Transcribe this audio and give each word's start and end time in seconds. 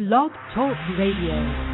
Blog 0.00 0.30
Talk 0.54 0.78
Radio. 0.96 1.69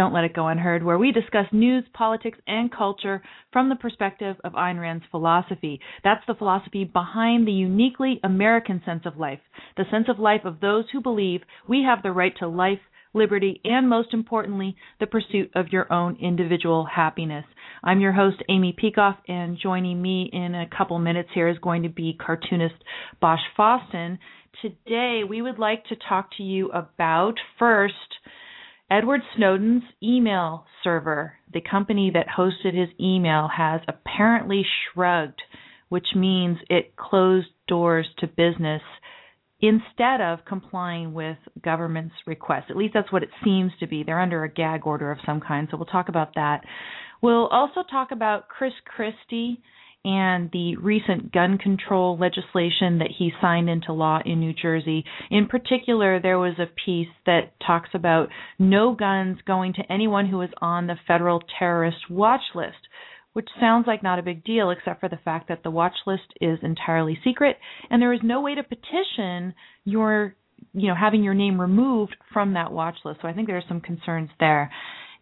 Don't 0.00 0.14
Let 0.14 0.24
It 0.24 0.32
Go 0.32 0.48
Unheard, 0.48 0.82
where 0.82 0.96
we 0.96 1.12
discuss 1.12 1.44
news, 1.52 1.84
politics, 1.92 2.38
and 2.46 2.72
culture 2.72 3.20
from 3.52 3.68
the 3.68 3.76
perspective 3.76 4.34
of 4.44 4.54
Ayn 4.54 4.80
Rand's 4.80 5.04
philosophy. 5.10 5.78
That's 6.02 6.24
the 6.26 6.34
philosophy 6.34 6.84
behind 6.84 7.46
the 7.46 7.52
uniquely 7.52 8.18
American 8.24 8.80
sense 8.86 9.02
of 9.04 9.18
life, 9.18 9.40
the 9.76 9.84
sense 9.90 10.06
of 10.08 10.18
life 10.18 10.46
of 10.46 10.60
those 10.60 10.86
who 10.90 11.02
believe 11.02 11.42
we 11.68 11.82
have 11.86 12.02
the 12.02 12.12
right 12.12 12.32
to 12.38 12.48
life, 12.48 12.78
liberty, 13.12 13.60
and 13.62 13.90
most 13.90 14.14
importantly, 14.14 14.74
the 15.00 15.06
pursuit 15.06 15.50
of 15.54 15.68
your 15.68 15.92
own 15.92 16.16
individual 16.18 16.86
happiness. 16.86 17.44
I'm 17.84 18.00
your 18.00 18.12
host, 18.12 18.42
Amy 18.48 18.74
Peikoff, 18.82 19.18
and 19.28 19.58
joining 19.62 20.00
me 20.00 20.30
in 20.32 20.54
a 20.54 20.70
couple 20.74 20.98
minutes 20.98 21.28
here 21.34 21.48
is 21.48 21.58
going 21.58 21.82
to 21.82 21.90
be 21.90 22.16
cartoonist 22.18 22.74
Bosch 23.20 23.40
Fawstin. 23.54 24.16
Today, 24.62 25.24
we 25.28 25.42
would 25.42 25.58
like 25.58 25.84
to 25.88 25.96
talk 26.08 26.30
to 26.38 26.42
you 26.42 26.70
about 26.70 27.34
first 27.58 27.94
Edward 28.90 29.20
Snowden's 29.36 29.84
email 30.02 30.66
server. 30.82 31.34
The 31.52 31.60
company 31.60 32.10
that 32.12 32.26
hosted 32.26 32.74
his 32.74 32.88
email 33.00 33.48
has 33.56 33.80
apparently 33.86 34.64
shrugged, 34.92 35.40
which 35.88 36.08
means 36.16 36.58
it 36.68 36.96
closed 36.96 37.48
doors 37.68 38.06
to 38.18 38.26
business 38.26 38.82
instead 39.60 40.20
of 40.20 40.44
complying 40.44 41.12
with 41.12 41.36
government's 41.62 42.14
requests. 42.26 42.66
At 42.70 42.76
least 42.76 42.94
that's 42.94 43.12
what 43.12 43.22
it 43.22 43.30
seems 43.44 43.72
to 43.78 43.86
be. 43.86 44.02
They're 44.02 44.20
under 44.20 44.42
a 44.42 44.52
gag 44.52 44.86
order 44.86 45.12
of 45.12 45.18
some 45.24 45.40
kind, 45.40 45.68
so 45.70 45.76
we'll 45.76 45.86
talk 45.86 46.08
about 46.08 46.34
that. 46.34 46.62
We'll 47.22 47.46
also 47.48 47.82
talk 47.88 48.10
about 48.10 48.48
Chris 48.48 48.72
Christie 48.84 49.62
and 50.04 50.50
the 50.52 50.76
recent 50.76 51.32
gun 51.32 51.58
control 51.58 52.16
legislation 52.18 52.98
that 52.98 53.10
he 53.18 53.32
signed 53.40 53.68
into 53.68 53.92
law 53.92 54.20
in 54.24 54.40
New 54.40 54.54
Jersey. 54.54 55.04
In 55.30 55.46
particular, 55.46 56.20
there 56.20 56.38
was 56.38 56.58
a 56.58 56.70
piece 56.84 57.08
that 57.26 57.52
talks 57.66 57.90
about 57.92 58.28
no 58.58 58.94
guns 58.94 59.38
going 59.46 59.74
to 59.74 59.92
anyone 59.92 60.26
who 60.26 60.40
is 60.40 60.50
on 60.62 60.86
the 60.86 60.96
federal 61.06 61.42
terrorist 61.58 62.08
watch 62.08 62.40
list, 62.54 62.88
which 63.34 63.48
sounds 63.60 63.86
like 63.86 64.02
not 64.02 64.18
a 64.18 64.22
big 64.22 64.42
deal 64.42 64.70
except 64.70 65.00
for 65.00 65.08
the 65.08 65.20
fact 65.22 65.48
that 65.48 65.62
the 65.62 65.70
watch 65.70 65.96
list 66.06 66.32
is 66.40 66.58
entirely 66.62 67.18
secret 67.22 67.56
and 67.90 68.00
there 68.00 68.12
is 68.12 68.20
no 68.22 68.40
way 68.40 68.54
to 68.54 68.62
petition 68.62 69.54
your 69.84 70.34
you 70.72 70.88
know 70.88 70.94
having 70.94 71.22
your 71.22 71.34
name 71.34 71.60
removed 71.60 72.16
from 72.32 72.54
that 72.54 72.72
watch 72.72 72.96
list. 73.04 73.20
So 73.22 73.28
I 73.28 73.32
think 73.32 73.46
there 73.46 73.56
are 73.56 73.64
some 73.68 73.80
concerns 73.80 74.30
there. 74.38 74.70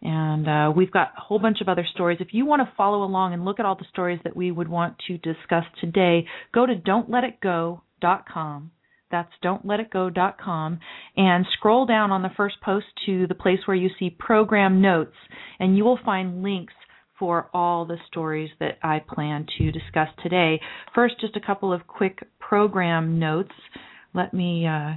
And 0.01 0.47
uh, 0.47 0.71
we've 0.75 0.91
got 0.91 1.11
a 1.17 1.21
whole 1.21 1.39
bunch 1.39 1.59
of 1.61 1.67
other 1.67 1.85
stories. 1.93 2.19
If 2.21 2.29
you 2.31 2.45
want 2.45 2.61
to 2.61 2.71
follow 2.77 3.03
along 3.03 3.33
and 3.33 3.43
look 3.43 3.59
at 3.59 3.65
all 3.65 3.75
the 3.75 3.85
stories 3.91 4.19
that 4.23 4.35
we 4.35 4.51
would 4.51 4.69
want 4.69 4.95
to 5.07 5.17
discuss 5.17 5.65
today, 5.81 6.25
go 6.53 6.65
to 6.65 6.75
don'tletitgo.com. 6.75 8.71
That's 9.11 9.31
don'tletitgo.com 9.43 10.79
and 11.17 11.45
scroll 11.53 11.85
down 11.85 12.11
on 12.11 12.21
the 12.21 12.29
first 12.37 12.55
post 12.63 12.85
to 13.07 13.27
the 13.27 13.35
place 13.35 13.59
where 13.65 13.75
you 13.75 13.89
see 13.99 14.09
program 14.11 14.81
notes, 14.81 15.15
and 15.59 15.75
you 15.75 15.83
will 15.83 15.99
find 16.05 16.43
links 16.43 16.73
for 17.17 17.49
all 17.53 17.85
the 17.85 17.97
stories 18.07 18.49
that 18.59 18.77
I 18.81 18.99
plan 18.99 19.45
to 19.57 19.71
discuss 19.71 20.07
today. 20.23 20.61
First, 20.95 21.19
just 21.19 21.35
a 21.35 21.41
couple 21.41 21.73
of 21.73 21.85
quick 21.85 22.19
program 22.39 23.19
notes. 23.19 23.51
Let 24.13 24.33
me 24.33 24.65
uh, 24.65 24.93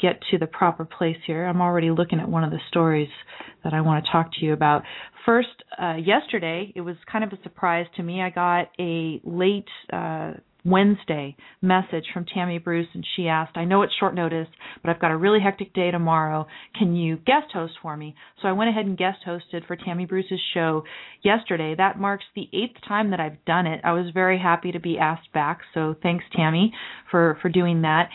get 0.00 0.20
to 0.30 0.38
the 0.38 0.46
proper 0.46 0.84
place 0.84 1.16
here. 1.26 1.44
I'm 1.44 1.60
already 1.60 1.90
looking 1.90 2.20
at 2.20 2.28
one 2.28 2.44
of 2.44 2.50
the 2.50 2.60
stories 2.68 3.08
that 3.64 3.74
I 3.74 3.80
want 3.80 4.04
to 4.04 4.10
talk 4.10 4.30
to 4.38 4.44
you 4.44 4.52
about. 4.52 4.82
First, 5.26 5.48
uh, 5.80 5.96
yesterday, 5.96 6.72
it 6.74 6.80
was 6.80 6.96
kind 7.10 7.24
of 7.24 7.32
a 7.32 7.42
surprise 7.42 7.86
to 7.96 8.02
me. 8.02 8.22
I 8.22 8.30
got 8.30 8.68
a 8.78 9.20
late 9.24 9.68
uh, 9.92 10.32
Wednesday 10.64 11.36
message 11.62 12.04
from 12.12 12.26
Tammy 12.26 12.58
Bruce, 12.58 12.88
and 12.94 13.04
she 13.16 13.28
asked, 13.28 13.56
I 13.56 13.64
know 13.64 13.82
it's 13.82 13.94
short 13.98 14.14
notice, 14.14 14.48
but 14.82 14.90
I've 14.90 15.00
got 15.00 15.10
a 15.10 15.16
really 15.16 15.40
hectic 15.40 15.72
day 15.72 15.90
tomorrow. 15.90 16.46
Can 16.78 16.94
you 16.94 17.16
guest 17.16 17.46
host 17.52 17.74
for 17.80 17.96
me? 17.96 18.14
So 18.42 18.48
I 18.48 18.52
went 18.52 18.70
ahead 18.70 18.86
and 18.86 18.96
guest 18.96 19.18
hosted 19.26 19.66
for 19.66 19.76
Tammy 19.76 20.06
Bruce's 20.06 20.40
show 20.54 20.84
yesterday. 21.22 21.74
That 21.76 21.98
marks 21.98 22.24
the 22.34 22.48
eighth 22.52 22.76
time 22.86 23.10
that 23.10 23.20
I've 23.20 23.42
done 23.44 23.66
it. 23.66 23.80
I 23.84 23.92
was 23.92 24.10
very 24.12 24.38
happy 24.38 24.72
to 24.72 24.80
be 24.80 24.98
asked 24.98 25.32
back, 25.32 25.60
so 25.74 25.94
thanks, 26.02 26.24
Tammy, 26.34 26.72
for, 27.10 27.38
for 27.40 27.48
doing 27.48 27.82
that. 27.82 28.08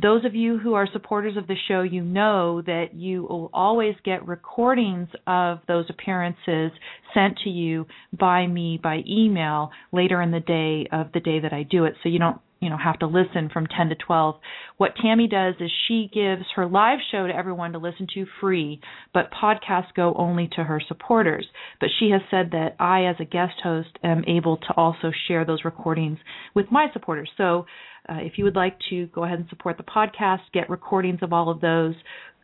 Those 0.00 0.24
of 0.24 0.34
you 0.34 0.58
who 0.58 0.74
are 0.74 0.88
supporters 0.92 1.36
of 1.36 1.46
the 1.46 1.56
show, 1.68 1.82
you 1.82 2.02
know 2.02 2.62
that 2.62 2.94
you 2.94 3.22
will 3.22 3.50
always 3.52 3.94
get 4.04 4.26
recordings 4.26 5.08
of 5.26 5.58
those 5.68 5.84
appearances 5.90 6.72
sent 7.12 7.38
to 7.44 7.50
you 7.50 7.86
by 8.18 8.46
me 8.46 8.80
by 8.82 9.02
email 9.08 9.70
later 9.92 10.22
in 10.22 10.30
the 10.30 10.40
day 10.40 10.88
of 10.90 11.12
the 11.12 11.20
day 11.20 11.40
that 11.40 11.52
I 11.52 11.64
do 11.64 11.84
it. 11.84 11.94
So 12.02 12.08
you 12.08 12.18
don't 12.18 12.38
you 12.60 12.70
know 12.70 12.78
have 12.82 12.98
to 13.00 13.06
listen 13.06 13.50
from 13.52 13.66
10 13.66 13.88
to 13.88 13.96
12 13.96 14.36
what 14.76 14.94
tammy 15.02 15.26
does 15.26 15.54
is 15.58 15.68
she 15.88 16.08
gives 16.14 16.44
her 16.54 16.64
live 16.64 17.00
show 17.10 17.26
to 17.26 17.34
everyone 17.34 17.72
to 17.72 17.78
listen 17.78 18.06
to 18.14 18.24
free 18.40 18.80
but 19.12 19.30
podcasts 19.32 19.92
go 19.94 20.14
only 20.16 20.48
to 20.56 20.64
her 20.64 20.80
supporters. 20.86 21.46
But 21.80 21.90
she 21.98 22.10
has 22.10 22.22
said 22.30 22.50
that 22.52 22.76
i 22.78 23.04
as 23.04 23.16
a 23.20 23.24
guest 23.24 23.54
host 23.62 23.90
am 24.02 24.24
able 24.26 24.56
to 24.56 24.74
also 24.76 25.10
share 25.28 25.44
those 25.44 25.64
recordings 25.64 26.18
with 26.54 26.70
my 26.70 26.86
supporters. 26.92 27.30
So 27.36 27.66
uh, 28.08 28.18
if 28.20 28.32
you 28.36 28.44
would 28.44 28.56
like 28.56 28.76
to 28.90 29.06
go 29.06 29.24
ahead 29.24 29.38
and 29.38 29.48
support 29.48 29.76
the 29.76 29.82
podcast, 29.82 30.40
get 30.52 30.68
recordings 30.68 31.20
of 31.22 31.32
all 31.32 31.50
of 31.50 31.60
those, 31.60 31.94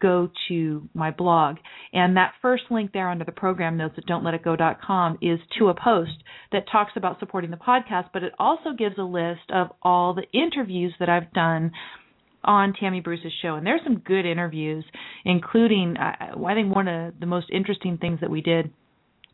go 0.01 0.31
to 0.49 0.89
my 0.95 1.11
blog. 1.11 1.57
And 1.93 2.17
that 2.17 2.35
first 2.41 2.65
link 2.71 2.93
there 2.93 3.11
under 3.11 3.25
the 3.25 3.33
program 3.33 3.77
notes 3.77 3.95
at 3.99 4.07
don'tletitgo.com 4.07 5.19
is 5.21 5.41
to 5.59 5.69
a 5.69 5.75
post 5.75 6.13
that 6.53 6.71
talks 6.71 6.93
about 6.97 7.19
supporting 7.19 7.51
the 7.51 7.57
podcast, 7.57 8.11
but 8.13 8.23
it 8.23 8.33
also 8.39 8.73
gives 8.77 8.99
a 8.99 9.03
list 9.03 9.51
of 9.53 9.69
all 9.83 10.15
the 10.15 10.27
interviews 10.39 10.95
that 11.01 11.09
I've 11.09 11.33
done 11.33 11.73
on 12.45 12.73
Tammy 12.79 13.01
Bruce's 13.01 13.33
show. 13.43 13.57
And 13.57 13.67
there's 13.67 13.81
some 13.83 13.99
good 13.99 14.25
interviews, 14.25 14.85
including, 15.25 15.97
uh, 15.97 16.37
I 16.47 16.55
think 16.55 16.73
one 16.73 16.87
of 16.87 17.15
the 17.19 17.27
most 17.27 17.49
interesting 17.53 17.99
things 17.99 18.21
that 18.21 18.31
we 18.31 18.41
did 18.41 18.67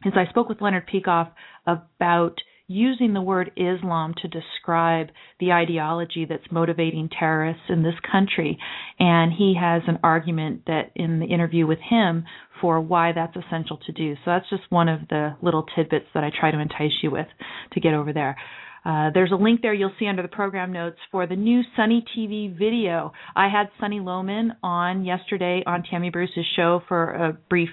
is 0.06 0.14
I 0.16 0.28
spoke 0.30 0.48
with 0.48 0.62
Leonard 0.62 0.88
Peikoff 0.88 1.30
about– 1.66 2.38
using 2.66 3.12
the 3.12 3.20
word 3.20 3.50
Islam 3.56 4.14
to 4.22 4.28
describe 4.28 5.08
the 5.38 5.52
ideology 5.52 6.24
that's 6.28 6.50
motivating 6.50 7.08
terrorists 7.08 7.64
in 7.68 7.82
this 7.82 7.94
country. 8.10 8.58
And 8.98 9.32
he 9.32 9.54
has 9.60 9.82
an 9.86 9.98
argument 10.02 10.62
that 10.66 10.90
in 10.94 11.20
the 11.20 11.26
interview 11.26 11.66
with 11.66 11.80
him 11.80 12.24
for 12.60 12.80
why 12.80 13.12
that's 13.12 13.36
essential 13.36 13.78
to 13.86 13.92
do. 13.92 14.14
So 14.16 14.20
that's 14.26 14.48
just 14.48 14.62
one 14.70 14.88
of 14.88 15.00
the 15.08 15.36
little 15.42 15.66
tidbits 15.76 16.06
that 16.14 16.24
I 16.24 16.30
try 16.38 16.50
to 16.50 16.58
entice 16.58 17.02
you 17.02 17.10
with 17.10 17.26
to 17.72 17.80
get 17.80 17.92
over 17.92 18.12
there. 18.12 18.36
Uh, 18.84 19.10
there's 19.14 19.32
a 19.32 19.36
link 19.36 19.62
there 19.62 19.72
you'll 19.72 19.92
see 19.98 20.06
under 20.06 20.22
the 20.22 20.28
program 20.28 20.72
notes 20.72 20.98
for 21.10 21.26
the 21.26 21.36
new 21.36 21.62
Sunny 21.76 22.04
TV 22.16 22.56
video. 22.56 23.12
I 23.34 23.48
had 23.48 23.70
Sunny 23.80 24.00
Lohmann 24.00 24.56
on 24.62 25.04
yesterday 25.04 25.62
on 25.66 25.84
Tammy 25.84 26.10
Bruce's 26.10 26.44
show 26.54 26.82
for 26.86 27.10
a 27.10 27.32
brief 27.32 27.70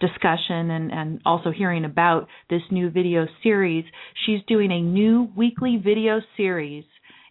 discussion 0.00 0.70
and, 0.70 0.90
and 0.90 1.20
also 1.26 1.50
hearing 1.50 1.84
about 1.84 2.28
this 2.48 2.62
new 2.70 2.90
video 2.90 3.26
series. 3.42 3.84
She's 4.24 4.40
doing 4.48 4.72
a 4.72 4.80
new 4.80 5.28
weekly 5.36 5.80
video 5.82 6.20
series 6.36 6.84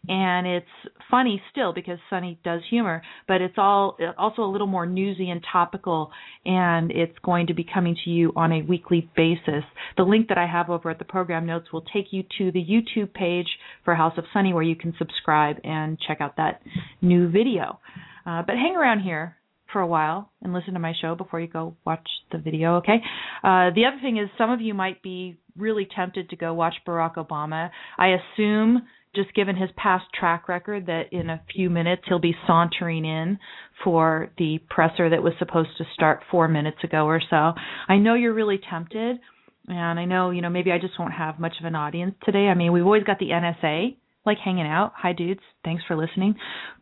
and 0.07 0.45
it's 0.45 0.65
funny 1.09 1.41
still 1.51 1.73
because 1.73 1.97
Sunny 2.09 2.39
does 2.43 2.61
humor, 2.69 3.01
but 3.27 3.41
it's 3.41 3.55
all 3.57 3.97
also 4.17 4.43
a 4.43 4.51
little 4.51 4.67
more 4.67 4.85
newsy 4.85 5.29
and 5.29 5.43
topical, 5.49 6.11
and 6.45 6.91
it's 6.91 7.17
going 7.23 7.47
to 7.47 7.53
be 7.53 7.63
coming 7.63 7.95
to 8.03 8.09
you 8.09 8.33
on 8.35 8.51
a 8.51 8.61
weekly 8.63 9.09
basis. 9.15 9.63
The 9.95 10.03
link 10.03 10.27
that 10.27 10.37
I 10.37 10.45
have 10.45 10.69
over 10.69 10.89
at 10.89 10.99
the 10.99 11.05
program 11.05 11.45
notes 11.45 11.71
will 11.71 11.85
take 11.93 12.07
you 12.11 12.23
to 12.37 12.51
the 12.51 12.63
YouTube 12.63 13.13
page 13.13 13.47
for 13.85 13.95
House 13.95 14.17
of 14.17 14.25
Sunny 14.33 14.53
where 14.53 14.63
you 14.63 14.75
can 14.75 14.93
subscribe 14.97 15.57
and 15.63 15.97
check 16.05 16.19
out 16.19 16.37
that 16.37 16.61
new 17.01 17.29
video. 17.29 17.79
Uh, 18.25 18.41
but 18.45 18.55
hang 18.55 18.75
around 18.75 19.01
here 19.01 19.37
for 19.71 19.81
a 19.81 19.87
while 19.87 20.29
and 20.41 20.53
listen 20.53 20.73
to 20.73 20.79
my 20.79 20.93
show 21.01 21.15
before 21.15 21.39
you 21.39 21.47
go 21.47 21.75
watch 21.85 22.07
the 22.31 22.37
video, 22.37 22.75
okay? 22.75 22.97
Uh, 23.43 23.71
the 23.73 23.85
other 23.87 23.99
thing 24.01 24.17
is, 24.17 24.29
some 24.37 24.51
of 24.51 24.61
you 24.61 24.73
might 24.73 25.01
be 25.01 25.37
really 25.57 25.87
tempted 25.95 26.29
to 26.29 26.35
go 26.35 26.53
watch 26.53 26.75
Barack 26.87 27.15
Obama. 27.15 27.69
I 27.97 28.09
assume 28.09 28.83
just 29.15 29.33
given 29.33 29.55
his 29.55 29.69
past 29.75 30.05
track 30.17 30.47
record 30.47 30.87
that 30.87 31.11
in 31.11 31.29
a 31.29 31.41
few 31.53 31.69
minutes 31.69 32.03
he'll 32.07 32.19
be 32.19 32.35
sauntering 32.47 33.05
in 33.05 33.37
for 33.83 34.29
the 34.37 34.59
presser 34.69 35.09
that 35.09 35.21
was 35.21 35.33
supposed 35.39 35.69
to 35.77 35.83
start 35.93 36.21
four 36.31 36.47
minutes 36.47 36.77
ago 36.83 37.05
or 37.05 37.21
so. 37.29 37.53
I 37.87 37.97
know 37.97 38.15
you're 38.15 38.33
really 38.33 38.59
tempted, 38.69 39.19
And 39.67 39.99
I 39.99 40.05
know, 40.05 40.31
you 40.31 40.41
know, 40.41 40.49
maybe 40.49 40.71
I 40.71 40.79
just 40.79 40.99
won't 40.99 41.13
have 41.13 41.39
much 41.39 41.53
of 41.59 41.65
an 41.65 41.75
audience 41.75 42.15
today. 42.23 42.47
I 42.47 42.53
mean, 42.53 42.71
we've 42.73 42.85
always 42.85 43.03
got 43.03 43.19
the 43.19 43.29
NSA 43.29 43.95
like 44.25 44.37
hanging 44.43 44.65
out. 44.65 44.93
Hi, 44.95 45.13
dudes. 45.13 45.41
Thanks 45.63 45.83
for 45.87 45.95
listening. 45.95 46.35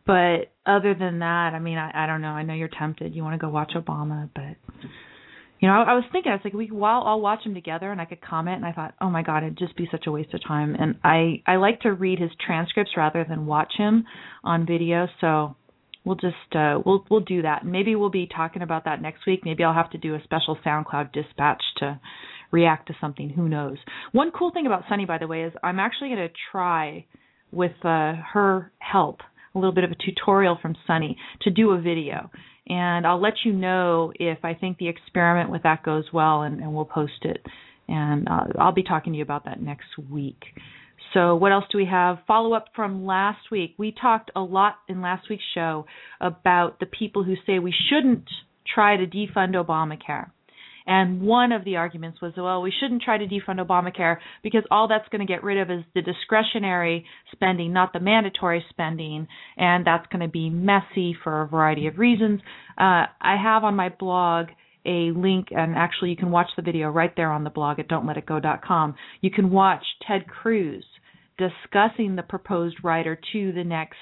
But 0.06 0.52
other 0.66 0.94
than 0.94 1.20
that, 1.20 1.52
I 1.54 1.58
mean, 1.58 1.78
I, 1.78 2.04
I 2.04 2.06
don't 2.06 2.22
know. 2.22 2.28
I 2.28 2.42
know 2.42 2.54
you're 2.54 2.70
tempted. 2.76 3.14
You 3.14 3.22
want 3.22 3.34
to 3.34 3.44
go 3.44 3.50
watch 3.50 3.72
Obama, 3.76 4.30
but 4.34 4.88
you 5.62 5.68
know, 5.68 5.74
I, 5.74 5.92
I 5.92 5.94
was 5.94 6.02
thinking, 6.10 6.32
I 6.32 6.34
was 6.34 6.40
like, 6.42 6.54
we 6.54 6.68
all, 6.72 7.02
all 7.04 7.20
watch 7.20 7.44
them 7.44 7.54
together, 7.54 7.92
and 7.92 8.00
I 8.00 8.04
could 8.04 8.20
comment. 8.20 8.56
And 8.56 8.66
I 8.66 8.72
thought, 8.72 8.94
oh 9.00 9.08
my 9.08 9.22
god, 9.22 9.44
it'd 9.44 9.56
just 9.56 9.76
be 9.76 9.88
such 9.92 10.08
a 10.08 10.12
waste 10.12 10.34
of 10.34 10.40
time. 10.46 10.74
And 10.74 10.96
I 11.04 11.40
I 11.46 11.56
like 11.56 11.80
to 11.82 11.92
read 11.92 12.18
his 12.18 12.32
transcripts 12.44 12.96
rather 12.96 13.24
than 13.26 13.46
watch 13.46 13.72
him 13.78 14.04
on 14.42 14.66
video. 14.66 15.06
So 15.20 15.54
we'll 16.04 16.16
just 16.16 16.34
uh 16.56 16.80
we'll 16.84 17.06
we'll 17.08 17.20
do 17.20 17.42
that. 17.42 17.64
Maybe 17.64 17.94
we'll 17.94 18.10
be 18.10 18.26
talking 18.26 18.62
about 18.62 18.86
that 18.86 19.00
next 19.00 19.24
week. 19.24 19.42
Maybe 19.44 19.62
I'll 19.62 19.72
have 19.72 19.90
to 19.90 19.98
do 19.98 20.16
a 20.16 20.22
special 20.24 20.58
SoundCloud 20.66 21.12
dispatch 21.12 21.62
to 21.76 22.00
react 22.50 22.88
to 22.88 22.94
something. 23.00 23.30
Who 23.30 23.48
knows? 23.48 23.78
One 24.10 24.32
cool 24.32 24.50
thing 24.50 24.66
about 24.66 24.82
Sunny, 24.88 25.06
by 25.06 25.18
the 25.18 25.28
way, 25.28 25.44
is 25.44 25.52
I'm 25.62 25.78
actually 25.78 26.08
going 26.08 26.28
to 26.28 26.34
try 26.50 27.06
with 27.52 27.72
uh, 27.84 28.14
her 28.32 28.72
help, 28.78 29.20
a 29.54 29.58
little 29.58 29.74
bit 29.74 29.84
of 29.84 29.92
a 29.92 29.94
tutorial 29.94 30.58
from 30.60 30.74
Sunny, 30.88 31.16
to 31.42 31.50
do 31.50 31.70
a 31.70 31.80
video. 31.80 32.30
And 32.68 33.06
I'll 33.06 33.20
let 33.20 33.34
you 33.44 33.52
know 33.52 34.12
if 34.18 34.44
I 34.44 34.54
think 34.54 34.78
the 34.78 34.88
experiment 34.88 35.50
with 35.50 35.64
that 35.64 35.82
goes 35.82 36.04
well, 36.12 36.42
and, 36.42 36.60
and 36.60 36.74
we'll 36.74 36.84
post 36.84 37.24
it. 37.24 37.44
And 37.88 38.28
uh, 38.28 38.44
I'll 38.58 38.72
be 38.72 38.84
talking 38.84 39.12
to 39.12 39.16
you 39.16 39.24
about 39.24 39.44
that 39.46 39.60
next 39.60 39.88
week. 40.10 40.42
So, 41.12 41.34
what 41.34 41.52
else 41.52 41.64
do 41.70 41.78
we 41.78 41.86
have? 41.86 42.18
Follow 42.26 42.54
up 42.54 42.66
from 42.74 43.04
last 43.04 43.50
week. 43.50 43.74
We 43.76 43.92
talked 43.92 44.30
a 44.34 44.40
lot 44.40 44.76
in 44.88 45.02
last 45.02 45.28
week's 45.28 45.42
show 45.54 45.86
about 46.20 46.80
the 46.80 46.86
people 46.86 47.24
who 47.24 47.34
say 47.46 47.58
we 47.58 47.74
shouldn't 47.90 48.28
try 48.72 48.96
to 48.96 49.06
defund 49.06 49.54
Obamacare. 49.54 50.30
And 50.86 51.22
one 51.22 51.52
of 51.52 51.64
the 51.64 51.76
arguments 51.76 52.20
was, 52.20 52.32
well, 52.36 52.62
we 52.62 52.72
shouldn't 52.80 53.02
try 53.02 53.18
to 53.18 53.26
defund 53.26 53.64
Obamacare 53.64 54.16
because 54.42 54.62
all 54.70 54.88
that's 54.88 55.08
going 55.10 55.24
to 55.24 55.32
get 55.32 55.44
rid 55.44 55.58
of 55.58 55.70
is 55.70 55.84
the 55.94 56.02
discretionary 56.02 57.04
spending, 57.32 57.72
not 57.72 57.92
the 57.92 58.00
mandatory 58.00 58.64
spending, 58.70 59.28
and 59.56 59.86
that's 59.86 60.06
going 60.08 60.22
to 60.22 60.28
be 60.28 60.50
messy 60.50 61.16
for 61.22 61.42
a 61.42 61.48
variety 61.48 61.86
of 61.86 61.98
reasons. 61.98 62.40
Uh, 62.78 63.06
I 63.20 63.36
have 63.42 63.64
on 63.64 63.76
my 63.76 63.90
blog 63.90 64.46
a 64.84 65.12
link, 65.12 65.48
and 65.50 65.76
actually 65.76 66.10
you 66.10 66.16
can 66.16 66.30
watch 66.30 66.48
the 66.56 66.62
video 66.62 66.88
right 66.88 67.12
there 67.16 67.30
on 67.30 67.44
the 67.44 67.50
blog 67.50 67.78
at 67.78 67.88
don'tletitgo.com. 67.88 68.94
You 69.20 69.30
can 69.30 69.50
watch 69.50 69.84
Ted 70.06 70.26
Cruz 70.26 70.84
discussing 71.38 72.16
the 72.16 72.22
proposed 72.22 72.76
rider 72.82 73.18
to 73.32 73.52
the 73.52 73.64
next 73.64 73.96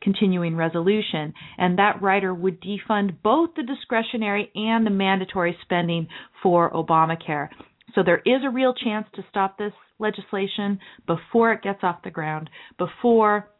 continuing 0.00 0.56
resolution, 0.56 1.32
and 1.58 1.78
that 1.78 2.02
rider 2.02 2.34
would 2.34 2.60
defund 2.60 3.16
both 3.22 3.50
the 3.56 3.62
discretionary 3.62 4.50
and 4.54 4.86
the 4.86 4.90
mandatory 4.90 5.56
spending 5.62 6.08
for 6.42 6.70
Obamacare. 6.72 7.48
So 7.94 8.02
there 8.02 8.22
is 8.26 8.42
a 8.44 8.50
real 8.50 8.74
chance 8.74 9.06
to 9.14 9.24
stop 9.30 9.56
this 9.56 9.72
legislation 9.98 10.78
before 11.06 11.52
it 11.52 11.62
gets 11.62 11.80
off 11.82 12.02
the 12.04 12.10
ground, 12.10 12.50
before 12.78 13.50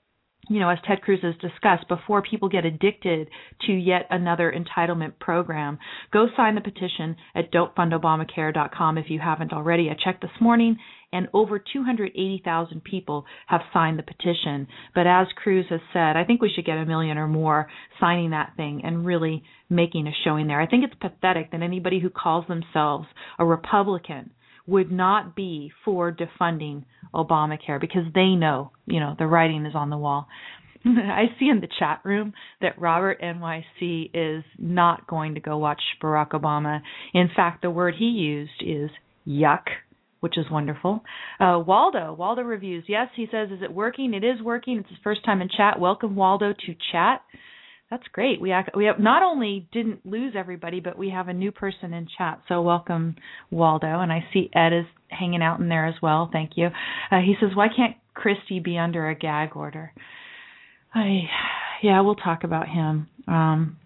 you 0.49 0.61
know, 0.61 0.69
as 0.69 0.79
Ted 0.87 1.03
Cruz 1.03 1.21
has 1.23 1.35
discussed, 1.37 1.89
before 1.89 2.23
people 2.23 2.49
get 2.49 2.65
addicted 2.65 3.29
to 3.67 3.73
yet 3.73 4.07
another 4.11 4.53
entitlement 4.53 5.19
program, 5.19 5.79
go 6.13 6.27
sign 6.37 6.55
the 6.55 6.61
petition 6.61 7.17
at 7.35 7.53
don'tfundobamacare.com 7.53 8.99
if 8.99 9.07
you 9.09 9.19
haven't 9.19 9.53
already. 9.53 9.91
I 9.91 9.95
checked 9.95 10.23
this 10.23 10.31
morning, 10.41 10.77
and 11.17 11.29
over 11.33 11.59
280,000 11.59 12.85
people 12.85 13.25
have 13.47 13.63
signed 13.73 13.99
the 13.99 14.03
petition. 14.03 14.69
But 14.95 15.07
as 15.07 15.27
Cruz 15.35 15.65
has 15.71 15.81
said, 15.93 16.17
I 16.17 16.25
think 16.25 16.43
we 16.43 16.53
should 16.55 16.67
get 16.67 16.77
a 16.77 16.85
million 16.85 17.17
or 17.17 17.27
more 17.27 17.69
signing 17.99 18.31
that 18.31 18.53
thing 18.57 18.83
and 18.85 19.07
really 19.07 19.43
making 19.71 20.07
a 20.07 20.13
showing 20.25 20.47
there. 20.47 20.61
I 20.61 20.67
think 20.67 20.85
it's 20.85 20.95
pathetic 21.01 21.53
that 21.53 21.63
anybody 21.63 22.01
who 22.01 22.11
calls 22.11 22.47
themselves 22.47 23.07
a 23.39 23.47
Republican 23.47 24.31
would 24.67 24.93
not 24.93 25.35
be 25.35 25.73
for 25.85 26.13
defunding 26.13 26.85
Obamacare 27.15 27.81
because 27.81 28.03
they 28.15 28.31
know, 28.31 28.73
you 28.87 29.01
know, 29.01 29.15
the 29.19 29.27
writing 29.27 29.65
is 29.65 29.75
on 29.75 29.89
the 29.89 29.97
wall. 29.97 30.29
I 30.85 31.25
see 31.39 31.49
in 31.49 31.61
the 31.61 31.69
chat 31.79 32.01
room 32.05 32.35
that 32.61 32.79
Robert 32.79 33.21
NYC 33.23 34.11
is 34.13 34.45
not 34.59 35.07
going 35.07 35.35
to 35.35 35.41
go 35.41 35.57
watch 35.57 35.81
Barack 36.03 36.31
Obama. 36.31 36.81
In 37.15 37.31
fact, 37.35 37.63
the 37.63 37.71
word 37.71 37.95
he 37.99 38.07
used 38.07 38.63
is 38.65 38.91
yuck, 39.27 39.63
which 40.21 40.39
is 40.39 40.47
wonderful. 40.51 41.03
Uh, 41.39 41.63
Waldo, 41.67 42.15
Waldo 42.15 42.43
reviews. 42.43 42.85
Yes, 42.89 43.09
he 43.15 43.27
says, 43.31 43.51
is 43.51 43.63
it 43.63 43.73
working? 43.73 44.15
It 44.15 44.25
is 44.25 44.41
working. 44.43 44.79
It's 44.79 44.89
his 44.89 44.99
first 45.05 45.25
time 45.25 45.43
in 45.43 45.49
chat. 45.49 45.79
Welcome, 45.79 46.17
Waldo, 46.17 46.53
to 46.53 46.75
chat. 46.93 47.23
That's 47.91 48.07
great. 48.13 48.41
We 48.41 48.53
we 48.75 48.87
have 48.87 48.99
not 48.99 49.23
only 49.23 49.69
didn't 49.73 50.05
lose 50.05 50.35
everybody, 50.37 50.81
but 50.81 50.99
we 50.99 51.11
have 51.11 51.29
a 51.29 51.33
new 51.33 51.53
person 51.53 51.93
in 51.93 52.09
chat. 52.19 52.41
So 52.49 52.61
welcome, 52.61 53.15
Waldo. 53.51 54.01
And 54.01 54.11
I 54.11 54.25
see 54.33 54.51
Ed 54.53 54.73
is 54.73 54.87
hanging 55.09 55.41
out 55.41 55.61
in 55.61 55.69
there 55.69 55.87
as 55.87 55.95
well. 56.03 56.29
Thank 56.33 56.53
you. 56.57 56.67
Uh, 57.13 57.21
he 57.21 57.37
says, 57.41 57.51
"Why 57.55 57.69
can't 57.69 57.95
Christie 58.13 58.59
be 58.59 58.77
under 58.77 59.09
a 59.09 59.15
gag 59.15 59.55
order?" 59.55 59.93
I, 60.93 61.29
yeah, 61.81 62.01
we'll 62.01 62.17
talk 62.17 62.43
about 62.43 62.69
him. 62.69 63.09
Um, 63.29 63.77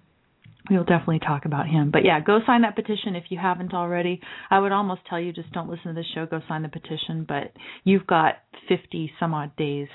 we'll 0.69 0.85
definitely 0.85 1.21
talk 1.21 1.45
about 1.45 1.69
him. 1.69 1.91
But 1.91 2.05
yeah, 2.05 2.21
go 2.21 2.41
sign 2.47 2.63
that 2.63 2.77
petition 2.77 3.17
if 3.17 3.25
you 3.31 3.39
haven't 3.39 3.73
already. 3.73 4.21
I 4.51 4.59
would 4.59 4.73
almost 4.73 5.03
tell 5.09 5.21
you 5.21 5.33
just 5.33 5.53
don't 5.53 5.71
listen 5.71 5.89
to 5.89 5.93
this 5.95 6.07
show. 6.15 6.27
Go 6.27 6.41
sign 6.49 6.63
the 6.63 6.69
petition. 6.69 7.25
But 7.27 7.53
you've 7.85 8.07
got 8.07 8.35
50 8.69 9.13
some 9.19 9.35
odd 9.35 9.55
days 9.57 9.89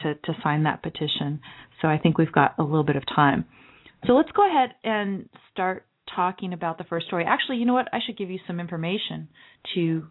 to 0.00 0.14
to 0.14 0.32
sign 0.42 0.64
that 0.64 0.82
petition. 0.82 1.40
So 1.80 1.88
I 1.88 1.98
think 1.98 2.18
we've 2.18 2.32
got 2.32 2.54
a 2.58 2.62
little 2.62 2.84
bit 2.84 2.96
of 2.96 3.04
time. 3.14 3.44
So 4.06 4.14
let's 4.14 4.30
go 4.32 4.48
ahead 4.48 4.70
and 4.82 5.28
start 5.52 5.86
talking 6.14 6.52
about 6.52 6.78
the 6.78 6.84
first 6.84 7.06
story. 7.06 7.24
Actually, 7.26 7.58
you 7.58 7.66
know 7.66 7.74
what? 7.74 7.88
I 7.92 7.98
should 8.04 8.16
give 8.16 8.30
you 8.30 8.38
some 8.46 8.60
information 8.60 9.28
to 9.74 10.06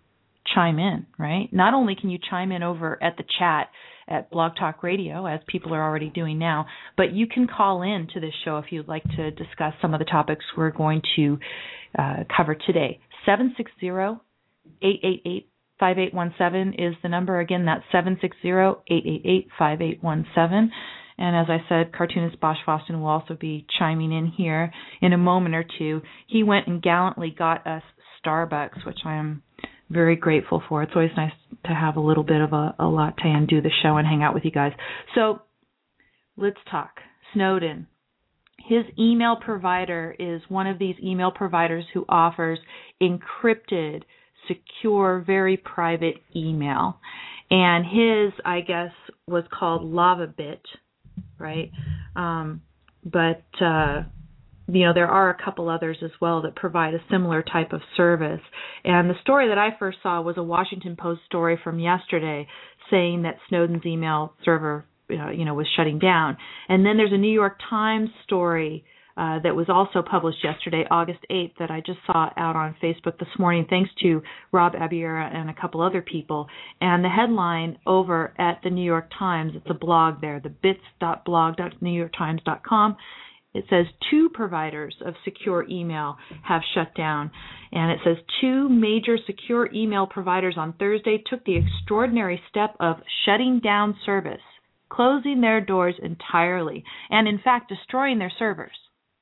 chime 0.54 0.80
in, 0.80 1.06
right? 1.18 1.50
Not 1.52 1.74
only 1.74 1.96
can 1.96 2.10
you 2.10 2.18
chime 2.30 2.52
in 2.52 2.64
over 2.64 3.02
at 3.04 3.18
the 3.18 3.24
chat 3.40 3.70
at 4.08 4.32
Blog 4.32 4.54
Talk 4.58 4.82
Radio, 4.82 5.26
as 5.26 5.40
people 5.48 5.74
are 5.74 5.84
already 5.84 6.10
doing 6.10 6.40
now, 6.40 6.66
but 6.98 7.14
you 7.14 7.28
can 7.28 7.48
call 7.48 7.84
in 7.84 8.08
to 8.14 8.20
this 8.20 8.34
show 8.44 8.58
if 8.58 8.66
you'd 8.72 8.88
like 8.88 9.04
to 9.16 9.32
discuss 9.32 9.74
some 9.82 9.94
of 9.94 10.00
the 10.00 10.06
topics 10.06 10.44
we're 10.58 10.72
going 10.72 11.02
to 11.16 11.38
uh, 11.98 12.24
cover 12.36 12.56
today. 12.56 13.00
760 13.26 13.88
888 14.82 15.50
5817 15.80 16.84
is 16.84 16.96
the 17.02 17.10
number. 17.10 17.40
Again, 17.40 17.66
that's 17.66 17.84
760 17.92 18.50
888 18.50 19.48
5817. 19.58 20.72
And 21.20 21.36
as 21.36 21.48
I 21.50 21.60
said, 21.68 21.94
cartoonist 21.94 22.40
Bosch 22.40 22.58
Fawstin 22.66 23.00
will 23.00 23.08
also 23.08 23.36
be 23.40 23.66
chiming 23.78 24.12
in 24.12 24.28
here 24.28 24.72
in 25.02 25.14
a 25.14 25.18
moment 25.18 25.54
or 25.54 25.66
two. 25.78 26.02
He 26.28 26.44
went 26.44 26.68
and 26.68 26.82
gallantly 26.82 27.34
got 27.38 27.68
us 27.68 27.84
Starbucks, 28.26 28.86
which 28.86 29.00
I 29.06 29.16
am 29.16 29.44
very 29.90 30.16
grateful 30.16 30.62
for. 30.68 30.84
It's 30.84 30.92
always 30.96 31.12
nice 31.18 31.32
to 31.66 31.74
have 31.74 31.96
a 31.96 32.02
little 32.02 32.24
bit 32.24 32.42
of 32.42 32.54
a, 32.54 32.76
a 32.80 32.86
latte 32.86 33.24
and 33.26 33.48
do 33.48 33.62
the 33.62 33.72
show 33.84 33.98
and 33.98 34.08
hang 34.08 34.24
out 34.24 34.34
with 34.34 34.46
you 34.46 34.52
guys. 34.52 34.72
So 35.16 35.42
let's 36.38 36.58
talk. 36.70 36.92
Snowden. 37.34 37.88
His 38.68 38.86
email 39.00 39.36
provider 39.36 40.16
is 40.20 40.42
one 40.48 40.68
of 40.68 40.80
these 40.80 40.96
email 41.04 41.32
providers 41.32 41.86
who 41.94 42.06
offers 42.08 42.60
encrypted, 43.02 44.04
secure, 44.48 45.24
very 45.26 45.58
private 45.58 46.16
email. 46.36 47.00
And 47.50 47.86
his, 47.86 48.34
I 48.46 48.62
guess, 48.62 48.92
was 49.28 49.44
called 49.52 49.82
LavaBit 49.82 50.60
right? 51.40 51.72
Um, 52.16 52.62
but 53.04 53.44
uh, 53.62 54.04
you 54.72 54.86
know 54.86 54.94
there 54.94 55.08
are 55.08 55.30
a 55.30 55.44
couple 55.44 55.70
others 55.70 55.98
as 56.04 56.12
well 56.22 56.42
that 56.44 56.56
provide 56.56 56.94
a 56.94 57.00
similar 57.10 57.44
type 57.44 57.74
of 57.74 57.82
service. 57.98 58.42
And 58.84 59.10
the 59.10 59.20
story 59.22 59.50
that 59.50 59.58
I 59.58 59.70
first 59.78 60.00
saw 60.04 60.22
was 60.22 60.38
a 60.38 60.44
Washington 60.44 60.96
Post 60.96 61.22
story 61.26 61.60
from 61.64 61.80
yesterday 61.80 62.48
saying 62.90 63.24
that 63.24 63.38
Snowden's 63.48 63.86
email 63.86 64.34
server, 64.44 64.86
you 65.10 65.46
know, 65.46 65.54
was 65.54 65.68
shutting 65.76 66.00
down. 66.00 66.38
And 66.68 66.86
then 66.86 66.98
there's 66.98 67.14
a 67.14 67.18
New 67.18 67.32
York 67.32 67.60
Times 67.70 68.10
story 68.24 68.84
uh, 69.20 69.40
that 69.44 69.56
was 69.56 69.68
also 69.68 70.02
published 70.02 70.38
yesterday, 70.44 70.86
August 70.90 71.20
8th, 71.30 71.52
that 71.60 71.70
I 71.70 71.82
just 71.86 72.00
saw 72.08 72.32
out 72.38 72.56
on 72.56 72.74
Facebook 72.82 73.20
this 73.20 73.28
morning, 73.38 73.68
thanks 73.70 73.92
to 74.02 74.24
Rob 74.54 74.76
Abiera 74.80 75.30
and 75.34 75.50
a 75.50 75.54
couple 75.54 75.82
other 75.82 76.02
people. 76.02 76.48
And 76.80 77.04
the 77.04 77.10
headline 77.10 77.78
over 77.86 78.34
at 78.38 78.62
the 78.64 78.70
New 78.70 78.86
York 78.86 79.12
Times, 79.20 79.52
it's 79.56 79.70
a 79.70 79.74
blog 79.74 80.22
there, 80.22 80.40
the 80.40 80.48
bits.blog.newyorktimes.com. 80.48 82.98
It 83.54 83.66
says 83.70 83.88
two 84.12 84.30
providers 84.30 84.96
of 85.04 85.16
secure 85.26 85.66
email 85.70 86.18
have 86.44 86.62
shut 86.76 86.94
down. 86.96 87.32
And 87.72 87.92
it 87.92 88.00
says 88.04 88.18
two 88.42 88.70
major 88.70 89.18
secure 89.26 89.70
email 89.74 90.06
providers 90.06 90.56
on 90.58 90.74
Thursday 90.74 91.24
took 91.30 91.44
the 91.46 91.58
extraordinary 91.58 92.42
step 92.50 92.76
of 92.80 92.98
shutting 93.26 93.60
down 93.60 93.98
service, 94.06 94.42
closing 94.90 95.42
their 95.42 95.62
doors 95.62 95.96
entirely, 96.02 96.84
and 97.10 97.28
in 97.28 97.40
fact 97.40 97.70
destroying 97.70 98.20
their 98.20 98.32
servers 98.38 98.72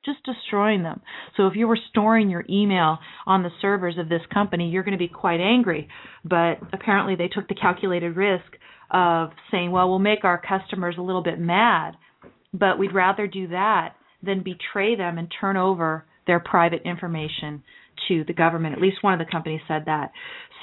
just 0.04 0.24
destroying 0.24 0.82
them. 0.82 1.02
So 1.36 1.48
if 1.48 1.56
you 1.56 1.68
were 1.68 1.78
storing 1.90 2.30
your 2.30 2.44
email 2.48 2.98
on 3.26 3.42
the 3.42 3.50
servers 3.60 3.98
of 3.98 4.08
this 4.08 4.22
company, 4.32 4.70
you're 4.70 4.84
going 4.84 4.92
to 4.92 4.98
be 4.98 5.08
quite 5.08 5.40
angry. 5.40 5.88
But 6.24 6.60
apparently 6.72 7.14
they 7.14 7.28
took 7.28 7.46
the 7.46 7.54
calculated 7.54 8.16
risk 8.16 8.46
of 8.90 9.30
saying, 9.50 9.70
well, 9.70 9.90
we'll 9.90 9.98
make 9.98 10.24
our 10.24 10.40
customers 10.40 10.94
a 10.98 11.02
little 11.02 11.22
bit 11.22 11.38
mad, 11.38 11.94
but 12.54 12.78
we'd 12.78 12.94
rather 12.94 13.26
do 13.26 13.48
that 13.48 13.96
than 14.22 14.42
betray 14.42 14.96
them 14.96 15.18
and 15.18 15.32
turn 15.40 15.56
over 15.56 16.04
their 16.26 16.40
private 16.40 16.82
information 16.84 17.62
to 18.08 18.24
the 18.24 18.32
government. 18.32 18.74
At 18.74 18.80
least 18.80 19.02
one 19.02 19.12
of 19.12 19.18
the 19.18 19.30
companies 19.30 19.60
said 19.66 19.84
that. 19.86 20.12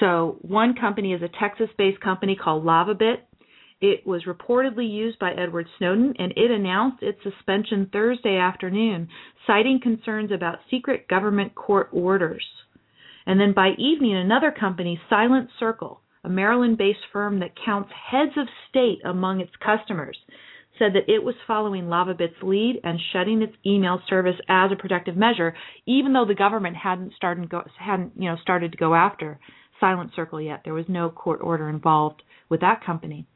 So 0.00 0.38
one 0.42 0.74
company 0.74 1.12
is 1.12 1.22
a 1.22 1.28
Texas-based 1.40 2.00
company 2.00 2.36
called 2.36 2.64
LavaBit. 2.64 3.16
It 3.80 4.06
was 4.06 4.24
reportedly 4.24 4.90
used 4.90 5.18
by 5.18 5.32
Edward 5.32 5.66
Snowden, 5.76 6.14
and 6.18 6.32
it 6.34 6.50
announced 6.50 7.02
its 7.02 7.18
suspension 7.22 7.90
Thursday 7.92 8.36
afternoon, 8.36 9.08
citing 9.46 9.80
concerns 9.82 10.30
about 10.32 10.60
secret 10.70 11.08
government 11.08 11.54
court 11.54 11.90
orders. 11.92 12.44
And 13.26 13.38
then 13.38 13.52
by 13.52 13.72
evening, 13.76 14.16
another 14.16 14.50
company, 14.50 14.98
Silent 15.10 15.50
Circle, 15.58 16.00
a 16.24 16.28
Maryland 16.28 16.78
based 16.78 17.00
firm 17.12 17.40
that 17.40 17.52
counts 17.64 17.90
heads 18.10 18.32
of 18.36 18.46
state 18.70 18.98
among 19.04 19.40
its 19.40 19.52
customers, 19.64 20.16
said 20.78 20.92
that 20.94 21.12
it 21.12 21.22
was 21.22 21.34
following 21.46 21.84
LavaBit's 21.84 22.42
lead 22.42 22.80
and 22.84 22.98
shutting 23.12 23.42
its 23.42 23.56
email 23.64 24.00
service 24.08 24.36
as 24.48 24.70
a 24.72 24.76
protective 24.76 25.16
measure, 25.16 25.54
even 25.86 26.12
though 26.12 26.24
the 26.26 26.34
government 26.34 26.76
hadn't 26.76 27.14
started 27.14 27.48
go, 27.48 27.62
hadn't 27.78 28.12
you 28.16 28.28
know 28.28 28.36
started 28.42 28.72
to 28.72 28.78
go 28.78 28.94
after 28.94 29.38
Silent 29.80 30.12
Circle 30.14 30.40
yet. 30.40 30.62
There 30.64 30.74
was 30.74 30.86
no 30.88 31.10
court 31.10 31.40
order 31.42 31.68
involved 31.68 32.22
with 32.48 32.60
that 32.60 32.84
company. 32.84 33.26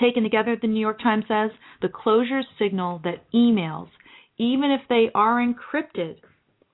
Taken 0.00 0.22
together, 0.22 0.56
the 0.60 0.68
New 0.68 0.80
York 0.80 1.00
Times 1.00 1.24
says 1.28 1.50
the 1.80 1.88
closures 1.88 2.44
signal 2.58 3.00
that 3.04 3.24
emails, 3.32 3.88
even 4.38 4.70
if 4.70 4.82
they 4.88 5.10
are 5.14 5.40
encrypted, 5.40 6.16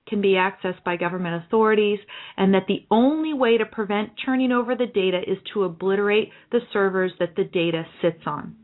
can 0.07 0.21
be 0.21 0.33
accessed 0.33 0.83
by 0.83 0.97
government 0.97 1.43
authorities, 1.45 1.99
and 2.35 2.53
that 2.53 2.65
the 2.67 2.85
only 2.91 3.33
way 3.33 3.57
to 3.57 3.65
prevent 3.65 4.09
turning 4.25 4.51
over 4.51 4.75
the 4.75 4.85
data 4.85 5.21
is 5.25 5.37
to 5.53 5.63
obliterate 5.63 6.29
the 6.51 6.59
servers 6.73 7.13
that 7.19 7.35
the 7.37 7.45
data 7.45 7.85
sits 8.01 8.21
on. 8.25 8.55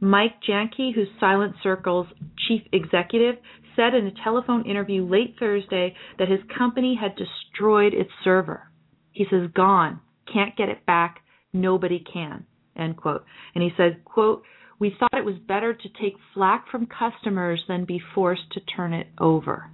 Mike 0.00 0.40
Janke, 0.48 0.94
who's 0.94 1.08
Silent 1.18 1.54
Circle's 1.62 2.06
chief 2.46 2.62
executive, 2.72 3.36
said 3.74 3.94
in 3.94 4.06
a 4.06 4.24
telephone 4.24 4.68
interview 4.68 5.04
late 5.04 5.36
Thursday 5.38 5.94
that 6.18 6.28
his 6.28 6.40
company 6.56 6.98
had 7.00 7.16
destroyed 7.16 7.94
its 7.94 8.10
server. 8.24 8.70
He 9.12 9.26
says, 9.30 9.50
gone, 9.54 10.00
can't 10.32 10.56
get 10.56 10.68
it 10.68 10.86
back, 10.86 11.20
nobody 11.52 12.04
can, 12.12 12.44
end 12.76 12.96
quote. 12.96 13.24
And 13.54 13.62
he 13.62 13.70
said, 13.76 14.04
quote, 14.04 14.42
we 14.78 14.94
thought 14.98 15.18
it 15.18 15.24
was 15.24 15.36
better 15.46 15.74
to 15.74 15.88
take 16.00 16.14
flack 16.34 16.68
from 16.70 16.86
customers 16.86 17.62
than 17.66 17.84
be 17.84 18.00
forced 18.14 18.52
to 18.52 18.60
turn 18.60 18.92
it 18.92 19.08
over. 19.18 19.70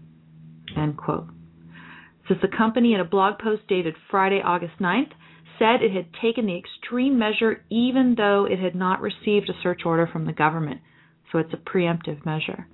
End 0.76 0.96
quote. 0.96 1.28
Says 2.28 2.38
the 2.40 2.56
company 2.56 2.94
in 2.94 3.00
a 3.00 3.04
blog 3.04 3.38
post 3.38 3.62
dated 3.68 3.94
Friday, 4.10 4.40
August 4.42 4.78
9th, 4.80 5.12
said 5.58 5.82
it 5.82 5.92
had 5.92 6.06
taken 6.20 6.46
the 6.46 6.58
extreme 6.58 7.18
measure 7.18 7.64
even 7.70 8.14
though 8.16 8.46
it 8.50 8.58
had 8.58 8.74
not 8.74 9.00
received 9.00 9.48
a 9.48 9.62
search 9.62 9.82
order 9.84 10.08
from 10.10 10.26
the 10.26 10.32
government. 10.32 10.80
So 11.32 11.38
it's 11.38 11.52
a 11.52 11.56
preemptive 11.56 12.24
measure. 12.24 12.66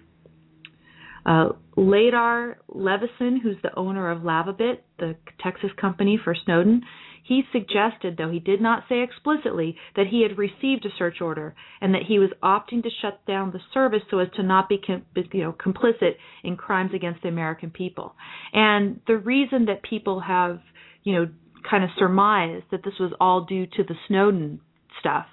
Uh, 1.24 1.50
Ladar 1.76 2.56
Levison, 2.68 3.40
who's 3.42 3.56
the 3.62 3.74
owner 3.76 4.10
of 4.10 4.22
LavaBit, 4.22 4.78
the 4.98 5.16
Texas 5.42 5.70
company 5.78 6.18
for 6.22 6.34
Snowden, 6.44 6.82
he 7.22 7.42
suggested, 7.52 8.16
though 8.16 8.30
he 8.30 8.40
did 8.40 8.60
not 8.60 8.84
say 8.88 9.02
explicitly, 9.02 9.76
that 9.94 10.08
he 10.08 10.22
had 10.22 10.38
received 10.38 10.84
a 10.84 10.88
search 10.98 11.20
order 11.20 11.54
and 11.80 11.94
that 11.94 12.02
he 12.08 12.18
was 12.18 12.30
opting 12.42 12.82
to 12.82 12.90
shut 13.00 13.24
down 13.26 13.52
the 13.52 13.60
service 13.72 14.02
so 14.10 14.18
as 14.18 14.28
to 14.34 14.42
not 14.42 14.68
be 14.68 14.80
you 14.88 15.42
know, 15.42 15.52
complicit 15.52 16.14
in 16.42 16.56
crimes 16.56 16.90
against 16.94 17.22
the 17.22 17.28
American 17.28 17.70
people. 17.70 18.14
And 18.52 19.00
the 19.06 19.18
reason 19.18 19.66
that 19.66 19.82
people 19.82 20.20
have, 20.20 20.58
you 21.04 21.12
know, 21.14 21.28
kind 21.68 21.84
of 21.84 21.90
surmise 21.98 22.62
that 22.70 22.84
this 22.84 22.94
was 22.98 23.12
all 23.20 23.44
due 23.44 23.66
to 23.66 23.84
the 23.84 23.94
Snowden 24.08 24.60
stuff 24.98 25.26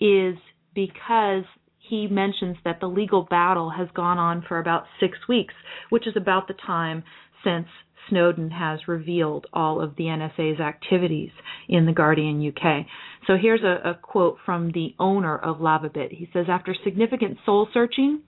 is 0.00 0.36
because 0.74 1.44
he 1.78 2.06
mentions 2.08 2.56
that 2.64 2.80
the 2.80 2.86
legal 2.86 3.22
battle 3.28 3.70
has 3.70 3.88
gone 3.94 4.18
on 4.18 4.44
for 4.46 4.58
about 4.58 4.84
six 5.00 5.18
weeks, 5.28 5.54
which 5.90 6.06
is 6.06 6.14
about 6.16 6.48
the 6.48 6.54
time 6.54 7.04
since 7.44 7.66
Snowden 8.08 8.50
has 8.50 8.80
revealed 8.88 9.46
all 9.52 9.80
of 9.80 9.96
the 9.96 10.04
NSA's 10.04 10.60
activities 10.60 11.30
in 11.68 11.86
The 11.86 11.92
Guardian 11.92 12.46
UK. 12.46 12.86
So 13.26 13.36
here's 13.40 13.62
a, 13.62 13.90
a 13.90 13.94
quote 13.94 14.38
from 14.44 14.72
the 14.72 14.94
owner 14.98 15.36
of 15.36 15.58
LavaBit. 15.58 16.10
He 16.10 16.28
says, 16.32 16.46
After 16.48 16.74
significant 16.84 17.38
soul 17.46 17.68
searching, 17.72 18.22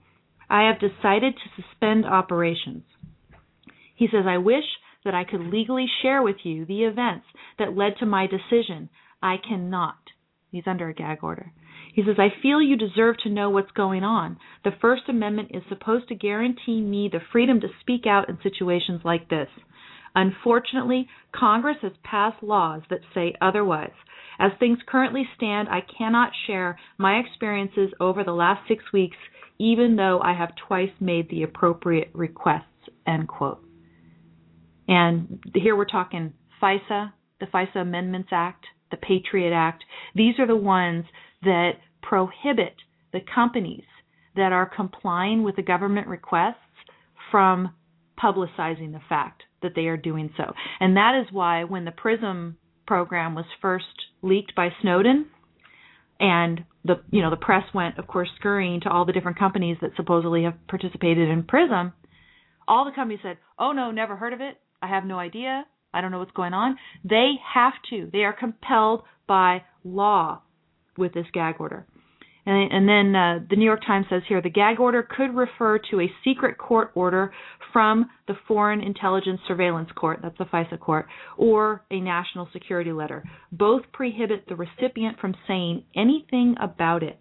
I 0.49 0.67
have 0.67 0.79
decided 0.79 1.35
to 1.35 1.61
suspend 1.61 2.05
operations. 2.05 2.83
He 3.95 4.07
says, 4.07 4.25
I 4.27 4.37
wish 4.37 4.63
that 5.05 5.13
I 5.13 5.23
could 5.23 5.41
legally 5.41 5.87
share 6.01 6.21
with 6.21 6.37
you 6.43 6.65
the 6.65 6.83
events 6.83 7.25
that 7.59 7.75
led 7.75 7.97
to 7.99 8.05
my 8.05 8.27
decision. 8.27 8.89
I 9.21 9.37
cannot. 9.37 9.97
He's 10.51 10.67
under 10.67 10.89
a 10.89 10.93
gag 10.93 11.19
order. 11.23 11.51
He 11.93 12.03
says, 12.03 12.17
I 12.19 12.29
feel 12.41 12.61
you 12.61 12.77
deserve 12.77 13.17
to 13.23 13.29
know 13.29 13.49
what's 13.49 13.71
going 13.71 14.03
on. 14.03 14.37
The 14.63 14.71
First 14.79 15.03
Amendment 15.09 15.49
is 15.51 15.63
supposed 15.67 16.07
to 16.09 16.15
guarantee 16.15 16.81
me 16.81 17.09
the 17.11 17.21
freedom 17.31 17.59
to 17.61 17.67
speak 17.81 18.05
out 18.05 18.29
in 18.29 18.37
situations 18.43 19.01
like 19.03 19.29
this. 19.29 19.49
Unfortunately, 20.15 21.07
Congress 21.31 21.77
has 21.81 21.91
passed 22.03 22.41
laws 22.41 22.81
that 22.89 23.01
say 23.13 23.33
otherwise. 23.41 23.91
As 24.39 24.51
things 24.59 24.79
currently 24.87 25.27
stand, 25.35 25.67
I 25.69 25.81
cannot 25.97 26.31
share 26.45 26.77
my 26.97 27.17
experiences 27.17 27.91
over 27.99 28.23
the 28.23 28.31
last 28.31 28.67
six 28.67 28.83
weeks, 28.93 29.17
even 29.59 29.95
though 29.95 30.19
I 30.21 30.33
have 30.33 30.55
twice 30.67 30.91
made 30.99 31.29
the 31.29 31.43
appropriate 31.43 32.09
requests. 32.13 32.63
End 33.07 33.27
quote. 33.27 33.66
And 34.87 35.43
here 35.53 35.75
we're 35.75 35.85
talking 35.85 36.33
FISA, 36.61 37.11
the 37.39 37.45
FISA 37.47 37.77
Amendments 37.77 38.29
Act, 38.31 38.65
the 38.91 38.97
Patriot 38.97 39.53
Act. 39.53 39.83
These 40.15 40.39
are 40.39 40.47
the 40.47 40.55
ones 40.55 41.05
that 41.43 41.73
prohibit 42.01 42.75
the 43.11 43.19
companies 43.33 43.83
that 44.35 44.51
are 44.51 44.69
complying 44.73 45.43
with 45.43 45.55
the 45.55 45.61
government 45.61 46.07
requests 46.07 46.55
from 47.31 47.73
publicizing 48.21 48.93
the 48.93 49.01
fact 49.09 49.43
that 49.61 49.73
they 49.75 49.87
are 49.87 49.97
doing 49.97 50.29
so. 50.37 50.53
And 50.79 50.95
that 50.95 51.19
is 51.21 51.33
why 51.33 51.63
when 51.63 51.85
the 51.85 51.91
PRISM 51.91 52.57
program 52.85 53.35
was 53.35 53.45
first 53.61 53.85
leaked 54.21 54.55
by 54.55 54.69
Snowden 54.81 55.27
and 56.19 56.63
the 56.83 57.01
you 57.11 57.21
know 57.21 57.29
the 57.29 57.35
press 57.35 57.63
went 57.73 57.99
of 57.99 58.07
course 58.07 58.29
scurrying 58.39 58.81
to 58.81 58.89
all 58.89 59.05
the 59.05 59.13
different 59.13 59.37
companies 59.37 59.77
that 59.81 59.91
supposedly 59.95 60.43
have 60.43 60.55
participated 60.67 61.29
in 61.29 61.43
PRISM, 61.43 61.93
all 62.67 62.85
the 62.85 62.91
companies 62.91 63.19
said, 63.21 63.37
"Oh 63.59 63.71
no, 63.71 63.91
never 63.91 64.15
heard 64.15 64.33
of 64.33 64.41
it. 64.41 64.57
I 64.81 64.87
have 64.87 65.05
no 65.05 65.19
idea. 65.19 65.65
I 65.93 66.01
don't 66.01 66.11
know 66.11 66.19
what's 66.19 66.31
going 66.31 66.53
on." 66.53 66.77
They 67.03 67.33
have 67.53 67.73
to. 67.89 68.09
They 68.11 68.23
are 68.23 68.33
compelled 68.33 69.03
by 69.27 69.63
law 69.83 70.41
with 70.97 71.13
this 71.13 71.27
gag 71.33 71.55
order. 71.59 71.85
And, 72.47 72.71
and 72.71 72.87
then 72.87 73.15
uh, 73.15 73.39
the 73.49 73.57
New 73.57 73.65
York 73.65 73.81
Times 73.85 74.05
says 74.09 74.21
here 74.27 74.41
the 74.41 74.49
gag 74.49 74.79
order 74.79 75.03
could 75.03 75.35
refer 75.35 75.79
to 75.91 75.99
a 75.99 76.11
secret 76.23 76.57
court 76.57 76.91
order 76.95 77.33
from 77.73 78.09
the 78.27 78.35
Foreign 78.47 78.79
Intelligence 78.79 79.41
Surveillance 79.49 79.89
Court, 79.93 80.19
that's 80.23 80.37
the 80.37 80.45
FISA 80.45 80.79
court, 80.79 81.07
or 81.37 81.83
a 81.91 81.99
national 81.99 82.47
security 82.53 82.93
letter. 82.93 83.25
Both 83.51 83.83
prohibit 83.91 84.45
the 84.47 84.55
recipient 84.55 85.19
from 85.19 85.35
saying 85.45 85.83
anything 85.93 86.55
about 86.61 87.03
it. 87.03 87.19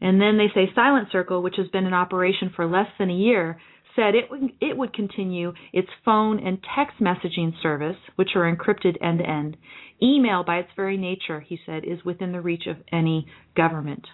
And 0.00 0.20
then 0.20 0.38
they 0.38 0.48
say 0.52 0.72
Silent 0.74 1.08
Circle, 1.12 1.42
which 1.42 1.54
has 1.56 1.68
been 1.68 1.86
in 1.86 1.94
operation 1.94 2.52
for 2.54 2.66
less 2.66 2.88
than 2.98 3.10
a 3.10 3.14
year, 3.14 3.60
said 3.96 4.14
it 4.14 4.30
would, 4.30 4.52
it 4.60 4.76
would 4.76 4.92
continue 4.92 5.52
its 5.72 5.88
phone 6.04 6.38
and 6.44 6.58
text 6.76 7.00
messaging 7.00 7.52
service, 7.62 7.96
which 8.16 8.30
are 8.34 8.50
encrypted 8.50 8.96
end 9.02 9.18
to 9.18 9.28
end. 9.28 9.56
Email, 10.02 10.44
by 10.44 10.58
its 10.58 10.70
very 10.76 10.96
nature, 10.96 11.40
he 11.40 11.58
said, 11.64 11.84
is 11.84 12.04
within 12.04 12.32
the 12.32 12.40
reach 12.40 12.66
of 12.66 12.76
any 12.92 13.26
government. 13.56 14.06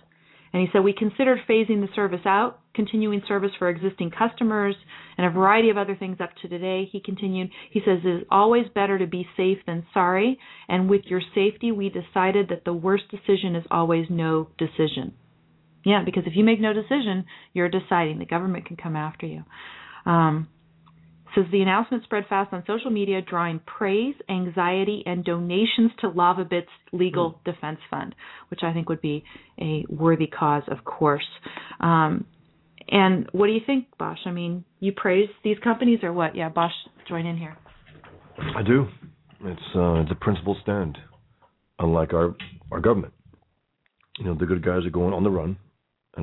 And 0.52 0.60
he 0.60 0.68
said, 0.72 0.82
We 0.82 0.92
considered 0.92 1.38
phasing 1.48 1.80
the 1.80 1.94
service 1.94 2.26
out, 2.26 2.60
continuing 2.74 3.22
service 3.28 3.52
for 3.58 3.68
existing 3.68 4.10
customers, 4.10 4.74
and 5.16 5.26
a 5.26 5.30
variety 5.30 5.70
of 5.70 5.78
other 5.78 5.94
things 5.94 6.18
up 6.20 6.30
to 6.42 6.48
today. 6.48 6.88
He 6.90 7.00
continued, 7.00 7.50
He 7.70 7.80
says, 7.80 8.00
It 8.04 8.08
is 8.08 8.26
always 8.30 8.66
better 8.74 8.98
to 8.98 9.06
be 9.06 9.26
safe 9.36 9.58
than 9.66 9.86
sorry. 9.94 10.38
And 10.68 10.90
with 10.90 11.02
your 11.06 11.22
safety, 11.34 11.70
we 11.70 11.88
decided 11.88 12.48
that 12.48 12.64
the 12.64 12.72
worst 12.72 13.04
decision 13.10 13.54
is 13.54 13.64
always 13.70 14.06
no 14.10 14.48
decision. 14.58 15.14
Yeah, 15.84 16.02
because 16.04 16.24
if 16.26 16.34
you 16.36 16.44
make 16.44 16.60
no 16.60 16.72
decision, 16.72 17.24
you're 17.52 17.68
deciding. 17.68 18.18
The 18.18 18.26
government 18.26 18.66
can 18.66 18.76
come 18.76 18.96
after 18.96 19.26
you. 19.26 19.44
Um, 20.06 20.48
says 21.34 21.44
the 21.52 21.62
announcement 21.62 22.02
spread 22.04 22.24
fast 22.28 22.52
on 22.52 22.64
social 22.66 22.90
media, 22.90 23.20
drawing 23.22 23.60
praise, 23.60 24.14
anxiety, 24.28 25.02
and 25.06 25.24
donations 25.24 25.90
to 26.00 26.10
LavaBit's 26.10 26.68
legal 26.92 27.32
mm. 27.32 27.44
defense 27.44 27.78
fund, 27.90 28.14
which 28.48 28.60
I 28.62 28.72
think 28.72 28.88
would 28.88 29.00
be 29.00 29.24
a 29.60 29.84
worthy 29.88 30.26
cause, 30.26 30.64
of 30.68 30.84
course. 30.84 31.26
Um, 31.80 32.26
and 32.88 33.28
what 33.32 33.46
do 33.46 33.52
you 33.52 33.60
think, 33.64 33.86
Bosch? 33.98 34.18
I 34.26 34.32
mean, 34.32 34.64
you 34.80 34.92
praise 34.92 35.28
these 35.44 35.58
companies 35.62 36.00
or 36.02 36.12
what? 36.12 36.34
Yeah, 36.34 36.48
Bosch, 36.48 36.72
join 37.08 37.26
in 37.26 37.36
here. 37.36 37.56
I 38.56 38.62
do. 38.62 38.86
It's 39.42 39.60
uh, 39.74 40.00
it's 40.00 40.10
a 40.10 40.16
principled 40.16 40.58
stand, 40.62 40.98
unlike 41.78 42.12
our 42.12 42.34
our 42.72 42.80
government. 42.80 43.14
You 44.18 44.24
know, 44.26 44.34
the 44.34 44.46
good 44.46 44.64
guys 44.64 44.84
are 44.84 44.90
going 44.90 45.14
on 45.14 45.24
the 45.24 45.30
run, 45.30 45.56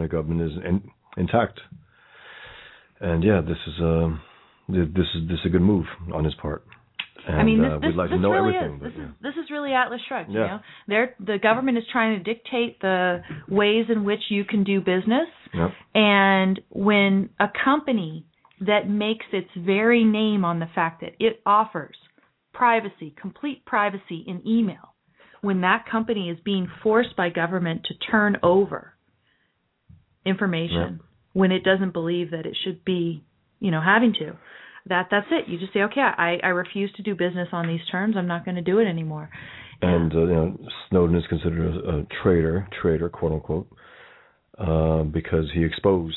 and 0.02 0.10
government 0.10 0.42
is 0.42 0.58
in, 0.66 0.84
intact. 1.18 1.60
And 3.00 3.24
yeah, 3.24 3.42
this 3.42 3.58
is 3.68 3.80
a 3.82 4.06
uh, 4.06 4.10
this 4.70 5.06
is 5.16 5.28
this 5.28 5.40
is 5.40 5.46
a 5.46 5.50
good 5.50 5.62
move 5.62 5.86
on 6.14 6.24
his 6.24 6.36
part. 6.36 6.64
And, 7.28 7.42
I 7.42 7.44
mean, 7.44 7.62
this, 7.62 7.72
uh, 7.72 7.80
this, 7.80 7.88
we'd 7.88 7.96
like 7.96 8.10
this 8.10 8.18
to 8.18 8.22
know 8.22 8.32
really 8.32 8.56
everything. 8.56 8.76
Is. 8.78 8.82
This 8.82 8.94
yeah. 8.98 9.06
is 9.06 9.12
this 9.22 9.34
is 9.44 9.52
really 9.52 9.74
Atlas 9.74 10.02
Shrugged. 10.08 10.30
Yeah. 10.32 10.36
You 10.36 10.48
know, 10.48 10.60
They're, 10.88 11.16
the 11.20 11.38
government 11.42 11.78
is 11.78 11.84
trying 11.92 12.18
to 12.18 12.24
dictate 12.24 12.80
the 12.80 13.22
ways 13.50 13.86
in 13.90 14.06
which 14.06 14.22
you 14.30 14.46
can 14.46 14.64
do 14.64 14.80
business. 14.80 15.28
Yep. 15.54 15.72
And 15.94 16.62
when 16.70 17.30
a 17.40 17.48
company 17.64 18.26
that 18.62 18.90
makes 18.90 19.26
its 19.34 19.50
very 19.58 20.04
name 20.04 20.46
on 20.46 20.60
the 20.60 20.68
fact 20.74 21.02
that 21.02 21.14
it 21.20 21.42
offers 21.46 21.96
privacy, 22.54 23.14
complete 23.20 23.66
privacy 23.66 24.24
in 24.26 24.42
email, 24.48 24.96
when 25.42 25.62
that 25.62 25.86
company 25.90 26.30
is 26.30 26.38
being 26.44 26.68
forced 26.82 27.16
by 27.16 27.30
government 27.30 27.86
to 27.86 27.94
turn 28.10 28.38
over 28.42 28.94
information 30.28 31.00
when 31.34 31.52
it 31.52 31.64
doesn't 31.64 31.94
believe 31.94 32.32
that 32.32 32.46
it 32.46 32.58
should 32.64 32.84
be, 32.84 33.24
you 33.60 33.72
know, 33.72 33.82
having 33.82 34.14
to. 34.14 34.38
That 34.88 35.08
that's 35.12 35.28
it. 35.32 35.50
You 35.50 35.60
just 35.60 35.74
say, 35.74 35.82
okay, 35.82 36.02
I, 36.02 36.38
I 36.44 36.48
refuse 36.48 36.92
to 36.94 37.04
do 37.04 37.14
business 37.14 37.50
on 37.52 37.68
these 37.68 37.82
terms. 37.92 38.16
I'm 38.18 38.28
not 38.28 38.46
going 38.46 38.56
to 38.56 38.62
do 38.62 38.80
it 38.80 38.88
anymore. 38.88 39.30
And 39.82 40.14
uh, 40.14 40.20
you 40.20 40.34
know, 40.34 40.58
Snowden 40.90 41.16
is 41.16 41.24
considered 41.28 41.76
a, 41.76 41.90
a 41.90 42.08
traitor, 42.24 42.68
traitor, 42.82 43.10
quote 43.10 43.34
unquote, 43.34 43.68
uh, 44.58 45.04
because 45.04 45.46
he 45.54 45.64
exposed 45.64 46.16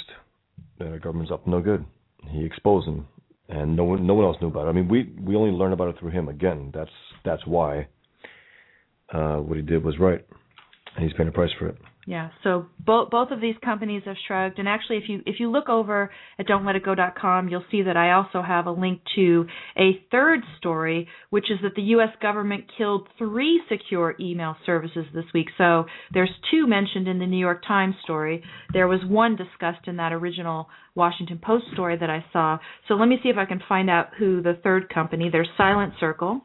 the 0.78 0.98
government's 1.02 1.30
up 1.30 1.46
no 1.46 1.60
good. 1.60 1.84
He 2.30 2.44
exposed 2.44 2.86
them, 2.86 3.06
and 3.48 3.76
no 3.76 3.84
one, 3.84 4.06
no 4.06 4.14
one 4.14 4.24
else 4.24 4.36
knew 4.40 4.48
about 4.48 4.66
it. 4.66 4.70
I 4.70 4.72
mean, 4.72 4.88
we 4.88 5.12
we 5.20 5.36
only 5.36 5.50
learned 5.50 5.74
about 5.74 5.88
it 5.88 5.96
through 5.98 6.10
him. 6.10 6.28
Again, 6.28 6.70
that's 6.74 6.90
that's 7.24 7.46
why 7.46 7.88
uh, 9.12 9.36
what 9.36 9.56
he 9.56 9.62
did 9.62 9.84
was 9.84 9.98
right, 9.98 10.24
and 10.96 11.04
he's 11.04 11.14
paying 11.16 11.28
a 11.28 11.32
price 11.32 11.50
for 11.58 11.68
it. 11.68 11.76
Yeah. 12.10 12.30
So 12.42 12.66
both 12.84 13.10
both 13.10 13.30
of 13.30 13.40
these 13.40 13.54
companies 13.64 14.02
have 14.04 14.16
shrugged, 14.26 14.58
and 14.58 14.66
actually, 14.66 14.96
if 14.96 15.04
you 15.06 15.22
if 15.26 15.38
you 15.38 15.48
look 15.48 15.68
over 15.68 16.10
at 16.40 16.48
don'tletitgo.com, 16.48 17.48
you'll 17.48 17.64
see 17.70 17.82
that 17.82 17.96
I 17.96 18.10
also 18.10 18.42
have 18.42 18.66
a 18.66 18.72
link 18.72 19.00
to 19.14 19.46
a 19.78 20.04
third 20.10 20.40
story, 20.58 21.06
which 21.30 21.52
is 21.52 21.58
that 21.62 21.76
the 21.76 21.82
U.S. 21.94 22.08
government 22.20 22.64
killed 22.76 23.06
three 23.16 23.62
secure 23.68 24.16
email 24.18 24.56
services 24.66 25.04
this 25.14 25.26
week. 25.32 25.50
So 25.56 25.84
there's 26.12 26.32
two 26.50 26.66
mentioned 26.66 27.06
in 27.06 27.20
the 27.20 27.26
New 27.26 27.38
York 27.38 27.62
Times 27.64 27.94
story. 28.02 28.42
There 28.72 28.88
was 28.88 28.98
one 29.06 29.36
discussed 29.36 29.86
in 29.86 29.98
that 29.98 30.12
original 30.12 30.66
Washington 30.96 31.38
Post 31.40 31.66
story 31.74 31.96
that 31.96 32.10
I 32.10 32.24
saw. 32.32 32.58
So 32.88 32.94
let 32.94 33.06
me 33.06 33.20
see 33.22 33.28
if 33.28 33.36
I 33.36 33.44
can 33.44 33.62
find 33.68 33.88
out 33.88 34.08
who 34.18 34.42
the 34.42 34.58
third 34.64 34.92
company. 34.92 35.28
There's 35.30 35.48
Silent 35.56 35.92
Circle. 36.00 36.40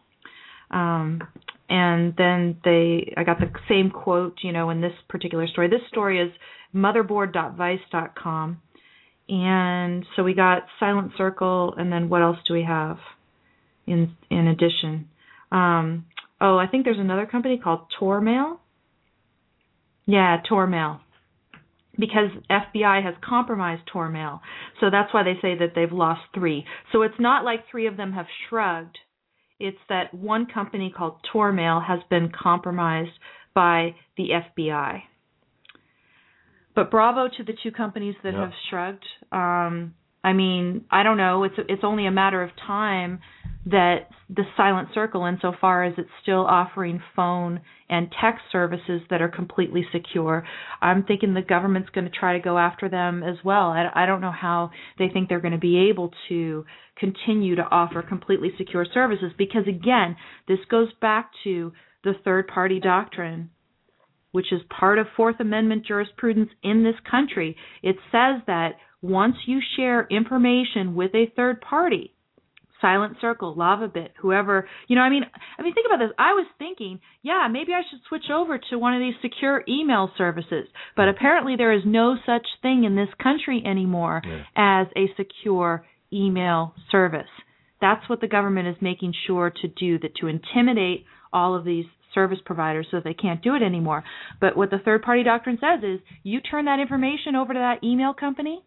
Um, 0.70 1.22
and 1.70 2.14
then 2.18 2.58
they 2.64 3.14
I 3.18 3.24
got 3.24 3.40
the 3.40 3.50
same 3.68 3.90
quote, 3.90 4.38
you 4.44 4.52
know, 4.52 4.70
in 4.70 4.82
this 4.82 4.94
particular 5.10 5.48
story. 5.48 5.70
This 5.70 5.82
story 5.90 6.20
is 6.22 6.32
motherboard.vice.com. 6.74 8.62
And 9.28 10.06
so 10.16 10.24
we 10.24 10.36
got 10.36 10.66
Silent 10.80 11.14
Circle 11.18 11.74
and 11.78 11.92
then 11.92 12.10
what 12.10 12.22
else 12.22 12.38
do 12.48 12.54
we 12.54 12.64
have 12.64 12.98
in 13.88 14.16
in 14.30 14.48
addition? 14.48 15.10
Um 15.52 16.06
oh, 16.40 16.58
I 16.58 16.68
think 16.68 16.86
there's 16.86 17.00
another 17.00 17.26
company 17.26 17.58
called 17.58 17.88
Tormail. 18.00 18.60
Yeah, 20.06 20.42
Tormail. 20.50 21.00
Because 21.98 22.30
FBI 22.52 23.04
has 23.04 23.16
compromised 23.28 23.84
Tormail. 23.92 24.42
So 24.82 24.90
that's 24.92 25.14
why 25.14 25.24
they 25.24 25.36
say 25.42 25.58
that 25.58 25.72
they've 25.76 25.92
lost 25.92 26.22
3. 26.36 26.66
So 26.92 27.04
it's 27.04 27.20
not 27.20 27.46
like 27.46 27.62
3 27.72 27.88
of 27.88 27.98
them 27.98 28.12
have 28.12 28.26
shrugged 28.48 28.98
it's 29.60 29.78
that 29.90 30.14
one 30.14 30.46
company 30.46 30.94
called 30.96 31.18
Tormail 31.34 31.86
has 31.86 32.00
been 32.10 32.30
compromised 32.30 33.12
by 33.54 33.96
the 34.18 34.30
FBI. 34.32 35.02
But 36.76 36.92
bravo 36.92 37.30
to 37.30 37.44
the 37.44 37.54
two 37.64 37.72
companies 37.72 38.16
that 38.24 38.34
Yeah. 38.34 38.42
have 38.42 38.54
shrugged. 38.70 39.06
Um, 39.32 39.94
I 40.26 40.34
mean, 40.34 40.86
I 40.90 41.04
don't 41.04 41.18
know. 41.18 41.44
It's 41.44 41.54
it's 41.70 41.84
only 41.84 42.08
a 42.08 42.12
matter 42.12 42.42
of 42.42 42.50
time 42.66 43.20
that 43.68 44.10
the 44.28 44.42
Silent 44.58 44.90
Circle, 44.96 45.24
insofar 45.26 45.84
as 45.84 45.94
it's 46.00 46.10
still 46.24 46.48
offering 46.48 47.00
phone 47.16 47.62
and 47.90 48.12
text 48.20 48.42
services 48.52 49.02
that 49.12 49.22
are 49.22 49.30
completely 49.30 49.86
secure, 49.92 50.44
I'm 50.82 51.04
thinking 51.04 51.36
the 51.36 51.44
government's 51.44 51.92
going 51.92 52.06
to 52.06 52.12
try 52.12 52.34
to 52.34 52.44
go 52.44 52.58
after 52.58 52.90
them 52.90 53.22
as 53.22 53.36
well. 53.46 53.70
I, 53.70 53.88
I 53.94 54.08
don't 54.08 54.22
know 54.22 54.32
how 54.32 54.72
they 54.98 55.10
think 55.10 55.30
they're 55.30 55.40
going 55.40 55.52
to 55.52 55.60
be 55.60 55.90
able 55.90 56.12
to 56.30 56.66
continue 56.98 57.56
to 57.58 57.70
offer 57.70 58.02
completely 58.02 58.50
secure 58.58 58.88
services 58.92 59.32
because, 59.38 59.68
again, 59.68 60.16
this 60.48 60.60
goes 60.72 60.90
back 61.02 61.30
to 61.44 61.72
the 62.04 62.14
third 62.24 62.48
party 62.48 62.80
doctrine 62.80 63.52
which 64.32 64.52
is 64.52 64.60
part 64.70 65.00
of 65.00 65.08
Fourth 65.16 65.40
Amendment 65.40 65.86
jurisprudence 65.86 66.50
in 66.62 66.84
this 66.84 66.96
country. 67.10 67.56
It 67.82 67.96
says 68.12 68.42
that 68.48 68.72
once 69.10 69.36
you 69.46 69.60
share 69.78 70.08
information 70.10 70.96
with 70.96 71.14
a 71.14 71.32
third 71.36 71.62
party, 71.62 72.12
Silent 72.82 73.18
Circle, 73.22 73.56
LavaBit, 73.56 74.10
whoever, 74.20 74.68
you 74.88 74.96
know, 74.96 75.02
I 75.02 75.10
mean, 75.10 75.24
I 75.58 75.62
mean, 75.62 75.74
think 75.74 75.88
about 75.88 76.04
this. 76.04 76.12
I 76.20 76.34
was 76.34 76.46
thinking, 76.60 77.00
yeah, 77.24 77.48
maybe 77.50 77.72
I 77.74 77.82
should 77.90 78.00
switch 78.10 78.30
over 78.34 78.60
to 78.70 78.78
one 78.78 78.94
of 78.94 79.00
these 79.00 79.14
secure 79.22 79.64
email 79.68 80.12
services, 80.18 80.68
but 80.96 81.08
apparently 81.08 81.56
there 81.56 81.72
is 81.74 81.84
no 81.86 82.16
such 82.26 82.46
thing 82.62 82.84
in 82.84 82.96
this 82.96 83.10
country 83.22 83.64
anymore 83.66 84.22
Yeah. 84.26 84.44
as 84.56 84.88
a 84.96 85.08
secure 85.16 85.86
email 86.12 86.76
service. 86.92 87.30
That's 87.82 88.08
what 88.10 88.22
the 88.22 88.28
government 88.28 88.68
is 88.68 88.76
making 88.82 89.14
sure 89.26 89.50
to 89.62 89.68
do, 89.68 89.98
that 90.00 90.16
to 90.16 90.28
intimidate 90.28 91.06
all 91.32 91.56
of 91.56 91.64
these 91.66 91.86
service 92.14 92.40
providers 92.46 92.88
so 92.92 92.98
that 92.98 93.04
they 93.04 93.14
can't 93.14 93.42
do 93.42 93.56
it 93.56 93.62
anymore. 93.62 94.04
But 94.40 94.56
what 94.56 94.70
the 94.70 94.80
third 94.80 95.02
party 95.02 95.24
doctrine 95.24 95.58
says 95.60 95.84
is 95.84 96.00
you 96.24 96.40
turn 96.42 96.66
that 96.66 96.80
information 96.80 97.36
over 97.36 97.54
to 97.54 97.60
that 97.60 97.84
email 97.84 98.14
company 98.14 98.64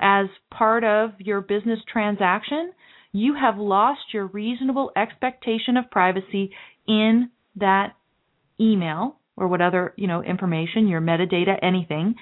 as 0.00 0.26
part 0.50 0.84
of 0.84 1.10
your 1.18 1.40
business 1.40 1.78
transaction, 1.90 2.72
you 3.12 3.34
have 3.34 3.58
lost 3.58 4.00
your 4.12 4.26
reasonable 4.26 4.92
expectation 4.96 5.76
of 5.76 5.90
privacy 5.90 6.50
in 6.86 7.30
that 7.56 7.94
email 8.60 9.16
or 9.36 9.48
what 9.48 9.60
other, 9.60 9.94
you 9.96 10.06
know, 10.06 10.22
information, 10.22 10.88
your 10.88 11.00
metadata, 11.00 11.58
anything. 11.62 12.14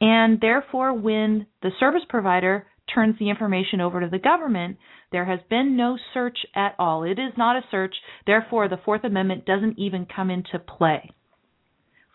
And 0.00 0.40
therefore 0.40 0.92
when 0.94 1.46
the 1.62 1.70
service 1.78 2.02
provider 2.08 2.66
turns 2.92 3.18
the 3.18 3.30
information 3.30 3.80
over 3.80 4.00
to 4.00 4.08
the 4.08 4.18
government, 4.18 4.76
there 5.10 5.24
has 5.24 5.40
been 5.48 5.76
no 5.76 5.98
search 6.14 6.38
at 6.54 6.74
all. 6.78 7.04
It 7.04 7.18
is 7.18 7.32
not 7.36 7.56
a 7.56 7.64
search. 7.70 7.94
Therefore, 8.26 8.68
the 8.68 8.80
Fourth 8.84 9.04
Amendment 9.04 9.44
doesn't 9.44 9.78
even 9.78 10.06
come 10.06 10.30
into 10.30 10.58
play. 10.58 11.10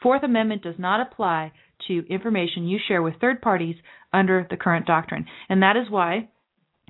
Fourth 0.02 0.24
Amendment 0.24 0.63
does 0.63 0.76
not 0.78 1.00
apply 1.00 1.52
to 1.88 2.06
information 2.10 2.67
you 2.67 2.80
share 2.88 3.02
with 3.02 3.15
third 3.19 3.41
parties 3.41 3.76
under 4.13 4.47
the 4.50 4.58
current 4.58 4.86
doctrine. 4.86 5.26
And 5.50 5.62
that 5.63 5.78
is 5.78 5.89
why 5.89 6.30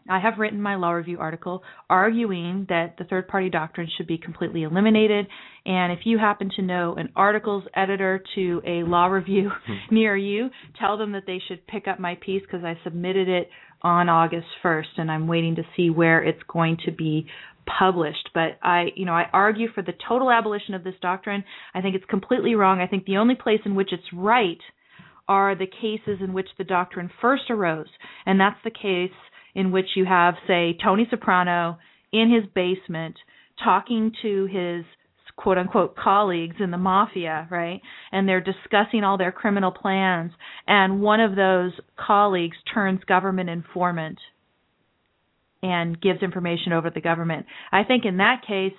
I 0.10 0.20
have 0.20 0.38
written 0.38 0.62
my 0.62 0.76
law 0.76 0.92
review 0.92 1.20
article 1.20 1.64
arguing 1.90 2.66
that 2.70 2.96
the 2.98 3.04
third 3.04 3.28
party 3.28 3.50
doctrine 3.50 3.90
should 3.98 4.08
be 4.08 4.18
completely 4.18 4.64
eliminated. 4.64 5.28
And 5.66 5.92
if 5.92 6.00
you 6.06 6.18
happen 6.18 6.50
to 6.56 6.62
know 6.62 6.96
an 6.96 7.10
articles 7.16 7.64
editor 7.76 8.24
to 8.36 8.62
a 8.66 8.84
law 8.84 9.08
review 9.08 9.52
hmm. 9.66 9.74
near 9.96 10.16
you, 10.16 10.50
tell 10.80 10.98
them 10.98 11.12
that 11.12 11.24
they 11.28 11.42
should 11.48 11.66
pick 11.68 11.88
up 11.88 12.00
my 12.00 12.18
piece 12.22 12.42
because 12.42 12.64
I 12.64 12.80
submitted 12.84 13.28
it 13.28 13.50
on 13.82 14.10
August 14.10 14.48
1st 14.64 14.98
and 14.98 15.12
I'm 15.12 15.28
waiting 15.28 15.56
to 15.56 15.64
see 15.76 15.90
where 15.90 16.24
it's 16.24 16.42
going 16.48 16.78
to 16.86 16.92
be 16.92 17.28
published. 17.80 18.30
But 18.34 18.58
I, 18.64 18.88
you 18.96 19.06
know, 19.06 19.14
I 19.14 19.26
argue 19.34 19.68
for 19.74 19.82
the 19.82 19.94
total 20.08 20.32
abolition 20.32 20.74
of 20.74 20.84
this 20.84 20.96
doctrine. 21.02 21.44
I 21.74 21.82
think 21.82 21.96
it's 21.96 22.06
completely 22.06 22.56
wrong. 22.56 22.80
I 22.80 22.88
think 22.88 23.06
the 23.06 23.18
only 23.18 23.36
place 23.36 23.60
in 23.66 23.76
which 23.76 23.92
it's 23.92 24.04
right 24.14 24.60
are 25.28 25.56
the 25.56 25.68
cases 25.68 26.20
in 26.22 26.34
which 26.34 26.48
the 26.58 26.64
doctrine 26.64 27.10
first 27.22 27.44
arose. 27.50 27.88
And 28.26 28.40
that's 28.40 28.60
the 28.64 28.72
case 28.72 29.16
in 29.56 29.72
which 29.72 29.88
you 29.96 30.06
have, 30.06 30.36
say, 30.48 30.78
Tony 30.84 31.08
Soprano 31.10 31.78
in 32.12 32.32
his 32.32 32.50
basement 32.54 33.16
talking 33.64 34.12
to 34.22 34.46
his 34.46 34.86
quote 35.36 35.58
unquote 35.58 35.96
colleagues 35.96 36.56
in 36.60 36.72
the 36.72 36.78
mafia, 36.78 37.48
right? 37.50 37.82
And 38.12 38.28
they're 38.28 38.42
discussing 38.42 39.04
all 39.04 39.18
their 39.18 39.32
criminal 39.32 39.72
plans. 39.72 40.32
And 40.68 41.02
one 41.02 41.20
of 41.20 41.36
those 41.36 41.72
colleagues 41.96 42.58
turns 42.74 43.04
government 43.04 43.50
informant 43.50 44.20
and 45.62 46.00
gives 46.00 46.22
information 46.22 46.74
over 46.74 46.90
to 46.90 46.94
the 46.94 47.02
government. 47.02 47.46
I 47.72 47.84
think 47.84 48.06
in 48.06 48.18
that 48.18 48.42
case, 48.48 48.74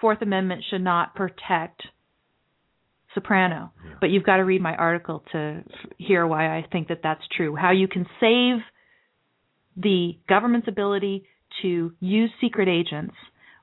Fourth 0.00 0.22
Amendment 0.22 0.64
should 0.70 0.82
not 0.82 1.14
protect 1.14 1.82
Soprano. 3.18 3.72
But 4.00 4.10
you've 4.10 4.24
got 4.24 4.36
to 4.36 4.44
read 4.44 4.60
my 4.60 4.74
article 4.74 5.24
to 5.32 5.64
hear 5.96 6.26
why 6.26 6.56
I 6.56 6.64
think 6.70 6.88
that 6.88 7.00
that's 7.02 7.22
true. 7.36 7.56
How 7.56 7.72
you 7.72 7.88
can 7.88 8.06
save 8.20 8.58
the 9.76 10.18
government's 10.28 10.68
ability 10.68 11.24
to 11.62 11.92
use 12.00 12.30
secret 12.40 12.68
agents 12.68 13.14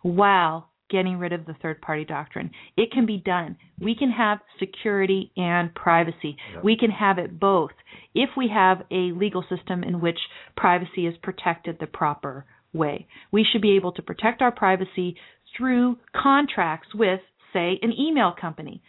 while 0.02 0.70
getting 0.90 1.18
rid 1.18 1.34
of 1.34 1.46
the 1.46 1.56
third 1.62 1.82
party 1.82 2.06
doctrine. 2.06 2.52
It 2.78 2.92
can 2.92 3.06
be 3.06 3.18
done. 3.18 3.58
We 3.80 3.96
can 3.96 4.12
have 4.12 4.40
security 4.60 5.32
and 5.36 5.74
privacy. 5.74 6.38
Yep. 6.54 6.64
We 6.64 6.78
can 6.78 6.92
have 6.92 7.18
it 7.18 7.40
both 7.40 7.72
if 8.14 8.30
we 8.38 8.50
have 8.54 8.82
a 8.92 9.12
legal 9.12 9.44
system 9.50 9.84
in 9.84 10.00
which 10.00 10.20
privacy 10.56 11.08
is 11.08 11.16
protected 11.24 11.78
the 11.80 11.88
proper 11.88 12.46
way. 12.74 13.08
We 13.32 13.46
should 13.52 13.62
be 13.62 13.76
able 13.76 13.94
to 13.94 14.02
protect 14.02 14.42
our 14.42 14.52
privacy 14.52 15.16
through 15.58 15.98
contracts 16.16 16.90
with, 16.94 17.22
say, 17.52 17.80
an 17.82 17.94
email 17.98 18.34
company. 18.40 18.82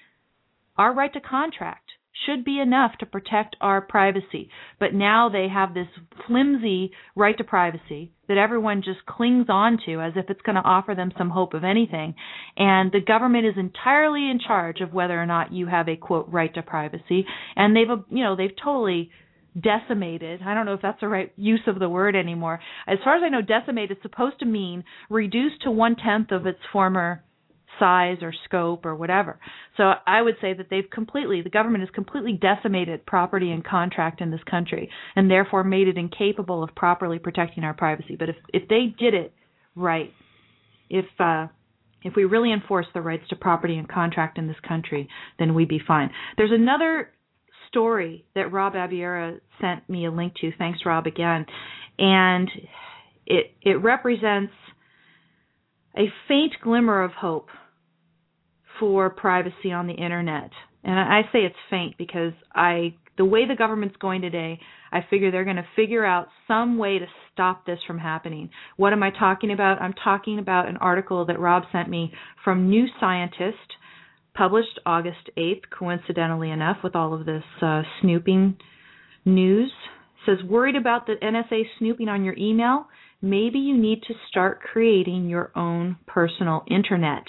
Our 0.79 0.95
right 0.95 1.12
to 1.12 1.21
contract 1.21 1.91
should 2.25 2.45
be 2.45 2.61
enough 2.61 2.93
to 2.99 3.07
protect 3.07 3.57
our 3.61 3.81
privacy. 3.81 4.51
But 4.81 4.95
now 4.95 5.29
they 5.29 5.49
have 5.49 5.75
this 5.75 5.87
flimsy 6.27 6.93
right 7.15 7.37
to 7.39 7.45
privacy 7.45 8.12
that 8.29 8.39
everyone 8.39 8.83
just 8.83 9.05
clings 9.07 9.47
on 9.49 9.79
to 9.87 10.01
as 10.01 10.15
if 10.17 10.31
it's 10.31 10.41
going 10.43 10.57
to 10.57 10.62
offer 10.62 10.95
them 10.95 11.12
some 11.17 11.31
hope 11.31 11.55
of 11.55 11.62
anything. 11.62 12.15
And 12.57 12.91
the 12.91 13.01
government 13.01 13.47
is 13.47 13.55
entirely 13.57 14.31
in 14.31 14.41
charge 14.45 14.81
of 14.81 14.93
whether 14.93 15.21
or 15.21 15.27
not 15.27 15.53
you 15.53 15.67
have 15.67 15.89
a 15.89 15.97
quote 15.97 16.29
right 16.31 16.53
to 16.55 16.62
privacy. 16.62 17.27
And 17.55 17.77
they've, 17.77 17.89
you 18.11 18.25
know, 18.25 18.35
they've 18.35 18.51
totally 18.62 19.11
decimated. 19.61 20.41
I 20.45 20.55
don't 20.55 20.67
know 20.67 20.75
if 20.75 20.83
that's 20.83 21.01
the 21.01 21.09
right 21.09 21.33
use 21.37 21.62
of 21.67 21.79
the 21.79 21.89
word 21.89 22.17
anymore. 22.17 22.61
As 22.87 22.99
far 23.05 23.17
as 23.17 23.23
I 23.25 23.29
know, 23.29 23.43
decimated 23.43 23.99
is 23.99 24.03
supposed 24.03 24.39
to 24.41 24.47
mean 24.47 24.85
reduced 25.09 25.62
to 25.62 25.71
one 25.71 25.97
tenth 25.97 26.31
of 26.31 26.47
its 26.47 26.59
former 26.73 27.23
size 27.79 28.19
or 28.23 28.33
scope 28.45 28.87
or 28.87 28.95
whatever. 28.95 29.39
So 29.77 29.93
I 30.07 30.23
would 30.23 30.37
say 30.41 30.55
that 30.55 30.67
they've 30.71 30.89
completely, 30.91 31.43
the 31.43 31.51
government 31.51 31.83
has 31.83 31.91
completely 31.95 32.33
decimated 32.33 33.07
property 33.07 33.51
and 33.51 33.65
contract 33.65 34.21
in 34.21 34.31
this 34.31 34.41
country 34.51 34.91
and 35.15 35.31
therefore 35.31 35.65
made 35.65 35.89
it 35.89 35.97
incapable 35.97 36.62
of 36.62 36.75
properly 36.75 37.19
protecting 37.19 37.65
our 37.65 37.75
privacy. 37.75 38.17
But 38.19 38.31
if 38.31 38.37
if 38.53 38.69
they 38.69 38.95
did 38.99 39.15
it 39.15 39.33
right, 39.75 40.12
if 40.91 41.07
uh 41.19 41.49
if 42.03 42.15
we 42.15 42.25
really 42.25 42.53
enforce 42.53 42.87
the 42.95 43.01
rights 43.01 43.25
to 43.31 43.37
property 43.37 43.77
and 43.77 43.89
contract 43.89 44.39
in 44.39 44.47
this 44.47 44.57
country, 44.67 45.09
then 45.39 45.55
we'd 45.55 45.69
be 45.69 45.81
fine. 45.85 46.11
There's 46.37 46.53
another 46.53 47.11
story 47.69 48.25
that 48.35 48.53
Rob 48.53 48.75
Abiera 48.75 49.39
sent 49.61 49.89
me 49.89 50.07
a 50.07 50.11
link 50.11 50.35
to. 50.41 50.53
Thanks, 50.57 50.81
Rob, 50.87 51.07
again. 51.07 51.47
And 51.99 52.49
it 53.27 53.53
it 53.62 53.83
represents 53.83 54.53
a 55.97 56.07
faint 56.29 56.53
glimmer 56.62 57.03
of 57.03 57.12
hope 57.12 57.49
for 58.79 59.11
privacy 59.11 59.73
on 59.73 59.87
the 59.87 59.95
internet. 59.95 60.51
And 60.85 60.99
I 60.99 61.23
say 61.33 61.41
it's 61.41 61.57
faint 61.69 61.97
because 61.99 62.33
I 62.55 62.95
the 63.17 63.25
way 63.25 63.47
the 63.47 63.57
government's 63.57 63.97
going 63.97 64.21
today, 64.21 64.61
I 64.93 65.01
figure 65.09 65.31
they're 65.31 65.45
going 65.45 65.57
to 65.57 65.67
figure 65.75 66.05
out 66.05 66.29
some 66.47 66.79
way 66.79 66.99
to 66.99 67.07
stop 67.33 67.65
this 67.67 67.79
from 67.87 67.99
happening. 67.99 68.51
What 68.77 68.93
am 68.93 69.03
I 69.03 69.11
talking 69.11 69.51
about? 69.51 69.81
I'm 69.81 69.95
talking 69.95 70.39
about 70.39 70.69
an 70.69 70.77
article 70.79 71.25
that 71.27 71.41
Rob 71.41 71.65
sent 71.73 71.89
me 71.89 72.12
from 72.45 72.69
New 72.69 72.87
Scientist, 73.01 73.57
published 74.35 74.79
August 74.85 75.31
8th, 75.37 75.62
coincidentally 75.77 76.51
enough, 76.51 76.79
with 76.85 76.95
all 76.95 77.15
of 77.15 77.27
this 77.27 77.45
uh, 77.62 77.83
snooping 78.01 78.57
news. 79.25 79.73
It 80.27 80.31
says, 80.39 80.49
worried 80.49 80.77
about 80.77 81.07
the 81.07 81.15
NSA 81.23 81.62
snooping 81.79 82.09
on 82.09 82.25
your 82.25 82.37
email? 82.37 82.87
Maybe 83.23 83.59
you 83.59 83.77
need 83.79 84.03
to 84.09 84.15
start 84.29 84.61
creating 84.61 85.29
your 85.29 85.53
own 85.57 85.97
personal 86.07 86.65
internet. 86.71 87.25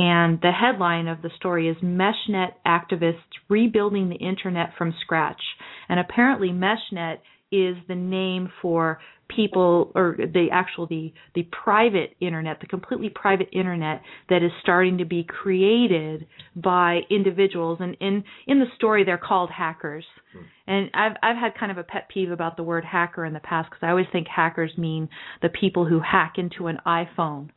And 0.00 0.40
the 0.40 0.50
headline 0.50 1.08
of 1.08 1.20
the 1.20 1.28
story 1.36 1.68
is 1.68 1.76
MeshNet 1.84 2.52
activists 2.66 3.18
rebuilding 3.50 4.08
the 4.08 4.16
internet 4.16 4.70
from 4.78 4.94
scratch. 5.02 5.42
And 5.90 6.00
apparently 6.00 6.48
MeshNet 6.48 7.18
is 7.52 7.76
the 7.86 7.94
name 7.94 8.50
for 8.62 8.98
people 9.28 9.92
or 9.94 10.16
the 10.16 10.48
actual 10.50 10.86
the 10.86 11.12
the 11.34 11.46
private 11.62 12.16
internet, 12.18 12.60
the 12.60 12.66
completely 12.66 13.10
private 13.10 13.48
internet 13.52 14.00
that 14.30 14.42
is 14.42 14.50
starting 14.62 14.96
to 14.98 15.04
be 15.04 15.22
created 15.22 16.26
by 16.56 17.00
individuals 17.10 17.76
and 17.82 17.94
in 18.00 18.24
in 18.46 18.58
the 18.58 18.66
story 18.76 19.04
they're 19.04 19.18
called 19.18 19.50
hackers. 19.50 20.06
Hmm. 20.32 20.42
And 20.66 20.90
I've 20.94 21.16
I've 21.22 21.36
had 21.36 21.58
kind 21.60 21.70
of 21.70 21.76
a 21.76 21.84
pet 21.84 22.08
peeve 22.08 22.30
about 22.30 22.56
the 22.56 22.62
word 22.62 22.86
hacker 22.86 23.26
in 23.26 23.34
the 23.34 23.40
past 23.40 23.68
because 23.68 23.82
I 23.82 23.90
always 23.90 24.06
think 24.10 24.28
hackers 24.28 24.72
mean 24.78 25.10
the 25.42 25.50
people 25.50 25.84
who 25.84 26.00
hack 26.00 26.36
into 26.38 26.68
an 26.68 26.78
iPhone 26.86 27.50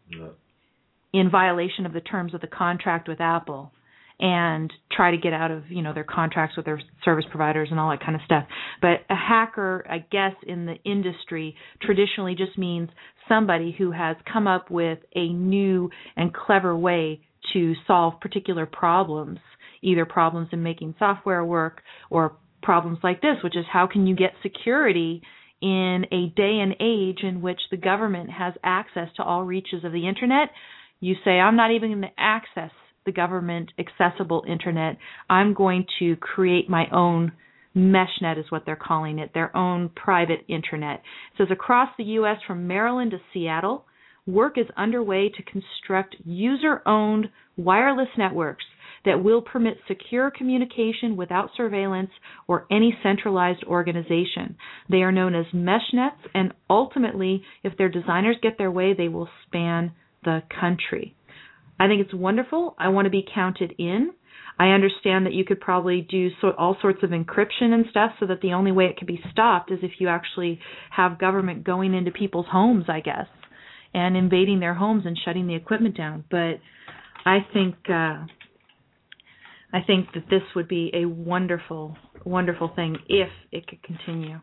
in 1.14 1.30
violation 1.30 1.86
of 1.86 1.94
the 1.94 2.02
terms 2.02 2.34
of 2.34 2.42
the 2.42 2.48
contract 2.48 3.08
with 3.08 3.22
Apple 3.22 3.72
and 4.20 4.72
try 4.92 5.12
to 5.12 5.18
get 5.18 5.34
out 5.34 5.52
of 5.52 5.64
you 5.70 5.82
know 5.82 5.94
their 5.94 6.04
contracts 6.04 6.56
with 6.56 6.66
their 6.66 6.82
service 7.04 7.26
providers 7.30 7.68
and 7.72 7.80
all 7.80 7.90
that 7.90 8.00
kind 8.04 8.16
of 8.16 8.22
stuff. 8.26 8.46
But 8.82 9.02
a 9.10 9.16
hacker 9.16 9.86
i 9.90 10.00
guess 10.00 10.34
in 10.46 10.66
the 10.66 10.76
industry 10.86 11.56
traditionally 11.82 12.36
just 12.36 12.58
means 12.58 12.90
somebody 13.28 13.76
who 13.78 13.92
has 13.92 14.16
come 14.32 14.48
up 14.48 14.70
with 14.70 15.00
a 15.16 15.30
new 15.30 15.90
and 16.16 16.34
clever 16.34 16.76
way 16.76 17.22
to 17.54 17.74
solve 17.88 18.20
particular 18.22 18.66
problems 18.66 19.40
either 19.82 20.06
problems 20.06 20.48
in 20.52 20.64
making 20.64 20.96
software 20.98 21.44
work 21.44 21.82
or 22.10 22.38
problems 22.62 23.00
like 23.04 23.22
this 23.22 23.36
which 23.44 23.58
is 23.58 23.66
how 23.72 23.88
can 23.88 24.08
you 24.08 24.16
get 24.16 24.32
security 24.42 25.22
in 25.62 26.06
a 26.12 26.28
day 26.36 26.60
and 26.62 26.76
age 26.80 27.24
in 27.24 27.42
which 27.42 27.60
the 27.72 27.78
government 27.78 28.30
has 28.30 28.54
access 28.64 29.10
to 29.16 29.24
all 29.24 29.44
reaches 29.44 29.84
of 29.84 29.92
the 29.92 30.08
internet 30.08 30.50
you 31.04 31.16
say, 31.26 31.32
I'm 31.32 31.58
not 31.58 31.72
even 31.72 31.90
going 31.90 32.02
to 32.02 32.08
access 32.18 32.72
the 33.06 33.12
government 33.12 33.72
accessible 33.78 34.46
internet. 34.48 34.98
I'm 35.30 35.54
going 35.54 35.86
to 36.00 36.16
create 36.16 36.70
my 36.70 36.86
own 36.94 37.34
MeshNet 37.76 38.40
is 38.40 38.46
what 38.50 38.64
they're 38.66 38.76
calling 38.78 39.20
it, 39.20 39.32
their 39.34 39.56
own 39.58 39.90
private 39.90 40.46
internet. 40.48 41.02
It 41.34 41.38
says 41.40 41.48
across 41.52 41.90
the 41.98 42.04
U.S. 42.06 42.38
from 42.48 42.68
Maryland 42.68 43.12
to 43.12 43.18
Seattle, 43.34 43.86
work 44.26 44.58
is 44.58 44.68
underway 44.78 45.30
to 45.30 45.44
construct 45.44 46.16
user-owned 46.24 47.28
wireless 47.58 48.08
networks 48.18 48.64
that 49.06 49.22
will 49.22 49.42
permit 49.42 49.78
secure 49.88 50.32
communication 50.32 51.18
without 51.18 51.50
surveillance 51.58 52.12
or 52.48 52.66
any 52.72 52.98
centralized 53.04 53.64
organization. 53.66 54.56
They 54.90 55.02
are 55.02 55.12
known 55.12 55.36
as 55.36 55.48
meshnets, 55.54 56.22
and 56.34 56.54
ultimately, 56.70 57.44
if 57.64 57.78
their 57.78 57.90
designers 57.90 58.38
get 58.42 58.58
their 58.58 58.72
way, 58.72 58.94
they 58.94 59.10
will 59.10 59.28
span 59.48 59.92
the 60.24 60.44
country. 60.60 61.16
I 61.80 61.88
think 61.88 62.02
it's 62.02 62.14
wonderful. 62.14 62.76
I 62.78 62.90
want 62.90 63.06
to 63.06 63.10
be 63.10 63.26
counted 63.34 63.74
in. 63.78 64.12
I 64.60 64.68
understand 64.68 65.26
that 65.26 65.34
you 65.34 65.46
could 65.46 65.60
probably 65.60 66.02
do 66.02 66.30
so, 66.40 66.52
all 66.58 66.78
sorts 66.80 67.02
of 67.04 67.10
encryption 67.10 67.74
and 67.74 67.86
stuff 67.90 68.12
so 68.20 68.28
that 68.28 68.42
the 68.42 68.54
only 68.54 68.72
way 68.72 68.86
it 68.86 68.98
could 68.98 69.08
be 69.08 69.22
stopped 69.32 69.72
is 69.72 69.80
if 69.82 69.94
you 70.00 70.08
actually 70.08 70.60
have 70.92 71.20
government 71.20 71.64
going 71.64 71.94
into 71.96 72.12
people's 72.12 72.46
homes, 72.52 72.86
I 72.88 73.00
guess, 73.00 73.26
and 73.94 74.16
invading 74.16 74.60
their 74.60 74.76
homes 74.76 75.06
and 75.06 75.18
shutting 75.26 75.48
the 75.48 75.56
equipment 75.56 75.98
down. 75.98 76.24
But 76.30 76.60
I 77.26 77.40
think 77.52 77.76
uh, 77.90 78.26
I 79.74 79.82
think 79.88 80.10
that 80.14 80.30
this 80.30 80.44
would 80.56 80.68
be 80.68 80.92
a 80.94 81.06
wonderful, 81.06 81.98
wonderful 82.24 82.72
thing 82.76 82.98
if 83.10 83.30
it 83.52 83.66
could 83.66 83.82
continue 83.82 84.40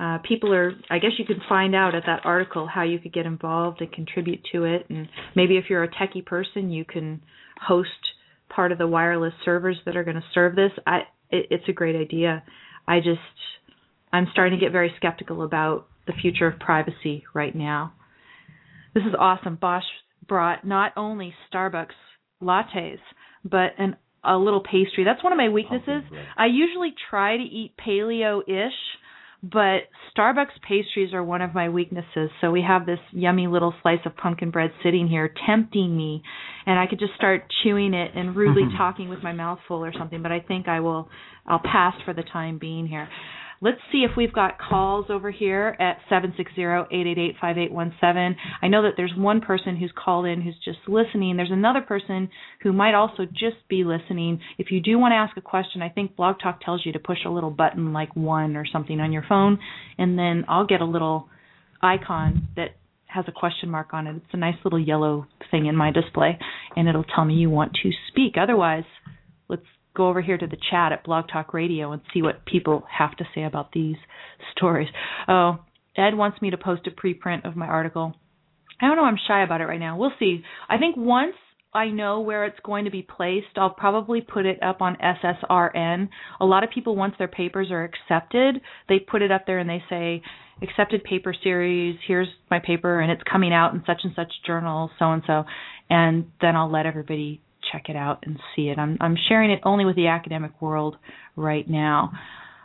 uh, 0.00 0.18
people 0.26 0.52
are 0.54 0.72
i 0.88 0.98
guess 0.98 1.12
you 1.18 1.24
could 1.24 1.40
find 1.48 1.74
out 1.74 1.94
at 1.94 2.04
that 2.06 2.22
article 2.24 2.66
how 2.66 2.82
you 2.82 2.98
could 2.98 3.12
get 3.12 3.26
involved 3.26 3.80
and 3.80 3.92
contribute 3.92 4.40
to 4.52 4.64
it. 4.64 4.86
And 4.88 5.08
maybe 5.36 5.56
if 5.56 5.64
you're 5.68 5.84
a 5.84 5.88
techie 5.88 6.24
person 6.24 6.70
you 6.70 6.84
can 6.84 7.22
host 7.60 7.90
part 8.48 8.72
of 8.72 8.78
the 8.78 8.86
wireless 8.86 9.34
servers 9.44 9.76
that 9.84 9.96
are 9.96 10.04
going 10.04 10.16
to 10.16 10.24
serve 10.34 10.56
this. 10.56 10.72
I 10.86 11.00
it, 11.30 11.46
it's 11.50 11.68
a 11.68 11.72
great 11.72 11.96
idea. 11.96 12.42
I 12.88 12.98
just 12.98 13.20
i'm 14.12 14.26
starting 14.32 14.58
to 14.58 14.64
get 14.64 14.72
very 14.72 14.92
skeptical 14.96 15.42
about 15.42 15.86
the 16.06 16.12
future 16.20 16.46
of 16.46 16.58
privacy 16.58 17.24
right 17.34 17.54
now. 17.54 17.92
This 18.94 19.04
is 19.04 19.14
awesome. 19.18 19.56
Bosch 19.60 19.84
brought 20.26 20.66
not 20.66 20.92
only 20.96 21.34
starbucks 21.52 21.88
lattes 22.42 22.98
but 23.44 23.72
an 23.78 23.96
a 24.22 24.36
little 24.36 24.62
pastry. 24.62 25.04
That's 25.04 25.22
one 25.24 25.32
of 25.32 25.38
my 25.38 25.48
weaknesses. 25.48 26.02
i 26.36 26.46
usually 26.46 26.94
try 27.10 27.36
to 27.36 27.42
eat 27.42 27.72
paleo-ish 27.78 28.72
but 29.42 29.88
Starbucks 30.16 30.60
pastries 30.68 31.14
are 31.14 31.24
one 31.24 31.40
of 31.40 31.54
my 31.54 31.68
weaknesses. 31.68 32.30
So 32.40 32.50
we 32.50 32.62
have 32.66 32.84
this 32.84 32.98
yummy 33.12 33.46
little 33.46 33.74
slice 33.82 34.00
of 34.04 34.16
pumpkin 34.16 34.50
bread 34.50 34.70
sitting 34.82 35.08
here 35.08 35.32
tempting 35.46 35.96
me 35.96 36.22
and 36.66 36.78
I 36.78 36.86
could 36.86 36.98
just 36.98 37.14
start 37.14 37.44
chewing 37.62 37.94
it 37.94 38.12
and 38.14 38.36
rudely 38.36 38.64
mm-hmm. 38.64 38.76
talking 38.76 39.08
with 39.08 39.22
my 39.22 39.32
mouth 39.32 39.58
full 39.66 39.84
or 39.84 39.92
something, 39.96 40.22
but 40.22 40.32
I 40.32 40.40
think 40.40 40.68
I 40.68 40.80
will 40.80 41.08
I'll 41.46 41.60
pass 41.60 41.94
for 42.04 42.12
the 42.12 42.22
time 42.22 42.58
being 42.58 42.86
here. 42.86 43.08
Let's 43.62 43.80
see 43.92 44.06
if 44.10 44.16
we've 44.16 44.32
got 44.32 44.58
calls 44.58 45.10
over 45.10 45.30
here 45.30 45.76
at 45.78 45.98
760-888-5817. 46.10 48.34
I 48.62 48.68
know 48.68 48.80
that 48.82 48.92
there's 48.96 49.12
one 49.14 49.42
person 49.42 49.76
who's 49.76 49.92
called 49.94 50.24
in 50.24 50.40
who's 50.40 50.56
just 50.64 50.78
listening. 50.88 51.36
There's 51.36 51.50
another 51.50 51.82
person 51.82 52.30
who 52.62 52.72
might 52.72 52.94
also 52.94 53.26
just 53.26 53.56
be 53.68 53.84
listening. 53.84 54.40
If 54.56 54.70
you 54.70 54.80
do 54.80 54.98
want 54.98 55.12
to 55.12 55.16
ask 55.16 55.36
a 55.36 55.42
question, 55.42 55.82
I 55.82 55.90
think 55.90 56.16
Blog 56.16 56.36
Talk 56.42 56.62
tells 56.64 56.86
you 56.86 56.92
to 56.92 56.98
push 56.98 57.18
a 57.26 57.30
little 57.30 57.50
button 57.50 57.92
like 57.92 58.16
one 58.16 58.56
or 58.56 58.64
something 58.64 58.98
on 58.98 59.12
your 59.12 59.26
phone, 59.28 59.58
and 59.98 60.18
then 60.18 60.46
I'll 60.48 60.66
get 60.66 60.80
a 60.80 60.86
little 60.86 61.28
icon 61.82 62.48
that 62.56 62.76
has 63.08 63.26
a 63.28 63.32
question 63.32 63.68
mark 63.68 63.92
on 63.92 64.06
it. 64.06 64.16
It's 64.16 64.32
a 64.32 64.38
nice 64.38 64.56
little 64.64 64.80
yellow 64.80 65.26
thing 65.50 65.66
in 65.66 65.76
my 65.76 65.90
display, 65.90 66.38
and 66.76 66.88
it'll 66.88 67.04
tell 67.04 67.26
me 67.26 67.34
you 67.34 67.50
want 67.50 67.76
to 67.82 67.90
speak. 68.08 68.36
Otherwise, 68.40 68.84
go 70.00 70.08
over 70.08 70.22
here 70.22 70.38
to 70.38 70.46
the 70.46 70.56
chat 70.70 70.92
at 70.92 71.04
Blog 71.04 71.26
Talk 71.30 71.52
Radio 71.52 71.92
and 71.92 72.00
see 72.14 72.22
what 72.22 72.46
people 72.46 72.84
have 72.90 73.14
to 73.18 73.24
say 73.34 73.42
about 73.42 73.70
these 73.72 73.96
stories. 74.56 74.88
Oh, 75.28 75.58
Ed 75.94 76.14
wants 76.14 76.40
me 76.40 76.48
to 76.50 76.56
post 76.56 76.86
a 76.86 76.90
preprint 76.90 77.46
of 77.46 77.54
my 77.54 77.66
article. 77.66 78.14
I 78.80 78.86
don't 78.86 78.96
know, 78.96 79.04
I'm 79.04 79.18
shy 79.28 79.42
about 79.42 79.60
it 79.60 79.66
right 79.66 79.78
now. 79.78 79.98
We'll 79.98 80.14
see. 80.18 80.42
I 80.70 80.78
think 80.78 80.96
once 80.96 81.34
I 81.74 81.88
know 81.88 82.20
where 82.20 82.46
it's 82.46 82.58
going 82.64 82.86
to 82.86 82.90
be 82.90 83.02
placed, 83.02 83.56
I'll 83.56 83.74
probably 83.74 84.22
put 84.22 84.46
it 84.46 84.62
up 84.62 84.80
on 84.80 84.96
SSRN. 84.96 86.08
A 86.40 86.46
lot 86.46 86.64
of 86.64 86.70
people, 86.70 86.96
once 86.96 87.14
their 87.18 87.28
papers 87.28 87.70
are 87.70 87.84
accepted, 87.84 88.62
they 88.88 89.00
put 89.00 89.20
it 89.20 89.30
up 89.30 89.42
there 89.46 89.58
and 89.58 89.68
they 89.68 89.84
say, 89.90 90.22
accepted 90.62 91.04
paper 91.04 91.34
series, 91.42 91.98
here's 92.08 92.28
my 92.50 92.58
paper, 92.58 93.00
and 93.00 93.12
it's 93.12 93.22
coming 93.30 93.52
out 93.52 93.74
in 93.74 93.82
such 93.86 94.00
and 94.02 94.14
such 94.16 94.32
journal, 94.46 94.90
so 94.98 95.12
and 95.12 95.22
so. 95.26 95.44
And 95.90 96.30
then 96.40 96.56
I'll 96.56 96.72
let 96.72 96.86
everybody 96.86 97.42
check 97.72 97.88
it 97.88 97.96
out 97.96 98.20
and 98.24 98.38
see 98.54 98.68
it. 98.68 98.78
I'm 98.78 98.96
I'm 99.00 99.16
sharing 99.28 99.50
it 99.50 99.60
only 99.64 99.84
with 99.84 99.96
the 99.96 100.08
academic 100.08 100.60
world 100.60 100.96
right 101.36 101.68
now. 101.68 102.12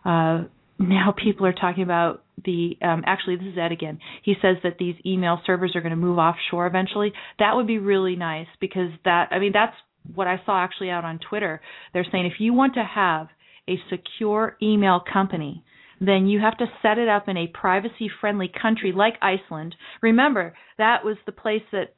Uh, 0.03 0.43
now 0.77 1.13
people 1.15 1.45
are 1.45 1.53
talking 1.53 1.83
about 1.83 2.23
the 2.43 2.77
um, 2.81 3.03
actually 3.05 3.37
this 3.37 3.47
is 3.47 3.57
Ed 3.57 3.71
again. 3.71 3.99
He 4.23 4.35
says 4.41 4.57
that 4.63 4.77
these 4.77 4.95
email 5.05 5.39
servers 5.45 5.75
are 5.75 5.81
going 5.81 5.91
to 5.91 5.95
move 5.95 6.17
offshore 6.17 6.67
eventually. 6.67 7.13
That 7.39 7.55
would 7.55 7.67
be 7.67 7.77
really 7.77 8.15
nice 8.15 8.47
because 8.59 8.89
that 9.05 9.29
I 9.31 9.39
mean 9.39 9.51
that's 9.53 9.75
what 10.13 10.27
I 10.27 10.41
saw 10.45 10.63
actually 10.63 10.89
out 10.89 11.05
on 11.05 11.19
Twitter. 11.29 11.61
They're 11.93 12.05
saying 12.11 12.25
if 12.25 12.39
you 12.39 12.53
want 12.53 12.75
to 12.75 12.83
have 12.83 13.27
a 13.67 13.79
secure 13.89 14.57
email 14.61 15.01
company 15.11 15.63
then 15.99 16.27
you 16.27 16.39
have 16.39 16.57
to 16.57 16.65
set 16.81 16.97
it 16.97 17.07
up 17.07 17.27
in 17.27 17.37
a 17.37 17.47
privacy 17.47 18.09
friendly 18.19 18.51
country 18.61 18.91
like 18.91 19.15
Iceland. 19.21 19.75
Remember, 20.01 20.53
that 20.77 21.05
was 21.05 21.17
the 21.25 21.31
place 21.31 21.63
that 21.71 21.95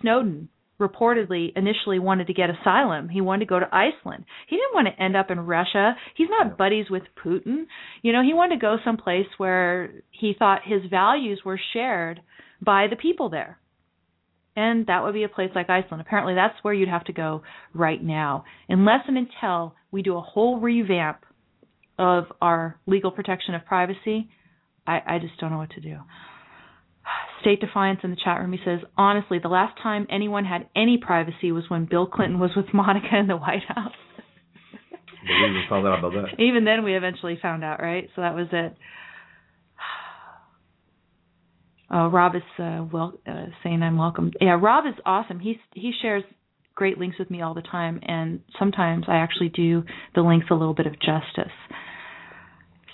Snowden 0.00 0.48
reportedly 0.80 1.52
initially 1.56 1.98
wanted 1.98 2.26
to 2.26 2.34
get 2.34 2.50
asylum. 2.50 3.08
He 3.08 3.20
wanted 3.20 3.46
to 3.46 3.48
go 3.48 3.60
to 3.60 3.74
Iceland. 3.74 4.24
He 4.46 4.56
didn't 4.56 4.74
want 4.74 4.88
to 4.88 5.02
end 5.02 5.16
up 5.16 5.30
in 5.30 5.40
Russia. 5.40 5.96
He's 6.14 6.28
not 6.30 6.58
buddies 6.58 6.86
with 6.90 7.02
Putin. 7.24 7.64
You 8.02 8.12
know, 8.12 8.22
he 8.22 8.34
wanted 8.34 8.56
to 8.56 8.60
go 8.60 8.76
someplace 8.84 9.26
where 9.38 9.90
he 10.10 10.34
thought 10.38 10.60
his 10.64 10.82
values 10.90 11.40
were 11.44 11.60
shared 11.72 12.20
by 12.60 12.86
the 12.88 12.96
people 12.96 13.30
there. 13.30 13.58
And 14.54 14.86
that 14.86 15.02
would 15.02 15.14
be 15.14 15.24
a 15.24 15.28
place 15.28 15.50
like 15.54 15.68
Iceland. 15.68 16.00
Apparently, 16.00 16.34
that's 16.34 16.56
where 16.62 16.72
you'd 16.72 16.88
have 16.88 17.04
to 17.04 17.12
go 17.12 17.42
right 17.74 18.02
now, 18.02 18.44
unless 18.68 19.00
and 19.06 19.18
until 19.18 19.74
we 19.90 20.02
do 20.02 20.16
a 20.16 20.20
whole 20.22 20.58
revamp 20.60 21.18
of 21.98 22.24
our 22.40 22.78
legal 22.86 23.10
protection 23.10 23.54
of 23.54 23.66
privacy. 23.66 24.30
I, 24.86 25.00
I 25.06 25.18
just 25.18 25.38
don't 25.38 25.50
know 25.50 25.58
what 25.58 25.70
to 25.70 25.80
do. 25.80 25.98
State 27.40 27.60
Defiance 27.60 28.00
in 28.02 28.10
the 28.10 28.16
chat 28.22 28.40
room. 28.40 28.52
He 28.52 28.58
says, 28.64 28.80
honestly, 28.96 29.38
the 29.38 29.48
last 29.48 29.78
time 29.82 30.06
anyone 30.10 30.44
had 30.44 30.68
any 30.74 30.98
privacy 30.98 31.52
was 31.52 31.64
when 31.68 31.86
Bill 31.86 32.06
Clinton 32.06 32.38
was 32.38 32.50
with 32.56 32.66
Monica 32.74 33.16
in 33.18 33.26
the 33.26 33.36
White 33.36 33.64
House. 33.68 33.92
we 35.24 35.50
even 35.50 35.64
found 35.68 35.86
out 35.86 35.98
about 35.98 36.12
that. 36.12 36.38
Even 36.42 36.64
then, 36.64 36.84
we 36.84 36.96
eventually 36.96 37.38
found 37.40 37.64
out, 37.64 37.80
right? 37.80 38.08
So 38.14 38.22
that 38.22 38.34
was 38.34 38.48
it. 38.52 38.74
Oh, 41.88 42.08
Rob 42.08 42.34
is 42.34 42.42
uh, 42.58 42.84
well 42.92 43.12
uh, 43.28 43.44
saying 43.62 43.80
I'm 43.80 43.96
welcome. 43.96 44.32
Yeah, 44.40 44.58
Rob 44.60 44.86
is 44.86 45.00
awesome. 45.06 45.38
He's 45.38 45.54
he 45.72 45.92
shares 46.02 46.24
great 46.74 46.98
links 46.98 47.16
with 47.16 47.30
me 47.30 47.42
all 47.42 47.54
the 47.54 47.62
time, 47.62 48.00
and 48.02 48.40
sometimes 48.58 49.04
I 49.06 49.18
actually 49.18 49.50
do 49.50 49.84
the 50.16 50.22
links 50.22 50.46
a 50.50 50.54
little 50.54 50.74
bit 50.74 50.88
of 50.88 50.94
justice. 50.94 51.52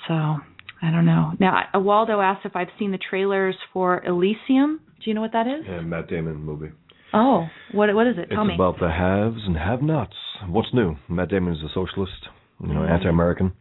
So 0.06 0.36
I 0.82 0.90
don't 0.90 1.06
know. 1.06 1.32
Now, 1.38 1.62
Waldo 1.74 2.20
asked 2.20 2.44
if 2.44 2.56
I've 2.56 2.68
seen 2.78 2.90
the 2.90 2.98
trailers 2.98 3.54
for 3.72 4.02
Elysium. 4.04 4.80
Do 5.02 5.10
you 5.10 5.14
know 5.14 5.20
what 5.20 5.32
that 5.32 5.46
is? 5.46 5.64
Yeah, 5.68 5.80
Matt 5.80 6.08
Damon 6.08 6.36
movie. 6.36 6.72
Oh, 7.14 7.46
what 7.72 7.94
what 7.94 8.06
is 8.06 8.14
it? 8.18 8.30
Tell 8.30 8.42
it's 8.42 8.48
me. 8.48 8.54
about 8.54 8.78
the 8.80 8.88
haves 8.90 9.42
and 9.46 9.56
have-nots. 9.56 10.14
What's 10.48 10.68
new? 10.72 10.96
Matt 11.08 11.28
Damon 11.28 11.52
is 11.52 11.60
a 11.62 11.68
socialist, 11.72 12.12
you 12.60 12.68
know, 12.74 12.80
Mm-hmm. 12.80 12.92
anti-American, 12.94 13.52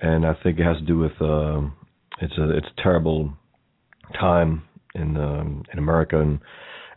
and 0.00 0.26
I 0.26 0.34
think 0.42 0.58
it 0.58 0.64
has 0.64 0.76
to 0.76 0.84
do 0.84 0.98
with 0.98 1.12
uh, 1.20 1.62
it's 2.20 2.36
a 2.38 2.56
it's 2.56 2.66
a 2.76 2.82
terrible 2.82 3.32
time 4.20 4.62
in 4.94 5.16
um, 5.16 5.62
in 5.72 5.78
America 5.78 6.20
and 6.20 6.38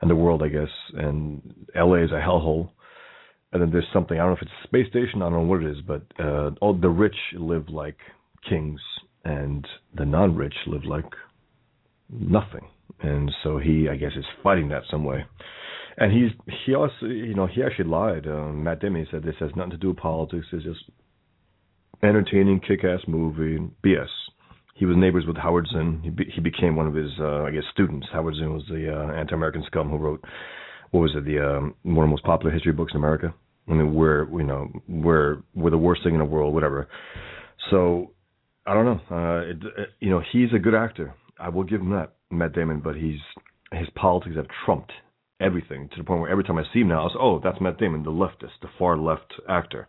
and 0.01 0.09
the 0.11 0.15
world, 0.15 0.43
I 0.43 0.49
guess. 0.49 0.69
And 0.93 1.41
L.A. 1.75 2.03
is 2.03 2.11
a 2.11 2.19
hellhole. 2.19 2.69
And 3.51 3.61
then 3.61 3.71
there's 3.71 3.87
something 3.91 4.17
I 4.19 4.21
don't 4.23 4.31
know 4.31 4.35
if 4.35 4.41
it's 4.43 4.51
a 4.63 4.67
space 4.67 4.87
station. 4.89 5.21
I 5.21 5.29
don't 5.29 5.33
know 5.33 5.41
what 5.41 5.63
it 5.63 5.71
is, 5.71 5.81
but 5.85 6.03
uh, 6.19 6.51
all 6.61 6.73
the 6.79 6.89
rich 6.89 7.15
live 7.35 7.67
like 7.69 7.97
kings, 8.47 8.79
and 9.23 9.67
the 9.95 10.05
non-rich 10.05 10.55
live 10.67 10.85
like 10.85 11.05
nothing. 12.09 12.67
And 13.01 13.31
so 13.43 13.57
he, 13.57 13.87
I 13.89 13.95
guess, 13.95 14.11
is 14.17 14.25
fighting 14.43 14.69
that 14.69 14.83
some 14.89 15.03
way. 15.03 15.25
And 15.97 16.11
he's 16.11 16.31
he 16.65 16.75
also, 16.75 17.05
you 17.05 17.35
know, 17.35 17.47
he 17.47 17.61
actually 17.61 17.89
lied. 17.89 18.25
Um, 18.25 18.63
Matt 18.63 18.79
Damon 18.79 19.05
said 19.11 19.23
this 19.23 19.35
has 19.39 19.51
nothing 19.55 19.71
to 19.71 19.77
do 19.77 19.89
with 19.89 19.97
politics. 19.97 20.47
It's 20.51 20.63
just 20.63 20.89
entertaining, 22.01 22.61
kick-ass 22.61 23.01
movie. 23.07 23.59
BS. 23.83 24.07
He 24.75 24.85
was 24.85 24.95
neighbors 24.97 25.25
with 25.27 25.35
Howard 25.35 25.67
Zinn. 25.73 25.99
He 26.03 26.09
be, 26.09 26.31
he 26.33 26.39
became 26.39 26.77
one 26.77 26.87
of 26.87 26.95
his, 26.95 27.11
uh, 27.19 27.43
I 27.43 27.51
guess, 27.51 27.63
students. 27.73 28.07
Howard 28.13 28.35
Zinn 28.35 28.53
was 28.53 28.63
the 28.69 28.95
uh, 28.95 29.11
anti-American 29.11 29.63
scum 29.67 29.89
who 29.89 29.97
wrote 29.97 30.23
what 30.91 31.01
was 31.01 31.11
it, 31.15 31.25
the 31.25 31.39
um, 31.39 31.75
one 31.83 32.05
of 32.05 32.07
the 32.07 32.11
most 32.11 32.23
popular 32.23 32.51
history 32.51 32.71
books 32.71 32.93
in 32.93 32.97
America. 32.97 33.33
I 33.67 33.73
mean, 33.73 33.93
we're 33.93 34.27
you 34.31 34.45
know 34.45 34.71
we're 34.87 35.43
we're 35.53 35.69
the 35.69 35.77
worst 35.77 36.03
thing 36.03 36.13
in 36.13 36.19
the 36.19 36.25
world, 36.25 36.53
whatever. 36.53 36.87
So 37.69 38.11
I 38.65 38.73
don't 38.73 38.85
know. 38.85 39.01
Uh, 39.09 39.49
it, 39.49 39.57
it, 39.77 39.89
you 39.99 40.09
know, 40.09 40.21
he's 40.31 40.49
a 40.53 40.59
good 40.59 40.75
actor. 40.75 41.13
I 41.39 41.49
will 41.49 41.63
give 41.63 41.81
him 41.81 41.91
that, 41.91 42.13
Matt 42.29 42.53
Damon. 42.53 42.81
But 42.83 42.95
he's 42.95 43.19
his 43.71 43.87
politics 43.95 44.35
have 44.35 44.47
trumped 44.65 44.91
everything 45.41 45.89
to 45.89 45.97
the 45.97 46.03
point 46.03 46.21
where 46.21 46.29
every 46.29 46.43
time 46.43 46.57
I 46.57 46.63
see 46.73 46.81
him 46.81 46.89
now, 46.89 47.05
I 47.05 47.09
say, 47.09 47.19
"Oh, 47.19 47.39
that's 47.43 47.61
Matt 47.61 47.77
Damon, 47.77 48.03
the 48.03 48.11
leftist, 48.11 48.59
the 48.61 48.69
far 48.77 48.97
left 48.97 49.33
actor." 49.47 49.87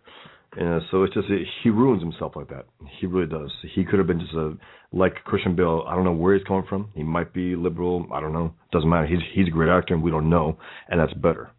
And 0.56 0.82
so 0.90 1.04
it's 1.04 1.14
just 1.14 1.28
he 1.62 1.70
ruins 1.70 2.02
himself 2.02 2.34
like 2.34 2.48
that. 2.48 2.66
He 3.00 3.06
really 3.06 3.28
does. 3.28 3.52
He 3.74 3.84
could 3.84 3.98
have 3.98 4.08
been 4.08 4.20
just 4.20 4.32
a 4.34 4.54
like 4.92 5.14
Christian 5.24 5.54
Bale. 5.54 5.84
I 5.86 5.94
don't 5.94 6.04
know 6.04 6.12
where 6.12 6.36
he's 6.36 6.46
coming 6.46 6.64
from. 6.68 6.90
He 6.94 7.04
might 7.04 7.32
be 7.32 7.54
liberal. 7.54 8.06
I 8.12 8.20
don't 8.20 8.32
know. 8.32 8.52
Doesn't 8.72 8.88
matter. 8.88 9.06
He's 9.06 9.20
he's 9.34 9.46
a 9.46 9.50
great 9.50 9.70
actor, 9.70 9.94
and 9.94 10.02
we 10.02 10.10
don't 10.10 10.28
know, 10.28 10.58
and 10.88 10.98
that's 10.98 11.14
better. 11.14 11.50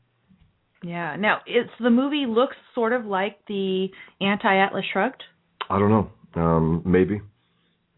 Yeah. 0.83 1.15
Now, 1.15 1.39
it's 1.45 1.69
the 1.79 1.89
movie 1.89 2.25
looks 2.27 2.55
sort 2.75 2.91
of 2.91 3.05
like 3.05 3.37
the 3.47 3.87
Anti-Atlas 4.19 4.85
Shrugged. 4.91 5.23
I 5.69 5.79
don't 5.79 5.89
know. 5.89 6.09
Um, 6.35 6.81
maybe, 6.85 7.21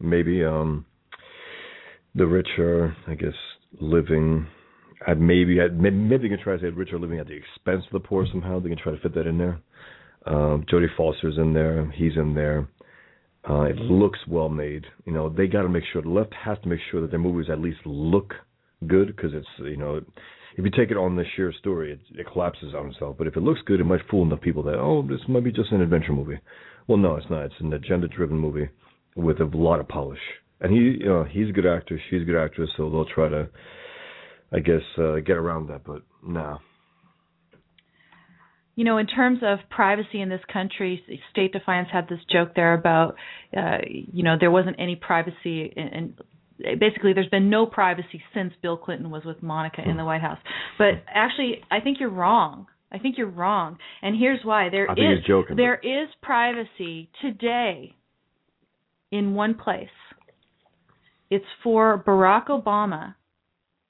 maybe 0.00 0.44
um, 0.44 0.84
the 2.14 2.26
rich 2.26 2.48
are, 2.58 2.96
I 3.06 3.14
guess, 3.14 3.34
living. 3.80 4.46
At 5.06 5.18
maybe, 5.18 5.60
at, 5.60 5.74
maybe 5.74 6.16
they 6.16 6.28
can 6.28 6.42
try 6.42 6.54
to 6.54 6.58
say 6.60 6.70
the 6.70 6.72
rich 6.72 6.92
are 6.92 6.98
living 6.98 7.18
at 7.18 7.26
the 7.26 7.34
expense 7.34 7.84
of 7.86 7.92
the 7.92 8.06
poor 8.06 8.26
somehow. 8.30 8.60
They 8.60 8.68
can 8.68 8.78
try 8.78 8.92
to 8.92 9.00
fit 9.00 9.14
that 9.14 9.26
in 9.26 9.38
there. 9.38 9.60
Um, 10.26 10.64
Jodie 10.72 10.94
Foster's 10.96 11.36
in 11.36 11.52
there. 11.52 11.90
He's 11.94 12.16
in 12.16 12.34
there. 12.34 12.68
Uh, 13.48 13.62
it 13.62 13.76
looks 13.76 14.18
well 14.26 14.48
made. 14.48 14.86
You 15.04 15.12
know, 15.12 15.28
they 15.28 15.46
got 15.46 15.62
to 15.62 15.68
make 15.68 15.84
sure 15.92 16.00
the 16.00 16.08
left 16.08 16.32
has 16.34 16.56
to 16.62 16.68
make 16.68 16.80
sure 16.90 17.02
that 17.02 17.10
their 17.10 17.20
movies 17.20 17.50
at 17.50 17.60
least 17.60 17.80
look 17.84 18.32
good 18.86 19.14
because 19.14 19.32
it's 19.34 19.46
you 19.58 19.76
know, 19.76 20.00
if 20.56 20.64
you 20.64 20.70
take 20.70 20.90
it 20.90 20.96
on 20.96 21.16
the 21.16 21.24
sheer 21.36 21.52
story, 21.58 21.92
it, 21.92 22.00
it 22.18 22.26
collapses 22.32 22.74
on 22.74 22.90
itself. 22.90 23.16
But 23.18 23.26
if 23.26 23.36
it 23.36 23.42
looks 23.42 23.60
good, 23.66 23.80
it 23.80 23.84
might 23.84 24.00
fool 24.10 24.24
enough 24.24 24.40
people 24.40 24.62
that 24.64 24.78
oh, 24.78 25.06
this 25.06 25.20
might 25.28 25.44
be 25.44 25.52
just 25.52 25.72
an 25.72 25.82
adventure 25.82 26.12
movie. 26.12 26.38
Well, 26.86 26.98
no, 26.98 27.16
it's 27.16 27.30
not. 27.30 27.44
It's 27.44 27.54
an 27.60 27.72
agenda-driven 27.72 28.36
movie 28.36 28.68
with 29.16 29.40
a 29.40 29.44
lot 29.44 29.80
of 29.80 29.88
polish. 29.88 30.20
And 30.60 30.72
he, 30.72 30.98
you 31.00 31.06
know, 31.06 31.24
he's 31.24 31.48
a 31.48 31.52
good 31.52 31.66
actor. 31.66 32.00
She's 32.10 32.22
a 32.22 32.24
good 32.24 32.42
actress, 32.42 32.70
so 32.76 32.90
they'll 32.90 33.04
try 33.06 33.28
to, 33.28 33.48
I 34.52 34.60
guess, 34.60 34.82
uh, 34.98 35.16
get 35.16 35.36
around 35.36 35.68
that. 35.68 35.84
But 35.84 36.02
nah. 36.22 36.58
you 38.76 38.84
know, 38.84 38.98
in 38.98 39.06
terms 39.06 39.38
of 39.42 39.58
privacy 39.70 40.20
in 40.20 40.28
this 40.28 40.40
country, 40.52 41.02
State 41.30 41.52
Defiance 41.52 41.88
had 41.92 42.08
this 42.08 42.18
joke 42.30 42.54
there 42.56 42.74
about, 42.74 43.14
uh, 43.56 43.78
you 43.86 44.24
know, 44.24 44.36
there 44.38 44.50
wasn't 44.50 44.76
any 44.78 44.96
privacy, 44.96 45.72
and 45.76 46.14
basically, 46.80 47.12
there's 47.12 47.28
been 47.28 47.50
no 47.50 47.66
privacy 47.66 48.22
since 48.32 48.52
Bill 48.62 48.76
Clinton 48.76 49.10
was 49.10 49.24
with 49.24 49.42
Monica 49.42 49.82
in 49.88 49.96
the 49.96 50.04
White 50.04 50.22
House. 50.22 50.38
But 50.76 51.04
actually, 51.12 51.60
I 51.70 51.80
think 51.80 51.98
you're 52.00 52.10
wrong. 52.10 52.66
I 52.94 52.98
think 52.98 53.18
you're 53.18 53.26
wrong, 53.28 53.76
and 54.02 54.16
here's 54.16 54.38
why. 54.44 54.68
There 54.70 54.86
is 54.92 55.24
joking, 55.26 55.56
there 55.56 55.74
is 55.82 56.08
privacy 56.22 57.10
today 57.20 57.96
in 59.10 59.34
one 59.34 59.54
place. 59.54 59.88
It's 61.30 61.44
for 61.62 62.02
Barack 62.06 62.46
Obama 62.46 63.14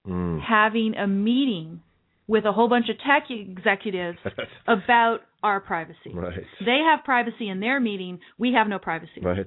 Mm. 0.07 0.39
having 0.43 0.95
a 0.97 1.07
meeting 1.07 1.81
with 2.27 2.45
a 2.45 2.53
whole 2.53 2.69
bunch 2.69 2.91
of 2.91 2.97
tech 2.99 3.31
executives 3.31 4.19
about 4.67 5.21
our 5.43 5.61
privacy. 5.61 6.13
right. 6.13 6.43
They 6.65 6.81
have 6.91 7.05
privacy 7.05 7.49
in 7.49 7.61
their 7.61 7.81
meeting. 7.81 8.21
We 8.39 8.53
have 8.53 8.67
no 8.69 8.79
privacy. 8.79 9.21
Right. 9.23 9.47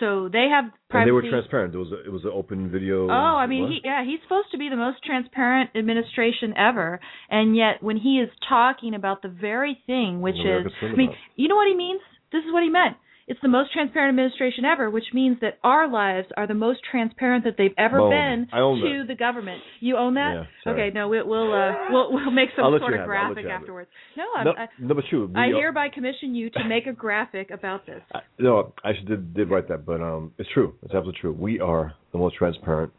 So 0.00 0.28
they 0.28 0.48
have 0.50 0.72
privacy. 0.90 0.98
And 0.98 1.06
they 1.06 1.12
were 1.12 1.30
transparent. 1.30 1.74
It 1.74 1.78
was 1.78 1.92
a, 1.92 2.04
it 2.04 2.12
was 2.12 2.24
an 2.24 2.32
open 2.34 2.70
video. 2.70 3.06
Oh, 3.06 3.36
I 3.38 3.46
mean, 3.46 3.68
he, 3.68 3.80
yeah, 3.84 4.04
he's 4.04 4.18
supposed 4.24 4.48
to 4.50 4.58
be 4.58 4.68
the 4.68 4.76
most 4.76 5.02
transparent 5.04 5.70
administration 5.76 6.52
ever, 6.56 6.98
and 7.30 7.56
yet 7.56 7.80
when 7.80 7.96
he 7.96 8.18
is 8.18 8.28
talking 8.48 8.94
about 8.94 9.22
the 9.22 9.28
very 9.28 9.78
thing, 9.86 10.20
which 10.20 10.34
is, 10.34 10.66
I 10.82 10.96
mean, 10.96 11.08
about? 11.10 11.18
you 11.36 11.46
know 11.48 11.54
what 11.54 11.68
he 11.68 11.76
means? 11.76 12.00
This 12.32 12.40
is 12.40 12.52
what 12.52 12.64
he 12.64 12.70
meant. 12.70 12.96
It's 13.26 13.40
the 13.40 13.48
most 13.48 13.72
transparent 13.72 14.10
administration 14.10 14.66
ever, 14.66 14.90
which 14.90 15.14
means 15.14 15.38
that 15.40 15.58
our 15.64 15.88
lives 15.88 16.28
are 16.36 16.46
the 16.46 16.54
most 16.54 16.80
transparent 16.90 17.44
that 17.44 17.54
they've 17.56 17.72
ever 17.78 18.02
Well, 18.02 18.10
been 18.10 18.46
to 18.52 19.04
the 19.08 19.14
government. 19.14 19.62
You 19.80 19.96
own 19.96 20.14
that? 20.14 20.44
Yeah, 20.66 20.72
okay, 20.72 20.90
no, 20.92 21.08
we, 21.08 21.22
we'll 21.22 21.52
uh, 21.52 21.72
we'll 21.90 22.12
we'll 22.12 22.30
make 22.30 22.50
some 22.54 22.64
sort 22.78 22.92
of 22.92 23.00
have 23.00 23.08
it. 23.08 23.12
I'll 23.12 23.28
let 23.28 23.34
graphic 23.34 23.44
you 23.44 23.48
have 23.48 23.60
it. 23.60 23.62
afterwards. 23.62 23.90
No, 24.16 24.24
I'm, 24.36 24.44
No, 24.44 24.52
I, 24.52 24.66
no, 24.78 24.94
but 24.94 25.04
true. 25.08 25.32
I 25.34 25.46
hereby 25.48 25.88
commission 25.88 26.34
you 26.34 26.50
to 26.50 26.64
make 26.68 26.86
a 26.86 26.92
graphic 26.92 27.50
about 27.50 27.86
this. 27.86 28.02
I, 28.12 28.20
no, 28.38 28.74
I 28.84 28.90
actually 28.90 29.06
did, 29.06 29.34
did 29.34 29.50
write 29.50 29.68
that, 29.68 29.86
but 29.86 30.02
um, 30.02 30.32
it's 30.36 30.50
true. 30.52 30.74
It's 30.82 30.92
absolutely 30.92 31.20
true. 31.20 31.32
We 31.32 31.60
are 31.60 31.94
the 32.12 32.18
most 32.18 32.36
transparent 32.36 32.92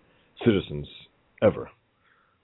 citizens 0.44 0.88
ever. 1.44 1.70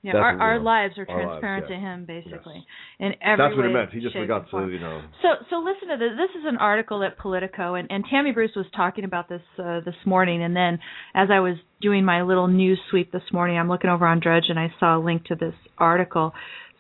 Yeah, 0.04 0.14
That's 0.14 0.24
our 0.24 0.34
what 0.34 0.42
our 0.42 0.60
lives 0.60 0.98
are 0.98 1.06
Our 1.08 1.16
lives, 1.16 1.30
transparent 1.30 1.66
yeah. 1.70 1.76
to 1.76 1.82
him, 1.82 2.06
basically, 2.06 2.66
Yes. 2.66 2.66
in 3.00 3.14
every 3.22 3.46
That's 3.46 3.56
what 3.56 3.66
it 3.68 3.74
meant. 3.74 3.92
He 3.94 4.00
just 4.00 4.16
forgot 4.16 4.50
to, 4.50 4.68
you 4.68 4.80
know. 4.80 5.02
So, 5.22 5.30
so 5.50 5.56
listen 5.60 5.90
to 5.90 5.98
this. 5.98 6.18
This 6.18 6.42
is 6.42 6.48
an 6.48 6.58
article 6.58 7.04
at 7.04 7.20
Politico, 7.20 7.76
and, 7.76 7.88
and 7.92 8.04
Tammy 8.10 8.32
Bruce 8.32 8.56
was 8.56 8.66
talking 8.76 9.04
about 9.04 9.30
this 9.30 9.44
uh, 9.60 9.82
this 9.86 9.96
morning. 10.06 10.42
And 10.42 10.56
then, 10.56 10.80
as 11.14 11.30
I 11.32 11.40
was 11.40 11.56
doing 11.82 12.04
my 12.04 12.24
little 12.24 12.48
news 12.48 12.80
sweep 12.90 13.12
this 13.12 13.22
morning, 13.32 13.60
I'm 13.60 13.70
looking 13.70 13.92
over 13.92 14.08
on 14.08 14.20
Drudge, 14.20 14.46
and 14.50 14.58
I 14.58 14.74
saw 14.80 14.98
a 14.98 15.02
link 15.04 15.26
to 15.26 15.36
this 15.36 15.54
article. 15.78 16.34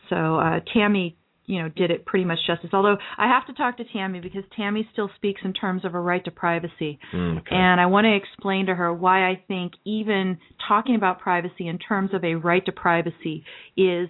So, 0.09 0.37
uh, 0.37 0.59
Tammy, 0.73 1.15
you 1.45 1.61
know, 1.61 1.69
did 1.69 1.91
it 1.91 2.05
pretty 2.05 2.25
much 2.25 2.39
justice. 2.45 2.69
Although 2.73 2.97
I 3.17 3.27
have 3.27 3.45
to 3.47 3.53
talk 3.53 3.77
to 3.77 3.83
Tammy 3.91 4.19
because 4.19 4.43
Tammy 4.55 4.87
still 4.93 5.09
speaks 5.15 5.41
in 5.43 5.53
terms 5.53 5.83
of 5.85 5.95
a 5.95 5.99
right 5.99 6.23
to 6.25 6.31
privacy. 6.31 6.99
Mm, 7.13 7.39
okay. 7.39 7.55
And 7.55 7.81
I 7.81 7.87
want 7.87 8.05
to 8.05 8.15
explain 8.15 8.67
to 8.67 8.75
her 8.75 8.93
why 8.93 9.29
I 9.29 9.43
think 9.47 9.73
even 9.85 10.37
talking 10.67 10.95
about 10.95 11.19
privacy 11.19 11.67
in 11.67 11.77
terms 11.77 12.11
of 12.13 12.23
a 12.23 12.35
right 12.35 12.65
to 12.65 12.71
privacy 12.71 13.43
is 13.75 14.07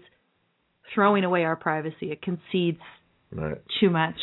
throwing 0.93 1.23
away 1.23 1.43
our 1.43 1.55
privacy. 1.55 2.11
It 2.11 2.21
concedes 2.21 2.81
right. 3.31 3.61
too 3.79 3.89
much. 3.89 4.15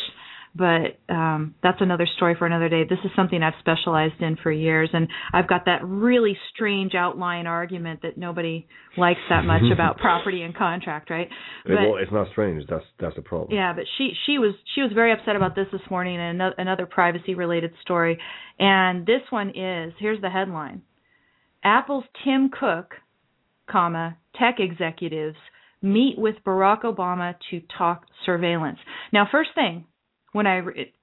But 0.55 0.97
um, 1.13 1.55
that's 1.61 1.79
another 1.79 2.07
story 2.15 2.35
for 2.37 2.45
another 2.45 2.69
day. 2.69 2.83
This 2.83 2.99
is 3.03 3.11
something 3.15 3.41
I've 3.43 3.53
specialized 3.59 4.19
in 4.21 4.35
for 4.41 4.51
years, 4.51 4.89
and 4.93 5.07
I've 5.31 5.47
got 5.47 5.65
that 5.65 5.83
really 5.83 6.37
strange 6.53 6.95
outline 6.95 7.45
argument 7.45 8.01
that 8.01 8.17
nobody 8.17 8.67
likes 8.97 9.19
that 9.29 9.43
much 9.43 9.61
about 9.73 9.97
property 9.97 10.41
and 10.41 10.55
contract, 10.55 11.09
right? 11.09 11.29
But, 11.65 11.73
well, 11.73 11.97
it's 11.97 12.11
not 12.11 12.27
strange. 12.31 12.65
That's 12.69 12.85
that's 12.99 13.15
the 13.15 13.21
problem. 13.21 13.55
Yeah, 13.55 13.73
but 13.73 13.85
she 13.97 14.11
she 14.25 14.39
was 14.39 14.55
she 14.75 14.81
was 14.81 14.91
very 14.93 15.13
upset 15.13 15.35
about 15.35 15.55
this 15.55 15.67
this 15.71 15.81
morning, 15.89 16.19
and 16.19 16.35
another, 16.41 16.55
another 16.57 16.85
privacy 16.85 17.35
related 17.35 17.71
story, 17.81 18.17
and 18.57 19.05
this 19.05 19.21
one 19.29 19.49
is 19.49 19.93
here's 19.99 20.21
the 20.21 20.29
headline: 20.29 20.81
Apple's 21.63 22.05
Tim 22.23 22.49
Cook, 22.49 22.95
comma 23.69 24.17
tech 24.35 24.55
executives 24.59 25.37
meet 25.81 26.17
with 26.17 26.35
Barack 26.45 26.81
Obama 26.81 27.35
to 27.51 27.61
talk 27.77 28.03
surveillance. 28.25 28.79
Now, 29.13 29.27
first 29.31 29.51
thing 29.55 29.85
when 30.31 30.47
I 30.47 30.61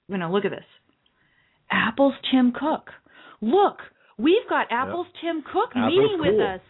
you 0.08 0.18
know 0.18 0.30
look 0.30 0.44
at 0.44 0.50
this, 0.50 0.64
Apple's 1.70 2.14
Tim 2.30 2.52
Cook. 2.52 2.90
Look, 3.40 3.78
we've 4.18 4.48
got 4.48 4.68
Apple's 4.70 5.06
yep. 5.14 5.34
Tim 5.34 5.44
Cook 5.52 5.74
meeting 5.76 6.18
cool. 6.18 6.32
with 6.32 6.40
us. 6.40 6.60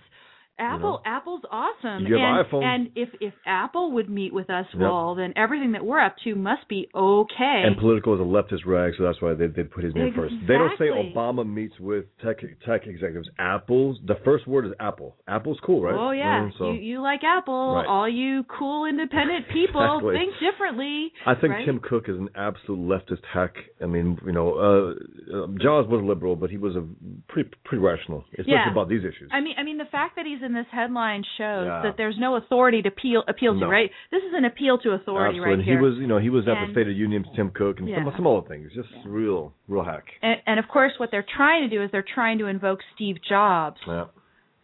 Apple 0.58 1.00
you 1.04 1.10
know? 1.10 1.16
Apple's 1.16 1.42
awesome. 1.50 2.06
You 2.06 2.16
and, 2.18 2.46
iPhone. 2.46 2.64
and 2.64 2.88
if 2.94 3.08
if 3.20 3.34
Apple 3.44 3.92
would 3.92 4.08
meet 4.08 4.32
with 4.32 4.48
us, 4.50 4.66
yep. 4.72 4.80
well, 4.80 5.14
then 5.14 5.32
everything 5.36 5.72
that 5.72 5.84
we're 5.84 6.00
up 6.00 6.16
to 6.24 6.34
must 6.34 6.68
be 6.68 6.88
okay. 6.94 7.62
And 7.66 7.76
Politico 7.76 8.14
is 8.14 8.20
a 8.20 8.24
leftist 8.24 8.66
rag, 8.66 8.94
so 8.96 9.04
that's 9.04 9.20
why 9.20 9.34
they 9.34 9.46
they 9.48 9.64
put 9.64 9.84
his 9.84 9.94
name 9.94 10.08
exactly. 10.08 10.30
first. 10.30 10.48
They 10.48 10.54
don't 10.54 10.78
say 10.78 10.86
Obama 10.86 11.46
meets 11.46 11.78
with 11.78 12.06
tech 12.24 12.38
tech 12.64 12.86
executives. 12.86 13.28
Apple's 13.38 13.98
the 14.06 14.16
first 14.24 14.46
word 14.46 14.66
is 14.66 14.72
Apple. 14.80 15.16
Apple's 15.28 15.58
cool, 15.64 15.82
right? 15.82 15.94
Oh 15.94 16.10
yeah, 16.12 16.48
mm, 16.48 16.58
so. 16.58 16.72
you 16.72 16.80
you 16.80 17.02
like 17.02 17.20
Apple. 17.24 17.76
Right. 17.76 17.86
All 17.86 18.08
you 18.08 18.44
cool 18.58 18.86
independent 18.86 19.46
people 19.52 19.82
exactly. 19.82 20.14
think 20.16 20.32
differently. 20.40 21.12
I 21.26 21.34
think 21.34 21.52
right? 21.52 21.66
Tim 21.66 21.80
Cook 21.80 22.04
is 22.08 22.16
an 22.16 22.30
absolute 22.34 22.80
leftist 22.80 23.24
hack. 23.32 23.54
I 23.82 23.86
mean, 23.86 24.18
you 24.24 24.32
know, 24.32 24.54
uh, 24.54 25.36
uh 25.36 25.46
Jobs 25.60 25.88
was 25.88 26.02
liberal, 26.02 26.36
but 26.36 26.50
he 26.50 26.56
was 26.56 26.76
a 26.76 26.84
pretty 27.28 27.50
pretty 27.64 27.82
rational, 27.82 28.24
especially 28.32 28.52
yeah. 28.52 28.72
about 28.72 28.88
these 28.88 29.00
issues. 29.00 29.30
I 29.32 29.40
mean, 29.40 29.54
I 29.58 29.62
mean 29.62 29.78
the 29.78 29.90
fact 29.90 30.16
that 30.16 30.24
he's 30.24 30.45
in 30.46 30.54
this 30.54 30.66
headline 30.72 31.22
shows 31.37 31.66
yeah. 31.66 31.82
that 31.82 31.94
there's 31.98 32.16
no 32.18 32.37
authority 32.37 32.80
to 32.82 32.88
appeal 32.88 33.22
appeal 33.28 33.59
to, 33.59 33.66
right? 33.66 33.90
This 34.11 34.22
is 34.22 34.32
an 34.32 34.46
appeal 34.46 34.78
to 34.78 34.92
authority 34.92 35.38
Absolutely. 35.38 35.56
right 35.56 35.64
here. 35.64 35.78
He 35.78 35.85
was, 35.85 35.94
you 35.98 36.06
know, 36.06 36.18
he 36.18 36.30
was 36.30 36.44
at 36.48 36.66
the 36.66 36.72
State 36.72 36.88
of 36.88 36.96
Union, 36.96 37.24
Tim 37.37 37.50
Cook, 37.50 37.80
and 37.80 37.88
yeah. 37.88 37.96
some 37.96 38.12
some 38.16 38.26
other 38.26 38.46
things. 38.48 38.70
Just 38.74 38.88
yeah. 38.94 39.02
real, 39.04 39.52
real 39.68 39.85
hack. 39.85 40.04
And, 40.22 40.37
and, 40.46 40.59
of 40.59 40.68
course, 40.68 40.92
what 40.96 41.11
they're 41.11 41.26
trying 41.37 41.68
to 41.68 41.76
do 41.76 41.82
is 41.82 41.90
they're 41.92 42.04
trying 42.14 42.38
to 42.38 42.46
invoke 42.46 42.78
Steve 42.94 43.16
Jobs, 43.28 43.78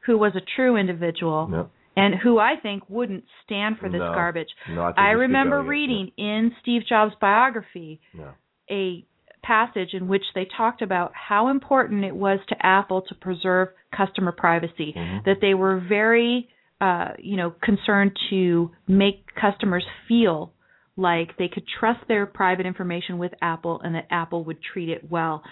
who 0.07 0.16
was 0.16 0.33
a 0.37 0.40
true 0.57 0.77
individual. 0.77 1.68
And 1.95 2.14
who 2.14 2.38
I 2.38 2.55
think 2.62 2.85
wouldn't 2.88 3.25
stand 3.45 3.77
for 3.79 3.90
this 3.90 3.99
no. 3.99 4.14
garbage. 4.14 4.49
No, 4.71 4.81
I, 4.81 4.92
I 4.97 5.11
remember 5.11 5.62
reading 5.62 6.11
in 6.16 6.53
Steve 6.62 6.83
Jobs' 6.88 7.12
biography 7.21 8.01
a 8.71 9.05
passage 9.42 9.90
in 9.92 10.09
which 10.09 10.24
they 10.35 10.46
talked 10.57 10.83
about 10.83 11.12
how 11.14 11.48
important 11.48 12.05
it 12.05 12.14
was 12.14 12.38
to 12.48 12.57
Apple 12.61 13.02
to 13.09 13.14
preserve 13.14 13.68
customer 13.96 14.33
privacy. 14.33 14.94
Mm-hmm. 14.96 15.18
That 15.24 15.38
they 15.40 15.55
were 15.55 15.83
very, 15.88 16.48
uh, 16.81 17.11
you 17.18 17.37
know, 17.37 17.55
concerned 17.62 18.12
to 18.31 18.70
make 18.87 19.26
customers 19.40 19.85
feel 20.09 20.52
like 20.96 21.37
they 21.38 21.48
could 21.48 21.64
trust 21.81 22.00
their 22.09 22.26
private 22.26 22.66
information 22.66 23.18
with 23.18 23.33
Apple 23.40 23.81
and 23.83 23.94
that 23.94 24.07
Apple 24.11 24.44
would 24.44 24.59
treat 24.62 24.88
it 24.88 25.11
well. 25.11 25.42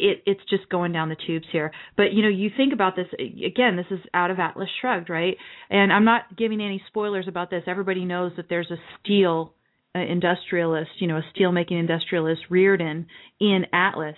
It, 0.00 0.22
it's 0.26 0.40
just 0.50 0.68
going 0.68 0.92
down 0.92 1.08
the 1.08 1.16
tubes 1.26 1.46
here. 1.52 1.70
But 1.96 2.12
you 2.12 2.22
know, 2.22 2.28
you 2.28 2.50
think 2.56 2.72
about 2.72 2.96
this 2.96 3.06
again. 3.14 3.76
This 3.76 3.86
is 3.90 4.00
out 4.12 4.32
of 4.32 4.40
Atlas 4.40 4.68
Shrugged, 4.80 5.08
right? 5.08 5.36
And 5.70 5.92
I'm 5.92 6.04
not 6.04 6.36
giving 6.36 6.60
any 6.60 6.82
spoilers 6.88 7.28
about 7.28 7.48
this. 7.50 7.62
Everybody 7.68 8.04
knows 8.04 8.32
that 8.36 8.46
there's 8.48 8.70
a 8.72 8.76
steel 8.98 9.52
uh, 9.52 9.57
industrialist, 10.02 10.90
you 10.98 11.06
know, 11.06 11.16
a 11.16 11.24
steel 11.34 11.52
making 11.52 11.78
industrialist, 11.78 12.42
Rearden 12.50 13.06
in 13.40 13.64
Atlas. 13.72 14.16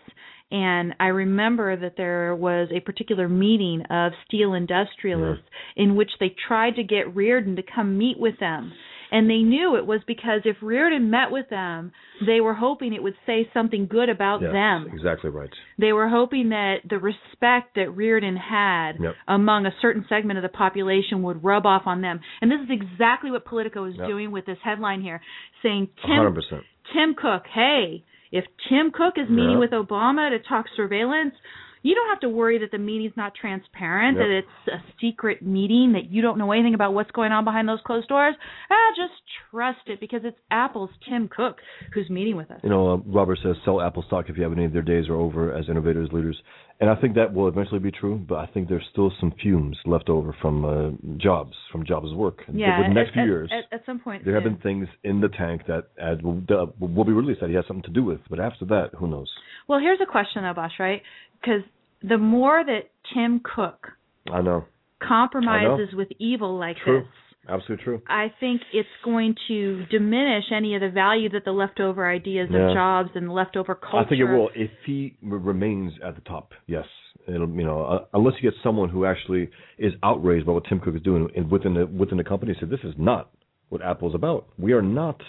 And 0.51 0.95
I 0.99 1.07
remember 1.07 1.77
that 1.77 1.97
there 1.97 2.35
was 2.35 2.69
a 2.75 2.81
particular 2.81 3.29
meeting 3.29 3.83
of 3.89 4.13
steel 4.27 4.55
industrialists 4.55 5.45
yeah. 5.77 5.85
in 5.85 5.95
which 5.95 6.11
they 6.19 6.35
tried 6.49 6.77
to 6.77 6.83
get 6.83 7.15
Rearden 7.15 7.57
to 7.57 7.63
come 7.63 7.97
meet 7.97 8.19
with 8.19 8.39
them. 8.41 8.73
And 9.11 9.29
they 9.29 9.39
knew 9.39 9.77
it 9.77 9.87
was 9.87 10.01
because 10.07 10.43
if 10.45 10.57
Rearden 10.63 11.09
met 11.09 11.31
with 11.31 11.49
them, 11.49 11.93
they 12.25 12.41
were 12.41 12.55
hoping 12.55 12.95
it 12.95 13.03
would 13.03 13.17
say 13.27 13.49
something 13.53 13.87
good 13.87 14.09
about 14.09 14.41
yes, 14.41 14.53
them. 14.53 14.89
Exactly 14.93 15.31
right. 15.31 15.51
They 15.79 15.93
were 15.93 16.09
hoping 16.09 16.51
that 16.51 16.77
the 16.89 16.99
respect 16.99 17.75
that 17.75 17.89
Rearden 17.89 18.39
had 18.39 19.03
yep. 19.03 19.15
among 19.27 19.67
a 19.67 19.75
certain 19.83 20.05
segment 20.09 20.39
of 20.39 20.43
the 20.43 20.49
population 20.49 21.23
would 21.23 21.43
rub 21.43 21.67
off 21.67 21.83
on 21.87 22.03
them. 22.03 22.21
And 22.41 22.51
this 22.51 22.61
is 22.61 22.71
exactly 22.71 23.31
what 23.31 23.45
Politico 23.45 23.87
is 23.87 23.95
yep. 23.97 24.07
doing 24.07 24.31
with 24.31 24.47
this 24.47 24.59
headline 24.63 25.01
here, 25.01 25.21
saying 25.63 25.89
Tim 26.03 26.35
100%. 26.35 26.63
Tim 26.95 27.15
Cook, 27.15 27.45
hey, 27.53 28.05
if 28.33 28.45
Tim 28.69 28.91
Cook 28.93 29.15
is 29.17 29.29
meeting 29.29 29.61
yep. 29.61 29.71
with 29.71 29.71
Obama 29.71 30.31
to 30.31 30.39
talk 30.49 30.67
surveillance, 30.77 31.35
you 31.83 31.95
don't 31.95 32.09
have 32.09 32.21
to 32.21 32.29
worry 32.29 32.59
that 32.59 32.71
the 32.71 32.79
meeting's 32.79 33.17
not 33.17 33.33
transparent, 33.35 34.17
yep. 34.17 34.27
that 34.27 34.39
it's 34.39 34.69
a 34.69 34.93
secret 35.01 35.43
meeting, 35.43 35.93
that 35.93 36.11
you 36.11 36.23
don't 36.23 36.39
know 36.39 36.53
anything 36.53 36.75
about 36.75 36.95
what's 36.95 37.11
going 37.13 37.33
on 37.33 37.45
behind 37.45 37.69
those 37.69 37.81
closed 37.87 38.09
doors. 38.09 38.35
Ah, 38.71 38.75
just 38.97 39.15
trust 39.51 39.81
it 39.87 40.01
because 40.01 40.21
it's 40.25 40.39
Apple's 40.51 40.91
Tim 41.09 41.29
Cook 41.29 41.57
who's 41.95 42.11
meeting 42.11 42.37
with 42.37 42.51
us. 42.51 42.61
You 42.63 42.71
know, 42.71 42.95
uh, 42.95 42.97
Robert 43.07 43.39
says 43.43 43.57
sell 43.65 43.81
Apple 43.81 44.05
stock 44.07 44.27
if 44.29 44.37
you 44.37 44.43
have 44.43 44.53
any 44.53 44.65
of 44.65 44.73
their 44.73 44.83
days 44.83 45.09
are 45.09 45.17
over 45.17 45.57
as 45.57 45.69
innovators, 45.69 46.11
leaders. 46.13 46.41
And 46.81 46.89
I 46.89 46.95
think 46.95 47.15
that 47.17 47.35
will 47.35 47.47
eventually 47.47 47.79
be 47.79 47.91
true, 47.91 48.17
but 48.27 48.37
I 48.37 48.47
think 48.47 48.71
there's 48.71 48.87
still 48.91 49.13
some 49.21 49.35
fumes 49.43 49.77
left 49.85 50.09
over 50.09 50.35
from 50.41 50.65
uh, 50.65 51.19
Jobs, 51.19 51.53
from 51.71 51.85
Jobs' 51.85 52.15
work. 52.15 52.39
Yeah, 52.51 52.89
the 52.89 52.95
next 52.95 53.09
at, 53.09 53.15
few 53.15 53.23
at, 53.23 53.27
years, 53.27 53.53
at, 53.53 53.81
at, 53.81 53.85
some 53.85 54.01
point, 54.01 54.25
there 54.25 54.35
have 54.35 54.45
been 54.45 54.57
things 54.57 54.89
in 55.05 55.21
the 55.21 55.29
tank 55.29 55.63
that 55.69 55.89
as 56.01 56.23
will, 56.23 56.43
uh, 56.49 56.67
will 56.79 57.05
be 57.05 57.13
released 57.13 57.43
that 57.43 57.51
he 57.51 57.57
has 57.57 57.67
something 57.69 57.83
to 57.83 57.91
do 57.91 58.03
with. 58.03 58.21
But 58.31 58.41
after 58.41 58.65
that, 58.67 58.93
who 58.99 59.09
knows? 59.09 59.31
Well, 59.69 59.79
here's 59.79 60.01
a 60.03 60.11
question 60.11 60.43
though, 60.43 60.55
Bosch, 60.55 60.73
right? 60.81 61.03
Because 61.41 61.63
the 62.03 62.19
more 62.19 62.63
that 62.65 62.91
Tim 63.15 63.41
Cook 63.43 63.89
I 64.33 64.41
know 64.41 64.65
compromises 65.03 65.89
I 65.89 65.93
know. 65.93 65.99
with 65.99 66.09
evil 66.19 66.59
like 66.59 66.77
true. 66.85 67.01
this, 67.01 67.09
absolutely 67.49 67.85
true. 67.85 68.03
I 68.07 68.33
think 68.39 68.63
it's 68.73 68.89
going 69.05 69.35
to 69.49 69.85
diminish 69.87 70.45
any 70.55 70.75
of 70.75 70.81
the 70.81 70.91
value 70.91 71.29
that 71.31 71.45
the 71.45 71.53
leftover 71.53 72.09
ideas 72.09 72.49
yeah. 72.51 72.69
of 72.69 72.75
Jobs 72.75 73.11
and 73.15 73.29
the 73.29 73.33
leftover 73.33 73.75
culture. 73.75 73.99
I 73.99 74.09
think 74.09 74.21
it 74.21 74.25
will 74.25 74.51
if 74.55 74.71
he 74.87 75.17
remains 75.23 75.93
at 76.05 76.15
the 76.15 76.21
top. 76.23 76.53
Yes, 76.67 76.87
it'll 77.27 77.49
you 77.49 77.65
know 77.65 77.83
uh, 77.83 78.05
unless 78.13 78.35
you 78.41 78.51
get 78.51 78.59
someone 78.63 78.89
who 78.89 79.05
actually 79.05 79.51
is 79.79 79.93
outraged 80.03 80.47
by 80.47 80.53
what 80.53 80.65
Tim 80.69 80.81
Cook 80.81 80.95
is 80.95 81.03
doing 81.03 81.29
within 81.51 81.75
the 81.75 81.87
within 81.87 82.19
the 82.19 82.25
company, 82.25 82.55
said 82.59 82.71
this 82.71 82.81
is 82.85 82.95
not 82.99 83.31
what 83.69 83.83
Apple's 83.83 84.15
about. 84.15 84.49
We 84.59 84.73
are 84.73 84.83
not, 84.83 85.21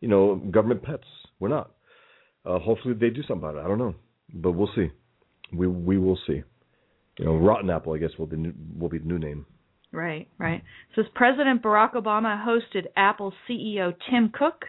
you 0.00 0.08
know, 0.08 0.36
government 0.36 0.82
pets. 0.82 1.04
We're 1.38 1.48
not. 1.48 1.70
Uh, 2.44 2.58
hopefully 2.58 2.94
they 2.94 3.10
do 3.10 3.22
something 3.22 3.48
about 3.48 3.56
it. 3.56 3.64
I 3.64 3.68
don't 3.68 3.78
know, 3.78 3.94
but 4.32 4.52
we'll 4.52 4.70
see. 4.74 4.90
We 5.52 5.66
we 5.66 5.98
will 5.98 6.18
see. 6.26 6.42
You 7.18 7.24
know, 7.26 7.36
Rotten 7.36 7.70
Apple, 7.70 7.92
I 7.92 7.98
guess, 7.98 8.10
will 8.18 8.26
be 8.26 8.52
will 8.78 8.88
be 8.88 8.98
the 8.98 9.06
new 9.06 9.18
name. 9.18 9.46
Right, 9.92 10.26
right. 10.38 10.56
It 10.56 10.96
says 10.96 11.04
President 11.14 11.62
Barack 11.62 11.94
Obama 11.94 12.44
hosted 12.44 12.86
Apple 12.96 13.32
CEO 13.48 13.94
Tim 14.10 14.32
Cook, 14.36 14.64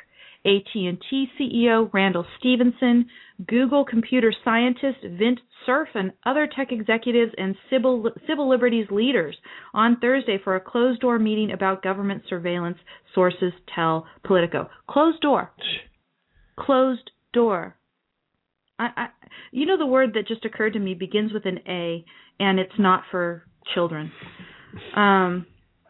AT&T 0.45 1.27
CEO 1.39 1.91
Randall 1.91 2.25
Stephenson, 2.37 3.07
Google 3.47 3.83
computer 3.83 4.31
scientist 4.43 4.99
Vint 5.03 5.39
Cerf, 5.65 5.89
and 5.95 6.11
other 6.27 6.47
tech 6.55 6.71
executives 6.71 7.31
and 7.39 7.55
civil 7.71 8.11
civil 8.27 8.47
liberties 8.47 8.85
leaders 8.91 9.35
on 9.73 9.99
Thursday 9.99 10.37
for 10.43 10.55
a 10.55 10.61
closed 10.61 11.01
door 11.01 11.17
meeting 11.17 11.51
about 11.51 11.81
government 11.81 12.21
surveillance. 12.29 12.77
Sources 13.15 13.51
tell 13.73 14.05
Politico. 14.23 14.69
Closed 14.87 15.21
door. 15.21 15.51
Closed 16.59 17.09
door. 17.33 17.75
I, 18.79 18.87
I, 18.97 19.07
you 19.51 19.65
know, 19.65 19.77
the 19.77 19.85
word 19.85 20.13
that 20.15 20.27
just 20.27 20.45
occurred 20.45 20.73
to 20.73 20.79
me 20.79 20.93
begins 20.93 21.31
with 21.33 21.45
an 21.45 21.59
A, 21.67 22.03
and 22.39 22.59
it's 22.59 22.77
not 22.77 23.03
for 23.11 23.43
children. 23.73 24.11
Um, 24.95 25.45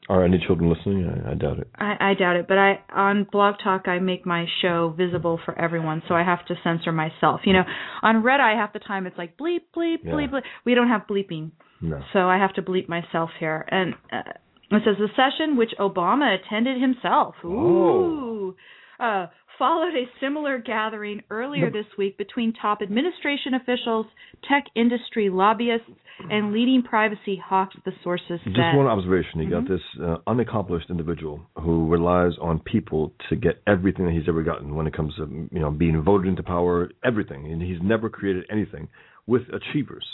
Are 0.08 0.24
any 0.24 0.38
children 0.45 0.71
listening? 0.71 1.10
I, 1.10 1.32
I 1.32 1.34
doubt 1.34 1.60
it. 1.60 1.67
I, 1.76 2.12
I 2.12 2.13
doubt 2.13 2.36
it, 2.36 2.48
but 2.48 2.58
I 2.60 2.80
on 2.93 3.26
Blog 3.32 3.56
Talk 3.63 3.88
I 3.88 3.98
make 4.00 4.26
my 4.26 4.45
show 4.62 4.93
visible 4.95 5.39
for 5.45 5.58
everyone, 5.60 6.04
so 6.08 6.13
I 6.13 6.24
have 6.24 6.45
to 6.45 6.56
censor 6.63 6.91
myself. 6.91 7.41
You 7.45 7.54
know, 7.54 7.63
on 8.04 8.21
Red 8.21 8.39
Eye 8.39 8.54
half 8.56 8.74
the 8.74 8.80
time 8.80 9.08
it's 9.08 9.17
like 9.17 9.38
bleep 9.38 9.62
bleep 9.76 9.98
Yeah. 10.04 10.12
bleep 10.13 10.30
bleep. 10.32 10.41
We 10.65 10.76
don't 10.76 10.89
have 10.89 11.08
bleeping, 11.10 11.52
No. 11.82 12.00
so 12.13 12.19
I 12.30 12.38
have 12.38 12.54
to 12.54 12.62
bleep 12.62 12.88
myself 12.88 13.32
here. 13.39 13.65
And 13.67 13.95
uh, 14.13 14.32
it 14.71 14.84
says 14.86 14.95
the 15.00 15.10
session 15.15 15.58
which 15.58 15.71
Obama 15.80 16.38
attended 16.39 16.80
himself. 16.80 17.36
Ooh. 17.43 18.55
Uh, 18.99 19.28
followed 19.58 19.93
a 19.95 20.06
similar 20.20 20.58
gathering 20.58 21.22
earlier 21.30 21.70
this 21.72 21.86
week 21.97 22.18
between 22.18 22.53
top 22.53 22.82
administration 22.82 23.53
officials, 23.56 24.06
tech 24.49 24.66
industry 24.76 25.30
lobbyists, 25.30 25.89
and 26.30 26.53
leading 26.53 26.82
privacy 26.82 27.36
hawks, 27.43 27.76
the 27.86 27.91
sources 28.03 28.39
said. 28.43 28.53
Just 28.56 28.76
one 28.78 28.88
observation. 28.88 29.41
You 29.41 29.47
Mhm. 29.47 29.51
got 29.51 29.68
this 29.68 29.82
uh, 30.01 30.18
unaccomplished 30.28 30.89
individual 30.89 31.45
who 31.60 31.88
relies 31.88 32.38
on 32.39 32.60
people 32.60 33.14
to 33.30 33.36
get 33.36 33.62
everything 33.68 34.06
that 34.06 34.14
he's 34.14 34.28
ever 34.30 34.41
gotten 34.43 34.76
when 34.76 34.88
it 34.88 34.93
comes 34.93 35.16
to 35.16 35.49
you 35.51 35.60
know 35.60 35.72
being 35.72 36.01
voted 36.01 36.28
into 36.28 36.43
power, 36.43 36.89
everything, 37.03 37.51
and 37.51 37.62
he's 37.62 37.82
never 37.82 38.10
created 38.10 38.45
anything 38.49 38.88
with 39.28 39.43
achievers. 39.53 40.06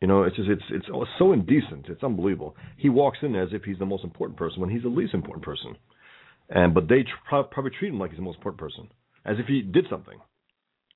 You 0.00 0.06
know, 0.06 0.22
it's 0.22 0.36
just 0.36 0.48
it's 0.48 0.62
it's 0.70 0.86
so 1.18 1.32
indecent. 1.32 1.88
It's 1.88 2.04
unbelievable. 2.04 2.56
He 2.76 2.88
walks 2.88 3.18
in 3.22 3.34
as 3.34 3.52
if 3.52 3.64
he's 3.64 3.78
the 3.78 3.86
most 3.86 4.04
important 4.04 4.38
person 4.38 4.60
when 4.60 4.70
he's 4.70 4.82
the 4.82 4.88
least 4.88 5.14
important 5.14 5.44
person, 5.44 5.76
and 6.48 6.74
but 6.74 6.88
they 6.88 7.02
tr- 7.02 7.42
probably 7.50 7.70
treat 7.78 7.90
him 7.90 7.98
like 7.98 8.10
he's 8.10 8.18
the 8.18 8.24
most 8.24 8.36
important 8.36 8.60
person. 8.60 8.88
as 9.24 9.36
if 9.38 9.46
he 9.46 9.62
did 9.62 9.86
something. 9.90 10.18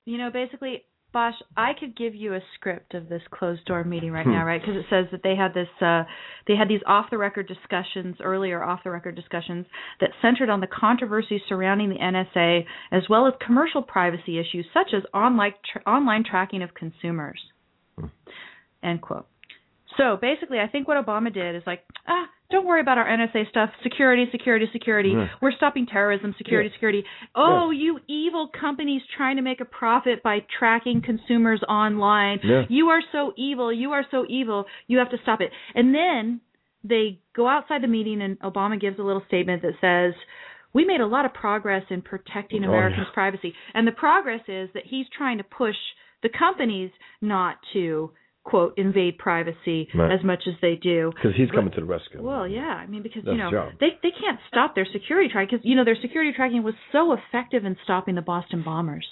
You 0.05 0.17
know, 0.17 0.31
basically, 0.31 0.83
Bosch, 1.13 1.35
I 1.55 1.73
could 1.79 1.95
give 1.95 2.15
you 2.15 2.33
a 2.33 2.39
script 2.55 2.95
of 2.95 3.07
this 3.07 3.21
closed 3.29 3.63
door 3.65 3.83
meeting 3.83 4.11
right 4.11 4.25
now, 4.25 4.43
right? 4.43 4.59
Because 4.59 4.75
it 4.75 4.85
says 4.89 5.05
that 5.11 5.21
they 5.23 5.35
had 5.35 5.53
this, 5.53 5.67
uh, 5.79 6.03
they 6.47 6.55
had 6.55 6.67
these 6.67 6.81
off 6.87 7.11
the 7.11 7.19
record 7.19 7.47
discussions 7.47 8.15
earlier, 8.21 8.63
off 8.63 8.79
the 8.83 8.89
record 8.89 9.15
discussions 9.15 9.67
that 10.01 10.09
centered 10.21 10.49
on 10.49 10.59
the 10.59 10.67
controversy 10.67 11.41
surrounding 11.47 11.89
the 11.89 11.99
NSA, 11.99 12.65
as 12.91 13.03
well 13.09 13.27
as 13.27 13.33
commercial 13.45 13.83
privacy 13.83 14.39
issues 14.39 14.65
such 14.73 14.93
as 14.93 15.03
online 15.13 15.53
tra- 15.71 15.83
online 15.85 16.23
tracking 16.23 16.63
of 16.63 16.73
consumers. 16.73 17.39
End 18.81 19.01
quote. 19.01 19.27
So 19.97 20.17
basically, 20.19 20.59
I 20.59 20.67
think 20.67 20.87
what 20.87 21.03
Obama 21.03 21.33
did 21.33 21.55
is 21.55 21.63
like, 21.65 21.81
ah, 22.07 22.25
don't 22.51 22.65
worry 22.65 22.81
about 22.81 22.97
our 22.97 23.05
NSA 23.07 23.49
stuff. 23.49 23.69
Security, 23.81 24.25
security, 24.31 24.67
security. 24.71 25.09
Yeah. 25.09 25.27
We're 25.41 25.51
stopping 25.53 25.85
terrorism. 25.87 26.35
Security, 26.37 26.69
Yeah. 26.69 26.73
security. 26.75 27.03
Oh, 27.35 27.71
you 27.71 27.99
evil 28.07 28.47
companies 28.59 29.01
trying 29.17 29.37
to 29.37 29.41
make 29.41 29.59
a 29.61 29.65
profit 29.65 30.21
by 30.23 30.45
tracking 30.59 31.01
consumers 31.01 31.61
online. 31.67 32.39
Yeah. 32.43 32.63
You 32.69 32.89
are 32.89 33.01
so 33.11 33.33
evil. 33.37 33.71
You 33.73 33.91
are 33.93 34.05
so 34.11 34.25
evil. 34.29 34.65
You 34.87 34.99
have 34.99 35.09
to 35.11 35.17
stop 35.23 35.41
it. 35.41 35.51
And 35.73 35.93
then 35.95 36.41
they 36.83 37.19
go 37.35 37.47
outside 37.47 37.81
the 37.81 37.87
meeting, 37.87 38.21
and 38.21 38.39
Obama 38.41 38.79
gives 38.79 38.99
a 38.99 39.03
little 39.03 39.23
statement 39.27 39.61
that 39.61 39.79
says, 39.79 40.13
"We 40.73 40.85
made 40.85 41.01
a 41.01 41.07
lot 41.07 41.25
of 41.25 41.33
progress 41.33 41.83
in 41.89 42.01
protecting 42.01 42.65
Oh, 42.65 42.69
Americans' 42.69 43.07
yeah. 43.07 43.13
privacy." 43.13 43.55
And 43.73 43.87
the 43.87 43.93
progress 43.93 44.41
is 44.47 44.69
that 44.73 44.85
he's 44.85 45.07
trying 45.09 45.37
to 45.37 45.43
push 45.43 45.77
the 46.21 46.29
companies 46.29 46.91
not 47.21 47.57
to 47.73 48.11
quote 48.43 48.77
invade 48.77 49.17
privacy 49.17 49.87
Right. 49.95 50.11
as 50.11 50.23
much 50.23 50.43
as 50.47 50.53
they 50.61 50.75
do. 50.75 51.11
Because 51.15 51.35
he's 51.35 51.49
coming 51.51 51.71
to 51.73 51.79
the 51.79 51.85
rescue. 51.85 52.21
Well, 52.21 52.47
yeah, 52.47 52.61
I 52.83 52.85
mean 52.87 53.01
because 53.03 53.23
That's 53.23 53.33
you 53.35 53.37
know 53.43 53.69
they 53.79 53.89
they 54.03 54.11
can't 54.11 54.39
stop 54.49 54.75
their 54.75 54.87
security 54.91 55.29
tracking 55.29 55.49
because 55.57 55.65
you 55.65 55.75
know 55.75 55.85
their 55.85 55.97
security 56.01 56.33
tracking 56.35 56.61
was 56.63 56.73
so 56.91 57.13
effective 57.13 57.63
in 57.65 57.77
stopping 57.83 58.15
the 58.15 58.21
Boston 58.21 58.61
bombers. 58.63 59.07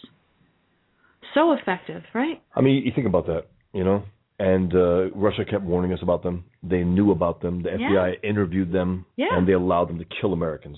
So 1.34 1.54
effective, 1.54 2.04
right? 2.14 2.42
I 2.56 2.62
mean, 2.62 2.84
you 2.86 2.92
think 2.94 3.08
about 3.08 3.26
that, 3.28 3.46
you 3.74 3.84
know, 3.86 4.04
and 4.38 4.74
uh, 4.76 5.12
Russia 5.12 5.46
kept 5.46 5.64
warning 5.64 5.94
us 5.94 6.00
about 6.02 6.24
them. 6.24 6.44
They 6.62 6.84
knew 6.84 7.12
about 7.12 7.42
them. 7.42 7.62
The 7.64 7.70
Yeah. 7.80 7.90
FBI 7.90 8.16
interviewed 8.24 8.72
them, 8.74 9.06
Yeah. 9.16 9.28
and 9.32 9.48
they 9.48 9.54
allowed 9.54 9.86
them 9.88 10.00
to 10.00 10.06
kill 10.20 10.34
Americans. 10.34 10.78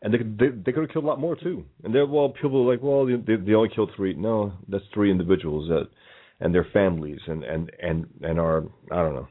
And 0.00 0.12
they 0.14 0.18
could 0.18 0.38
they, 0.38 0.48
they 0.48 0.72
could 0.72 0.82
have 0.84 0.90
killed 0.90 1.04
a 1.04 1.08
lot 1.08 1.20
more 1.20 1.36
too. 1.36 1.64
And 1.84 1.94
they're 1.94 2.06
well, 2.06 2.30
people 2.30 2.62
are 2.66 2.72
like, 2.72 2.82
well, 2.82 3.04
they, 3.04 3.36
they 3.36 3.52
only 3.54 3.68
killed 3.68 3.90
three. 3.94 4.14
No, 4.14 4.52
that's 4.68 4.84
three 4.94 5.10
individuals 5.10 5.68
that, 5.68 5.88
and 6.42 6.54
their 6.54 6.66
families, 6.72 7.20
and 7.26 7.44
and 7.44 7.70
and 7.80 8.06
and 8.20 8.40
our 8.40 8.64
I 8.90 8.96
don't 8.96 9.14
know. 9.14 9.28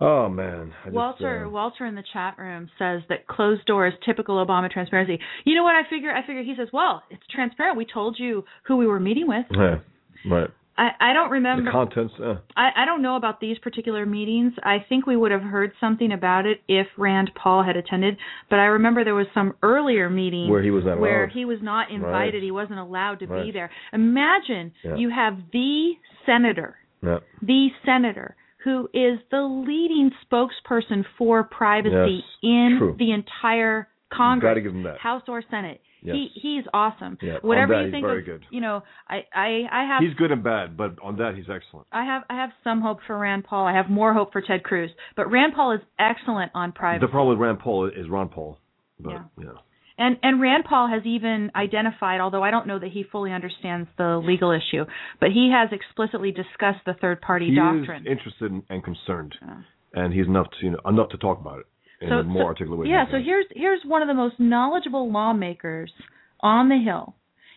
Oh 0.00 0.28
man, 0.28 0.74
just, 0.84 0.94
Walter 0.94 1.46
uh, 1.46 1.48
Walter 1.48 1.86
in 1.86 1.94
the 1.94 2.02
chat 2.12 2.36
room 2.36 2.68
says 2.78 3.02
that 3.08 3.28
closed 3.28 3.64
door 3.64 3.86
is 3.86 3.94
typical 4.04 4.44
Obama 4.44 4.70
transparency. 4.70 5.20
You 5.44 5.54
know 5.54 5.62
what 5.62 5.76
I 5.76 5.88
figure? 5.88 6.10
I 6.10 6.26
figure 6.26 6.42
he 6.42 6.54
says, 6.58 6.68
well, 6.72 7.02
it's 7.10 7.22
transparent. 7.32 7.78
We 7.78 7.86
told 7.86 8.16
you 8.18 8.44
who 8.66 8.76
we 8.76 8.86
were 8.86 8.98
meeting 8.98 9.28
with. 9.28 9.46
yeah, 9.52 9.76
right. 10.30 10.50
I 10.76 10.88
I 11.00 11.12
don't 11.12 11.30
remember. 11.30 11.64
The 11.64 11.70
contents. 11.70 12.14
Uh, 12.20 12.34
I, 12.56 12.70
I 12.82 12.84
don't 12.84 13.02
know 13.02 13.16
about 13.16 13.40
these 13.40 13.58
particular 13.58 14.04
meetings. 14.06 14.52
I 14.62 14.78
think 14.88 15.06
we 15.06 15.16
would 15.16 15.30
have 15.30 15.42
heard 15.42 15.72
something 15.80 16.10
about 16.12 16.46
it 16.46 16.60
if 16.68 16.86
Rand 16.98 17.30
Paul 17.40 17.62
had 17.62 17.76
attended. 17.76 18.16
But 18.50 18.58
I 18.58 18.64
remember 18.64 19.04
there 19.04 19.14
was 19.14 19.26
some 19.34 19.54
earlier 19.62 20.10
meeting 20.10 20.50
Where 20.50 20.62
he 20.62 20.70
was 20.70 20.84
not 20.84 20.98
where 20.98 21.24
allowed. 21.24 21.32
he 21.34 21.44
was 21.44 21.58
not 21.62 21.90
invited. 21.90 22.34
Right. 22.34 22.42
He 22.42 22.50
wasn't 22.50 22.80
allowed 22.80 23.20
to 23.20 23.26
be 23.26 23.50
there. 23.52 23.70
Imagine 23.92 24.72
Yeah. 24.82 24.96
you 24.96 25.10
have 25.10 25.34
the 25.52 25.92
senator, 26.26 26.76
yeah. 27.02 27.18
the 27.42 27.68
senator 27.86 28.36
who 28.64 28.88
is 28.94 29.18
the 29.30 29.42
leading 29.42 30.10
spokesperson 30.26 31.04
for 31.18 31.44
privacy 31.44 32.22
Yes, 32.22 32.24
in 32.42 32.76
true. 32.78 32.96
the 32.98 33.12
entire 33.12 33.88
Congress, 34.12 34.58
give 34.62 34.72
him 34.74 34.84
that. 34.84 34.98
House 34.98 35.22
or 35.28 35.42
Senate. 35.50 35.80
Yes. 36.04 36.16
He 36.16 36.28
he's 36.40 36.64
awesome. 36.74 37.16
Yeah, 37.22 37.38
Whatever 37.40 37.82
you 37.82 37.90
think 37.90 38.04
very 38.04 38.18
of, 38.20 38.26
good. 38.26 38.44
you 38.50 38.60
know, 38.60 38.82
I 39.08 39.24
I 39.34 39.62
I 39.72 39.84
have 39.88 40.02
He's 40.02 40.14
good 40.14 40.30
and 40.30 40.44
bad, 40.44 40.76
but 40.76 40.96
on 41.02 41.16
that 41.16 41.34
he's 41.34 41.46
excellent. 41.48 41.86
I 41.90 42.04
have 42.04 42.22
I 42.28 42.34
have 42.36 42.50
some 42.62 42.82
hope 42.82 42.98
for 43.06 43.18
Rand 43.18 43.44
Paul. 43.44 43.66
I 43.66 43.72
have 43.74 43.88
more 43.88 44.12
hope 44.12 44.30
for 44.32 44.42
Ted 44.42 44.62
Cruz. 44.62 44.90
But 45.16 45.30
Rand 45.30 45.54
Paul 45.56 45.72
is 45.72 45.80
excellent 45.98 46.52
on 46.54 46.72
privacy. 46.72 47.06
The 47.06 47.10
problem 47.10 47.38
with 47.38 47.42
Rand 47.46 47.58
Paul 47.60 47.86
is 47.86 48.08
Ron 48.10 48.28
Paul. 48.28 48.58
But, 49.00 49.10
Yeah. 49.12 49.22
yeah. 49.40 49.48
and 49.96 50.18
and 50.22 50.40
Rand 50.42 50.64
Paul 50.68 50.88
has 50.88 51.06
even 51.06 51.50
identified, 51.56 52.20
although 52.20 52.42
I 52.42 52.50
don't 52.50 52.66
know 52.66 52.78
that 52.78 52.90
he 52.90 53.02
fully 53.10 53.32
understands 53.32 53.88
the 53.96 54.18
legal 54.22 54.50
issue, 54.50 54.84
but 55.20 55.30
he 55.32 55.50
has 55.52 55.70
explicitly 55.72 56.32
discussed 56.32 56.84
the 56.84 56.94
third 57.00 57.22
party 57.22 57.48
he 57.48 57.54
doctrine. 57.56 58.02
is 58.06 58.12
interested 58.12 58.52
and 58.68 58.84
concerned, 58.84 59.34
Yeah. 59.40 59.56
and 59.94 60.12
he's 60.12 60.26
enough 60.26 60.48
to 60.50 60.66
you 60.66 60.70
know 60.72 60.80
enough 60.86 61.08
to 61.10 61.16
talk 61.16 61.40
about 61.40 61.60
it 61.60 61.66
in 62.04 62.10
so, 62.10 62.18
a 62.18 62.22
more 62.24 62.42
so- 62.42 62.46
articulate 62.46 62.80
way. 62.80 62.88
Yeah, 62.88 63.04
so 63.10 63.18
here's 63.24 63.46
here's 63.50 63.80
one 63.84 64.02
of 64.02 64.08
the 64.08 64.14
most 64.14 64.36
knowledgeable 64.38 65.10
lawmakers 65.10 65.92
on 66.40 66.68
the 66.68 66.78
hill. 66.78 67.14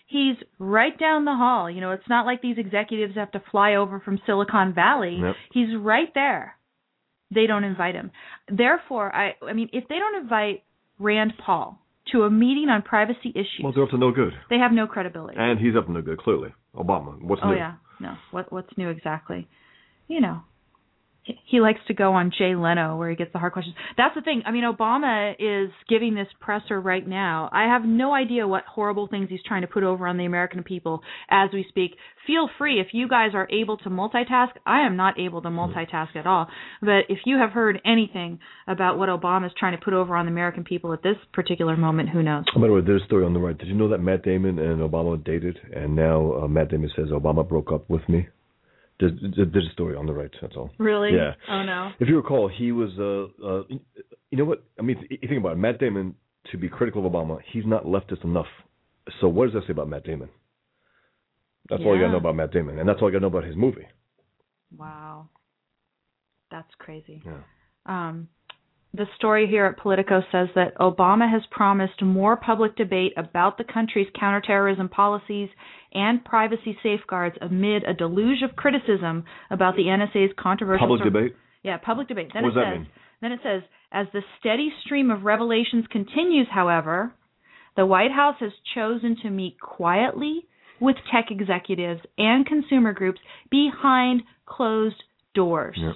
He's 0.07 0.37
right 0.57 0.97
down 0.97 1.25
the 1.25 1.35
hall. 1.35 1.69
You 1.69 1.81
know, 1.81 1.91
it's 1.91 2.07
not 2.07 2.25
like 2.25 2.41
these 2.41 2.57
executives 2.57 3.15
have 3.15 3.31
to 3.33 3.43
fly 3.51 3.75
over 3.75 3.99
from 3.99 4.19
Silicon 4.25 4.73
Valley. 4.73 5.19
Yep. 5.21 5.35
He's 5.51 5.67
right 5.77 6.07
there. 6.13 6.55
They 7.35 7.45
don't 7.45 7.65
invite 7.65 7.93
him. 7.95 8.11
Therefore, 8.49 9.13
I 9.13 9.35
I 9.45 9.53
mean, 9.53 9.69
if 9.73 9.87
they 9.89 9.95
don't 9.95 10.21
invite 10.21 10.63
Rand 10.97 11.33
Paul 11.45 11.81
to 12.13 12.23
a 12.23 12.29
meeting 12.29 12.69
on 12.69 12.83
privacy 12.83 13.31
issues, 13.35 13.59
Well, 13.61 13.73
they're 13.73 13.83
up 13.83 13.89
to 13.89 13.97
no 13.97 14.11
good, 14.11 14.31
they 14.49 14.59
have 14.59 14.71
no 14.71 14.87
credibility. 14.87 15.35
and 15.37 15.59
he's 15.59 15.75
up 15.75 15.87
to 15.87 15.91
no 15.91 16.01
good. 16.01 16.19
Clearly, 16.19 16.53
Obama. 16.73 17.21
What's 17.21 17.41
oh 17.43 17.49
new? 17.49 17.55
Oh 17.55 17.57
yeah, 17.57 17.73
no. 17.99 18.13
What 18.31 18.51
what's 18.51 18.69
new 18.77 18.87
exactly? 18.89 19.47
You 20.07 20.21
know, 20.21 20.39
he, 21.45 21.59
likes 21.59 21.79
to 21.87 21.93
go 21.93 22.13
on 22.13 22.31
Jay 22.37 22.55
Leno 22.55 22.97
where 22.97 23.09
he 23.09 23.15
gets 23.15 23.31
the 23.33 23.39
hard 23.39 23.53
questions. 23.53 23.75
That's 23.97 24.15
the 24.15 24.21
thing. 24.21 24.43
I 24.45 24.51
mean, 24.51 24.63
Obama 24.63 25.33
is 25.37 25.71
giving 25.89 26.15
this 26.15 26.27
presser 26.39 26.79
right 26.79 27.05
now. 27.05 27.49
I 27.51 27.63
have 27.63 27.83
no 27.83 28.13
idea 28.13 28.47
what 28.47 28.63
horrible 28.65 29.07
things 29.07 29.27
he's 29.29 29.43
trying 29.45 29.61
to 29.61 29.67
put 29.67 29.83
over 29.83 30.07
on 30.07 30.17
the 30.17 30.25
American 30.25 30.63
people 30.63 31.01
as 31.29 31.49
we 31.53 31.65
speak. 31.69 31.95
Feel 32.25 32.49
free 32.57 32.79
if 32.79 32.87
you 32.91 33.07
guys 33.07 33.31
are 33.33 33.47
able 33.49 33.77
to 33.77 33.89
multitask. 33.89 34.49
I 34.65 34.85
am 34.85 34.95
not 34.95 35.19
able 35.19 35.41
to 35.41 35.49
multitask 35.49 36.15
at 36.15 36.27
all. 36.27 36.47
But 36.81 37.05
if 37.09 37.19
you 37.25 37.37
have 37.37 37.51
heard 37.51 37.79
anything 37.85 38.39
about 38.67 38.97
what 38.97 39.09
Obama 39.09 39.47
is 39.47 39.53
trying 39.57 39.77
to 39.77 39.83
put 39.83 39.93
over 39.93 40.15
on 40.15 40.25
the 40.25 40.31
American 40.31 40.63
people 40.63 40.93
at 40.93 41.03
this 41.03 41.15
particular 41.33 41.77
moment, 41.77 42.09
who 42.09 42.21
knows? 42.21 42.45
By 42.53 42.67
the 42.67 42.73
way, 42.73 42.81
there's 42.85 43.01
a 43.01 43.05
story 43.05 43.25
on 43.25 43.33
the 43.33 43.39
right. 43.39 43.57
Did 43.57 43.69
you 43.69 43.75
know 43.75 43.89
that 43.89 43.99
Matt 43.99 44.23
Damon 44.23 44.59
and 44.59 44.81
Obama 44.81 45.23
dated, 45.23 45.57
and 45.73 45.95
now 45.95 46.43
uh, 46.43 46.47
Matt 46.47 46.69
Damon 46.69 46.89
says 46.95 47.07
Obama 47.11 47.47
broke 47.47 47.71
up 47.71 47.89
with 47.89 48.07
me? 48.09 48.27
There's, 48.99 49.11
there's 49.35 49.67
a 49.67 49.73
story 49.73 49.95
on 49.95 50.07
the 50.07 50.13
right. 50.13 50.31
That's 50.41 50.55
all. 50.55 50.71
Really? 50.79 51.13
Yeah. 51.13 51.33
Oh 51.49 51.63
no. 51.63 51.91
If 51.99 52.07
you 52.07 52.17
recall, 52.17 52.47
he 52.49 52.71
was, 52.71 52.89
uh, 52.97 53.45
uh, 53.45 53.63
you 54.31 54.37
know 54.37 54.45
what? 54.45 54.63
I 54.79 54.81
mean, 54.81 55.05
you 55.09 55.27
think 55.27 55.39
about 55.39 55.53
it, 55.53 55.57
Matt 55.57 55.79
Damon, 55.79 56.15
to 56.51 56.57
be 56.57 56.67
critical 56.67 57.05
of 57.05 57.11
Obama, 57.11 57.39
he's 57.51 57.65
not 57.65 57.85
leftist 57.85 58.23
enough. 58.23 58.47
So 59.21 59.27
what 59.27 59.45
does 59.45 59.53
that 59.53 59.67
say 59.67 59.71
about 59.71 59.87
Matt 59.87 60.03
Damon? 60.03 60.29
That's 61.69 61.83
all 61.85 61.95
you 61.95 62.01
gotta 62.01 62.13
know 62.13 62.17
about 62.19 62.35
Matt 62.35 62.51
Damon, 62.51 62.79
and 62.79 62.87
that's 62.87 62.99
all 63.01 63.09
you 63.09 63.13
gotta 63.13 63.29
know 63.29 63.37
about 63.37 63.43
his 63.43 63.55
movie. 63.55 63.87
Wow. 64.75 65.29
That's 66.49 66.69
crazy. 66.79 67.21
Yeah. 67.25 67.41
Um, 67.85 68.29
the 68.97 69.05
story 69.15 69.47
here 69.47 69.65
at 69.65 69.77
Politico 69.77 70.21
says 70.31 70.47
that 70.55 70.75
Obama 70.79 71.29
has 71.31 71.41
promised 71.51 72.01
more 72.01 72.35
public 72.35 72.75
debate 72.75 73.13
about 73.15 73.57
the 73.57 73.63
country's 73.63 74.07
counterterrorism 74.19 74.89
policies 74.89 75.49
and 75.93 76.23
privacy 76.25 76.77
safeguards 76.83 77.35
amid 77.41 77.83
a 77.83 77.93
deluge 77.93 78.41
of 78.43 78.55
criticism 78.55 79.23
about 79.51 79.75
the 79.75 79.83
NSA's 79.83 80.33
controversial 80.37 80.87
Public 80.87 80.99
sur- 81.01 81.05
debate. 81.05 81.35
Yeah, 81.63 81.77
public 81.77 82.07
debate. 82.07 82.31
Then 82.33 82.43
What 82.43 82.49
it 82.49 82.55
does 82.55 82.63
that 82.63 82.71
says 82.73 82.79
mean? 82.79 82.87
then 83.21 83.31
it 83.31 83.39
says 83.43 83.61
as 83.91 84.07
the 84.13 84.21
steady 84.39 84.69
stream 84.85 85.11
of 85.11 85.23
revelations 85.23 85.85
continues, 85.91 86.47
however, 86.51 87.13
the 87.75 87.85
White 87.85 88.11
House 88.11 88.35
has 88.39 88.51
chosen 88.75 89.15
to 89.23 89.29
meet 89.29 89.59
quietly 89.59 90.45
with 90.81 90.95
tech 91.11 91.25
executives 91.31 92.01
and 92.17 92.45
consumer 92.45 92.93
groups 92.93 93.19
behind 93.49 94.23
closed 94.45 95.01
doors. 95.33 95.77
Yeah. 95.79 95.93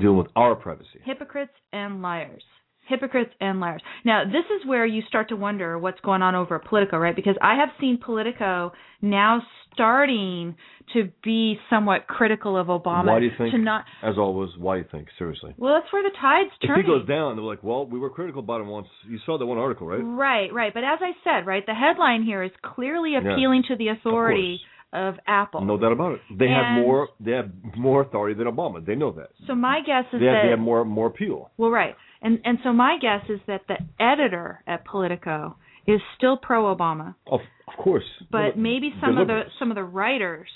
Dealing 0.00 0.16
with 0.18 0.28
our 0.36 0.54
privacy. 0.54 1.00
Hypocrites 1.04 1.52
and 1.72 2.02
liars. 2.02 2.42
Hypocrites 2.88 3.30
and 3.40 3.60
liars. 3.60 3.80
Now, 4.04 4.24
this 4.24 4.44
is 4.60 4.66
where 4.68 4.84
you 4.84 5.02
start 5.08 5.28
to 5.28 5.36
wonder 5.36 5.78
what's 5.78 6.00
going 6.00 6.20
on 6.20 6.34
over 6.34 6.56
at 6.56 6.64
Politico, 6.64 6.98
right? 6.98 7.14
Because 7.14 7.36
I 7.40 7.54
have 7.56 7.68
seen 7.80 7.98
Politico 8.04 8.72
now 9.00 9.40
starting 9.72 10.56
to 10.92 11.08
be 11.24 11.58
somewhat 11.70 12.06
critical 12.08 12.56
of 12.58 12.66
Obama. 12.66 13.06
Why 13.06 13.20
do 13.20 13.26
you 13.26 13.30
think? 13.38 13.52
To 13.52 13.58
not. 13.58 13.84
As 14.02 14.18
always, 14.18 14.50
why 14.58 14.76
do 14.76 14.82
you 14.82 14.88
think? 14.90 15.08
Seriously. 15.16 15.54
Well, 15.56 15.74
that's 15.80 15.92
where 15.92 16.02
the 16.02 16.14
tide's 16.20 16.50
If 16.60 16.66
turning. 16.66 16.84
he 16.84 16.88
goes 16.90 17.06
down, 17.06 17.36
they're 17.36 17.44
like, 17.44 17.62
well, 17.62 17.86
we 17.86 17.98
were 17.98 18.10
critical 18.10 18.40
about 18.42 18.60
him 18.60 18.66
once. 18.68 18.88
You 19.08 19.18
saw 19.24 19.38
that 19.38 19.46
one 19.46 19.58
article, 19.58 19.86
right? 19.86 20.00
Right, 20.02 20.52
right. 20.52 20.74
But 20.74 20.82
as 20.84 20.98
I 21.00 21.12
said, 21.24 21.46
right, 21.46 21.64
the 21.64 21.74
headline 21.74 22.24
here 22.24 22.42
is 22.42 22.50
clearly 22.62 23.12
Yeah. 23.12 23.20
appealing 23.20 23.62
to 23.68 23.76
the 23.76 23.88
authority 23.88 24.60
of, 24.92 25.14
Apple. 25.26 25.62
No 25.62 25.78
doubt 25.78 25.92
about 25.92 26.12
it. 26.12 26.20
They 26.38 26.48
have 26.48 26.82
more. 26.84 27.08
They 27.20 27.32
have 27.32 27.50
more 27.76 28.02
authority 28.02 28.34
than 28.36 28.46
Obama. 28.46 28.84
They 28.84 28.94
know 28.94 29.12
that. 29.12 29.30
So 29.46 29.54
my 29.54 29.80
guess 29.86 30.04
is 30.12 30.20
They 30.20 30.26
have, 30.26 30.34
that 30.34 30.42
they 30.44 30.50
have 30.50 30.58
more 30.58 30.84
more 30.84 31.06
appeal. 31.06 31.50
Well, 31.56 31.70
right, 31.70 31.94
and 32.20 32.38
and 32.44 32.58
so 32.62 32.72
my 32.72 32.98
guess 33.00 33.24
is 33.28 33.40
that 33.46 33.62
the 33.68 33.76
editor 34.02 34.62
at 34.66 34.84
Politico 34.84 35.56
is 35.86 36.00
still 36.16 36.36
pro 36.36 36.74
Obama, 36.74 37.14
Of 37.26 37.40
of 37.68 37.74
course. 37.82 38.04
but 38.30 38.56
maybe 38.56 38.92
some 39.00 39.18
of 39.18 39.26
the 39.26 39.42
some 39.58 39.70
of 39.70 39.74
the 39.76 39.84
writers 39.84 40.48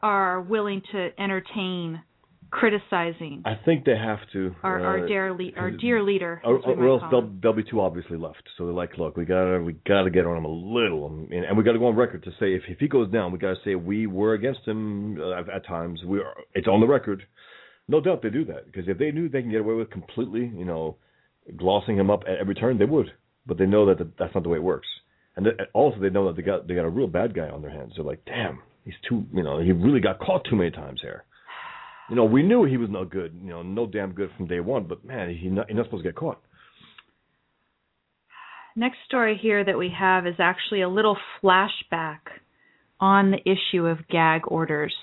are 0.00 0.40
willing 0.40 0.80
to 0.92 1.08
entertain 1.20 2.00
criticizing 2.50 3.42
I 3.44 3.58
think 3.64 3.84
they 3.84 3.96
have 3.96 4.18
to. 4.32 4.54
our 4.62 4.80
uh, 4.80 4.84
our 4.84 5.06
dear 5.06 5.32
le- 5.32 5.52
our 5.56 5.70
dear 5.70 6.02
leader. 6.02 6.40
or, 6.44 6.58
or 6.58 6.88
else 6.88 7.02
they'll 7.10 7.30
they'll 7.42 7.52
be 7.52 7.64
too 7.64 7.80
obviously 7.80 8.16
left. 8.16 8.42
So 8.56 8.66
they're 8.66 8.74
like, 8.74 8.96
look, 8.98 9.16
we 9.16 9.24
gotta 9.24 9.60
we 9.62 9.74
gotta 9.86 10.10
get 10.10 10.26
on 10.26 10.36
him 10.36 10.44
a 10.44 10.48
little, 10.48 11.06
and, 11.06 11.32
and 11.32 11.56
we 11.56 11.64
gotta 11.64 11.78
go 11.78 11.86
on 11.86 11.96
record 11.96 12.24
to 12.24 12.30
say 12.40 12.54
if 12.54 12.62
if 12.68 12.78
he 12.78 12.88
goes 12.88 13.10
down, 13.10 13.32
we 13.32 13.38
gotta 13.38 13.58
say 13.64 13.74
we 13.74 14.06
were 14.06 14.34
against 14.34 14.60
him 14.66 15.20
uh, 15.20 15.40
at, 15.40 15.48
at 15.48 15.66
times. 15.66 16.00
We 16.06 16.18
are. 16.18 16.34
It's 16.54 16.68
on 16.68 16.80
the 16.80 16.86
record. 16.86 17.24
No 17.88 18.00
doubt 18.00 18.22
they 18.22 18.30
do 18.30 18.44
that 18.46 18.66
because 18.66 18.88
if 18.88 18.98
they 18.98 19.10
knew 19.10 19.28
they 19.28 19.42
can 19.42 19.50
get 19.50 19.60
away 19.60 19.74
with 19.74 19.90
completely, 19.90 20.52
you 20.54 20.64
know, 20.64 20.96
glossing 21.56 21.96
him 21.96 22.10
up 22.10 22.22
at 22.26 22.38
every 22.38 22.54
turn, 22.54 22.78
they 22.78 22.84
would. 22.84 23.12
But 23.46 23.56
they 23.56 23.64
know 23.66 23.86
that 23.86 23.98
the, 23.98 24.10
that's 24.18 24.34
not 24.34 24.42
the 24.42 24.50
way 24.50 24.58
it 24.58 24.62
works, 24.62 24.88
and 25.36 25.44
th- 25.46 25.56
also 25.72 25.98
they 25.98 26.10
know 26.10 26.26
that 26.26 26.36
they 26.36 26.42
got 26.42 26.68
they 26.68 26.74
got 26.74 26.84
a 26.84 26.90
real 26.90 27.06
bad 27.06 27.34
guy 27.34 27.48
on 27.48 27.62
their 27.62 27.70
hands. 27.70 27.94
They're 27.96 28.04
like, 28.04 28.24
damn, 28.26 28.58
he's 28.84 28.94
too, 29.08 29.24
you 29.32 29.42
know, 29.42 29.60
he 29.60 29.72
really 29.72 30.00
got 30.00 30.18
caught 30.18 30.46
too 30.48 30.56
many 30.56 30.70
times 30.70 31.00
here. 31.02 31.24
You 32.08 32.16
know, 32.16 32.24
we 32.24 32.42
knew 32.42 32.64
he 32.64 32.76
was 32.76 32.88
no 32.90 33.04
good, 33.04 33.38
you 33.42 33.50
know, 33.50 33.62
no 33.62 33.86
damn 33.86 34.12
good 34.12 34.30
from 34.36 34.46
day 34.46 34.60
one. 34.60 34.84
But 34.84 35.04
man, 35.04 35.34
he 35.34 35.48
not, 35.48 35.66
he's 35.68 35.76
not 35.76 35.86
supposed 35.86 36.04
to 36.04 36.08
get 36.08 36.16
caught. 36.16 36.40
Next 38.76 38.98
story 39.06 39.38
here 39.40 39.64
that 39.64 39.76
we 39.76 39.92
have 39.98 40.26
is 40.26 40.36
actually 40.38 40.82
a 40.82 40.88
little 40.88 41.16
flashback 41.42 42.20
on 43.00 43.32
the 43.32 43.38
issue 43.38 43.86
of 43.86 44.08
gag 44.08 44.42
orders. 44.46 44.94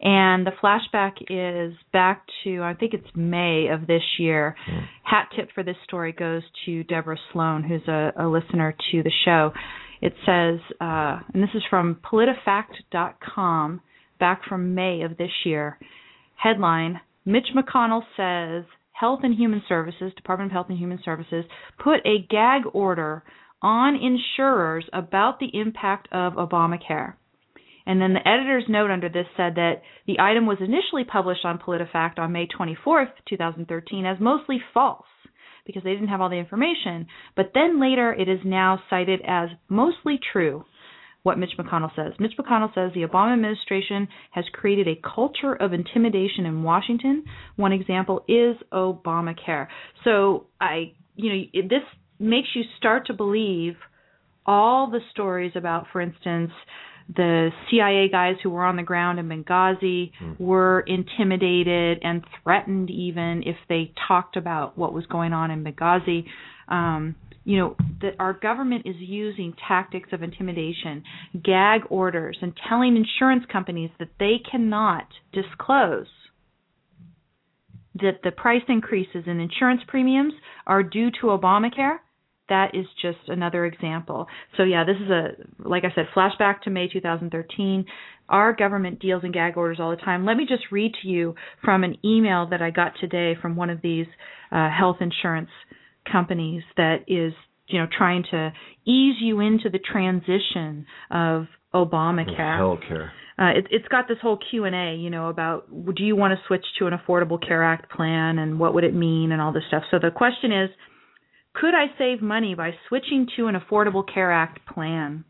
And 0.00 0.44
the 0.44 0.50
flashback 0.60 1.12
is 1.30 1.76
back 1.92 2.24
to, 2.42 2.62
I 2.62 2.74
think 2.74 2.92
it's 2.92 3.06
May 3.14 3.68
of 3.68 3.86
this 3.86 4.02
year. 4.18 4.56
Hat 5.04 5.28
tip 5.36 5.50
for 5.54 5.62
this 5.62 5.76
story 5.84 6.10
goes 6.10 6.42
to 6.66 6.82
Deborah 6.84 7.16
Sloan, 7.32 7.62
who's 7.62 7.86
a, 7.86 8.12
a 8.18 8.26
listener 8.26 8.74
to 8.90 9.02
the 9.04 9.12
show. 9.24 9.52
It 10.00 10.14
says, 10.26 10.58
uh, 10.80 11.20
and 11.32 11.40
this 11.40 11.54
is 11.54 11.62
from 11.70 12.00
politifact.com, 12.02 13.80
back 14.18 14.42
from 14.48 14.74
May 14.74 15.02
of 15.02 15.16
this 15.16 15.30
year. 15.44 15.78
Headline 16.42 17.00
Mitch 17.24 17.48
McConnell 17.54 18.02
says 18.16 18.64
Health 18.90 19.20
and 19.22 19.32
Human 19.32 19.62
Services, 19.68 20.12
Department 20.16 20.50
of 20.50 20.52
Health 20.52 20.66
and 20.70 20.78
Human 20.78 20.98
Services, 21.04 21.44
put 21.78 22.00
a 22.04 22.26
gag 22.28 22.62
order 22.72 23.22
on 23.62 23.94
insurers 23.94 24.84
about 24.92 25.38
the 25.38 25.50
impact 25.56 26.08
of 26.10 26.32
Obamacare. 26.32 27.14
And 27.86 28.00
then 28.00 28.12
the 28.12 28.28
editor's 28.28 28.64
note 28.68 28.90
under 28.90 29.08
this 29.08 29.26
said 29.36 29.54
that 29.54 29.82
the 30.08 30.18
item 30.18 30.46
was 30.46 30.58
initially 30.58 31.04
published 31.04 31.44
on 31.44 31.60
PolitiFact 31.60 32.18
on 32.18 32.32
May 32.32 32.48
24th, 32.48 33.12
2013, 33.28 34.04
as 34.04 34.18
mostly 34.18 34.60
false 34.74 35.06
because 35.64 35.84
they 35.84 35.92
didn't 35.92 36.08
have 36.08 36.20
all 36.20 36.28
the 36.28 36.34
information. 36.34 37.06
But 37.36 37.52
then 37.54 37.80
later 37.80 38.12
it 38.12 38.28
is 38.28 38.40
now 38.44 38.82
cited 38.90 39.20
as 39.24 39.48
mostly 39.68 40.18
true 40.32 40.64
what 41.22 41.38
Mitch 41.38 41.52
McConnell 41.58 41.94
says. 41.94 42.12
Mitch 42.18 42.32
McConnell 42.38 42.74
says 42.74 42.90
the 42.94 43.02
Obama 43.06 43.34
administration 43.34 44.08
has 44.32 44.44
created 44.52 44.88
a 44.88 45.00
culture 45.14 45.54
of 45.54 45.72
intimidation 45.72 46.46
in 46.46 46.62
Washington. 46.62 47.24
One 47.56 47.72
example 47.72 48.24
is 48.26 48.56
Obamacare. 48.72 49.68
So 50.04 50.46
I, 50.60 50.92
you 51.14 51.32
know, 51.32 51.62
this 51.68 51.82
makes 52.18 52.48
you 52.54 52.62
start 52.78 53.06
to 53.06 53.14
believe 53.14 53.74
all 54.44 54.90
the 54.90 55.00
stories 55.12 55.52
about, 55.54 55.86
for 55.92 56.00
instance, 56.00 56.50
the 57.14 57.50
CIA 57.68 58.08
guys 58.10 58.36
who 58.42 58.50
were 58.50 58.64
on 58.64 58.76
the 58.76 58.82
ground 58.82 59.18
in 59.18 59.28
Benghazi 59.28 60.12
were 60.38 60.80
intimidated 60.80 61.98
and 62.02 62.24
threatened 62.42 62.90
even 62.90 63.42
if 63.44 63.56
they 63.68 63.92
talked 64.08 64.36
about 64.36 64.78
what 64.78 64.92
was 64.92 65.04
going 65.06 65.32
on 65.32 65.50
in 65.50 65.64
Benghazi. 65.64 66.24
Um, 66.68 67.16
you 67.44 67.58
know 67.58 67.76
that 68.00 68.14
our 68.18 68.32
government 68.32 68.86
is 68.86 68.96
using 68.98 69.54
tactics 69.66 70.10
of 70.12 70.22
intimidation, 70.22 71.02
gag 71.42 71.82
orders, 71.90 72.38
and 72.40 72.52
telling 72.68 72.96
insurance 72.96 73.44
companies 73.50 73.90
that 73.98 74.10
they 74.18 74.36
cannot 74.50 75.06
disclose 75.32 76.06
that 78.00 78.20
the 78.24 78.30
price 78.30 78.62
increases 78.68 79.24
in 79.26 79.40
insurance 79.40 79.82
premiums 79.86 80.32
are 80.66 80.82
due 80.82 81.10
to 81.10 81.26
Obamacare. 81.26 81.98
That 82.48 82.74
is 82.74 82.86
just 83.00 83.28
another 83.28 83.66
example. 83.66 84.26
So 84.56 84.62
yeah, 84.62 84.84
this 84.84 84.96
is 84.96 85.10
a 85.10 85.68
like 85.68 85.84
I 85.84 85.94
said, 85.94 86.06
flashback 86.14 86.62
to 86.62 86.70
May 86.70 86.88
2013. 86.88 87.84
Our 88.28 88.52
government 88.54 89.00
deals 89.00 89.24
in 89.24 89.32
gag 89.32 89.56
orders 89.56 89.78
all 89.80 89.90
the 89.90 89.96
time. 89.96 90.24
Let 90.24 90.36
me 90.36 90.46
just 90.48 90.64
read 90.70 90.92
to 91.02 91.08
you 91.08 91.34
from 91.62 91.84
an 91.84 91.96
email 92.04 92.48
that 92.50 92.62
I 92.62 92.70
got 92.70 92.92
today 93.00 93.36
from 93.40 93.56
one 93.56 93.68
of 93.68 93.82
these 93.82 94.06
uh, 94.50 94.70
health 94.70 94.96
insurance 95.00 95.50
companies 96.10 96.62
that 96.76 97.04
is 97.06 97.32
you 97.66 97.78
know 97.80 97.86
trying 97.96 98.24
to 98.30 98.52
ease 98.86 99.16
you 99.20 99.40
into 99.40 99.70
the 99.70 99.78
transition 99.78 100.86
of 101.10 101.46
Obamacare. 101.74 102.58
Healthcare. 102.58 103.10
Uh, 103.38 103.58
it, 103.58 103.66
it's 103.70 103.88
got 103.88 104.08
this 104.08 104.18
whole 104.20 104.38
Q 104.50 104.64
and 104.64 104.74
A, 104.74 104.94
you 104.94 105.10
know, 105.10 105.28
about 105.28 105.66
do 105.96 106.04
you 106.04 106.14
want 106.14 106.38
to 106.38 106.46
switch 106.46 106.64
to 106.78 106.86
an 106.86 106.92
Affordable 106.92 107.44
Care 107.44 107.64
Act 107.64 107.90
plan 107.90 108.38
and 108.38 108.58
what 108.58 108.74
would 108.74 108.84
it 108.84 108.94
mean 108.94 109.32
and 109.32 109.40
all 109.40 109.52
this 109.52 109.64
stuff. 109.68 109.84
So 109.90 109.98
the 109.98 110.10
question 110.10 110.52
is, 110.52 110.70
could 111.54 111.74
I 111.74 111.86
save 111.98 112.22
money 112.22 112.54
by 112.54 112.72
switching 112.88 113.26
to 113.36 113.46
an 113.46 113.54
Affordable 113.54 114.04
Care 114.06 114.30
Act 114.30 114.66
plan? 114.66 115.24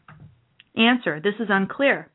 Answer: 0.76 1.20
This 1.20 1.34
is 1.38 1.48
unclear. 1.48 2.10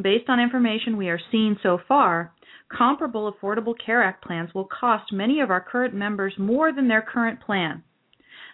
Based 0.00 0.28
on 0.28 0.38
information 0.38 0.96
we 0.96 1.08
are 1.08 1.20
seeing 1.32 1.56
so 1.62 1.78
far, 1.88 2.32
comparable 2.68 3.32
Affordable 3.32 3.74
Care 3.84 4.02
Act 4.02 4.24
plans 4.24 4.50
will 4.54 4.66
cost 4.66 5.12
many 5.12 5.40
of 5.40 5.50
our 5.50 5.60
current 5.60 5.94
members 5.94 6.34
more 6.38 6.72
than 6.72 6.88
their 6.88 7.02
current 7.02 7.40
plan. 7.40 7.82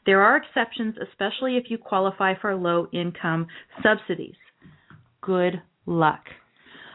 There 0.04 0.22
are 0.22 0.36
exceptions, 0.36 0.96
especially 1.00 1.56
if 1.56 1.70
you 1.70 1.78
qualify 1.78 2.34
for 2.40 2.54
low 2.54 2.88
income 2.92 3.46
subsidies. 3.82 4.34
Good 5.20 5.62
luck. 5.86 6.24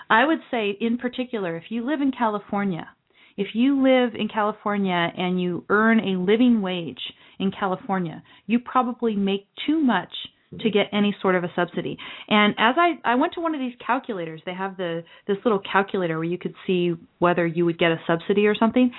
I 0.09 0.26
would 0.26 0.39
say, 0.51 0.78
in 0.80 0.97
particular, 0.97 1.55
if 1.55 1.63
you 1.70 1.86
live 1.86 2.01
in 2.01 2.11
California, 2.11 2.89
if 3.38 3.47
you 3.53 3.82
live 3.82 4.15
in 4.15 4.28
California 4.28 5.11
and 5.15 5.41
you 5.41 5.63
earn 5.70 5.99
a 5.99 6.20
living 6.20 6.61
wage 6.61 7.01
in 7.39 7.51
California, 7.51 8.24
you 8.45 8.59
probably 8.59 9.15
make 9.15 9.47
too 9.65 9.80
much 9.80 10.11
to 10.60 10.70
get 10.70 10.88
any 10.93 11.16
sort 11.22 11.36
of 11.36 11.43
a 11.43 11.52
subsidy. 11.56 11.98
And 12.28 12.54
as 12.58 12.76
I 12.78 13.00
I 13.04 13.16
went 13.16 13.34
to 13.34 13.41
one 13.41 13.54
of 13.54 13.60
these 13.60 13.76
calculators, 13.86 14.41
they 14.45 14.54
have 14.54 14.78
the 14.78 15.04
this 15.28 15.38
little 15.43 15.60
calculator 15.60 16.16
where 16.16 16.24
you 16.24 16.38
could 16.38 16.56
see 16.66 16.93
whether 17.20 17.45
you 17.45 17.66
would 17.66 17.78
get 17.78 17.91
a 17.91 18.00
subsidy 18.08 18.48
or 18.48 18.56
something. 18.56 18.91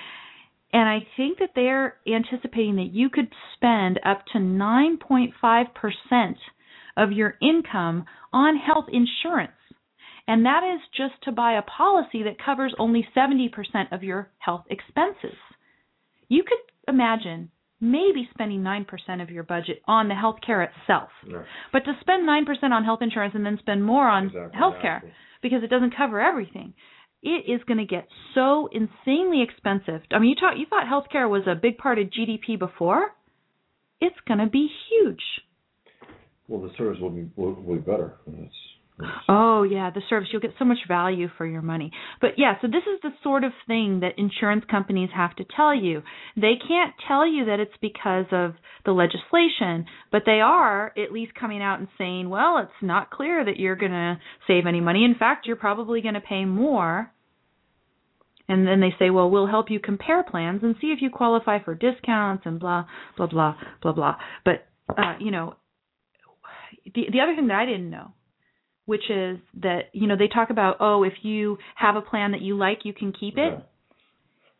And 0.71 0.87
I 0.87 0.99
think 1.17 1.39
that 1.39 1.51
they're 1.55 1.95
anticipating 2.07 2.75
that 2.75 2.93
you 2.93 3.09
could 3.09 3.29
spend 3.55 3.99
up 4.05 4.23
to 4.33 4.37
9.5% 4.37 6.35
of 6.95 7.11
your 7.11 7.33
income 7.41 8.05
on 8.31 8.55
health 8.55 8.85
insurance. 8.91 9.51
And 10.27 10.45
that 10.45 10.61
is 10.63 10.79
just 10.95 11.23
to 11.23 11.31
buy 11.31 11.57
a 11.57 11.63
policy 11.63 12.21
that 12.23 12.43
covers 12.43 12.75
only 12.77 13.07
70% 13.17 13.49
of 13.91 14.03
your 14.03 14.29
health 14.37 14.65
expenses. 14.69 15.37
You 16.27 16.43
could 16.43 16.93
imagine 16.93 17.49
maybe 17.81 18.27
spending 18.33 18.61
9% 18.61 19.21
of 19.21 19.29
your 19.29 19.43
budget 19.43 19.81
on 19.85 20.07
the 20.07 20.15
health 20.15 20.37
care 20.45 20.61
itself. 20.63 21.09
Yeah. 21.27 21.43
But 21.71 21.85
to 21.85 21.93
spend 22.01 22.27
9% 22.27 22.45
on 22.71 22.83
health 22.83 23.01
insurance 23.01 23.33
and 23.35 23.45
then 23.45 23.57
spend 23.59 23.83
more 23.83 24.07
on 24.07 24.27
Exactly, 24.27 24.57
health 24.57 24.75
care 24.81 25.03
because 25.41 25.63
it 25.63 25.69
doesn't 25.69 25.95
cover 25.95 26.19
everything, 26.19 26.73
it 27.21 27.51
is 27.51 27.61
going 27.67 27.77
to 27.77 27.85
get 27.85 28.07
so 28.33 28.69
insanely 28.71 29.41
expensive. 29.41 30.01
I 30.11 30.19
mean, 30.19 30.29
you 30.29 30.35
talk, 30.35 30.55
you 30.57 30.65
thought 30.69 30.85
healthcare 30.85 31.29
was 31.29 31.43
a 31.47 31.55
big 31.55 31.77
part 31.77 31.99
of 31.99 32.07
GDP 32.07 32.57
before. 32.57 33.11
It's 34.01 34.15
going 34.27 34.39
to 34.39 34.47
be 34.47 34.69
huge. 34.89 35.21
Well, 36.47 36.61
the 36.61 36.71
service 36.77 36.99
will 36.99 37.11
be 37.11 37.29
will, 37.35 37.53
will 37.53 37.75
be 37.75 37.81
better. 37.81 38.15
It's, 38.27 38.53
Oh 39.29 39.63
yeah, 39.63 39.91
the 39.93 40.01
service 40.09 40.29
you'll 40.31 40.41
get 40.41 40.55
so 40.59 40.65
much 40.65 40.79
value 40.87 41.27
for 41.37 41.45
your 41.45 41.61
money. 41.61 41.91
But 42.19 42.31
yeah, 42.37 42.55
so 42.61 42.67
this 42.67 42.83
is 42.83 42.99
the 43.01 43.11
sort 43.23 43.43
of 43.43 43.51
thing 43.65 44.01
that 44.01 44.17
insurance 44.17 44.65
companies 44.69 45.09
have 45.15 45.35
to 45.37 45.45
tell 45.55 45.73
you. 45.73 46.01
They 46.35 46.53
can't 46.55 46.93
tell 47.07 47.25
you 47.25 47.45
that 47.45 47.59
it's 47.59 47.71
because 47.81 48.25
of 48.31 48.55
the 48.85 48.91
legislation, 48.91 49.85
but 50.11 50.23
they 50.25 50.41
are 50.41 50.93
at 50.97 51.13
least 51.13 51.33
coming 51.33 51.61
out 51.61 51.79
and 51.79 51.87
saying, 51.97 52.29
well, 52.29 52.57
it's 52.57 52.71
not 52.81 53.09
clear 53.09 53.43
that 53.45 53.57
you're 53.57 53.75
going 53.75 53.91
to 53.91 54.19
save 54.47 54.65
any 54.67 54.81
money. 54.81 55.05
In 55.05 55.15
fact, 55.15 55.45
you're 55.45 55.55
probably 55.55 56.01
going 56.01 56.15
to 56.15 56.21
pay 56.21 56.43
more. 56.45 57.11
And 58.49 58.67
then 58.67 58.81
they 58.81 58.93
say, 58.97 59.11
well, 59.11 59.29
we'll 59.29 59.47
help 59.47 59.69
you 59.69 59.79
compare 59.79 60.23
plans 60.23 60.61
and 60.63 60.75
see 60.81 60.87
if 60.87 61.01
you 61.01 61.09
qualify 61.09 61.63
for 61.63 61.75
discounts 61.75 62.43
and 62.45 62.59
blah 62.59 62.85
blah 63.15 63.27
blah 63.27 63.55
blah 63.81 63.93
blah. 63.93 64.15
But 64.43 64.65
uh, 64.89 65.15
you 65.19 65.31
know, 65.31 65.55
the 66.83 67.03
the 67.11 67.21
other 67.21 67.35
thing 67.35 67.47
that 67.47 67.59
I 67.59 67.65
didn't 67.65 67.91
know 67.91 68.13
which 68.89 69.07
is 69.11 69.37
that 69.61 69.81
you 69.93 70.07
know 70.07 70.17
they 70.17 70.27
talk 70.27 70.49
about 70.49 70.77
oh 70.79 71.03
if 71.03 71.13
you 71.21 71.57
have 71.75 71.95
a 71.95 72.01
plan 72.01 72.31
that 72.31 72.41
you 72.41 72.57
like 72.57 72.79
you 72.83 72.93
can 72.93 73.13
keep 73.13 73.37
it. 73.37 73.53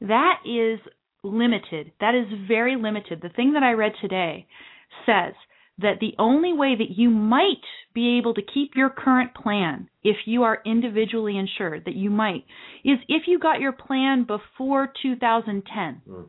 That 0.01 0.35
is 0.45 0.79
limited. 1.23 1.91
That 1.99 2.13
is 2.13 2.27
very 2.47 2.75
limited. 2.75 3.21
The 3.21 3.29
thing 3.29 3.53
that 3.53 3.63
i 3.63 3.71
read 3.71 3.93
today 3.99 4.45
says 5.05 5.33
that 5.79 5.99
the 5.99 6.13
only 6.19 6.53
way 6.53 6.75
that 6.77 6.91
you 6.95 7.09
might 7.09 7.65
be 7.95 8.19
able 8.19 8.33
to 8.35 8.41
keep 8.53 8.71
your 8.75 8.89
current 8.89 9.33
plan 9.33 9.89
if 10.03 10.17
you 10.25 10.43
are 10.43 10.59
individually 10.63 11.35
insured 11.37 11.85
that 11.85 11.95
you 11.95 12.09
might 12.09 12.43
is 12.85 12.99
if 13.07 13.23
you 13.25 13.39
got 13.39 13.59
your 13.59 13.71
plan 13.71 14.25
before 14.25 14.93
2010 15.01 16.01
Mm. 16.07 16.27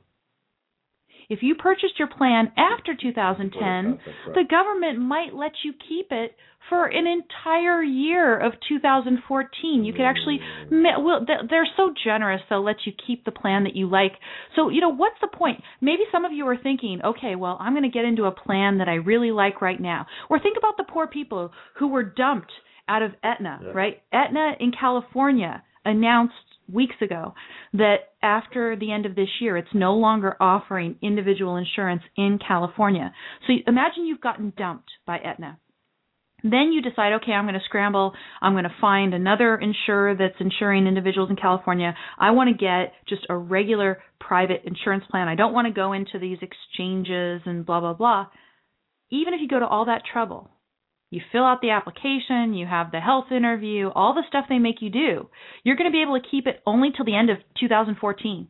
If 1.31 1.39
you 1.43 1.55
purchased 1.55 1.99
your 1.99 2.09
plan 2.09 2.53
after 2.59 2.95
2010, 3.01 3.99
the 4.35 4.45
government 4.51 4.99
might 4.99 5.33
let 5.35 5.53
you 5.65 5.73
keep 5.89 6.09
it 6.11 6.35
for 6.69 6.87
an 6.87 7.07
entire 7.07 7.83
year 7.83 8.39
of 8.39 8.53
2014. 8.69 9.85
You 9.85 9.93
could 9.93 10.03
actually 10.03 10.41
well 10.71 11.25
they're 11.49 11.67
so 11.77 11.93
generous 12.05 12.43
they'll 12.51 12.63
let 12.65 12.77
you 12.85 12.93
keep 13.07 13.25
the 13.25 13.31
plan 13.33 13.65
that 13.65 13.75
you 13.75 13.89
like. 13.89 14.13
So 14.57 14.69
you 14.69 14.81
know 14.81 14.91
what's 14.95 15.17
the 15.21 15.29
point? 15.29 15.63
Maybe 15.81 16.03
some 16.13 16.25
of 16.25 16.33
you 16.33 16.47
are 16.49 16.57
thinking, 16.57 17.01
okay, 17.05 17.35
well 17.37 17.57
I'm 17.61 17.73
going 17.73 17.91
to 17.91 17.97
get 17.97 18.05
into 18.05 18.25
a 18.25 18.31
plan 18.33 18.79
that 18.79 18.89
I 18.89 18.95
really 18.95 19.31
like 19.31 19.63
right 19.63 19.81
now. 19.81 20.07
Or 20.29 20.39
think 20.39 20.57
about 20.59 20.77
the 20.77 20.85
poor 20.85 21.07
people 21.07 21.51
who 21.79 21.89
were 21.89 22.03
dumped 22.05 22.53
out 22.89 23.03
of 23.03 23.13
Aetna, 23.23 23.61
Yeah. 23.65 23.71
right? 23.73 24.03
Aetna 24.13 24.53
in 24.61 24.73
California 24.79 25.63
announced 25.85 26.35
weeks 26.73 26.97
ago 27.03 27.35
that 27.73 27.97
after 28.23 28.77
the 28.77 28.93
end 28.93 29.07
of 29.07 29.15
this 29.15 29.29
year, 29.41 29.57
it's 29.57 29.69
no 29.75 29.95
longer 29.95 30.37
offering 30.41 30.97
individual 31.03 31.57
insurance 31.57 32.03
in 32.17 32.39
California. 32.47 33.13
So 33.47 33.55
imagine 33.67 34.07
you've 34.07 34.21
gotten 34.21 34.53
dumped 34.57 34.91
by 35.07 35.19
Aetna. 35.19 35.59
Then 36.43 36.73
you 36.73 36.81
decide, 36.81 37.13
okay, 37.15 37.33
I'm 37.33 37.45
going 37.45 37.55
to 37.55 37.65
scramble. 37.67 38.15
I'm 38.41 38.55
going 38.55 38.65
to 38.65 38.75
find 38.81 39.13
another 39.13 39.57
insurer 39.57 40.15
that's 40.17 40.41
insuring 40.41 40.87
individuals 40.87 41.29
in 41.31 41.37
California. 41.37 41.95
I 42.19 42.31
want 42.31 42.49
to 42.49 42.57
get 42.57 42.95
just 43.09 43.27
a 43.29 43.37
regular 43.37 44.03
private 44.19 44.63
insurance 44.65 45.05
plan. 45.11 45.29
I 45.29 45.35
don't 45.35 45.53
want 45.53 45.67
to 45.67 45.73
go 45.73 45.93
into 45.93 46.19
these 46.19 46.39
exchanges 46.41 47.43
and 47.45 47.67
blah, 47.67 47.81
blah, 47.81 47.95
blah. 47.95 48.27
Even 49.11 49.35
if 49.35 49.41
you 49.41 49.49
go 49.49 49.59
to 49.59 49.67
all 49.67 49.87
that 49.87 50.03
trouble, 50.11 50.51
you 51.11 51.21
fill 51.33 51.45
out 51.45 51.61
the 51.61 51.71
application, 51.71 52.55
you 52.55 52.67
have 52.67 52.93
the 52.93 53.01
health 53.01 53.33
interview, 53.33 53.89
all 53.89 54.15
the 54.15 54.23
stuff 54.29 54.47
they 54.49 54.59
make 54.59 54.81
you 54.81 54.91
do, 54.91 55.29
you're 55.65 55.77
going 55.77 55.91
to 55.91 55.93
be 55.93 56.03
able 56.03 56.19
to 56.19 56.29
keep 56.31 56.47
it 56.47 56.63
only 56.67 56.91
till 56.95 57.05
the 57.05 57.17
end 57.17 57.31
of 57.31 57.39
2014. 57.59 58.49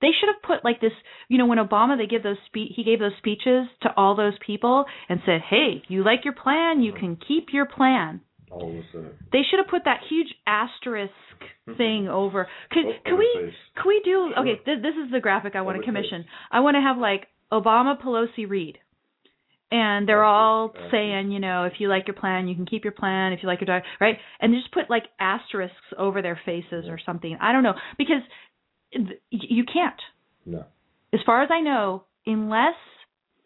They 0.00 0.08
should 0.18 0.30
have 0.32 0.42
put 0.42 0.64
like 0.64 0.80
this, 0.80 0.92
you 1.28 1.36
know, 1.36 1.44
when 1.44 1.58
Obama 1.58 1.98
they 1.98 2.06
give 2.06 2.22
those 2.22 2.38
spe- 2.46 2.72
he 2.74 2.84
gave 2.84 3.00
those 3.00 3.16
speeches 3.18 3.66
to 3.82 3.90
all 3.96 4.16
those 4.16 4.32
people 4.44 4.86
and 5.10 5.20
said, 5.26 5.42
"Hey, 5.42 5.82
you 5.88 6.02
like 6.02 6.24
your 6.24 6.32
plan, 6.32 6.80
you 6.80 6.94
can 6.94 7.16
keep 7.16 7.52
your 7.52 7.66
plan." 7.66 8.22
All 8.50 8.70
of 8.70 8.76
a 8.76 8.82
sudden. 8.90 9.10
They 9.30 9.42
should 9.42 9.58
have 9.58 9.68
put 9.68 9.84
that 9.84 10.00
huge 10.08 10.34
asterisk 10.46 11.12
mm-hmm. 11.40 11.74
thing 11.74 12.08
over. 12.08 12.48
Could 12.70 12.86
Oh, 12.86 12.92
could 13.04 13.18
we 13.18 13.30
face. 13.34 13.54
could 13.76 13.88
we 13.88 14.00
do 14.02 14.32
okay? 14.38 14.56
Th- 14.64 14.80
this 14.80 14.94
is 14.96 15.10
the 15.12 15.20
graphic 15.20 15.54
I 15.54 15.60
want 15.60 15.78
to 15.78 15.84
commission. 15.84 16.24
I 16.50 16.60
want 16.60 16.76
to 16.76 16.80
have 16.80 16.96
like 16.96 17.28
Obama, 17.52 18.00
Pelosi, 18.00 18.48
Reid, 18.48 18.78
and 19.70 20.08
they're 20.08 20.24
all 20.24 20.72
saying, 20.90 21.30
you 21.30 21.38
know, 21.40 21.64
if 21.64 21.74
you 21.78 21.88
like 21.88 22.06
your 22.08 22.16
plan, 22.16 22.48
you 22.48 22.54
can 22.54 22.66
keep 22.66 22.84
your 22.84 22.92
plan. 22.92 23.32
If 23.32 23.40
you 23.42 23.48
like 23.48 23.60
your 23.60 23.66
dog, 23.66 23.82
right? 24.00 24.16
And 24.40 24.52
they 24.52 24.58
just 24.58 24.72
put 24.72 24.90
like 24.90 25.04
asterisks 25.18 25.76
over 25.96 26.22
their 26.22 26.40
faces 26.44 26.86
or 26.88 26.98
something. 27.04 27.36
I 27.40 27.52
don't 27.52 27.62
know 27.62 27.74
because 27.96 28.22
you 29.30 29.64
can't. 29.72 30.00
No. 30.44 30.64
As 31.12 31.20
far 31.24 31.42
as 31.42 31.50
I 31.52 31.60
know, 31.60 32.04
unless 32.26 32.74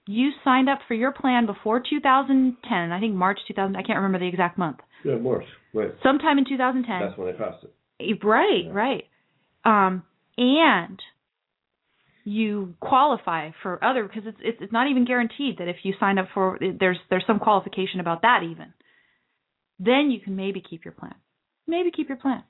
you 0.07 0.31
signed 0.43 0.69
up 0.69 0.81
for 0.87 0.95
your 0.95 1.13
plan 1.13 1.47
before 1.47 1.81
2010, 1.81 2.93
I 2.93 3.01
think 3.01 3.15
March 3.15 3.39
2000, 3.49 3.77
I 3.77 3.83
can't 3.83 3.97
remember 3.97 4.19
the 4.19 4.29
exact 4.29 4.59
month. 4.59 4.79
Yeah, 5.05 5.17
March. 5.17 5.45
Right. 5.73 5.91
Sometime 6.03 6.39
in 6.39 6.45
2010. 6.49 7.01
That's 7.01 7.19
when 7.19 7.27
they 7.33 7.39
passed 7.39 7.65
it. 7.65 8.25
Right, 8.25 8.65
Yeah. 8.67 8.73
right. 8.73 9.05
Um, 9.65 10.03
and 10.37 11.01
you 12.25 12.75
qualify 12.81 13.51
for 13.63 13.83
other 13.85 14.05
because 14.05 14.23
it's, 14.27 14.39
it's 14.41 14.59
it's 14.61 14.73
not 14.73 14.91
even 14.91 15.05
guaranteed 15.05 15.59
that 15.59 15.69
if 15.69 15.77
you 15.83 15.93
sign 16.01 16.19
up 16.19 16.29
for 16.33 16.59
there's 16.81 16.99
there's 17.11 17.25
some 17.27 17.39
qualification 17.39 18.01
about 18.01 18.23
that 18.23 18.41
even. 18.43 18.73
Then 19.79 20.11
you 20.11 20.21
can 20.21 20.35
maybe 20.35 20.63
keep 20.69 20.85
your 20.85 20.93
plan. 20.93 21.15
Maybe 21.67 21.91
keep 21.91 22.09
your 22.09 22.19
plan. 22.19 22.43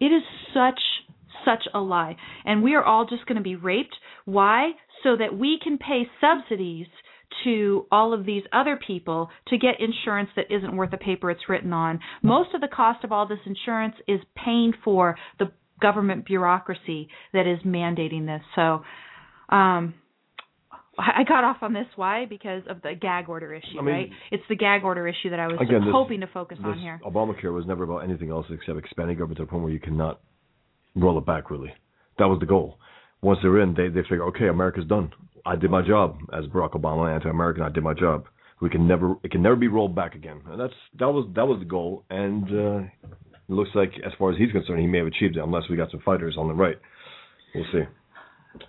It 0.00 0.06
is 0.06 0.22
such 0.52 0.80
such 1.44 1.64
a 1.72 1.78
lie, 1.78 2.16
and 2.44 2.62
we 2.62 2.74
are 2.74 2.84
all 2.84 3.06
just 3.06 3.26
going 3.26 3.36
to 3.36 3.42
be 3.42 3.56
raped. 3.56 3.94
Why? 4.24 4.72
So 5.02 5.16
that 5.16 5.36
we 5.36 5.58
can 5.62 5.78
pay 5.78 6.08
subsidies 6.20 6.86
to 7.44 7.86
all 7.90 8.12
of 8.12 8.26
these 8.26 8.42
other 8.52 8.78
people 8.84 9.30
to 9.48 9.58
get 9.58 9.80
insurance 9.80 10.30
that 10.36 10.50
isn't 10.50 10.76
worth 10.76 10.90
the 10.90 10.96
paper 10.96 11.30
it's 11.30 11.48
written 11.48 11.72
on. 11.72 12.00
Most 12.22 12.54
of 12.54 12.60
the 12.60 12.68
cost 12.68 13.04
of 13.04 13.12
all 13.12 13.26
this 13.26 13.38
insurance 13.46 13.94
is 14.06 14.20
paying 14.36 14.72
for 14.84 15.16
the 15.38 15.50
government 15.82 16.24
bureaucracy 16.24 17.08
that 17.32 17.46
is 17.46 17.58
mandating 17.66 18.24
this. 18.26 18.42
So, 18.54 18.82
um, 19.54 19.94
I 20.98 21.24
got 21.26 21.42
off 21.42 21.56
on 21.62 21.72
this. 21.72 21.86
Why? 21.96 22.26
Because 22.26 22.62
of 22.68 22.82
the 22.82 22.92
gag 22.94 23.28
order 23.28 23.54
issue, 23.54 23.78
I 23.78 23.82
mean- 23.82 23.94
right? 23.94 24.10
It's 24.30 24.42
the 24.48 24.56
gag 24.56 24.84
order 24.84 25.08
issue 25.08 25.30
that 25.30 25.40
I 25.40 25.46
was 25.46 25.58
Again, 25.58 25.84
this- 25.84 25.90
hoping 25.90 26.20
to 26.20 26.26
focus 26.26 26.58
on 26.62 26.78
here. 26.78 27.00
Obamacare 27.04 27.52
was 27.52 27.66
never 27.66 27.84
about 27.84 28.04
anything 28.04 28.30
else 28.30 28.46
except 28.50 28.78
expanding 28.78 29.16
government 29.16 29.38
to 29.38 29.44
a 29.44 29.46
point 29.46 29.62
where 29.64 29.72
you 29.72 29.80
cannot 29.80 30.20
roll 30.94 31.16
it 31.18 31.24
back. 31.24 31.50
Really, 31.50 31.72
that 32.18 32.28
was 32.28 32.38
the 32.40 32.46
goal. 32.46 32.78
Once 33.22 33.40
they're 33.42 33.60
in, 33.60 33.72
they 33.74 33.88
they 33.88 34.02
figure, 34.02 34.24
okay, 34.24 34.48
America's 34.48 34.84
done. 34.86 35.12
I 35.46 35.56
did 35.56 35.70
my 35.70 35.82
job 35.82 36.18
as 36.32 36.46
Barack 36.46 36.72
Obama, 36.72 37.12
anti-American. 37.12 37.62
I 37.62 37.70
did 37.70 37.82
my 37.82 37.94
job. 37.94 38.26
We 38.60 38.68
can 38.68 38.86
never 38.86 39.16
it 39.24 39.30
can 39.30 39.42
never 39.42 39.56
be 39.56 39.68
rolled 39.68 39.94
back 39.94 40.14
again. 40.14 40.42
And 40.46 40.60
that's 40.60 40.74
that 40.98 41.10
was 41.10 41.26
that 41.34 41.48
was 41.48 41.58
the 41.58 41.64
goal. 41.64 42.04
And 42.10 42.44
uh, 42.66 42.80
it 43.52 43.54
looks 43.54 43.70
like, 43.74 43.92
as 44.04 44.12
far 44.18 44.32
as 44.32 44.38
he's 44.38 44.50
concerned, 44.50 44.80
he 44.80 44.86
may 44.86 44.98
have 44.98 45.06
achieved 45.06 45.36
it, 45.36 45.40
unless 45.40 45.64
we 45.68 45.76
got 45.76 45.90
some 45.90 46.00
fighters 46.00 46.36
on 46.38 46.48
the 46.48 46.54
right. 46.54 46.76
We'll 47.54 47.64
see. 47.70 47.82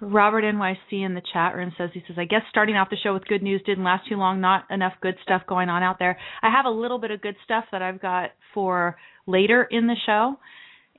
Robert 0.01 0.43
NYC 0.43 1.05
in 1.05 1.13
the 1.13 1.21
chat 1.33 1.55
room 1.55 1.73
says 1.77 1.89
he 1.93 2.01
says 2.07 2.15
I 2.17 2.23
guess 2.23 2.41
starting 2.49 2.75
off 2.75 2.89
the 2.89 2.95
show 3.03 3.13
with 3.13 3.25
good 3.25 3.43
news 3.43 3.61
didn't 3.65 3.83
last 3.83 4.07
too 4.07 4.15
long. 4.15 4.39
Not 4.39 4.65
enough 4.69 4.93
good 5.01 5.15
stuff 5.23 5.41
going 5.47 5.67
on 5.69 5.83
out 5.83 5.99
there. 5.99 6.17
I 6.41 6.49
have 6.49 6.65
a 6.65 6.69
little 6.69 6.99
bit 6.99 7.11
of 7.11 7.21
good 7.21 7.35
stuff 7.43 7.65
that 7.73 7.81
I've 7.81 8.01
got 8.01 8.31
for 8.53 8.95
later 9.25 9.67
in 9.69 9.87
the 9.87 9.95
show, 10.05 10.37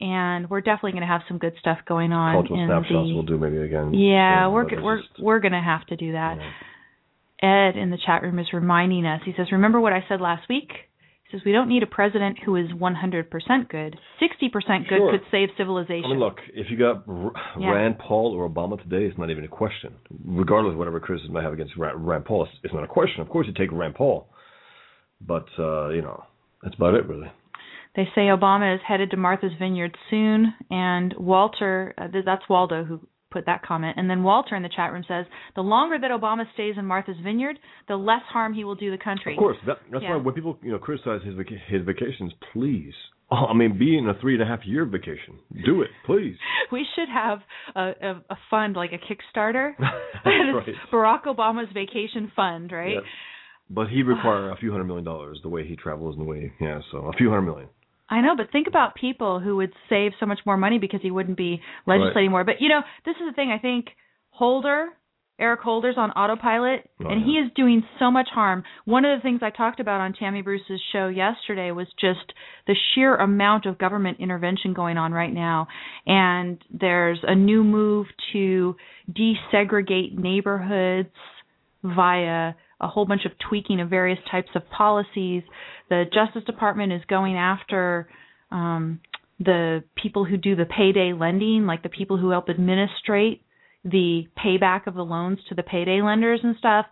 and 0.00 0.50
we're 0.50 0.60
definitely 0.60 0.92
going 0.92 1.02
to 1.02 1.08
have 1.08 1.22
some 1.28 1.38
good 1.38 1.54
stuff 1.60 1.78
going 1.86 2.12
on 2.12 2.34
Cultural 2.34 2.66
snapshots 2.66 3.08
the. 3.08 3.14
we'll 3.14 3.22
do 3.22 3.38
maybe 3.38 3.58
again. 3.58 3.94
yeah, 3.94 4.48
we're 4.48 4.64
but 4.64 4.70
go- 4.70 4.76
it's 4.76 4.84
we're 4.84 4.98
just, 4.98 5.22
we're 5.22 5.40
going 5.40 5.52
to 5.52 5.62
have 5.62 5.86
to 5.86 5.96
do 5.96 6.12
that. 6.12 6.36
know, 6.36 6.50
Ed 7.42 7.78
in 7.78 7.90
the 7.90 7.98
chat 8.04 8.22
room 8.22 8.38
is 8.38 8.46
reminding 8.52 9.06
us. 9.06 9.20
He 9.24 9.32
says, 9.36 9.48
"Remember 9.52 9.80
what 9.80 9.92
I 9.92 10.04
said 10.08 10.20
last 10.20 10.48
week." 10.48 10.68
Says, 11.34 11.42
"We 11.44 11.50
don't 11.52 11.68
need 11.68 11.82
a 11.82 11.86
president 11.86 12.38
who 12.44 12.54
is 12.54 12.68
100% 12.72 13.68
good. 13.68 13.98
60% 14.20 14.88
good 14.88 14.98
Sure. 14.98 15.10
could 15.10 15.22
save 15.32 15.48
civilization." 15.56 16.04
I 16.04 16.08
mean, 16.10 16.20
look, 16.20 16.38
if 16.54 16.70
you 16.70 16.76
got 16.76 17.02
R- 17.08 17.32
Yeah. 17.58 17.72
Rand 17.72 17.98
Paul 17.98 18.34
or 18.34 18.48
Obama 18.48 18.80
today, 18.80 19.04
it's 19.04 19.18
not 19.18 19.30
even 19.30 19.42
a 19.44 19.48
question. 19.48 19.94
Regardless 20.24 20.72
of 20.72 20.78
whatever 20.78 21.00
criticism 21.00 21.36
I 21.36 21.42
have 21.42 21.52
against 21.52 21.76
Ra- 21.76 21.92
Rand 21.96 22.24
Paul, 22.24 22.44
it's, 22.44 22.52
it's 22.62 22.74
not 22.74 22.84
a 22.84 22.86
question. 22.88 23.20
Of 23.20 23.28
course, 23.28 23.48
you 23.48 23.52
take 23.52 23.72
Rand 23.72 23.96
Paul, 23.96 24.28
but 25.20 25.46
uh, 25.58 25.88
you 25.88 26.02
know, 26.02 26.22
that's 26.62 26.76
about 26.76 26.94
it, 26.94 27.04
really. 27.06 27.30
They 27.96 28.06
say 28.14 28.22
Obama 28.28 28.74
is 28.74 28.80
headed 28.86 29.10
to 29.12 29.16
Martha's 29.16 29.52
Vineyard 29.58 29.96
soon, 30.10 30.54
and 30.70 31.14
Walter, 31.18 31.94
uh, 31.98 32.08
that's 32.24 32.48
Waldo 32.48 32.84
who 32.84 33.00
put 33.34 33.44
that 33.46 33.62
comment, 33.62 33.96
and 33.98 34.08
then 34.08 34.22
Walter 34.22 34.54
in 34.56 34.62
the 34.62 34.70
chat 34.74 34.92
room 34.92 35.04
says, 35.06 35.26
the 35.56 35.60
longer 35.62 35.98
that 35.98 36.10
Obama 36.10 36.44
stays 36.54 36.76
in 36.78 36.86
Martha's 36.86 37.16
Vineyard, 37.22 37.58
the 37.88 37.96
less 37.96 38.22
harm 38.32 38.54
he 38.54 38.64
will 38.64 38.76
do 38.76 38.90
the 38.90 39.02
country. 39.08 39.34
Of 39.34 39.38
course, 39.38 39.58
that, 39.66 39.78
that's 39.90 40.02
Yeah. 40.04 40.10
why 40.16 40.22
when 40.22 40.34
people 40.34 40.56
you 40.62 40.72
know 40.72 40.78
criticize 40.78 41.20
his 41.24 41.34
vaca- 41.34 41.60
his 41.68 41.82
vacations, 41.84 42.32
please. 42.52 42.94
Oh, 43.30 43.46
I 43.50 43.54
mean, 43.54 43.76
be 43.78 43.98
in 43.98 44.08
a 44.08 44.14
three 44.20 44.34
and 44.34 44.42
a 44.42 44.46
half 44.46 44.60
year 44.64 44.84
vacation. 44.86 45.34
Do 45.66 45.82
it, 45.82 45.90
please. 46.06 46.36
We 46.72 46.84
should 46.96 47.08
have 47.08 47.38
a, 47.76 47.80
a, 48.10 48.10
a 48.30 48.36
fund 48.50 48.74
like 48.74 48.92
a 48.92 48.98
Kickstarter. 49.06 49.72
Right. 50.24 50.74
Barack 50.92 51.24
Obama's 51.24 51.70
vacation 51.74 52.32
fund, 52.34 52.72
right? 52.72 52.94
Yes. 52.94 53.02
But 53.68 53.88
he'd 53.88 54.04
require 54.04 54.50
a 54.50 54.56
few 54.56 54.70
hundred 54.72 54.84
million 54.84 55.04
dollars 55.04 55.38
the 55.42 55.48
way 55.48 55.66
he 55.66 55.76
travels 55.76 56.16
and 56.16 56.24
the 56.24 56.30
way 56.30 56.52
yeah, 56.60 56.80
so 56.90 56.98
a 56.98 57.12
few 57.12 57.28
hundred 57.28 57.42
million. 57.52 57.68
I 58.08 58.20
know, 58.20 58.36
but 58.36 58.52
think 58.52 58.66
about 58.66 58.94
people 58.94 59.40
who 59.40 59.56
would 59.56 59.72
save 59.88 60.12
so 60.20 60.26
much 60.26 60.40
more 60.44 60.56
money 60.56 60.78
because 60.78 61.00
he 61.02 61.10
wouldn't 61.10 61.38
be 61.38 61.60
legislating 61.86 62.30
more. 62.30 62.44
But 62.44 62.56
you 62.60 62.68
know, 62.68 62.80
this 63.04 63.14
is 63.16 63.26
the 63.26 63.32
thing. 63.32 63.50
I 63.50 63.58
think 63.58 63.86
Holder, 64.30 64.88
Eric 65.38 65.60
Holder's 65.60 65.96
on 65.96 66.10
autopilot, 66.12 66.88
Oh, 67.02 67.08
and 67.08 67.20
yeah. 67.20 67.26
he 67.26 67.32
is 67.32 67.50
doing 67.56 67.82
so 67.98 68.10
much 68.10 68.28
harm. 68.32 68.62
One 68.84 69.04
of 69.04 69.18
the 69.18 69.22
things 69.22 69.40
I 69.42 69.50
talked 69.50 69.80
about 69.80 70.00
on 70.00 70.12
Tammy 70.12 70.42
Bruce's 70.42 70.80
show 70.92 71.08
yesterday 71.08 71.70
was 71.70 71.86
just 72.00 72.32
the 72.66 72.76
sheer 72.94 73.16
amount 73.16 73.66
of 73.66 73.78
government 73.78 74.18
intervention 74.20 74.74
going 74.74 74.96
on 74.98 75.12
right 75.12 75.32
now. 75.32 75.66
And 76.06 76.62
there's 76.70 77.18
a 77.22 77.34
new 77.34 77.64
move 77.64 78.06
to 78.32 78.76
desegregate 79.10 80.16
neighborhoods 80.16 81.08
via 81.82 82.52
a 82.80 82.88
whole 82.88 83.06
bunch 83.06 83.24
of 83.24 83.32
tweaking 83.48 83.80
of 83.80 83.88
various 83.88 84.18
types 84.30 84.50
of 84.54 84.62
policies. 84.70 85.42
The 85.88 86.04
Justice 86.12 86.44
Department 86.44 86.92
is 86.92 87.02
going 87.08 87.36
after 87.36 88.08
um, 88.50 89.00
the 89.38 89.84
people 90.00 90.24
who 90.24 90.36
do 90.36 90.56
the 90.56 90.64
payday 90.64 91.12
lending, 91.12 91.66
like 91.66 91.82
the 91.82 91.88
people 91.88 92.16
who 92.16 92.30
help 92.30 92.48
administrate 92.48 93.42
the 93.84 94.24
payback 94.42 94.86
of 94.86 94.94
the 94.94 95.04
loans 95.04 95.38
to 95.48 95.54
the 95.54 95.62
payday 95.62 96.00
lenders 96.02 96.40
and 96.42 96.56
stuff. 96.58 96.86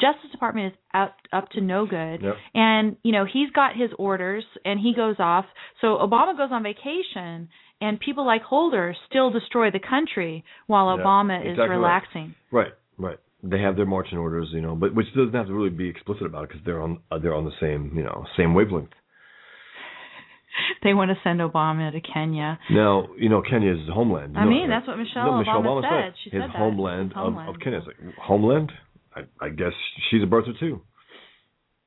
Justice 0.00 0.30
Department 0.32 0.72
is 0.72 0.78
up 0.94 1.16
up 1.32 1.50
to 1.50 1.60
no 1.60 1.86
good. 1.86 2.22
Yep. 2.22 2.34
And, 2.54 2.96
you 3.02 3.12
know, 3.12 3.26
he's 3.30 3.50
got 3.50 3.76
his 3.76 3.90
orders 3.98 4.44
and 4.64 4.80
he 4.80 4.94
goes 4.94 5.16
off. 5.18 5.44
So 5.82 5.98
Obama 5.98 6.36
goes 6.36 6.48
on 6.50 6.62
vacation 6.62 7.48
and 7.82 8.00
people 8.00 8.24
like 8.26 8.42
Holder 8.42 8.94
still 9.08 9.30
destroy 9.30 9.70
the 9.70 9.80
country 9.80 10.44
while 10.66 10.96
Yeah, 10.96 11.04
Obama 11.04 11.40
is 11.40 11.50
exactly 11.52 11.68
right. 11.68 11.76
relaxing. 11.76 12.34
Right, 12.50 12.72
right. 12.96 13.18
They 13.42 13.60
have 13.60 13.76
their 13.76 13.86
marching 13.86 14.18
orders, 14.18 14.48
you 14.52 14.60
know, 14.60 14.74
but 14.74 14.94
which 14.94 15.06
doesn't 15.14 15.32
have 15.34 15.46
to 15.46 15.54
really 15.54 15.70
be 15.70 15.88
explicit 15.88 16.26
about 16.26 16.44
it 16.44 16.48
because 16.50 16.62
they're 16.64 16.80
on 16.82 17.00
uh, 17.10 17.18
they're 17.18 17.34
on 17.34 17.44
the 17.44 17.56
same 17.60 17.92
you 17.96 18.02
know 18.02 18.26
same 18.36 18.54
wavelength. 18.54 18.90
they 20.82 20.94
want 20.94 21.10
to 21.10 21.16
send 21.24 21.40
Obama 21.40 21.90
to 21.92 22.00
Kenya. 22.00 22.58
Now, 22.70 23.08
you 23.16 23.28
know, 23.28 23.42
Kenya 23.42 23.72
is 23.72 23.80
his 23.80 23.88
homeland. 23.88 24.36
I 24.36 24.44
No, 24.44 24.50
mean, 24.50 24.68
that's 24.68 24.86
what 24.86 24.98
Michelle 24.98 25.26
no, 25.32 25.38
Michelle 25.38 25.62
Obama 25.62 25.82
Obama 25.82 26.06
said. 26.06 26.14
She 26.24 26.30
his 26.30 26.42
said 26.42 26.50
homeland, 26.50 27.12
Of, 27.12 27.16
homeland. 27.16 27.48
of 27.48 27.56
Kenya. 27.60 27.78
It's 27.78 27.86
like, 27.86 28.14
homeland? 28.16 28.72
I, 29.14 29.20
I 29.44 29.48
guess 29.48 29.72
she's 30.10 30.22
a 30.22 30.26
birther 30.26 30.58
too. 30.58 30.82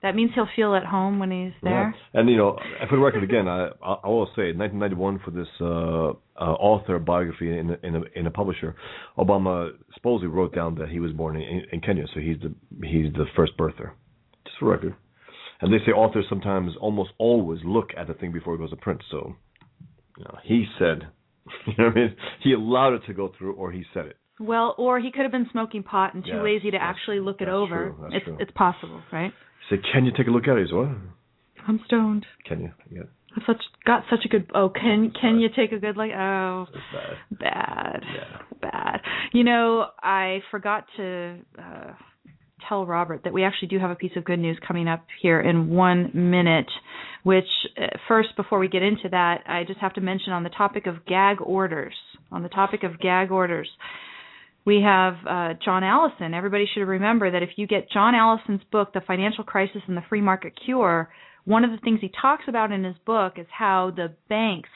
That 0.03 0.15
means 0.15 0.31
he'll 0.35 0.49
feel 0.53 0.75
at 0.75 0.85
home 0.85 1.17
when 1.17 1.31
he's 1.31 1.53
there. 1.63 1.95
Yeah. 2.13 2.19
And 2.19 2.29
you 2.29 2.35
know, 2.35 2.59
for 2.89 2.97
the 2.97 3.01
record, 3.01 3.23
again, 3.23 3.47
I 3.47 3.69
I 3.81 4.07
will 4.07 4.27
say, 4.35 4.51
1991 4.51 5.21
for 5.23 5.31
this 5.31 5.47
uh, 5.61 6.09
uh, 6.39 6.53
author 6.55 6.99
biography 6.99 7.57
in 7.57 7.71
a, 7.71 7.87
in 7.87 7.95
a 7.95 8.01
in 8.13 8.27
a 8.27 8.31
publisher, 8.31 8.75
Obama 9.17 9.71
supposedly 9.93 10.27
wrote 10.27 10.53
down 10.53 10.75
that 10.75 10.89
he 10.89 10.99
was 10.99 11.13
born 11.13 11.37
in, 11.37 11.61
in 11.71 11.79
Kenya, 11.79 12.03
so 12.13 12.19
he's 12.19 12.35
the 12.41 12.53
he's 12.85 13.13
the 13.13 13.25
first 13.33 13.57
birther. 13.57 13.91
Just 14.45 14.57
for 14.59 14.69
record. 14.69 14.93
And 15.61 15.73
they 15.73 15.77
say 15.85 15.93
authors 15.93 16.25
sometimes 16.27 16.73
almost 16.81 17.11
always 17.17 17.61
look 17.63 17.91
at 17.97 18.07
the 18.07 18.13
thing 18.13 18.33
before 18.33 18.55
it 18.55 18.57
goes 18.57 18.71
to 18.71 18.75
print. 18.75 19.01
So, 19.09 19.33
you 20.17 20.25
know, 20.25 20.37
he 20.43 20.65
said, 20.77 21.07
you 21.65 21.73
know 21.77 21.85
what 21.85 21.93
I 21.93 21.95
mean? 21.95 22.15
He 22.43 22.51
allowed 22.51 22.95
it 22.95 23.03
to 23.07 23.13
go 23.13 23.31
through, 23.37 23.53
or 23.53 23.71
he 23.71 23.85
said 23.93 24.07
it. 24.07 24.17
Well, 24.37 24.75
or 24.77 24.99
he 24.99 25.11
could 25.11 25.21
have 25.21 25.31
been 25.31 25.47
smoking 25.53 25.83
pot 25.83 26.13
and 26.13 26.25
too 26.25 26.43
lazy 26.43 26.71
to 26.71 26.77
actually 26.77 27.21
look 27.21 27.39
it 27.39 27.47
over. 27.47 27.95
true, 27.97 28.09
it's 28.11 28.25
true. 28.25 28.37
it's 28.41 28.51
possible, 28.51 29.01
right? 29.13 29.31
Said, 29.69 29.79
"Can 29.91 30.05
you 30.05 30.11
take 30.15 30.27
a 30.27 30.31
look 30.31 30.47
at 30.47 30.57
it?" 30.57 30.67
Said, 30.69 30.75
"What? 30.75 30.89
I'm 31.67 31.79
stoned. 31.85 32.25
Can 32.45 32.61
you? 32.61 32.71
Yeah, 32.91 33.03
I've 33.35 33.43
such 33.47 33.61
got 33.85 34.03
such 34.09 34.25
a 34.25 34.27
good. 34.27 34.49
Oh, 34.53 34.69
can 34.69 35.11
can 35.19 35.39
you 35.39 35.49
take 35.55 35.71
a 35.71 35.79
good 35.79 35.95
look? 35.97 36.09
Oh, 36.11 36.65
bad. 36.91 37.39
bad, 37.39 38.03
Yeah. 38.15 38.37
bad. 38.61 39.01
You 39.31 39.43
know, 39.43 39.87
I 40.01 40.39
forgot 40.51 40.85
to 40.97 41.37
uh, 41.57 41.91
tell 42.67 42.85
Robert 42.85 43.21
that 43.23 43.33
we 43.33 43.43
actually 43.43 43.69
do 43.69 43.79
have 43.79 43.91
a 43.91 43.95
piece 43.95 44.11
of 44.15 44.23
good 44.25 44.39
news 44.39 44.57
coming 44.67 44.87
up 44.87 45.05
here 45.21 45.39
in 45.39 45.69
one 45.69 46.11
minute. 46.13 46.69
Which 47.23 47.47
uh, 47.81 47.87
first, 48.09 48.35
before 48.35 48.59
we 48.59 48.67
get 48.67 48.83
into 48.83 49.07
that, 49.11 49.43
I 49.47 49.63
just 49.63 49.79
have 49.79 49.93
to 49.93 50.01
mention 50.01 50.33
on 50.33 50.43
the 50.43 50.49
topic 50.49 50.87
of 50.87 51.05
gag 51.05 51.37
orders. 51.41 51.95
On 52.31 52.43
the 52.43 52.49
topic 52.49 52.83
of 52.83 52.99
gag 52.99 53.31
orders. 53.31 53.69
We 54.65 54.81
have 54.81 55.15
uh, 55.27 55.53
John 55.63 55.83
Allison. 55.83 56.33
Everybody 56.33 56.65
should 56.73 56.83
remember 56.87 57.29
that 57.31 57.43
if 57.43 57.49
you 57.57 57.67
get 57.67 57.89
John 57.91 58.15
Allison's 58.15 58.63
book, 58.71 58.93
The 58.93 59.01
Financial 59.01 59.43
Crisis 59.43 59.81
and 59.87 59.97
the 59.97 60.03
Free 60.07 60.21
Market 60.21 60.53
Cure, 60.65 61.09
one 61.45 61.65
of 61.65 61.71
the 61.71 61.77
things 61.77 61.99
he 62.01 62.11
talks 62.21 62.43
about 62.47 62.71
in 62.71 62.83
his 62.83 62.95
book 63.05 63.33
is 63.37 63.47
how 63.51 63.91
the 63.95 64.13
banks, 64.29 64.69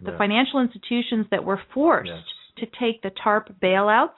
the 0.00 0.12
financial 0.18 0.60
institutions 0.60 1.26
that 1.30 1.44
were 1.44 1.60
forced 1.74 2.08
Yes. 2.10 2.22
to 2.58 2.66
take 2.80 3.02
the 3.02 3.10
TARP 3.10 3.48
bailouts, 3.60 4.10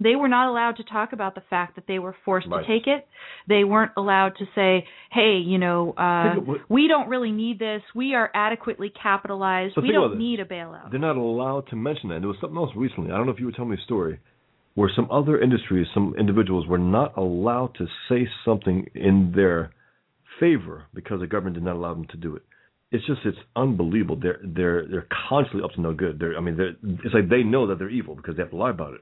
they 0.00 0.16
were 0.16 0.28
not 0.28 0.48
allowed 0.48 0.76
to 0.76 0.84
talk 0.84 1.12
about 1.12 1.34
the 1.34 1.40
fact 1.48 1.76
that 1.76 1.86
they 1.86 1.98
were 1.98 2.14
forced 2.24 2.46
Right. 2.48 2.60
to 2.60 2.66
take 2.66 2.86
it. 2.86 3.06
They 3.46 3.64
weren't 3.64 3.92
allowed 3.96 4.36
to 4.36 4.46
say, 4.54 4.86
"Hey, 5.10 5.36
you 5.38 5.56
know, 5.56 5.94
uh, 5.96 6.22
Think 6.24 6.36
of 6.38 6.48
what- 6.48 6.60
we 6.70 6.88
don't 6.88 7.08
really 7.08 7.30
need 7.32 7.58
this. 7.58 7.82
We 7.94 8.14
are 8.14 8.30
adequately 8.34 8.90
capitalized. 8.90 9.76
We 9.76 9.92
don't 9.92 10.18
need 10.18 10.40
a 10.40 10.44
bailout." 10.44 10.90
They're 10.90 10.98
not 11.00 11.16
allowed 11.16 11.68
to 11.68 11.76
mention 11.76 12.08
that. 12.10 12.20
There 12.20 12.28
was 12.28 12.38
something 12.40 12.58
else 12.58 12.74
recently. 12.74 13.12
I 13.12 13.16
don't 13.16 13.26
know 13.26 13.32
if 13.32 13.40
you 13.40 13.46
were 13.46 13.52
telling 13.52 13.70
me 13.70 13.76
a 13.76 13.80
story 13.80 14.18
where 14.74 14.90
some 14.94 15.08
other 15.10 15.40
industries, 15.40 15.86
some 15.94 16.14
individuals 16.18 16.66
were 16.66 16.78
not 16.78 17.16
allowed 17.16 17.74
to 17.78 17.86
say 18.08 18.26
something 18.44 18.86
in 18.94 19.32
their 19.34 19.70
favor 20.40 20.84
because 20.92 21.20
the 21.20 21.26
government 21.26 21.54
did 21.54 21.64
not 21.64 21.76
allow 21.76 21.94
them 21.94 22.06
to 22.10 22.16
do 22.16 22.34
it. 22.34 22.42
It's 22.90 23.06
just 23.06 23.20
it's 23.24 23.38
unbelievable. 23.56 24.18
They're 24.20 24.40
they're 24.44 24.86
they're 24.88 25.08
constantly 25.28 25.64
up 25.64 25.72
to 25.72 25.80
no 25.80 25.94
good. 25.94 26.18
They're 26.18 26.36
I 26.36 26.40
mean 26.40 26.56
they're, 26.56 26.74
it's 27.04 27.14
like 27.14 27.28
they 27.28 27.42
know 27.42 27.66
that 27.66 27.78
they're 27.78 27.90
evil 27.90 28.14
because 28.14 28.36
they 28.36 28.42
have 28.42 28.50
to 28.50 28.56
lie 28.56 28.70
about 28.70 28.94
it. 28.94 29.00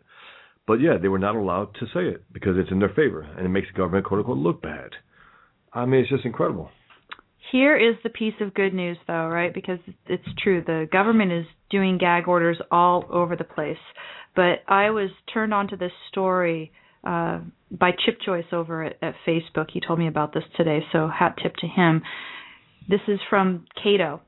But 0.66 0.80
yeah, 0.80 0.96
they 1.00 1.08
were 1.08 1.18
not 1.18 1.36
allowed 1.36 1.74
to 1.80 1.86
say 1.86 2.06
it 2.08 2.24
because 2.32 2.56
it's 2.56 2.70
in 2.70 2.78
their 2.78 2.88
favor 2.90 3.22
and 3.22 3.44
it 3.44 3.50
makes 3.50 3.68
the 3.68 3.76
government 3.76 4.06
quote 4.06 4.20
unquote 4.20 4.38
look 4.38 4.62
bad. 4.62 4.90
I 5.72 5.84
mean 5.84 6.00
it's 6.00 6.10
just 6.10 6.24
incredible. 6.24 6.70
Here 7.52 7.76
is 7.76 7.96
the 8.02 8.08
piece 8.08 8.34
of 8.40 8.54
good 8.54 8.72
news, 8.72 8.96
though, 9.06 9.28
right? 9.28 9.52
Because 9.52 9.78
it's 10.06 10.24
true. 10.42 10.64
The 10.66 10.88
government 10.90 11.32
is 11.32 11.44
doing 11.70 11.98
gag 11.98 12.26
orders 12.26 12.56
all 12.70 13.04
over 13.10 13.36
the 13.36 13.44
place. 13.44 13.76
But 14.34 14.62
I 14.66 14.88
was 14.88 15.10
turned 15.32 15.52
on 15.52 15.68
to 15.68 15.76
this 15.76 15.92
story 16.08 16.72
uh, 17.04 17.40
by 17.70 17.90
Chip 18.06 18.18
Joyce 18.24 18.46
over 18.52 18.84
at, 18.84 18.96
at 19.02 19.14
Facebook. 19.28 19.66
He 19.70 19.82
told 19.86 19.98
me 19.98 20.08
about 20.08 20.32
this 20.32 20.44
today, 20.56 20.80
so 20.92 21.08
hat 21.08 21.36
tip 21.42 21.54
to 21.56 21.66
him. 21.66 22.00
This 22.88 23.00
is 23.06 23.20
from 23.28 23.66
Cato, 23.82 24.22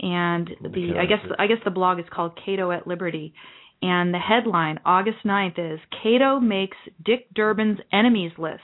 and 0.00 0.50
the 0.60 0.98
I 0.98 1.06
guess. 1.06 1.24
I 1.38 1.46
guess 1.46 1.58
the 1.64 1.70
blog 1.70 2.00
is 2.00 2.06
called 2.12 2.38
Cato 2.44 2.72
at 2.72 2.88
Liberty. 2.88 3.34
And 3.80 4.12
the 4.12 4.18
headline, 4.18 4.80
August 4.84 5.18
9th, 5.24 5.74
is 5.74 5.78
Cato 6.02 6.40
makes 6.40 6.76
Dick 7.04 7.32
Durbin's 7.32 7.78
enemies 7.92 8.32
list. 8.36 8.62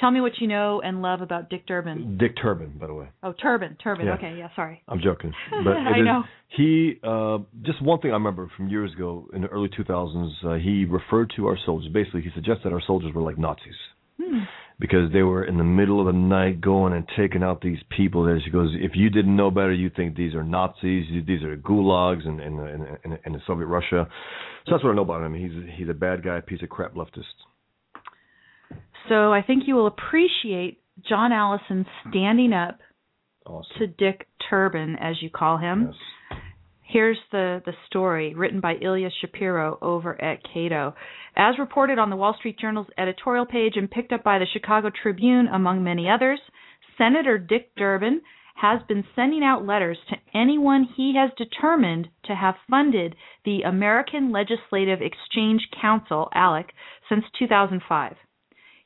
Tell 0.00 0.10
me 0.10 0.20
what 0.20 0.32
you 0.40 0.46
know 0.46 0.80
and 0.80 1.02
love 1.02 1.20
about 1.22 1.50
Dick 1.50 1.66
Durbin. 1.66 2.18
Dick 2.18 2.32
Turban, 2.40 2.76
by 2.80 2.86
the 2.86 2.94
way. 2.94 3.08
Oh, 3.22 3.32
Turban, 3.32 3.76
Turban. 3.82 4.06
Yeah. 4.06 4.14
Okay, 4.14 4.34
yeah, 4.38 4.48
sorry. 4.54 4.82
I'm 4.86 5.00
joking, 5.02 5.32
but 5.64 5.72
I 5.76 5.98
is- 5.98 6.04
know. 6.04 6.22
he 6.56 6.98
uh, 7.02 7.38
just 7.62 7.82
one 7.82 8.00
thing 8.00 8.10
I 8.10 8.14
remember 8.14 8.50
from 8.56 8.68
years 8.68 8.92
ago 8.94 9.26
in 9.34 9.42
the 9.42 9.48
early 9.48 9.68
2000s. 9.68 10.30
Uh, 10.44 10.54
he 10.54 10.84
referred 10.84 11.32
to 11.36 11.46
our 11.46 11.58
soldiers. 11.66 11.90
Basically, 11.92 12.22
he 12.22 12.30
suggested 12.34 12.72
our 12.72 12.82
soldiers 12.86 13.12
were 13.14 13.22
like 13.22 13.38
Nazis 13.38 13.74
Hmm. 14.20 14.40
because 14.80 15.12
they 15.12 15.22
were 15.22 15.44
in 15.44 15.58
the 15.58 15.64
middle 15.64 16.00
of 16.00 16.06
the 16.06 16.12
night 16.12 16.60
going 16.60 16.92
and 16.92 17.04
taking 17.16 17.42
out 17.42 17.60
these 17.60 17.78
people. 17.96 18.24
There, 18.24 18.40
she 18.44 18.50
goes, 18.50 18.70
if 18.78 18.92
you 18.94 19.10
didn't 19.10 19.36
know 19.36 19.50
better, 19.50 19.72
you 19.72 19.90
think 19.90 20.16
these 20.16 20.34
are 20.34 20.42
Nazis. 20.44 21.06
These 21.26 21.42
are 21.42 21.56
gulags 21.56 22.26
in 22.26 22.40
in, 22.40 22.58
in, 22.58 22.98
in, 23.04 23.18
in 23.26 23.32
the 23.32 23.40
Soviet 23.46 23.66
Russia. 23.66 24.08
So 24.66 24.72
that's 24.72 24.84
what 24.84 24.90
I 24.90 24.94
know 24.94 25.02
about 25.02 25.22
him. 25.24 25.34
He's 25.34 25.52
he's 25.76 25.88
a 25.88 25.94
bad 25.94 26.22
guy, 26.24 26.40
piece 26.40 26.62
of 26.62 26.68
crap 26.68 26.94
leftist. 26.94 27.34
So 29.08 29.32
I 29.32 29.42
think 29.42 29.64
you 29.66 29.74
will 29.74 29.86
appreciate 29.86 30.80
John 31.08 31.32
Allison 31.32 31.86
standing 32.08 32.52
up 32.52 32.78
Awesome. 33.46 33.64
to 33.78 33.86
Dick 33.86 34.26
Turban, 34.50 34.96
as 35.00 35.16
you 35.22 35.30
call 35.30 35.58
him. 35.58 35.86
Yes. 36.30 36.38
Here's 36.82 37.18
the, 37.32 37.62
the 37.66 37.72
story 37.86 38.34
written 38.34 38.60
by 38.60 38.76
Ilya 38.80 39.10
Shapiro 39.20 39.78
over 39.82 40.18
at 40.22 40.40
Cato. 40.42 40.94
As 41.36 41.58
reported 41.58 41.98
on 41.98 42.08
the 42.08 42.16
Wall 42.16 42.34
Street 42.38 42.58
Journal's 42.58 42.86
editorial 42.96 43.44
page 43.44 43.74
and 43.76 43.90
picked 43.90 44.10
up 44.12 44.24
by 44.24 44.38
the 44.38 44.46
Chicago 44.52 44.90
Tribune, 45.02 45.48
among 45.48 45.84
many 45.84 46.08
others, 46.08 46.40
Senator 46.96 47.36
Dick 47.36 47.74
Durbin 47.76 48.22
has 48.56 48.80
been 48.88 49.04
sending 49.14 49.44
out 49.44 49.66
letters 49.66 49.98
to 50.08 50.16
anyone 50.34 50.88
he 50.96 51.14
has 51.14 51.30
determined 51.36 52.08
to 52.24 52.34
have 52.34 52.54
funded 52.70 53.14
the 53.44 53.62
American 53.62 54.32
Legislative 54.32 55.00
Exchange 55.02 55.60
Council, 55.80 56.28
ALEC, 56.34 56.70
since 57.08 57.24
2005. 57.38 58.16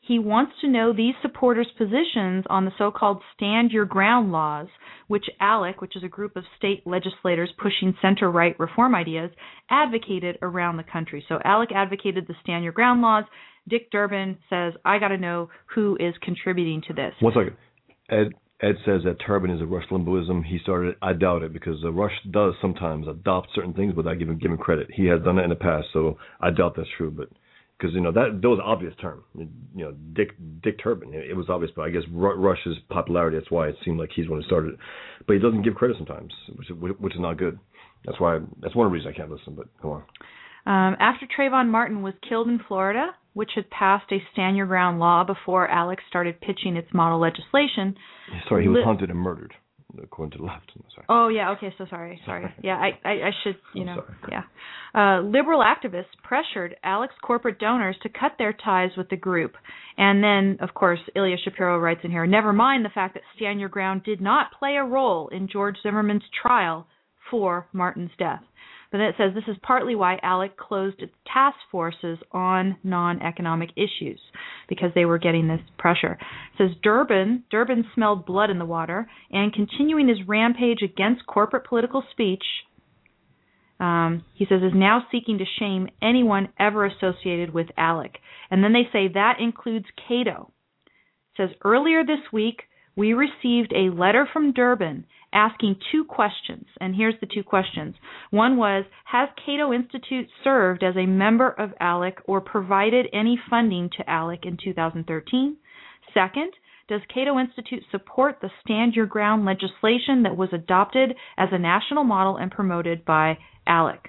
He 0.05 0.19
wants 0.19 0.53
to 0.61 0.69
know 0.69 0.93
these 0.93 1.15
supporters' 1.23 1.71
positions 1.79 2.45
on 2.51 2.65
the 2.65 2.73
so 2.77 2.91
called 2.91 3.23
Stand 3.37 3.71
Your 3.71 3.85
Ground 3.85 4.33
laws, 4.33 4.67
which 5.07 5.27
ALEC, 5.41 5.81
which 5.81 5.95
is 5.95 6.03
a 6.03 6.09
group 6.09 6.35
of 6.35 6.43
state 6.59 6.85
legislators 6.85 7.53
pushing 7.57 7.95
center 8.03 8.29
right 8.29 8.59
reform 8.59 8.97
ideas, 8.97 9.31
advocated 9.71 10.39
around 10.43 10.77
the 10.77 10.83
country. 10.83 11.25
So 11.29 11.39
ALEC 11.45 11.71
advocated 11.73 12.27
the 12.27 12.35
Stand 12.43 12.65
Your 12.65 12.73
Ground 12.73 13.01
laws. 13.01 13.25
Dick 13.69 13.93
Durbin 13.93 14.39
says, 14.51 14.73
I 14.85 14.99
got 14.99 15.09
to 15.09 15.19
know 15.19 15.51
who 15.73 15.97
is 16.01 16.15
contributing 16.21 16.83
to 16.89 16.95
this. 16.95 17.15
One 17.21 17.33
second. 17.33 17.57
Ed 18.11 18.33
Ed 18.61 18.77
says 18.85 19.03
that 19.05 19.19
Turban 19.25 19.51
is 19.51 19.61
a 19.61 19.67
Rush 19.67 19.89
Limbaughism. 19.91 20.45
He 20.45 20.59
started 20.63 20.91
it. 20.91 20.99
I 21.03 21.13
doubt 21.13 21.43
it 21.43 21.53
because 21.53 21.77
Rush 21.85 22.13
does 22.31 22.55
sometimes 22.61 23.09
adopt 23.09 23.49
certain 23.55 23.73
things 23.73 23.95
without 23.95 24.19
giving 24.19 24.39
him 24.39 24.57
credit. 24.57 24.89
He 24.93 25.07
has 25.07 25.21
done 25.23 25.39
it 25.39 25.43
in 25.43 25.51
the 25.51 25.57
past, 25.57 25.89
so 25.93 26.17
I 26.41 26.51
doubt 26.51 26.75
that's 26.77 26.89
true. 26.97 27.11
But 27.11 27.29
because 27.83 27.95
you 27.95 28.01
know 28.01 28.13
that 28.13 28.39
that 28.41 28.49
was 28.49 28.61
an 28.61 28.65
obvious 28.65 28.95
term. 29.01 29.25
You 29.35 29.49
know, 29.75 29.93
Dick 30.13 30.37
Dick 30.63 30.79
Turban. 30.83 31.13
It, 31.13 31.31
it 31.31 31.35
was 31.35 31.47
obvious, 31.49 31.73
but 31.75 31.83
I 31.83 31.91
guess 31.91 32.03
Ru- 32.13 32.37
Rush's 32.37 32.77
popularity. 32.89 33.37
That's 33.37 33.51
why 33.51 33.69
it 33.69 33.77
seemed 33.85 33.99
like 33.99 34.11
he's 34.15 34.27
the 34.27 34.31
one 34.31 34.41
who 34.41 34.47
started 34.47 34.75
it. 34.75 34.79
But 35.27 35.35
he 35.35 35.41
doesn't 35.41 35.63
give 35.63 35.75
credit 35.75 35.97
sometimes, 35.97 36.33
which 36.57 36.93
which 36.99 37.15
is 37.15 37.21
not 37.21 37.39
good. 37.39 37.59
That's 38.05 38.21
why 38.21 38.39
that's 38.61 38.77
one 38.77 38.87
of 38.87 38.93
the 38.93 38.95
reasons 38.95 39.15
I 39.15 39.19
can't 39.19 39.31
listen. 39.31 39.55
But 39.57 39.67
come 39.81 39.91
on. 39.91 40.03
Um, 40.65 40.97
after 41.01 41.27
Trayvon 41.27 41.69
Martin 41.69 42.03
was 42.03 42.15
killed 42.29 42.47
in 42.47 42.61
Florida, 42.69 43.11
which 43.35 43.51
had 43.57 43.69
passed 43.71 44.13
a 44.13 44.19
stand 44.33 44.57
your 44.57 44.67
ground 44.67 45.01
law 45.01 45.25
before 45.25 45.69
ALEC 45.69 45.99
started 46.09 46.41
pitching 46.41 46.77
its 46.77 46.89
model 46.95 47.19
legislation. 47.19 47.97
Sorry, 48.49 48.63
he 48.63 48.69
was 48.69 48.79
Li- 48.79 48.85
hunted 48.85 49.11
and 49.11 49.19
murdered, 49.19 49.55
according 50.03 50.33
to 50.33 50.39
the 50.39 50.45
left. 50.45 50.71
Sorry. 50.95 51.07
Oh 51.09 51.29
yeah, 51.29 51.51
okay, 51.53 51.75
so 51.77 51.87
sorry, 51.91 52.21
sorry. 52.25 52.43
Sorry. 52.43 52.55
Yeah, 52.63 52.77
I, 52.77 52.99
I, 53.05 53.13
I 53.13 53.31
should, 53.43 53.57
you 53.75 53.85
know, 53.85 54.05
yeah. 54.31 54.43
Uh, 54.95 55.23
liberal 55.23 55.63
activists 55.63 56.05
pressured 56.23 56.77
ALEC's 56.85 57.15
corporate 57.23 57.59
donors 57.59 57.97
to 58.03 58.09
cut 58.09 58.33
their 58.39 58.53
ties 58.53 58.91
with 58.97 59.09
the 59.09 59.17
group, 59.17 59.55
and 59.97 60.23
then, 60.23 60.59
of 60.61 60.75
course, 60.75 61.01
Ilya 61.17 61.37
Shapiro 61.45 61.79
writes 61.79 62.01
in 62.05 62.11
here. 62.11 62.27
Never 62.27 62.53
mind 62.53 62.85
the 62.85 62.91
fact 62.91 63.15
that 63.15 63.23
Stand 63.37 63.61
Your 63.61 63.69
Ground 63.69 64.03
did 64.05 64.21
not 64.21 64.53
play 64.59 64.77
a 64.77 64.85
role 64.85 65.29
in 65.29 65.49
George 65.49 65.77
Zimmerman's 65.83 66.23
trial 66.43 66.87
for 67.31 67.67
Martin's 67.73 68.11
death. 68.19 68.43
But 68.93 68.99
then 68.99 69.07
it 69.07 69.15
says 69.17 69.33
this 69.35 69.49
is 69.49 69.57
partly 69.63 69.95
why 69.95 70.21
ALEC 70.23 70.59
closed 70.59 71.01
its 71.01 71.15
task 71.33 71.57
forces 71.71 72.19
on 72.31 72.77
non-economic 72.85 73.71
issues 73.75 74.21
because 74.69 74.91
they 74.95 75.07
were 75.07 75.19
getting 75.19 75.49
this 75.49 75.63
pressure. 75.79 76.19
It 76.21 76.59
says 76.59 76.77
Durbin 76.83 77.45
Durbin 77.51 77.87
smelled 77.95 78.27
blood 78.27 78.51
in 78.51 78.59
the 78.59 78.67
water 78.67 79.09
and 79.31 79.53
continuing 79.55 80.09
his 80.09 80.29
rampage 80.29 80.83
against 80.83 81.27
corporate 81.27 81.67
political 81.67 82.05
speech. 82.11 82.45
Um, 83.81 84.25
he 84.35 84.45
says 84.45 84.63
is 84.63 84.73
now 84.75 85.07
seeking 85.11 85.39
to 85.39 85.45
shame 85.59 85.89
anyone 86.03 86.51
ever 86.61 86.85
associated 86.85 87.53
with 87.53 87.69
ALEC, 87.79 88.17
and 88.51 88.63
then 88.63 88.75
they 88.75 88.89
say 88.93 89.09
that 89.09 89.39
includes 89.41 89.87
Cato. 90.07 90.53
It 90.87 91.37
says 91.39 91.57
earlier 91.65 92.05
this 92.05 92.31
week 92.31 92.65
we 92.95 93.15
received 93.15 93.73
a 93.73 93.91
letter 93.91 94.29
from 94.31 94.53
Durbin 94.53 95.07
asking 95.33 95.77
two 95.91 96.05
questions. 96.05 96.67
And 96.81 96.95
here's 96.95 97.19
the 97.21 97.27
two 97.27 97.43
questions. 97.43 97.95
One 98.31 98.57
was 98.57 98.85
Has 99.05 99.29
Cato 99.45 99.73
Institute 99.73 100.29
served 100.45 100.83
as 100.83 100.97
a 100.97 101.07
member 101.07 101.49
of 101.49 101.71
ALEC 101.81 102.19
or 102.25 102.41
provided 102.41 103.07
any 103.13 103.39
funding 103.49 103.91
to 103.97 104.05
ALEC 104.05 104.45
in 104.45 104.59
2013? 104.63 105.57
Second, 106.15 106.53
does 106.89 107.01
Cato 107.13 107.39
Institute 107.39 107.85
support 107.91 108.39
the 108.41 108.51
Stand 108.65 108.95
Your 108.95 109.07
Ground 109.07 109.45
legislation 109.45 110.25
that 110.25 110.37
was 110.37 110.51
adopted 110.53 111.15
as 111.39 111.49
a 111.53 111.59
national 111.59 112.05
model 112.05 112.37
and 112.37 112.51
promoted 112.51 113.05
by 113.05 113.39
ALEC? 113.67 114.09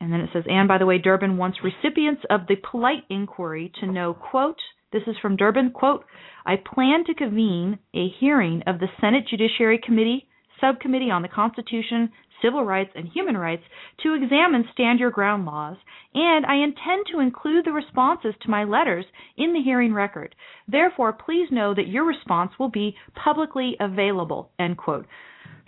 And 0.00 0.12
then 0.12 0.20
it 0.20 0.30
says, 0.32 0.44
and 0.46 0.68
by 0.68 0.78
the 0.78 0.86
way, 0.86 0.98
Durbin 0.98 1.36
wants 1.38 1.58
recipients 1.64 2.22
of 2.28 2.42
the 2.46 2.56
polite 2.56 3.04
inquiry 3.08 3.72
to 3.80 3.90
know, 3.90 4.12
quote, 4.12 4.58
this 4.94 5.02
is 5.08 5.16
from 5.20 5.36
Durbin, 5.36 5.72
quote, 5.72 6.04
I 6.46 6.54
plan 6.56 7.04
to 7.06 7.14
convene 7.14 7.78
a 7.94 8.08
hearing 8.20 8.62
of 8.66 8.78
the 8.78 8.88
Senate 9.00 9.24
Judiciary 9.28 9.80
Committee 9.84 10.28
Subcommittee 10.60 11.10
on 11.10 11.22
the 11.22 11.28
Constitution, 11.28 12.10
Civil 12.40 12.64
Rights, 12.64 12.92
and 12.94 13.08
Human 13.08 13.36
Rights 13.36 13.64
to 14.02 14.14
examine 14.14 14.64
stand 14.72 15.00
your 15.00 15.10
ground 15.10 15.46
laws, 15.46 15.76
and 16.14 16.46
I 16.46 16.56
intend 16.56 17.06
to 17.10 17.20
include 17.20 17.64
the 17.64 17.72
responses 17.72 18.34
to 18.42 18.50
my 18.50 18.64
letters 18.64 19.04
in 19.36 19.52
the 19.52 19.62
hearing 19.62 19.92
record. 19.92 20.34
Therefore, 20.68 21.12
please 21.12 21.48
know 21.50 21.74
that 21.74 21.88
your 21.88 22.04
response 22.04 22.52
will 22.58 22.70
be 22.70 22.96
publicly 23.14 23.76
available. 23.80 24.50
End 24.58 24.76
quote. 24.76 25.06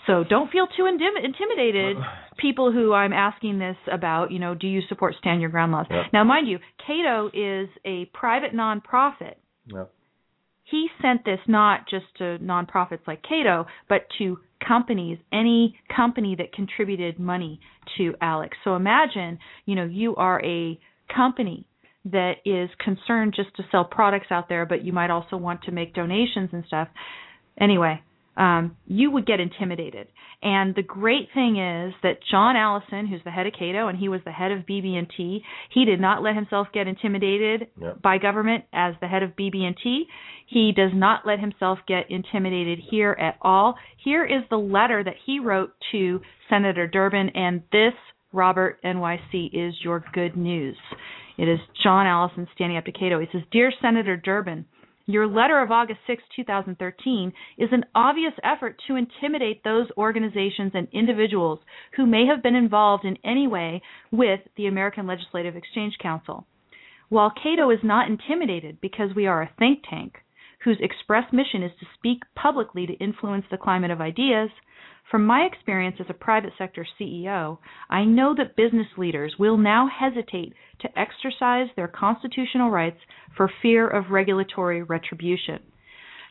So 0.07 0.25
don't 0.29 0.51
feel 0.51 0.67
too 0.77 0.85
intim- 0.85 1.25
intimidated, 1.25 1.97
uh, 1.97 2.01
uh. 2.01 2.05
people 2.39 2.73
who 2.73 2.93
I'm 2.93 3.13
asking 3.13 3.59
this 3.59 3.77
about. 3.91 4.31
You 4.31 4.39
know, 4.39 4.55
do 4.55 4.67
you 4.67 4.81
support 4.89 5.15
stand 5.19 5.41
your 5.41 5.51
ground 5.51 5.73
laws? 5.73 5.87
Yep. 5.91 6.05
Now, 6.13 6.25
mind 6.25 6.49
you, 6.49 6.59
Cato 6.87 7.29
is 7.33 7.69
a 7.85 8.07
private 8.15 8.55
nonprofit. 8.55 9.35
Yep. 9.67 9.93
He 10.65 10.89
sent 11.01 11.25
this 11.25 11.39
not 11.47 11.89
just 11.89 12.07
to 12.19 12.39
nonprofits 12.43 13.07
like 13.07 13.23
Cato, 13.23 13.67
but 13.89 14.07
to 14.19 14.39
companies, 14.67 15.19
any 15.33 15.77
company 15.95 16.35
that 16.37 16.53
contributed 16.53 17.21
money 17.21 17.61
to 17.99 18.15
ALEC. 18.21 18.51
So 18.65 18.75
imagine, 18.75 19.39
you 19.65 19.77
know, 19.77 19.85
you 19.85 20.17
are 20.17 20.45
a 20.45 20.79
company 21.15 21.67
that 22.07 22.35
is 22.45 22.69
concerned 22.83 23.35
just 23.37 23.55
to 23.57 23.63
sell 23.71 23.85
products 23.85 24.27
out 24.31 24.49
there, 24.49 24.67
but 24.67 24.85
you 24.85 24.93
might 24.93 25.11
also 25.11 25.37
want 25.37 25.63
to 25.65 25.73
make 25.73 25.95
donations 25.95 26.51
and 26.53 26.65
stuff. 26.67 26.89
Anyway, 27.61 28.01
um, 28.37 28.77
you 28.87 29.11
would 29.11 29.27
get 29.27 29.41
intimidated. 29.41 30.09
And 30.43 30.75
the 30.75 30.83
great 30.83 31.29
thing 31.33 31.57
is 31.59 31.95
that 32.03 32.19
John 32.31 32.57
Allison, 32.57 33.07
who's 33.07 33.23
the 33.25 33.31
head 33.31 33.47
of 33.47 33.55
Cato 33.59 33.89
and 33.89 33.99
he 33.99 34.09
was 34.09 34.21
the 34.25 34.33
head 34.33 34.53
of 34.53 34.67
BB&T, 34.67 35.43
he 35.73 35.85
did 35.85 36.01
not 36.01 36.23
let 36.23 36.35
himself 36.35 36.69
get 36.75 36.87
intimidated 36.87 37.69
Yep. 37.81 38.03
by 38.03 38.19
government 38.19 38.65
as 38.73 38.95
the 39.01 39.07
head 39.09 39.23
of 39.23 39.31
BB&T. 39.37 40.07
He 40.47 40.73
does 40.77 40.93
not 40.95 41.27
let 41.27 41.41
himself 41.41 41.79
get 41.89 42.11
intimidated 42.11 42.79
here 42.91 43.17
at 43.19 43.37
all. 43.43 43.77
Here 44.05 44.25
is 44.25 44.43
the 44.51 44.59
letter 44.59 45.03
that 45.03 45.17
he 45.25 45.41
wrote 45.41 45.73
to 45.93 46.21
Senator 46.51 46.87
Durbin, 46.87 47.31
and 47.31 47.63
this, 47.73 47.95
Robert 48.33 48.79
NYC, 48.85 49.51
is 49.53 49.75
your 49.83 50.05
good 50.13 50.37
news. 50.37 50.77
It 51.39 51.49
is 51.49 51.59
John 51.83 52.07
Allison 52.07 52.47
standing 52.55 52.79
up 52.79 52.85
to 52.85 52.93
Cato. 52.93 53.19
He 53.21 53.27
says, 53.33 53.43
Dear 53.51 53.73
Senator 53.83 54.17
Durbin, 54.17 54.65
your 55.07 55.27
letter 55.27 55.61
of 55.61 55.71
August 55.71 56.01
6, 56.07 56.23
2013 56.35 57.33
is 57.59 57.69
an 57.73 57.85
obvious 57.95 58.33
effort 58.43 58.81
to 58.87 58.97
intimidate 58.97 59.63
those 59.63 59.87
organizations 59.97 60.73
and 60.75 60.89
individuals 60.93 61.61
who 61.97 62.07
may 62.07 62.27
have 62.27 62.43
been 62.43 62.57
involved 62.57 63.05
in 63.05 63.17
any 63.25 63.47
way 63.47 63.81
with 64.11 64.41
the 64.57 64.67
American 64.67 65.07
Legislative 65.07 65.57
Exchange 65.57 65.97
Council. 66.03 66.45
While 67.09 67.31
Cato 67.31 67.71
is 67.71 67.79
not 67.85 68.11
intimidated 68.11 68.81
because 68.81 69.15
we 69.15 69.27
are 69.27 69.43
a 69.43 69.51
think 69.59 69.85
tank 69.89 70.15
whose 70.67 70.79
express 70.81 71.33
mission 71.33 71.63
is 71.63 71.71
to 71.79 71.87
speak 71.95 72.25
publicly 72.35 72.89
to 72.89 72.93
influence 72.95 73.45
the 73.53 73.57
climate 73.57 73.93
of 73.93 74.01
ideas, 74.01 74.51
from 75.09 75.25
my 75.25 75.43
experience 75.43 75.95
as 76.01 76.07
a 76.11 76.15
private 76.15 76.53
sector 76.59 76.85
CEO, 76.99 77.59
I 77.89 78.05
know 78.05 78.35
that 78.37 78.57
business 78.57 78.89
leaders 78.99 79.37
will 79.39 79.57
now 79.57 79.87
hesitate 79.89 80.55
to 80.81 80.99
exercise 80.99 81.69
their 81.77 81.87
constitutional 81.87 82.71
rights 82.71 82.99
for 83.37 83.49
fear 83.63 83.87
of 83.87 84.11
regulatory 84.11 84.83
retribution. 84.83 85.61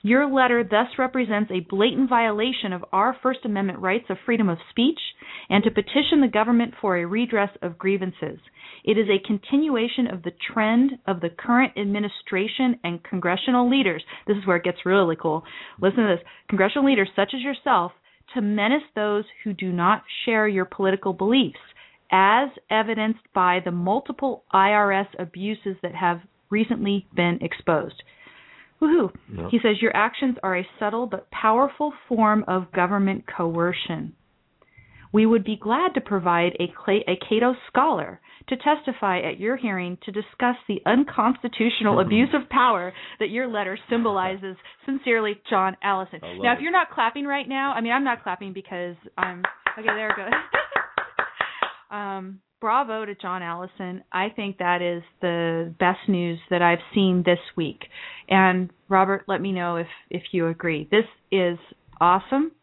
Your 0.06 0.32
letter 0.32 0.64
thus 0.64 0.99
represents 0.99 1.49
a 1.49 1.66
blatant 1.68 2.12
violation 2.12 2.74
of 2.74 2.86
our 2.93 3.18
First 3.24 3.39
Amendment 3.43 3.80
rights 3.80 4.06
of 4.12 4.18
freedom 4.24 4.49
of 4.49 4.60
speech 4.70 4.99
and 5.49 5.64
to 5.64 5.72
petition 5.72 6.22
the 6.22 6.28
government 6.32 6.76
for 6.80 6.95
a 6.95 7.08
redress 7.08 7.49
of 7.64 7.80
grievances. 7.80 8.38
It 8.84 8.99
is 8.99 9.08
a 9.10 9.26
continuation 9.26 10.06
of 10.06 10.22
the 10.22 10.34
trend 10.53 10.91
of 11.08 11.22
the 11.22 11.32
current 11.32 11.74
administration 11.76 12.80
and 12.84 13.03
congressional 13.03 13.68
leaders. 13.68 14.03
This 14.28 14.38
is 14.38 14.45
where 14.45 14.58
it 14.58 14.64
gets 14.64 14.86
really 14.86 15.16
cool. 15.20 15.43
Listen 15.82 16.03
to 16.03 16.16
this. 16.18 16.26
Congressional 16.49 16.86
leaders 16.86 17.10
such 17.16 17.32
as 17.34 17.41
yourself 17.41 17.91
to 18.36 18.41
menace 18.41 18.86
those 18.95 19.24
who 19.43 19.53
do 19.53 19.72
not 19.72 20.03
share 20.24 20.47
your 20.47 20.66
political 20.66 21.14
beliefs, 21.14 21.58
as 22.12 22.49
evidenced 22.70 23.26
by 23.34 23.58
the 23.66 23.72
multiple 23.72 24.43
IRS 24.53 25.08
abuses 25.18 25.78
that 25.82 25.95
have 25.95 26.20
recently 26.51 27.08
been 27.16 27.39
exposed. 27.41 28.03
Woohoo. 28.82 29.10
Yep. 29.36 29.48
He 29.52 29.60
says 29.64 29.82
your 29.82 29.96
actions 29.96 30.38
are 30.44 30.58
a 30.58 30.68
subtle 30.80 31.08
but 31.08 31.30
powerful 31.32 31.94
form 32.08 32.44
of 32.48 32.72
government 32.72 33.26
coercion. 33.26 34.14
We 35.14 35.26
would 35.26 35.46
be 35.46 35.56
glad 35.56 35.94
to 35.94 36.02
provide 36.02 36.58
a, 36.60 36.74
a 36.90 37.18
Cato 37.30 37.56
scholar 37.70 38.20
to 38.50 38.58
testify 38.58 39.20
at 39.22 39.40
your 39.40 39.56
hearing 39.56 39.98
to 40.04 40.12
discuss 40.12 40.58
the 40.68 40.82
unconstitutional 40.86 42.02
abuse 42.02 42.30
of 42.34 42.50
power 42.50 42.92
that 43.20 43.30
your 43.30 43.48
letter 43.48 43.78
symbolizes. 43.90 44.58
Sincerely, 44.86 45.36
John 45.50 45.78
Allison. 45.82 46.20
Now, 46.42 46.54
if 46.54 46.60
it. 46.60 46.64
you're 46.64 46.72
not 46.72 46.92
clapping 46.92 47.26
right 47.26 47.48
now, 47.48 47.72
I 47.72 47.80
mean, 47.80 47.94
I'm 47.94 48.04
not 48.04 48.24
clapping 48.24 48.52
because 48.52 48.96
I'm 49.18 49.42
okay. 49.80 49.88
There 49.88 50.10
it 50.10 50.18
goes. 50.18 50.34
um, 51.92 52.42
bravo 52.66 53.05
to 53.05 53.13
John 53.13 53.43
Allison. 53.43 54.03
I 54.11 54.30
think 54.36 54.57
that 54.57 54.82
is 54.82 55.03
the 55.22 55.72
best 55.80 55.99
news 56.07 56.39
that 56.49 56.63
I've 56.63 56.80
seen 56.95 57.22
this 57.24 57.38
week. 57.55 57.84
And 58.28 58.72
Robert, 58.89 59.26
let 59.28 59.39
me 59.39 59.51
know 59.51 59.76
if 59.76 59.86
if 60.09 60.24
you 60.32 60.47
agree. 60.47 60.88
This 60.89 61.05
is 61.32 61.59
awesome. 62.01 62.53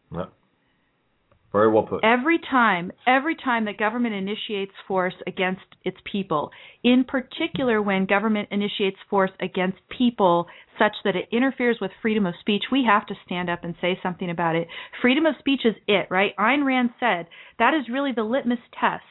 Very 1.53 1.71
well 1.71 1.83
put. 1.83 2.03
Every 2.03 2.39
time, 2.39 2.91
every 3.05 3.35
time 3.35 3.65
that 3.65 3.77
government 3.77 4.15
initiates 4.15 4.71
force 4.87 5.13
against 5.27 5.61
its 5.83 5.97
people, 6.11 6.49
in 6.83 7.05
particular 7.07 7.79
when 7.79 8.07
government 8.07 8.49
initiates 8.49 8.97
force 9.07 9.29
against 9.39 9.77
people 9.95 10.47
such 10.79 10.93
that 11.03 11.15
it 11.15 11.29
interferes 11.31 11.77
with 11.79 11.91
freedom 12.01 12.25
of 12.25 12.33
speech, 12.39 12.63
we 12.71 12.83
have 12.89 13.05
to 13.05 13.13
stand 13.23 13.51
up 13.51 13.63
and 13.63 13.75
say 13.79 13.99
something 14.01 14.31
about 14.31 14.55
it. 14.55 14.67
Freedom 14.99 15.27
of 15.27 15.35
speech 15.37 15.61
is 15.63 15.75
it, 15.87 16.07
right? 16.09 16.35
Ayn 16.39 16.65
Rand 16.65 16.89
said 16.99 17.27
that 17.59 17.75
is 17.75 17.87
really 17.87 18.13
the 18.15 18.23
litmus 18.23 18.57
test. 18.79 19.03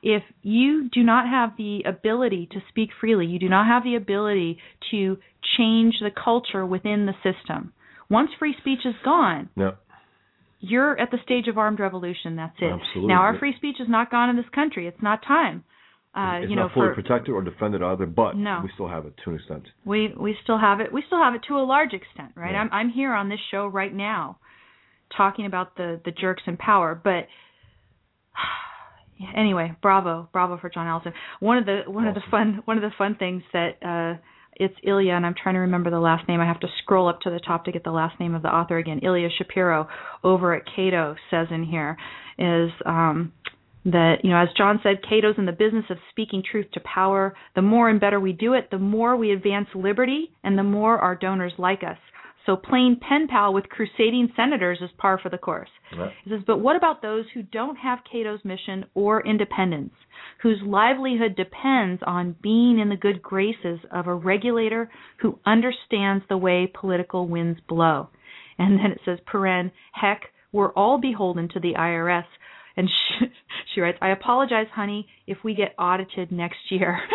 If 0.00 0.22
you 0.42 0.88
do 0.90 1.02
not 1.02 1.28
have 1.28 1.56
the 1.58 1.82
ability 1.84 2.48
to 2.52 2.60
speak 2.68 2.90
freely, 3.00 3.26
you 3.26 3.40
do 3.40 3.48
not 3.48 3.66
have 3.66 3.82
the 3.82 3.96
ability 3.96 4.58
to 4.92 5.18
change 5.58 5.94
the 6.00 6.10
culture 6.12 6.64
within 6.64 7.06
the 7.06 7.14
system. 7.24 7.72
Once 8.08 8.30
free 8.38 8.54
speech 8.60 8.80
is 8.84 8.94
gone. 9.04 9.48
You're 10.60 10.98
at 11.00 11.10
the 11.10 11.18
stage 11.24 11.48
of 11.48 11.58
armed 11.58 11.80
revolution. 11.80 12.36
That's 12.36 12.54
it. 12.60 12.66
Absolutely. 12.66 13.08
Now, 13.08 13.22
our 13.22 13.38
free 13.38 13.54
speech 13.56 13.76
is 13.80 13.88
not 13.88 14.10
gone 14.10 14.28
in 14.30 14.36
this 14.36 14.48
country. 14.54 14.86
It's 14.86 15.02
not 15.02 15.22
time. 15.26 15.64
Uh, 16.14 16.40
it's 16.42 16.50
you 16.50 16.56
know, 16.56 16.62
not 16.62 16.74
fully 16.74 16.88
for 16.88 16.94
protected 16.94 17.30
or 17.32 17.40
defended 17.42 17.82
either, 17.82 18.04
but 18.04 18.36
No. 18.36 18.60
we 18.64 18.70
still 18.74 18.88
have 18.88 19.06
it 19.06 19.14
to 19.24 19.30
an 19.30 19.36
extent. 19.36 19.62
we 19.84 20.12
we 20.18 20.36
still 20.42 20.58
have 20.58 20.80
it. 20.80 20.92
We 20.92 21.02
still 21.06 21.22
have 21.22 21.34
it 21.34 21.42
to 21.48 21.54
a 21.56 21.62
large 21.64 21.92
extent, 21.92 22.32
right? 22.34 22.52
Yeah. 22.52 22.60
I'm 22.62 22.70
I'm 22.72 22.88
here 22.90 23.12
on 23.14 23.28
this 23.28 23.38
show 23.52 23.66
right 23.68 23.94
now, 23.94 24.38
talking 25.16 25.46
about 25.46 25.76
the 25.76 26.00
the 26.04 26.10
jerks 26.10 26.42
in 26.46 26.56
power, 26.56 27.00
but. 27.02 27.26
Anyway, 29.36 29.76
bravo, 29.82 30.30
bravo 30.32 30.56
for 30.56 30.70
John 30.70 30.86
Allison. 30.86 31.12
One 31.40 31.58
of 31.58 31.66
the 31.66 31.82
one 31.86 32.06
of 32.06 32.14
the 32.14 32.22
fun 32.30 32.62
one 32.64 32.78
of 32.78 32.82
the 32.82 32.90
fun 32.96 33.16
things 33.16 33.42
that 33.52 33.72
uh 33.84 34.18
it's 34.54 34.74
Ilya, 34.82 35.12
and 35.14 35.24
I'm 35.24 35.34
trying 35.40 35.54
to 35.54 35.60
remember 35.60 35.90
the 35.90 36.00
last 36.00 36.28
name. 36.28 36.40
I 36.40 36.46
have 36.46 36.60
to 36.60 36.68
scroll 36.82 37.08
up 37.08 37.20
to 37.22 37.30
the 37.30 37.40
top 37.40 37.64
to 37.64 37.72
get 37.72 37.84
the 37.84 37.90
last 37.90 38.18
name 38.20 38.34
of 38.34 38.42
the 38.42 38.48
author 38.48 38.78
again. 38.78 39.00
Ilya 39.02 39.28
Shapiro 39.38 39.88
over 40.22 40.54
at 40.54 40.64
Cato 40.76 41.16
says 41.30 41.46
in 41.50 41.64
here 41.64 41.96
is 42.38 42.70
um, 42.84 43.32
that, 43.84 44.16
you 44.22 44.30
know, 44.30 44.42
as 44.42 44.48
John 44.56 44.80
said, 44.82 45.00
Cato's 45.08 45.36
in 45.38 45.46
the 45.46 45.52
business 45.52 45.84
of 45.88 45.96
speaking 46.10 46.42
truth 46.48 46.66
to 46.74 46.80
power. 46.80 47.34
The 47.54 47.62
more 47.62 47.88
and 47.88 48.00
better 48.00 48.20
we 48.20 48.32
do 48.32 48.54
it, 48.54 48.70
the 48.70 48.78
more 48.78 49.16
we 49.16 49.32
advance 49.32 49.68
liberty 49.74 50.30
and 50.44 50.58
the 50.58 50.62
more 50.62 50.98
our 50.98 51.14
donors 51.14 51.52
like 51.56 51.82
us. 51.82 51.98
So 52.46 52.56
plain 52.56 52.98
pen 53.00 53.28
pal 53.28 53.52
with 53.52 53.68
crusading 53.68 54.32
senators 54.34 54.78
is 54.80 54.90
par 54.98 55.18
for 55.22 55.28
the 55.28 55.38
course. 55.38 55.68
Right. 55.96 56.12
He 56.24 56.30
says, 56.30 56.40
but 56.46 56.58
what 56.58 56.76
about 56.76 57.02
those 57.02 57.26
who 57.34 57.42
don't 57.42 57.76
have 57.76 57.98
Cato's 58.10 58.40
mission 58.44 58.86
or 58.94 59.24
independence, 59.26 59.92
whose 60.42 60.60
livelihood 60.64 61.36
depends 61.36 62.02
on 62.06 62.36
being 62.42 62.78
in 62.78 62.88
the 62.88 62.96
good 62.96 63.20
graces 63.20 63.80
of 63.92 64.06
a 64.06 64.14
regulator 64.14 64.90
who 65.18 65.38
understands 65.44 66.24
the 66.28 66.38
way 66.38 66.70
political 66.72 67.28
winds 67.28 67.60
blow? 67.68 68.08
And 68.58 68.78
then 68.78 68.92
it 68.92 69.00
says, 69.04 69.18
paren, 69.32 69.70
heck, 69.92 70.22
we're 70.52 70.72
all 70.72 70.98
beholden 70.98 71.48
to 71.50 71.60
the 71.60 71.74
IRS. 71.74 72.24
And 72.76 72.88
she, 73.18 73.26
she 73.74 73.80
writes, 73.80 73.98
I 74.00 74.10
apologize, 74.10 74.66
honey, 74.72 75.08
if 75.26 75.38
we 75.44 75.54
get 75.54 75.74
audited 75.78 76.32
next 76.32 76.70
year. 76.70 77.00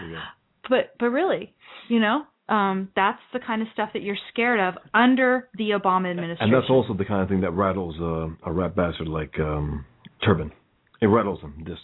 Go. 0.00 0.20
but 0.68 0.94
but 1.00 1.06
really, 1.06 1.52
you 1.88 1.98
know, 1.98 2.22
um, 2.48 2.88
that's 2.96 3.20
the 3.32 3.40
kind 3.40 3.62
of 3.62 3.68
stuff 3.72 3.90
that 3.92 4.02
you're 4.02 4.16
scared 4.32 4.60
of 4.60 4.74
under 4.94 5.48
the 5.56 5.70
Obama 5.70 6.10
administration. 6.10 6.52
And 6.52 6.54
that's 6.54 6.70
also 6.70 6.94
the 6.94 7.04
kind 7.04 7.22
of 7.22 7.28
thing 7.28 7.42
that 7.42 7.50
rattles 7.50 7.96
uh, 8.00 8.48
a 8.48 8.52
rat 8.52 8.74
bastard 8.74 9.08
like 9.08 9.38
um, 9.38 9.84
Durbin. 10.24 10.52
It 11.00 11.06
rattles 11.06 11.40
him. 11.40 11.62
This 11.66 11.78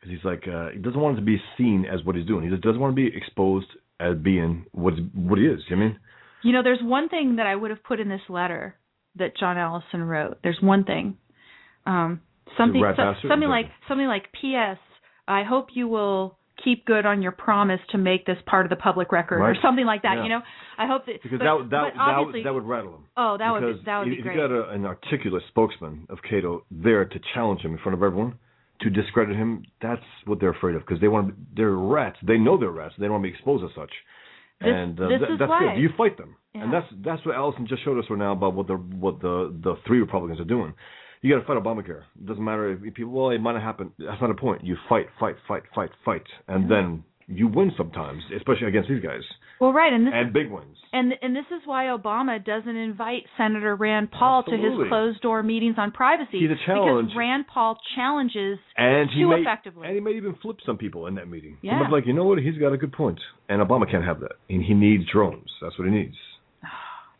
because 0.00 0.14
he's 0.14 0.24
like 0.24 0.44
uh, 0.46 0.70
he 0.72 0.78
doesn't 0.78 1.00
want 1.00 1.16
it 1.16 1.20
to 1.20 1.26
be 1.26 1.40
seen 1.56 1.86
as 1.90 2.04
what 2.04 2.14
he's 2.14 2.26
doing. 2.26 2.44
He 2.44 2.50
just 2.50 2.62
doesn't 2.62 2.80
want 2.80 2.94
to 2.94 2.96
be 2.96 3.16
exposed 3.16 3.66
as 3.98 4.16
being 4.16 4.66
what 4.72 4.94
what 5.14 5.38
he 5.38 5.46
is. 5.46 5.60
You 5.68 5.76
know 5.76 5.82
I 5.82 5.86
mean? 5.86 5.98
You 6.42 6.52
know, 6.52 6.62
there's 6.62 6.82
one 6.82 7.08
thing 7.08 7.36
that 7.36 7.46
I 7.46 7.56
would 7.56 7.70
have 7.70 7.82
put 7.82 7.98
in 7.98 8.08
this 8.08 8.20
letter 8.28 8.76
that 9.16 9.36
John 9.36 9.56
Allison 9.56 10.02
wrote. 10.02 10.38
There's 10.42 10.58
one 10.60 10.84
thing. 10.84 11.16
Um, 11.86 12.20
something 12.58 12.82
so, 12.96 13.14
something 13.28 13.48
like 13.48 13.66
something 13.88 14.06
like 14.06 14.26
P.S. 14.40 14.78
I 15.26 15.42
hope 15.42 15.68
you 15.74 15.88
will 15.88 16.35
keep 16.62 16.84
good 16.84 17.06
on 17.06 17.22
your 17.22 17.32
promise 17.32 17.80
to 17.90 17.98
make 17.98 18.26
this 18.26 18.38
part 18.46 18.66
of 18.66 18.70
the 18.70 18.76
public 18.76 19.12
record 19.12 19.40
right. 19.40 19.50
or 19.50 19.56
something 19.62 19.86
like 19.86 20.02
that. 20.02 20.16
Yeah. 20.16 20.22
You 20.22 20.28
know, 20.30 20.40
I 20.78 20.86
hope 20.86 21.06
that 21.06 21.22
because 21.22 21.38
but, 21.38 21.44
that 21.44 21.70
that 21.70 21.92
that, 21.96 22.18
would, 22.20 22.44
that 22.44 22.54
would 22.54 22.64
rattle 22.64 22.96
him. 22.96 23.04
Oh, 23.16 23.36
that 23.38 23.52
because 23.54 23.62
would 23.62 23.78
be, 23.78 23.84
that 23.86 23.98
would 23.98 24.10
be 24.10 24.22
great. 24.22 24.36
you 24.36 24.40
got 24.40 24.50
a, 24.50 24.70
an 24.70 24.84
articulate 24.84 25.42
spokesman 25.48 26.06
of 26.08 26.18
Cato 26.28 26.64
there 26.70 27.04
to 27.04 27.20
challenge 27.34 27.60
him 27.60 27.72
in 27.72 27.78
front 27.78 27.94
of 27.94 28.02
everyone, 28.02 28.38
to 28.80 28.90
discredit 28.90 29.36
him, 29.36 29.64
that's 29.80 30.02
what 30.24 30.40
they're 30.40 30.50
afraid 30.50 30.76
of 30.76 30.82
because 30.82 31.00
they 31.00 31.08
want 31.08 31.28
to. 31.28 31.34
They're 31.54 31.72
rats. 31.72 32.18
They 32.26 32.38
know 32.38 32.58
they're 32.58 32.70
rats. 32.70 32.94
They 32.98 33.04
don't 33.04 33.12
want 33.12 33.24
to 33.24 33.30
be 33.30 33.34
exposed 33.34 33.64
as 33.64 33.70
such. 33.74 33.90
This, 34.60 34.68
and 34.72 34.98
uh, 35.00 35.08
this 35.08 35.20
th- 35.20 35.30
is 35.32 35.38
that's 35.38 35.50
why. 35.50 35.74
good. 35.74 35.80
You 35.82 35.90
fight 35.96 36.16
them, 36.16 36.36
Yeah. 36.54 36.64
and 36.64 36.72
that's 36.72 36.86
that's 37.04 37.24
what 37.26 37.34
Allison 37.34 37.66
just 37.66 37.84
showed 37.84 37.98
us 37.98 38.06
right 38.08 38.18
now 38.18 38.32
about 38.32 38.54
what 38.54 38.66
the 38.66 38.74
what 38.74 39.20
the 39.20 39.54
the 39.62 39.74
three 39.86 40.00
Republicans 40.00 40.40
are 40.40 40.44
doing. 40.44 40.72
You 41.22 41.34
got 41.34 41.40
to 41.40 41.46
fight 41.46 41.62
Obamacare. 41.62 42.02
It 42.18 42.26
doesn't 42.26 42.44
matter 42.44 42.72
if 42.72 42.94
people. 42.94 43.12
Well, 43.12 43.30
it 43.30 43.40
might 43.40 43.52
not 43.52 43.62
happen. 43.62 43.92
That's 43.98 44.20
not 44.20 44.30
a 44.30 44.34
point. 44.34 44.64
You 44.64 44.76
fight, 44.88 45.06
fight, 45.18 45.36
fight, 45.48 45.62
fight, 45.74 45.90
fight, 46.04 46.22
and 46.48 46.64
mm-hmm. 46.64 46.72
then 46.72 47.04
you 47.26 47.48
win 47.48 47.72
sometimes, 47.76 48.22
especially 48.36 48.68
against 48.68 48.88
these 48.88 49.02
guys 49.02 49.22
well, 49.60 49.72
right, 49.72 49.92
and 49.92 50.06
this 50.06 50.12
and 50.14 50.32
big 50.32 50.50
wins. 50.50 50.76
And 50.92 51.14
and 51.22 51.34
this 51.34 51.46
is 51.50 51.62
why 51.64 51.84
Obama 51.84 52.44
doesn't 52.44 52.76
invite 52.76 53.22
Senator 53.38 53.74
Rand 53.74 54.10
Paul 54.10 54.42
to 54.44 54.50
his 54.50 54.88
closed 54.88 55.20
door 55.22 55.42
meetings 55.42 55.76
on 55.78 55.92
privacy 55.92 56.40
He's 56.40 56.50
a 56.50 56.66
challenge. 56.66 57.08
because 57.08 57.16
Rand 57.16 57.46
Paul 57.52 57.78
challenges 57.94 58.58
And 58.76 59.08
he 59.10 59.22
too 59.22 59.30
may, 59.30 59.40
effectively. 59.40 59.86
and 59.86 59.94
he 59.94 60.00
may 60.00 60.12
even 60.12 60.36
flip 60.42 60.58
some 60.66 60.76
people 60.76 61.06
in 61.06 61.14
that 61.14 61.28
meeting. 61.28 61.56
He 61.62 61.68
Yeah. 61.68 61.78
might 61.78 61.86
be 61.86 61.92
like, 61.92 62.06
you 62.06 62.12
know 62.12 62.24
what? 62.24 62.38
He's 62.38 62.58
got 62.58 62.72
a 62.72 62.76
good 62.76 62.92
point, 62.92 63.20
and 63.48 63.62
Obama 63.62 63.90
can't 63.90 64.04
have 64.04 64.20
that. 64.20 64.32
And 64.50 64.62
he 64.62 64.74
needs 64.74 65.04
drones. 65.10 65.50
That's 65.62 65.78
what 65.78 65.88
he 65.88 65.94
needs. 65.94 66.16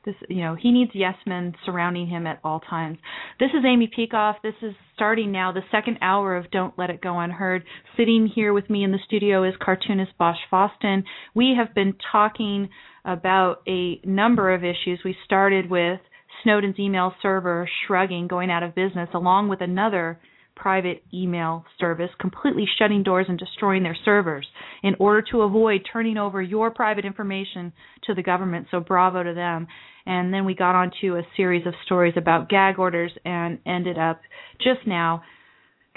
This 0.06 0.14
you 0.28 0.42
know 0.42 0.54
he 0.54 0.70
needs 0.70 0.92
yes 0.94 1.16
men 1.26 1.52
surrounding 1.66 2.06
him 2.06 2.28
at 2.28 2.38
all 2.44 2.60
times. 2.60 2.98
This 3.40 3.50
is 3.50 3.64
amy 3.66 3.90
peikoff 3.90 4.36
this 4.40 4.54
is 4.62 4.72
starting 4.94 5.32
now 5.32 5.50
the 5.50 5.64
second 5.72 5.98
hour 6.00 6.36
of 6.36 6.48
don't 6.52 6.78
let 6.78 6.90
it 6.90 7.02
go 7.02 7.18
unheard. 7.18 7.64
Sitting 7.96 8.30
here 8.32 8.52
with 8.52 8.70
me 8.70 8.84
in 8.84 8.92
the 8.92 9.00
studio 9.04 9.42
is 9.42 9.54
cartoonist 9.60 10.16
bosch 10.16 10.38
Fawstin 10.50 11.02
we 11.34 11.56
have 11.58 11.74
been 11.74 11.94
talking 12.12 12.68
about 13.04 13.62
a 13.66 14.00
number 14.04 14.54
of 14.54 14.62
issues. 14.62 15.00
We 15.04 15.16
started 15.24 15.68
with 15.68 16.00
snowden's 16.44 16.78
email 16.78 17.12
server 17.20 17.68
shrugging 17.86 18.28
going 18.28 18.50
out 18.50 18.62
of 18.62 18.76
business 18.76 19.08
along 19.12 19.48
with 19.48 19.60
another 19.60 20.20
private 20.54 21.02
email 21.12 21.64
service 21.78 22.10
completely 22.18 22.64
shutting 22.78 23.02
doors 23.02 23.26
and 23.28 23.38
destroying 23.38 23.82
their 23.82 23.96
servers 24.04 24.46
in 24.82 24.94
order 24.98 25.22
to 25.30 25.42
avoid 25.42 25.86
turning 25.92 26.16
over 26.16 26.40
your 26.40 26.70
private 26.70 27.04
information 27.04 27.72
to 28.04 28.14
the 28.14 28.22
government. 28.22 28.66
So 28.70 28.80
bravo 28.80 29.22
to 29.22 29.34
them. 29.34 29.66
And 30.06 30.32
then 30.32 30.44
we 30.44 30.54
got 30.54 30.74
onto 30.74 31.16
a 31.16 31.22
series 31.36 31.66
of 31.66 31.74
stories 31.84 32.14
about 32.16 32.48
gag 32.48 32.78
orders 32.78 33.12
and 33.24 33.58
ended 33.66 33.98
up 33.98 34.20
just 34.58 34.86
now 34.86 35.22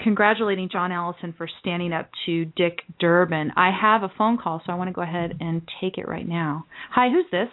congratulating 0.00 0.68
John 0.70 0.92
Allison 0.92 1.34
for 1.36 1.48
standing 1.60 1.92
up 1.92 2.10
to 2.26 2.46
Dick 2.56 2.78
Durbin. 2.98 3.52
I 3.56 3.70
have 3.70 4.02
a 4.02 4.12
phone 4.16 4.38
call, 4.38 4.62
so 4.64 4.72
I 4.72 4.74
want 4.74 4.88
to 4.88 4.94
go 4.94 5.02
ahead 5.02 5.34
and 5.40 5.62
take 5.80 5.98
it 5.98 6.08
right 6.08 6.26
now. 6.26 6.66
Hi, 6.90 7.08
who's 7.10 7.26
this? 7.30 7.48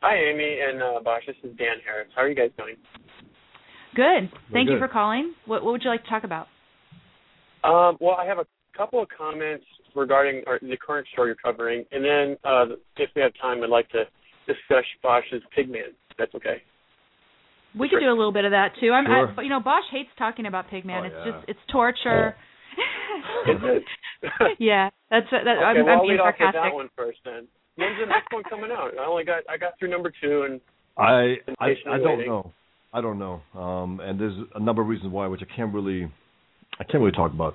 Hi, 0.00 0.16
Amy 0.16 0.58
and 0.60 0.82
uh, 0.82 1.00
Bosch. 1.02 1.22
This 1.26 1.36
is 1.42 1.56
Dan 1.56 1.76
Harris. 1.84 2.08
How 2.14 2.22
are 2.22 2.28
you 2.28 2.34
guys 2.34 2.50
doing? 2.58 2.76
Good. 3.94 4.30
Thank 4.52 4.68
you 4.68 4.78
for 4.78 4.88
calling. 4.88 5.34
What, 5.46 5.64
what 5.64 5.72
would 5.72 5.82
you 5.84 5.90
like 5.90 6.02
to 6.04 6.10
talk 6.10 6.24
about? 6.24 6.48
Um, 7.62 7.96
well, 8.00 8.16
I 8.18 8.26
have 8.26 8.38
a 8.38 8.46
couple 8.76 9.00
of 9.00 9.08
comments 9.16 9.64
regarding 9.94 10.42
our, 10.46 10.58
the 10.60 10.76
current 10.76 11.06
story 11.12 11.28
you're 11.28 11.36
covering, 11.36 11.84
and 11.92 12.04
then 12.04 12.36
uh, 12.44 12.74
if 12.96 13.10
we 13.14 13.22
have 13.22 13.32
time, 13.40 13.62
I'd 13.62 13.70
like 13.70 13.88
to 13.90 14.04
discuss 14.46 14.84
Bosch's 15.02 15.42
Pigman. 15.56 15.92
That's 16.18 16.34
okay. 16.34 16.62
We 17.78 17.88
could 17.88 18.00
do 18.00 18.06
a 18.08 18.14
little 18.14 18.32
bit 18.32 18.44
of 18.44 18.52
that 18.52 18.72
too. 18.80 18.92
I'm, 18.92 19.04
Sure. 19.04 19.34
I, 19.36 19.42
you 19.42 19.48
know, 19.48 19.60
Bosch 19.60 19.84
hates 19.90 20.10
talking 20.16 20.46
about 20.46 20.68
Pigman. 20.70 21.02
Oh, 21.02 21.04
it's 21.06 21.14
yeah. 21.26 21.32
just 21.32 21.48
it's 21.48 21.60
torture. 21.72 22.36
Is 23.50 23.60
it? 23.62 23.82
yeah, 24.58 24.90
that's 25.10 25.26
that. 25.30 25.42
okay, 25.42 25.50
I'm, 25.50 25.84
well, 25.84 25.88
I'm 25.88 25.98
I'll 25.98 26.02
being 26.02 26.12
lead 26.12 26.20
off 26.20 26.34
with 26.38 26.54
that 26.54 26.72
one 26.74 26.88
first. 26.96 27.18
Then 27.24 27.46
when's 27.76 27.98
the 28.00 28.06
next 28.06 28.32
one 28.32 28.42
coming 28.48 28.70
out? 28.72 28.92
I 29.00 29.06
only 29.06 29.24
got 29.24 29.42
I 29.48 29.56
got 29.56 29.78
through 29.78 29.90
number 29.90 30.12
two, 30.22 30.46
and 30.48 30.60
I 30.96 31.36
I, 31.60 31.74
I 31.90 31.98
don't 31.98 32.18
waiting. 32.18 32.26
know. 32.28 32.52
I 32.92 33.00
don't 33.00 33.18
know. 33.18 33.42
Um, 33.60 34.00
and 34.00 34.20
there's 34.20 34.36
a 34.54 34.60
number 34.60 34.80
of 34.82 34.88
reasons 34.88 35.12
why, 35.12 35.26
which 35.26 35.40
I 35.42 35.56
can't 35.56 35.74
really, 35.74 36.04
I 36.78 36.84
can't 36.84 37.00
really 37.00 37.10
talk 37.10 37.32
about. 37.32 37.54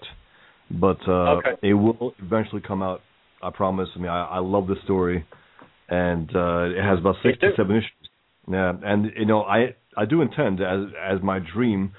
But 0.69 0.97
uh, 1.07 1.37
Okay. 1.37 1.51
it 1.69 1.73
will 1.73 2.13
eventually 2.21 2.61
come 2.61 2.83
out. 2.83 3.01
I 3.41 3.49
promise. 3.49 3.87
I 3.95 3.99
mean, 3.99 4.09
I, 4.09 4.25
I 4.25 4.39
love 4.39 4.67
the 4.67 4.75
story, 4.83 5.25
and 5.89 6.29
uh, 6.35 6.63
it 6.65 6.83
has 6.83 6.99
about 6.99 7.15
six 7.23 7.39
to 7.39 7.51
seven 7.57 7.77
issues. 7.77 8.09
Yeah, 8.51 8.73
and 8.83 9.11
you 9.15 9.25
know, 9.25 9.41
I 9.41 9.75
I 9.97 10.05
do 10.05 10.21
intend 10.21 10.61
as 10.61 10.87
as 11.01 11.21
my 11.21 11.39
dream, 11.39 11.93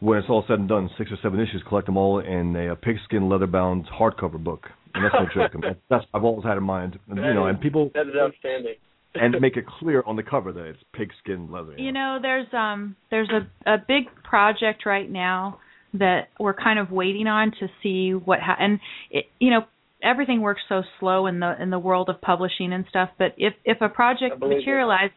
when 0.00 0.18
it's 0.18 0.28
all 0.28 0.44
said 0.46 0.58
and 0.58 0.68
done, 0.68 0.90
six 0.98 1.10
or 1.10 1.18
seven 1.22 1.40
issues, 1.40 1.62
collect 1.68 1.86
them 1.86 1.96
all 1.96 2.18
in 2.20 2.54
a, 2.56 2.72
a 2.72 2.76
pigskin 2.76 3.28
leather 3.28 3.46
bound 3.46 3.86
hardcover 3.86 4.42
book. 4.42 4.66
And 4.94 5.04
that's 5.04 5.14
no 5.14 5.26
joke. 5.34 5.52
I 5.54 5.58
mean, 5.58 5.76
that's 5.90 6.04
I've 6.14 6.24
always 6.24 6.44
had 6.44 6.56
in 6.56 6.62
mind. 6.62 6.98
And, 7.08 7.18
you 7.18 7.34
know, 7.34 7.46
and 7.46 7.60
people 7.60 7.90
that 7.94 8.06
is 8.06 8.14
outstanding. 8.18 8.74
and 9.14 9.40
make 9.40 9.56
it 9.56 9.64
clear 9.66 10.02
on 10.06 10.16
the 10.16 10.22
cover 10.22 10.52
that 10.52 10.64
it's 10.64 10.78
pigskin 10.92 11.50
leather. 11.50 11.74
You 11.78 11.92
know, 11.92 12.18
there's 12.20 12.46
um 12.52 12.96
there's 13.10 13.30
a 13.30 13.70
a 13.70 13.78
big 13.78 14.04
project 14.22 14.84
right 14.84 15.10
now 15.10 15.58
that 15.94 16.28
we're 16.38 16.54
kind 16.54 16.78
of 16.78 16.90
waiting 16.90 17.26
on 17.26 17.52
to 17.60 17.68
see 17.82 18.12
what 18.12 18.40
ha- 18.40 18.56
and 18.58 18.80
it 19.10 19.26
you 19.38 19.50
know 19.50 19.62
everything 20.06 20.40
works 20.40 20.62
so 20.68 20.82
slow 21.00 21.26
in 21.26 21.40
the 21.40 21.60
in 21.60 21.70
the 21.70 21.78
world 21.78 22.08
of 22.08 22.20
publishing 22.20 22.72
and 22.72 22.84
stuff 22.88 23.10
but 23.18 23.34
if 23.36 23.54
if 23.64 23.78
a 23.80 23.84
I 23.84 23.88
project 23.88 24.38
believe 24.40 24.52
it. 24.52 24.56
materializes 24.60 25.16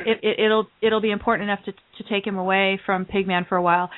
it, 0.00 0.18
it 0.22 0.40
it'll 0.44 0.66
it'll 0.82 1.00
be 1.00 1.10
important 1.10 1.48
enough 1.48 1.64
to 1.64 1.72
to 1.72 2.08
take 2.10 2.26
him 2.26 2.36
away 2.36 2.78
from 2.84 3.06
Pigman 3.06 3.48
for 3.48 3.56
a 3.56 3.62
while 3.62 3.90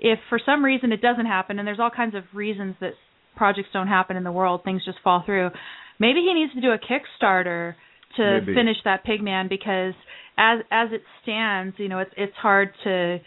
if 0.00 0.18
for 0.28 0.40
some 0.44 0.64
reason 0.64 0.92
it 0.92 1.00
doesn't 1.00 1.26
happen 1.26 1.58
and 1.58 1.66
there's 1.66 1.80
all 1.80 1.90
kinds 1.90 2.14
of 2.14 2.24
reasons 2.34 2.74
that 2.80 2.92
projects 3.36 3.68
don't 3.72 3.88
happen 3.88 4.16
in 4.16 4.24
the 4.24 4.32
world 4.32 4.62
things 4.64 4.84
just 4.84 4.98
fall 5.04 5.22
through 5.24 5.50
maybe 5.98 6.20
he 6.20 6.34
needs 6.34 6.52
to 6.54 6.60
do 6.60 6.70
a 6.72 6.78
kickstarter 6.78 7.74
to 8.16 8.40
Maybe. 8.40 8.54
finish 8.54 8.76
that 8.84 9.04
pigman 9.06 9.48
because 9.48 9.94
as 10.38 10.60
as 10.70 10.88
it 10.92 11.02
stands 11.22 11.76
you 11.78 11.88
know 11.88 11.98
it's 12.00 12.12
it's 12.16 12.34
hard 12.36 12.70
to 12.84 13.18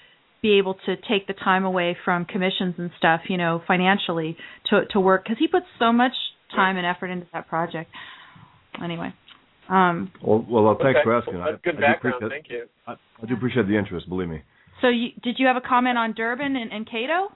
be 0.42 0.58
able 0.60 0.76
to 0.86 0.96
take 1.10 1.28
the 1.28 1.34
time 1.34 1.66
away 1.66 1.98
from 2.06 2.26
commissions 2.26 2.76
and 2.78 2.92
stuff 2.98 3.22
you 3.30 3.38
know 3.38 3.62
financially 3.68 4.38
to 4.70 4.82
to 4.92 5.00
work 5.00 5.24
because 5.24 5.38
he 5.40 5.48
puts 5.48 5.66
so 5.80 5.92
much 5.92 6.14
time 6.56 6.78
and 6.78 6.86
effort 6.86 7.08
into 7.08 7.28
that 7.34 7.48
project 7.48 7.90
anyway 8.84 9.14
um 9.70 10.12
Well, 10.24 10.46
well, 10.50 10.68
uh, 10.70 10.76
thanks 10.82 10.98
Okay. 11.00 11.04
for 11.04 11.18
asking. 11.18 11.36
Well, 11.40 11.46
that's 11.52 11.60
I, 11.60 11.70
good 11.70 11.76
I 11.76 11.80
do 11.80 11.82
background. 11.94 12.16
appreciate- 12.24 12.42
Thank 12.42 12.50
you. 12.50 12.64
I, 12.88 12.92
I 13.22 13.26
do 13.28 13.34
appreciate 13.34 13.68
the 13.68 13.78
interest. 13.78 14.08
Believe 14.08 14.30
me. 14.30 14.42
so 14.82 14.88
you 14.88 15.10
did 15.24 15.36
you 15.40 15.46
have 15.48 15.58
a 15.58 15.62
comment 15.68 15.98
on 15.98 16.14
Durbin 16.14 16.56
and, 16.56 16.72
and 16.72 16.86
Cato 16.90 17.36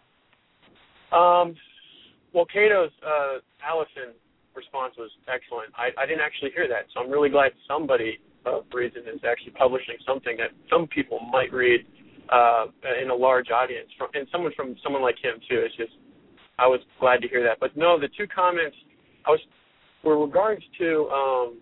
Um, 1.11 1.55
well, 2.33 2.45
Cato's 2.45 2.91
uh, 3.03 3.39
Allison 3.67 4.15
response 4.55 4.93
was 4.97 5.11
excellent. 5.27 5.71
I, 5.75 5.91
I 6.01 6.05
didn't 6.05 6.21
actually 6.21 6.51
hear 6.55 6.67
that, 6.69 6.87
so 6.93 7.01
I'm 7.03 7.11
really 7.11 7.29
glad 7.29 7.51
somebody 7.67 8.19
of 8.45 8.63
reason 8.73 9.03
is 9.13 9.19
actually 9.27 9.51
publishing 9.51 9.95
something 10.07 10.35
that 10.37 10.51
some 10.71 10.87
people 10.87 11.19
might 11.31 11.51
read 11.53 11.81
uh, 12.31 12.65
in 13.03 13.09
a 13.11 13.15
large 13.15 13.51
audience, 13.51 13.87
from, 13.97 14.07
and 14.13 14.25
someone 14.31 14.53
from 14.55 14.75
someone 14.83 15.01
like 15.01 15.15
him 15.21 15.35
too. 15.49 15.59
It's 15.59 15.75
just 15.75 15.91
I 16.57 16.67
was 16.67 16.79
glad 16.99 17.21
to 17.21 17.27
hear 17.27 17.43
that. 17.43 17.59
But 17.59 17.75
no, 17.75 17.99
the 17.99 18.07
two 18.17 18.27
comments 18.33 18.75
I 19.25 19.31
was 19.31 19.39
were 20.03 20.19
regards 20.19 20.63
to 20.79 21.09
um, 21.09 21.59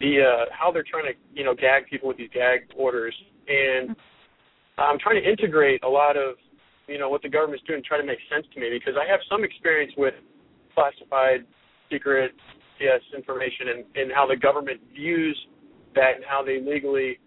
the 0.00 0.20
uh, 0.20 0.44
how 0.52 0.70
they're 0.72 0.84
trying 0.88 1.04
to 1.04 1.18
you 1.34 1.44
know 1.44 1.54
gag 1.54 1.86
people 1.88 2.08
with 2.08 2.16
these 2.16 2.30
gag 2.32 2.68
orders, 2.76 3.14
and 3.48 3.94
I'm 4.78 4.98
trying 4.98 5.22
to 5.22 5.28
integrate 5.28 5.82
a 5.84 5.88
lot 5.88 6.16
of 6.16 6.36
you 6.86 6.98
know 6.98 7.08
what 7.08 7.22
the 7.22 7.28
government's 7.28 7.64
doing 7.66 7.82
try 7.86 7.98
to 7.98 8.06
make 8.06 8.18
sense 8.32 8.46
to 8.54 8.60
me 8.60 8.70
because 8.70 8.94
I 9.00 9.10
have 9.10 9.20
some 9.30 9.44
experience 9.44 9.92
with 9.96 10.14
classified, 10.74 11.46
secret, 11.90 12.32
yes, 12.80 13.00
information 13.16 13.68
and, 13.68 13.84
and 13.96 14.12
how 14.12 14.26
the 14.26 14.36
government 14.36 14.80
views 14.94 15.36
that 15.94 16.16
and 16.16 16.24
how 16.28 16.44
they 16.44 16.60
legally 16.60 17.18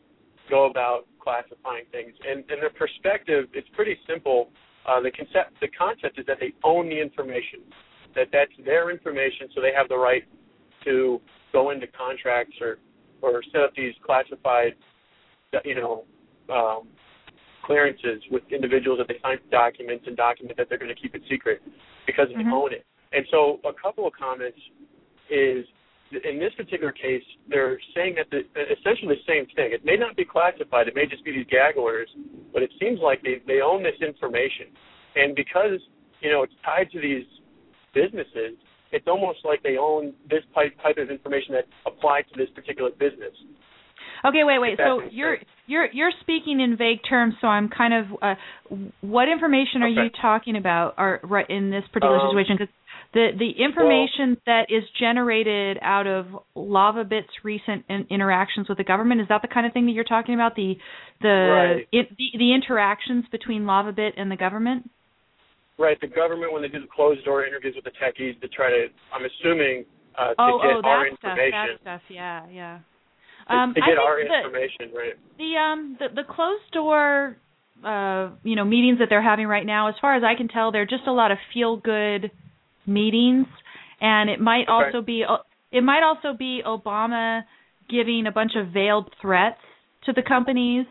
go 0.49 0.69
about 0.69 1.05
classifying 1.21 1.85
things. 1.91 2.13
And 2.27 2.43
and 2.49 2.61
their 2.61 2.71
perspective, 2.71 3.45
it's 3.53 3.67
pretty 3.75 3.97
simple. 4.07 4.49
Uh, 4.87 5.01
the 5.01 5.11
concept, 5.11 5.59
the 5.61 5.67
concept 5.77 6.17
is 6.19 6.25
that 6.25 6.37
they 6.39 6.53
own 6.63 6.89
the 6.89 6.99
information, 6.99 7.61
that 8.15 8.27
that's 8.31 8.51
their 8.65 8.91
information, 8.91 9.47
so 9.53 9.61
they 9.61 9.73
have 9.75 9.89
the 9.89 9.97
right 9.97 10.23
to 10.85 11.21
go 11.51 11.71
into 11.71 11.87
contracts 11.87 12.55
or 12.61 12.77
or 13.21 13.43
set 13.51 13.61
up 13.61 13.71
these 13.75 13.93
classified, 14.05 14.73
you 15.65 15.75
know, 15.75 16.05
um, 16.49 16.87
clearances 17.65 18.21
with 18.31 18.43
individuals 18.49 18.97
that 18.97 19.07
they 19.09 19.19
sign 19.21 19.37
documents 19.51 20.05
and 20.07 20.15
document 20.15 20.57
that 20.57 20.67
they're 20.69 20.77
going 20.77 20.93
to 20.93 20.99
keep 20.99 21.13
it 21.15 21.21
secret 21.29 21.61
because 22.07 22.29
they 22.29 22.41
Mhm. 22.41 22.53
own 22.53 22.71
it. 22.71 22.85
And 23.11 23.27
so 23.27 23.59
a 23.65 23.73
couple 23.73 24.07
of 24.07 24.13
comments 24.13 24.59
is 25.29 25.67
in 26.11 26.39
this 26.39 26.53
particular 26.55 26.91
case, 26.91 27.23
they're 27.47 27.79
saying 27.93 28.15
that 28.15 28.29
the, 28.31 28.41
essentially 28.71 29.15
the 29.15 29.23
same 29.27 29.45
thing. 29.53 29.73
It 29.73 29.85
may 29.85 29.95
not 29.95 30.15
be 30.15 30.25
classified. 30.25 30.87
It 30.87 30.95
may 30.95 31.05
just 31.05 31.23
be 31.23 31.31
these 31.31 31.45
gag 31.47 31.77
orders, 31.77 32.09
but 32.51 32.63
it 32.63 32.71
seems 32.79 32.99
like 32.99 33.21
they 33.21 33.41
they 33.45 33.61
own 33.61 33.83
this 33.83 33.99
information, 34.01 34.67
and 35.15 35.35
because 35.35 35.79
you 36.21 36.31
know 36.31 36.41
it's 36.41 36.53
tied 36.65 36.89
to 36.91 36.99
these 36.99 37.25
businesses, 37.93 38.57
it's 38.91 39.07
almost 39.07 39.39
like 39.43 39.61
they 39.63 39.77
own 39.77 40.13
this 40.29 40.43
type 40.55 40.73
type 40.81 40.97
of 40.97 41.09
information 41.09 41.53
that 41.53 41.65
applies 41.85 42.23
to 42.33 42.37
this 42.37 42.49
particular 42.55 42.91
business. 42.91 43.33
Okay, 44.25 44.43
wait, 44.43 44.59
wait. 44.59 44.77
So 44.77 45.01
you're 45.11 45.37
you're 45.67 45.87
you're 45.91 46.11
speaking 46.21 46.59
in 46.59 46.75
vague 46.77 46.99
terms. 47.07 47.35
So 47.41 47.47
I'm 47.47 47.69
kind 47.69 47.93
of 47.93 48.05
uh, 48.21 48.35
what 49.01 49.29
information 49.29 49.83
are 49.83 49.87
Okay. 49.87 50.03
you 50.03 50.09
talking 50.21 50.55
about? 50.57 50.95
Are 50.97 51.19
right 51.23 51.49
in 51.49 51.69
this 51.69 51.83
particular 51.93 52.17
Um, 52.19 52.27
situation? 52.29 52.57
Because 52.57 52.73
the 53.13 53.29
the 53.37 53.51
information 53.63 54.37
that 54.45 54.67
is 54.69 54.83
generated 54.99 55.77
out 55.81 56.07
of 56.07 56.25
LavaBit's 56.55 57.43
recent 57.43 57.85
in, 57.89 58.07
interactions 58.09 58.67
with 58.67 58.77
the 58.77 58.83
government 58.83 59.21
is 59.21 59.27
that 59.29 59.41
the 59.41 59.47
kind 59.47 59.65
of 59.65 59.73
thing 59.73 59.85
that 59.85 59.93
you're 59.93 60.03
talking 60.03 60.35
about? 60.35 60.55
The 60.55 60.75
the 61.21 61.49
Right. 61.51 61.87
it, 61.91 62.09
the, 62.17 62.37
the 62.37 62.53
interactions 62.53 63.25
between 63.31 63.63
LavaBit 63.63 64.11
and 64.17 64.29
the 64.31 64.37
government. 64.37 64.89
Right, 65.79 65.97
the 66.01 66.07
government 66.07 66.51
when 66.51 66.61
they 66.61 66.67
do 66.67 66.81
the 66.81 66.91
closed 66.93 67.23
door 67.23 67.45
interviews 67.45 67.73
with 67.73 67.85
the 67.85 67.95
techies 67.95 68.39
to 68.41 68.47
try 68.49 68.69
to, 68.69 68.87
I'm 69.15 69.23
assuming, 69.23 69.85
uh, 70.19 70.29
to 70.29 70.35
Oh, 70.37 70.59
get 70.61 70.75
oh, 70.75 70.81
our 70.83 71.05
that 71.07 71.17
stuff, 71.17 71.31
information, 71.39 71.67
that 71.79 71.81
stuff. 71.81 72.01
Yeah, 72.09 72.47
yeah. 72.51 72.79
to, 73.47 73.53
Um, 73.55 73.73
to 73.73 73.81
I 73.81 73.85
get 73.87 73.95
think 73.95 73.99
our 74.03 74.19
the- 74.19 74.35
information, 74.43 74.91
right? 74.93 75.15
the 75.37 75.55
um 75.55 75.95
the 75.97 76.07
the 76.13 76.23
closed 76.27 76.69
door 76.73 77.37
uh 77.85 78.29
you 78.43 78.57
know 78.57 78.65
meetings 78.65 78.99
that 78.99 79.07
they're 79.09 79.23
having 79.23 79.47
right 79.47 79.65
now 79.65 79.87
as 79.87 79.95
far 80.01 80.13
as 80.17 80.21
i 80.21 80.35
can 80.35 80.49
tell 80.49 80.69
they're 80.73 80.85
just 80.85 81.07
a 81.07 81.11
lot 81.13 81.31
of 81.31 81.37
feel 81.53 81.77
good 81.77 82.29
meetings 82.85 83.47
and 84.01 84.29
it 84.29 84.41
might 84.41 84.63
Okay. 84.67 84.73
also 84.91 85.01
be 85.01 85.23
uh, 85.23 85.37
it 85.71 85.81
might 85.81 86.03
also 86.03 86.37
be 86.37 86.61
obama 86.65 87.43
giving 87.89 88.25
a 88.27 88.31
bunch 88.33 88.51
of 88.57 88.73
veiled 88.73 89.09
threats 89.21 89.61
to 90.05 90.11
the 90.11 90.21
companies 90.21 90.85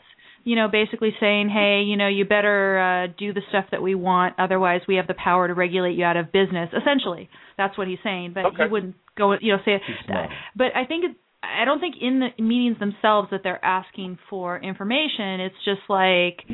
you 0.49 0.57
know 0.57 0.67
basically 0.69 1.13
saying 1.21 1.49
hey 1.51 1.83
you 1.91 1.97
know 2.01 2.09
you 2.09 2.25
better 2.25 2.59
uh 2.79 3.07
do 3.19 3.33
the 3.33 3.43
stuff 3.51 3.67
that 3.73 3.83
we 3.83 3.95
want. 3.95 4.35
Otherwise 4.39 4.81
we 4.89 4.95
have 4.97 5.07
the 5.07 5.19
power 5.27 5.47
to 5.47 5.55
regulate 5.55 5.95
you 5.99 6.05
out 6.05 6.17
of 6.17 6.33
business. 6.33 6.71
Essentially 6.81 7.29
that's 7.59 7.77
what 7.79 7.87
he's 7.87 8.03
saying 8.03 8.33
but 8.35 8.45
Okay. 8.47 8.65
he 8.65 8.69
wouldn't 8.73 8.95
go 9.17 9.25
you 9.41 9.53
know 9.53 9.59
say 9.65 9.73
it. 9.77 9.83
But 10.57 10.71
I 10.75 10.85
think 10.87 11.05
it, 11.05 11.17
I 11.43 11.65
don't 11.65 11.81
think 11.81 11.97
in 12.01 12.21
the 12.21 12.43
meetings 12.43 12.79
themselves 12.79 13.29
that 13.31 13.41
they're 13.45 13.65
asking 13.65 14.19
for 14.29 14.59
information. 14.59 15.41
It's 15.41 15.55
just 15.65 15.81
like, 15.89 16.45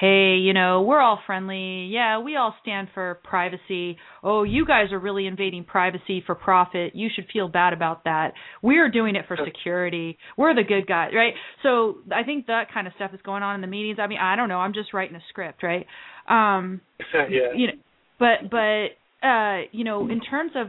hey, 0.00 0.36
you 0.36 0.54
know, 0.54 0.82
we're 0.82 1.00
all 1.00 1.18
friendly. 1.26 1.86
Yeah, 1.86 2.18
we 2.20 2.36
all 2.36 2.54
stand 2.62 2.88
for 2.94 3.20
privacy. 3.24 3.98
Oh, 4.22 4.42
you 4.42 4.64
guys 4.64 4.90
are 4.92 4.98
really 4.98 5.26
invading 5.26 5.64
privacy 5.64 6.22
for 6.24 6.34
profit. 6.34 6.94
You 6.94 7.08
should 7.14 7.26
feel 7.32 7.48
bad 7.48 7.72
about 7.72 8.04
that. 8.04 8.32
We're 8.62 8.90
doing 8.90 9.16
it 9.16 9.26
for 9.28 9.36
security. 9.44 10.16
We're 10.36 10.54
the 10.54 10.64
good 10.64 10.86
guys, 10.86 11.10
right? 11.14 11.34
So 11.62 11.96
I 12.10 12.22
think 12.22 12.46
that 12.46 12.72
kind 12.72 12.86
of 12.86 12.94
stuff 12.96 13.12
is 13.12 13.20
going 13.22 13.42
on 13.42 13.54
in 13.54 13.60
the 13.60 13.66
meetings. 13.66 13.98
I 14.00 14.06
mean, 14.06 14.18
I 14.18 14.34
don't 14.36 14.48
know. 14.48 14.58
I'm 14.58 14.72
just 14.72 14.94
writing 14.94 15.16
a 15.16 15.22
script, 15.28 15.62
right? 15.62 15.86
Um, 16.28 16.80
yeah. 17.14 17.52
you 17.54 17.66
know 17.66 17.72
but 18.22 18.50
but 18.50 19.26
uh 19.26 19.62
you 19.72 19.82
know 19.82 20.08
in 20.08 20.20
terms 20.20 20.52
of 20.54 20.68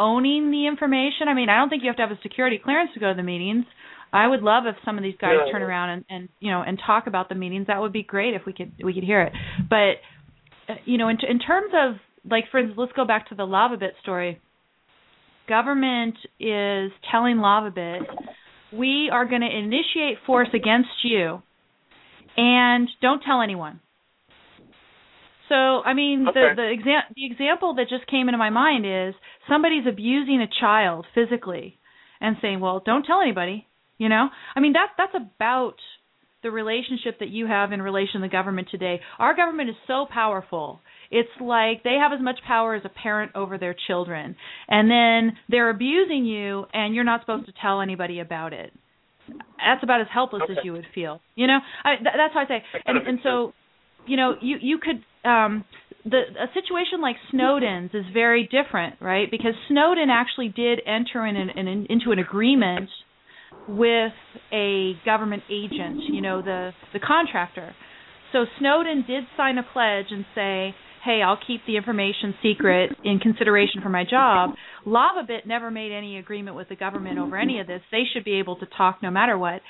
owning 0.00 0.50
the 0.50 0.66
information. 0.66 1.28
I 1.28 1.34
mean 1.34 1.48
i 1.50 1.56
don't 1.58 1.68
think 1.68 1.82
you 1.84 1.90
have 1.92 1.96
to 2.02 2.06
have 2.08 2.10
a 2.18 2.20
security 2.22 2.58
clearance 2.62 2.90
to 2.94 3.00
go 3.00 3.08
to 3.12 3.16
the 3.16 3.22
meetings. 3.34 3.66
I 4.12 4.26
would 4.26 4.42
love 4.42 4.64
if 4.66 4.74
some 4.84 4.96
of 4.98 5.04
these 5.04 5.14
guys 5.20 5.36
Yeah. 5.38 5.52
turn 5.52 5.62
around 5.62 5.88
and 5.94 6.04
and 6.14 6.28
you 6.40 6.50
know 6.50 6.62
and 6.68 6.80
talk 6.84 7.06
about 7.06 7.28
the 7.28 7.34
meetings. 7.36 7.66
That 7.68 7.80
would 7.82 7.92
be 7.92 8.02
great 8.02 8.34
if 8.34 8.42
we 8.46 8.52
could 8.52 8.72
we 8.82 8.92
could 8.96 9.04
hear 9.04 9.22
it. 9.22 9.32
But 9.68 9.92
uh, 10.72 10.76
you 10.84 10.96
know 10.98 11.08
in 11.08 11.18
in 11.28 11.38
terms 11.38 11.72
of 11.84 11.88
like 12.34 12.44
for 12.50 12.58
instance 12.58 12.78
let's 12.82 12.92
go 13.00 13.04
back 13.06 13.28
to 13.28 13.34
the 13.34 13.44
lavabit 13.56 13.92
story. 14.02 14.40
Government 15.48 16.16
is 16.38 16.92
telling 17.10 17.36
lavabit 17.36 18.00
we 18.72 19.10
are 19.12 19.26
going 19.26 19.40
to 19.40 19.48
initiate 19.64 20.18
force 20.26 20.48
against 20.54 20.90
you 21.02 21.42
and 22.36 22.88
don't 23.02 23.20
tell 23.20 23.40
anyone 23.42 23.80
so, 25.50 25.82
I 25.84 25.92
mean, 25.92 26.26
Okay. 26.28 26.40
the 26.40 26.54
the 26.62 26.68
exa- 26.76 27.08
the 27.14 27.26
example 27.26 27.74
that 27.74 27.88
just 27.90 28.06
came 28.06 28.28
into 28.30 28.38
my 28.38 28.50
mind 28.50 28.86
is 28.86 29.14
somebody's 29.48 29.86
abusing 29.86 30.40
a 30.40 30.46
child 30.60 31.06
physically 31.14 31.76
and 32.20 32.36
saying, 32.40 32.60
"Well, 32.60 32.80
don't 32.80 33.04
tell 33.04 33.20
anybody." 33.20 33.66
You 33.98 34.08
know? 34.08 34.30
I 34.56 34.60
mean, 34.60 34.72
that 34.72 34.88
that's 34.96 35.14
about 35.14 35.76
the 36.42 36.50
relationship 36.50 37.18
that 37.18 37.28
you 37.28 37.46
have 37.46 37.70
in 37.72 37.82
relation 37.82 38.20
to 38.22 38.26
the 38.26 38.30
government 38.32 38.68
today. 38.70 39.00
Our 39.18 39.34
government 39.34 39.68
is 39.68 39.76
so 39.86 40.06
powerful. 40.10 40.80
It's 41.10 41.28
like 41.38 41.82
they 41.82 41.96
have 42.00 42.12
as 42.14 42.20
much 42.20 42.38
power 42.46 42.74
as 42.74 42.82
a 42.86 42.88
parent 42.88 43.32
over 43.34 43.58
their 43.58 43.74
children. 43.86 44.36
And 44.68 44.90
then 44.90 45.36
they're 45.50 45.68
abusing 45.68 46.24
you 46.24 46.64
and 46.72 46.94
you're 46.94 47.04
not 47.04 47.20
supposed 47.20 47.44
to 47.46 47.52
tell 47.60 47.82
anybody 47.82 48.20
about 48.20 48.54
it. 48.54 48.72
That's 49.58 49.82
about 49.82 50.00
as 50.00 50.06
helpless 50.10 50.44
as 50.50 50.56
you 50.64 50.72
would 50.72 50.86
feel. 50.94 51.20
You 51.34 51.46
know? 51.46 51.58
I 51.84 51.96
th- 51.96 52.14
that's 52.16 52.32
how 52.32 52.40
I 52.40 52.46
say. 52.46 52.64
And 52.86 52.96
and 53.06 53.18
so 53.22 53.52
you 54.06 54.16
know 54.16 54.34
you 54.40 54.56
you 54.60 54.78
could 54.78 55.28
um 55.28 55.64
the 56.04 56.22
a 56.40 56.46
situation 56.54 57.00
like 57.00 57.16
Snowden's 57.30 57.90
is 57.92 58.04
very 58.12 58.48
different, 58.50 58.96
right? 59.00 59.30
Because 59.30 59.54
Snowden 59.68 60.08
actually 60.10 60.48
did 60.48 60.80
enter 60.86 61.26
in, 61.26 61.36
an, 61.36 61.50
in 61.50 61.86
into 61.88 62.10
an 62.10 62.18
agreement 62.18 62.88
with 63.68 64.12
a 64.52 64.94
government 65.04 65.42
agent, 65.50 66.00
you 66.10 66.20
know, 66.20 66.42
the 66.42 66.72
the 66.92 67.00
contractor. 67.00 67.74
So 68.32 68.46
Snowden 68.58 69.04
did 69.06 69.24
sign 69.36 69.58
a 69.58 69.62
pledge 69.62 70.06
and 70.10 70.24
say, 70.34 70.74
"Hey, 71.04 71.20
I'll 71.22 71.38
keep 71.46 71.60
the 71.66 71.76
information 71.76 72.34
secret 72.42 72.92
in 73.04 73.18
consideration 73.18 73.82
for 73.82 73.90
my 73.90 74.04
job." 74.04 74.54
LavaBit 74.86 75.46
never 75.46 75.70
made 75.70 75.92
any 75.92 76.16
agreement 76.16 76.56
with 76.56 76.68
the 76.68 76.76
government 76.76 77.18
over 77.18 77.36
any 77.36 77.60
of 77.60 77.66
this. 77.66 77.82
They 77.92 78.04
should 78.10 78.24
be 78.24 78.38
able 78.38 78.56
to 78.56 78.66
talk 78.66 79.02
no 79.02 79.10
matter 79.10 79.36
what. 79.36 79.60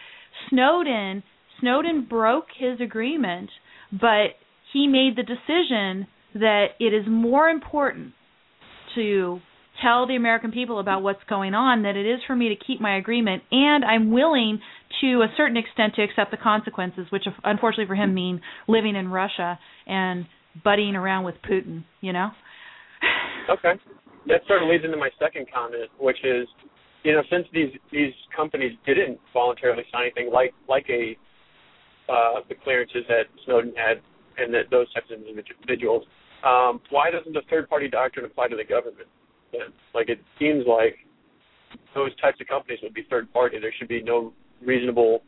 Snowden 0.49 1.23
Snowden 1.61 2.07
broke 2.09 2.47
his 2.57 2.81
agreement, 2.81 3.51
but 3.93 4.37
he 4.73 4.87
made 4.87 5.17
the 5.17 5.23
decision 5.23 6.07
that 6.35 6.67
it 6.79 6.95
is 6.95 7.05
more 7.09 7.49
important 7.49 8.13
to 8.95 9.41
tell 9.83 10.07
the 10.07 10.17
American 10.17 10.53
people 10.53 10.79
about 10.79 11.03
what's 11.03 11.23
going 11.29 11.55
on 11.55 11.83
than 11.83 11.97
it 11.97 12.07
is 12.07 12.21
for 12.27 12.37
me 12.37 12.51
to 12.51 12.57
keep 12.57 12.81
my 12.81 12.99
agreement 12.99 13.43
and 13.51 13.85
I'm 13.85 14.11
willing 14.11 14.61
to 15.01 15.23
a 15.23 15.29
certain 15.37 15.57
extent 15.57 15.95
to 15.97 16.03
accept 16.03 16.31
the 16.31 16.37
consequences 16.37 17.07
which 17.11 17.25
unfortunately 17.45 17.87
for 17.87 17.95
him 17.95 18.13
mean 18.15 18.41
living 18.69 18.95
in 18.95 19.09
Russia 19.09 19.59
and 19.87 20.27
buddying 20.65 20.95
around 20.95 21.25
with 21.25 21.37
Putin, 21.49 21.85
you 22.01 22.13
know? 22.13 22.31
Okay. 23.49 23.81
That 24.27 24.43
sort 24.47 24.63
of 24.63 24.69
leads 24.69 24.85
into 24.85 24.97
my 24.97 25.11
second 25.19 25.47
comment, 25.53 25.91
which 25.99 26.19
is, 26.23 26.47
you 27.03 27.13
know, 27.13 27.23
since 27.31 27.47
these 27.53 27.73
these 27.91 28.13
companies 28.37 28.73
didn't 28.87 29.19
voluntarily 29.33 29.85
sign 29.91 30.03
anything 30.03 30.31
like 30.33 30.53
like 30.69 30.87
a 30.91 31.17
uh, 32.11 32.41
the 32.49 32.57
clearances 32.65 33.05
that 33.09 33.25
Snowden 33.45 33.73
had 33.77 34.03
and 34.39 34.53
that 34.55 34.71
those 34.71 34.93
types 34.93 35.07
of 35.13 35.21
individuals, 35.23 36.05
um, 36.45 36.81
why 36.91 37.11
doesn't 37.11 37.33
the 37.33 37.43
third 37.49 37.69
party 37.69 37.89
doctrine 37.89 38.25
apply 38.25 38.49
to 38.49 38.57
the 38.57 38.65
government? 38.65 39.09
Then? 39.53 39.73
Like 39.95 40.09
it 40.09 40.19
seems 40.39 40.65
like 40.67 40.97
those 41.95 42.15
types 42.21 42.41
of 42.41 42.47
companies 42.47 42.79
would 42.83 42.95
be 42.95 43.05
third 43.11 43.33
party. 43.33 43.59
There 43.61 43.73
should 43.79 43.89
be 43.89 44.03
no 44.03 44.33
reasonable 44.65 45.23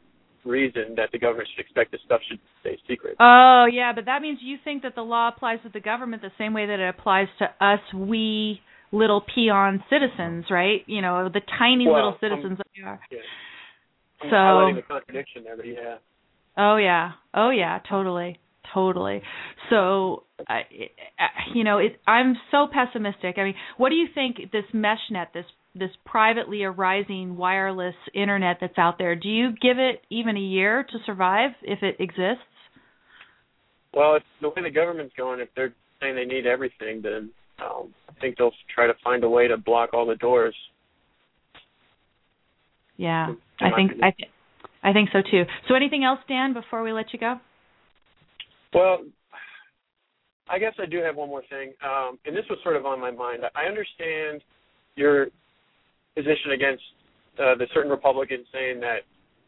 reason 0.45 0.95
that 0.97 1.11
the 1.13 1.19
government 1.19 1.49
should 1.55 1.63
expect 1.63 1.93
this 1.93 2.01
stuff 2.05 2.21
should 2.29 2.41
stay 2.61 2.77
secret. 2.89 3.17
Oh, 3.21 3.67
yeah, 3.73 3.93
but 3.95 4.07
that 4.07 4.23
means 4.23 4.39
you 4.43 4.57
think 4.65 4.83
that 4.83 4.95
the 4.95 5.03
law 5.03 5.29
applies 5.29 5.61
to 5.63 5.69
the 5.69 5.81
government 5.81 6.23
the 6.23 6.33
same 6.39 6.53
way 6.53 6.67
that 6.67 6.81
it 6.81 6.89
applies 6.89 7.29
to 7.39 7.45
us 7.65 7.79
we 7.95 8.61
little 8.91 9.23
peon 9.35 9.83
citizens, 9.89 10.47
right? 10.51 10.81
You 10.87 11.01
know, 11.01 11.29
the 11.33 11.41
tiny 11.59 11.87
Well, 11.87 11.95
little 11.95 12.11
um, 12.11 12.19
citizens 12.21 12.59
that 12.59 12.67
we 12.77 12.83
are. 12.85 13.01
Yeah. 13.11 13.19
I'm 14.23 14.31
So- 14.31 14.37
highlighting 14.37 14.77
the 14.77 14.83
contradiction 14.83 15.45
there, 15.45 15.57
but 15.57 15.67
yeah. 15.67 15.97
Oh 16.57 16.77
yeah. 16.77 17.13
Oh 17.35 17.51
yeah, 17.51 17.81
totally. 17.89 18.39
Totally. 18.75 19.23
So, 19.71 20.25
I 20.49 20.63
I- 21.19 21.53
you 21.55 21.65
know, 21.65 21.79
it, 21.79 22.01
I'm 22.07 22.37
so 22.51 22.69
pessimistic. 22.73 23.37
I 23.39 23.45
mean, 23.45 23.55
what 23.77 23.91
do 23.91 23.97
you 23.97 24.07
think 24.15 24.37
this 24.53 24.65
mesh 24.73 25.11
net, 25.11 25.31
this 25.35 25.45
this 25.75 25.91
privately 26.05 26.65
arising 26.65 27.37
wireless 27.37 27.95
internet 28.15 28.59
that's 28.61 28.77
out 28.77 28.99
there, 28.99 29.17
do 29.17 29.29
you 29.29 29.51
give 29.53 29.79
it 29.79 30.03
even 30.11 30.37
a 30.37 30.41
year 30.41 30.83
to 30.85 30.99
survive 31.07 31.53
if 31.63 31.83
it 31.83 31.97
exists? 31.99 32.45
Well, 33.95 34.17
if 34.17 34.23
the 34.41 34.49
way 34.51 34.63
the 34.63 34.71
government's 34.71 35.15
going, 35.17 35.41
if 35.41 35.49
they're 35.57 35.73
saying 36.01 36.15
they 36.15 36.25
need 36.27 36.47
everything, 36.47 37.01
then 37.03 37.31
um, 37.63 37.95
I 38.09 38.13
think 38.21 38.37
they'll 38.37 38.53
try 38.75 38.87
to 38.87 38.95
find 39.03 39.25
a 39.25 39.29
way 39.29 39.49
to 39.49 39.57
block 39.57 39.91
all 39.95 40.07
the 40.07 40.17
doors. 40.17 40.55
Yeah. 42.97 43.29
In 43.31 43.37
I 43.61 43.75
think 43.75 43.93
opinion. 43.93 44.05
I 44.05 44.11
th- 44.11 44.31
I 44.83 44.93
think 44.93 45.11
so 45.13 45.21
too. 45.23 45.45
So 45.69 45.75
anything 45.75 46.05
else 46.05 46.19
Dan 46.29 46.53
before 46.53 46.83
we 46.83 46.93
let 46.93 47.13
you 47.13 47.19
go? 47.19 47.39
Well, 48.75 49.05
I 50.49 50.59
guess 50.59 50.73
I 50.79 50.87
do 50.87 50.99
have 50.99 51.17
one 51.17 51.29
more 51.29 51.43
thing, 51.49 51.73
um, 51.85 52.19
and 52.27 52.37
this 52.37 52.45
was 52.51 52.59
sort 52.63 52.77
of 52.77 52.85
on 52.85 53.01
my 53.01 53.11
mind. 53.11 53.43
I 53.55 53.65
understand 53.67 54.43
your 54.97 55.27
position 56.15 56.53
against 56.53 56.83
uh, 57.39 57.55
the 57.57 57.67
certain 57.73 57.91
Republicans 57.91 58.47
saying 58.53 58.81
that 58.81 59.01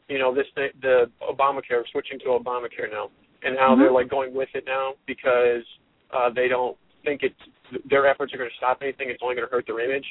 you 0.09 0.19
know 0.19 0.35
this 0.35 0.47
thing, 0.55 0.71
the 0.81 1.11
Obamacare, 1.23 1.83
switching 1.91 2.19
to 2.21 2.27
Obamacare 2.27 2.91
now, 2.91 3.11
and 3.43 3.59
how 3.59 3.75
Mhm. 3.75 3.79
they're 3.79 3.93
like 3.93 4.09
going 4.09 4.35
with 4.35 4.49
it 4.55 4.65
now 4.67 4.95
because 5.07 5.65
uh, 6.11 6.31
they 6.31 6.49
don't 6.49 6.77
think 7.05 7.23
it's 7.23 7.41
their 7.85 8.07
efforts 8.07 8.33
are 8.33 8.39
going 8.39 8.51
to 8.51 8.57
stop 8.57 8.79
anything. 8.83 9.09
It's 9.11 9.23
only 9.23 9.35
going 9.35 9.49
to 9.49 9.53
hurt 9.53 9.67
their 9.67 9.81
image. 9.81 10.07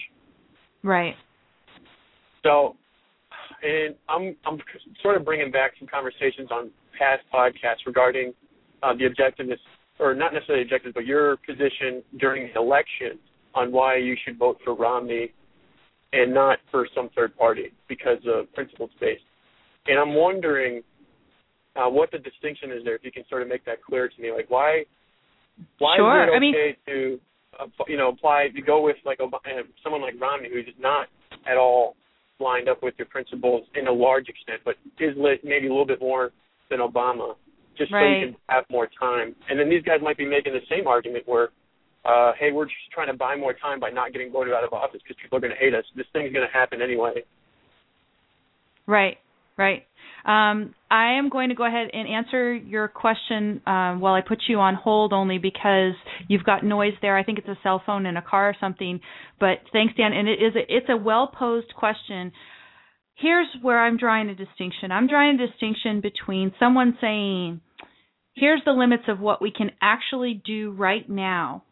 Right. 0.84 1.16
So, 2.44 2.76
and 3.64 3.96
I'm 4.10 4.36
I'm 4.46 4.60
sort 5.02 5.18
of 5.18 5.26
bringing 5.26 5.52
back 5.52 5.72
some 5.80 5.88
conversations 5.88 6.50
on 6.52 6.72
past 6.98 7.24
podcasts 7.34 7.86
regarding 7.86 8.34
uh, 8.84 8.94
the 8.94 9.06
objectiveness, 9.06 9.58
or 10.00 10.14
not 10.14 10.34
necessarily 10.34 10.64
objectives, 10.64 10.94
but 10.94 11.06
your 11.06 11.38
position 11.38 12.04
during 12.20 12.52
the 12.54 12.60
election 12.60 13.20
on 13.56 13.72
why 13.72 13.98
you 13.98 14.16
should 14.26 14.38
vote 14.38 14.58
for 14.64 14.76
Romney 14.76 15.32
and 16.12 16.34
not 16.34 16.60
for 16.70 16.88
some 16.96 17.10
third 17.16 17.36
party 17.38 17.72
because 17.88 18.20
of 18.28 18.52
principles 18.54 18.90
based. 19.00 19.24
And 19.88 20.00
I'm 20.00 20.14
wondering 20.14 20.84
uh, 21.76 21.90
what 21.90 22.12
the 22.12 22.20
distinction 22.20 22.72
is 22.72 22.84
there. 22.84 22.96
If 22.96 23.04
you 23.04 23.12
can 23.12 23.24
sort 23.30 23.42
of 23.42 23.48
make 23.48 23.66
that 23.66 23.82
clear 23.84 24.08
to 24.08 24.22
me, 24.22 24.32
like 24.32 24.50
why 24.50 24.84
why 25.80 25.98
sure. 25.98 26.24
is 26.24 26.28
it 26.28 26.32
okay 26.32 26.36
I 26.36 26.40
mean, 26.40 26.54
to 26.88 27.20
uh, 27.60 27.86
you 27.88 27.98
know 27.98 28.10
apply 28.10 28.50
to 28.56 28.62
go 28.62 28.82
with 28.82 28.98
like 29.06 29.20
Ob- 29.20 29.34
uh, 29.34 29.64
someone 29.84 30.02
like 30.02 30.16
Romney 30.20 30.50
who's 30.52 30.68
not 30.80 31.08
at 31.50 31.58
all 31.58 31.96
lined 32.44 32.68
up 32.68 32.84
with 32.84 32.94
your 32.98 33.08
principles 33.08 33.66
in 33.76 33.88
a 33.88 33.92
large 33.92 34.28
extent, 34.28 34.62
but 34.66 34.76
is 35.00 35.16
lit 35.18 35.40
maybe 35.44 35.68
a 35.68 35.70
little 35.70 35.86
bit 35.86 36.02
more 36.02 36.32
than 36.70 36.80
Obama, 36.80 37.36
just 37.78 37.92
so 37.92 37.98
you 37.98 38.28
can 38.28 38.36
have 38.50 38.66
more 38.70 38.90
time. 39.00 39.36
And 39.50 39.60
then 39.60 39.70
these 39.70 39.84
guys 39.84 40.00
might 40.02 40.18
be 40.18 40.26
making 40.26 40.54
the 40.54 40.66
same 40.70 40.88
argument 40.88 41.24
where, 41.28 41.50
uh, 42.06 42.34
hey, 42.40 42.52
we're 42.52 42.66
just 42.66 42.92
trying 42.94 43.08
to 43.08 43.18
buy 43.18 43.36
more 43.36 43.54
time 43.54 43.80
by 43.80 43.90
not 43.90 44.12
getting 44.12 44.32
voted 44.32 44.54
out 44.54 44.64
of 44.64 44.74
office 44.74 45.02
because 45.04 45.16
people 45.22 45.38
are 45.38 45.42
going 45.42 45.54
to 45.54 45.60
hate 45.60 45.74
us. 45.74 45.86
This 45.96 46.06
thing's 46.14 46.34
going 46.34 46.46
to 46.46 46.54
happen 46.54 46.82
anyway. 46.82 47.24
Right, 48.86 49.18
right. 49.58 49.84
Um, 50.26 50.74
I 50.90 51.18
am 51.18 51.28
going 51.30 51.50
to 51.50 51.56
go 51.56 51.66
ahead 51.66 51.90
and 51.92 52.08
answer 52.08 52.54
your 52.54 52.88
question 52.88 53.62
um, 53.68 54.00
while 54.00 54.14
I 54.14 54.22
put 54.22 54.44
you 54.48 54.60
on 54.60 54.76
hold, 54.76 55.12
only 55.12 55.38
because 55.38 55.94
you've 56.30 56.46
got 56.46 56.64
noise 56.64 56.94
there. 57.02 57.18
I 57.18 57.24
think 57.24 57.40
it's 57.40 57.48
a 57.48 57.58
cell 57.62 57.82
phone 57.86 58.06
in 58.06 58.16
a 58.16 58.22
car 58.22 58.50
or 58.50 58.56
something. 58.60 59.02
But 59.40 59.58
thanks, 59.74 59.94
Dan. 59.98 60.14
And 60.14 60.30
it 60.30 60.42
is 60.42 60.56
a, 60.56 60.62
it's 60.70 60.88
a 60.90 60.96
well 60.96 61.28
posed 61.28 61.74
question. 61.76 62.32
Here's 63.16 63.48
where 63.62 63.80
I'm 63.84 63.98
drawing 63.98 64.30
a 64.30 64.36
distinction. 64.36 64.92
I'm 64.92 65.08
drawing 65.08 65.40
a 65.40 65.48
distinction 65.48 66.00
between 66.00 66.54
someone 66.58 66.98
saying, 67.02 67.60
"Here's 68.34 68.62
the 68.66 68.72
limits 68.72 69.04
of 69.08 69.20
what 69.20 69.42
we 69.42 69.52
can 69.52 69.72
actually 69.82 70.42
do 70.46 70.72
right 70.72 71.08
now 71.08 71.64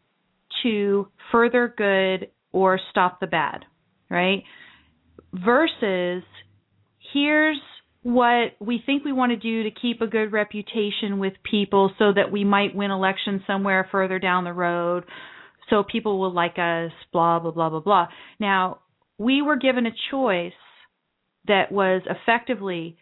to 0.62 1.08
further 1.32 1.72
good 1.74 2.30
or 2.52 2.78
stop 2.90 3.18
the 3.18 3.26
bad," 3.26 3.64
right? 4.10 4.44
Versus 5.32 6.22
here's 7.12 7.58
what 8.02 8.56
we 8.60 8.82
think 8.84 9.04
we 9.04 9.12
want 9.12 9.30
to 9.30 9.36
do 9.36 9.62
to 9.62 9.70
keep 9.70 10.00
a 10.00 10.06
good 10.06 10.32
reputation 10.32 11.18
with 11.18 11.34
people 11.48 11.92
so 11.98 12.12
that 12.12 12.32
we 12.32 12.44
might 12.44 12.74
win 12.74 12.90
elections 12.90 13.42
somewhere 13.46 13.88
further 13.92 14.18
down 14.18 14.44
the 14.44 14.52
road. 14.52 15.04
So 15.70 15.84
people 15.84 16.18
will 16.18 16.32
like 16.32 16.58
us 16.58 16.90
blah 17.12 17.38
blah 17.38 17.52
blah 17.52 17.70
blah 17.70 17.80
blah. 17.80 18.08
Now 18.40 18.80
we 19.18 19.42
were 19.42 19.56
given 19.56 19.86
a 19.86 19.94
choice 20.10 20.52
that 21.46 21.70
was 21.70 22.02
effectively 22.06 22.96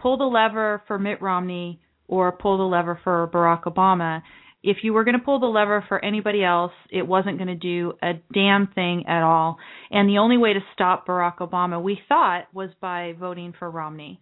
pull 0.00 0.16
the 0.18 0.24
lever 0.24 0.82
for 0.86 0.98
Mitt 0.98 1.20
Romney 1.20 1.80
or 2.08 2.32
pull 2.32 2.58
the 2.58 2.64
lever 2.64 2.98
for 3.04 3.28
Barack 3.32 3.64
Obama 3.64 4.22
if 4.66 4.78
you 4.82 4.92
were 4.92 5.04
going 5.04 5.16
to 5.16 5.24
pull 5.24 5.38
the 5.38 5.46
lever 5.46 5.84
for 5.86 6.04
anybody 6.04 6.42
else, 6.42 6.72
it 6.90 7.06
wasn't 7.06 7.38
going 7.38 7.48
to 7.48 7.54
do 7.54 7.92
a 8.02 8.14
damn 8.34 8.66
thing 8.66 9.04
at 9.06 9.22
all. 9.22 9.58
And 9.92 10.08
the 10.08 10.18
only 10.18 10.36
way 10.36 10.54
to 10.54 10.60
stop 10.74 11.06
Barack 11.06 11.38
Obama, 11.38 11.80
we 11.80 12.00
thought, 12.08 12.48
was 12.52 12.70
by 12.80 13.14
voting 13.18 13.54
for 13.56 13.70
Romney. 13.70 14.20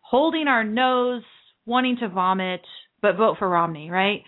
Holding 0.00 0.46
our 0.46 0.62
nose, 0.62 1.24
wanting 1.66 1.96
to 2.00 2.08
vomit, 2.08 2.60
but 3.02 3.16
vote 3.16 3.36
for 3.40 3.48
Romney, 3.48 3.90
right? 3.90 4.22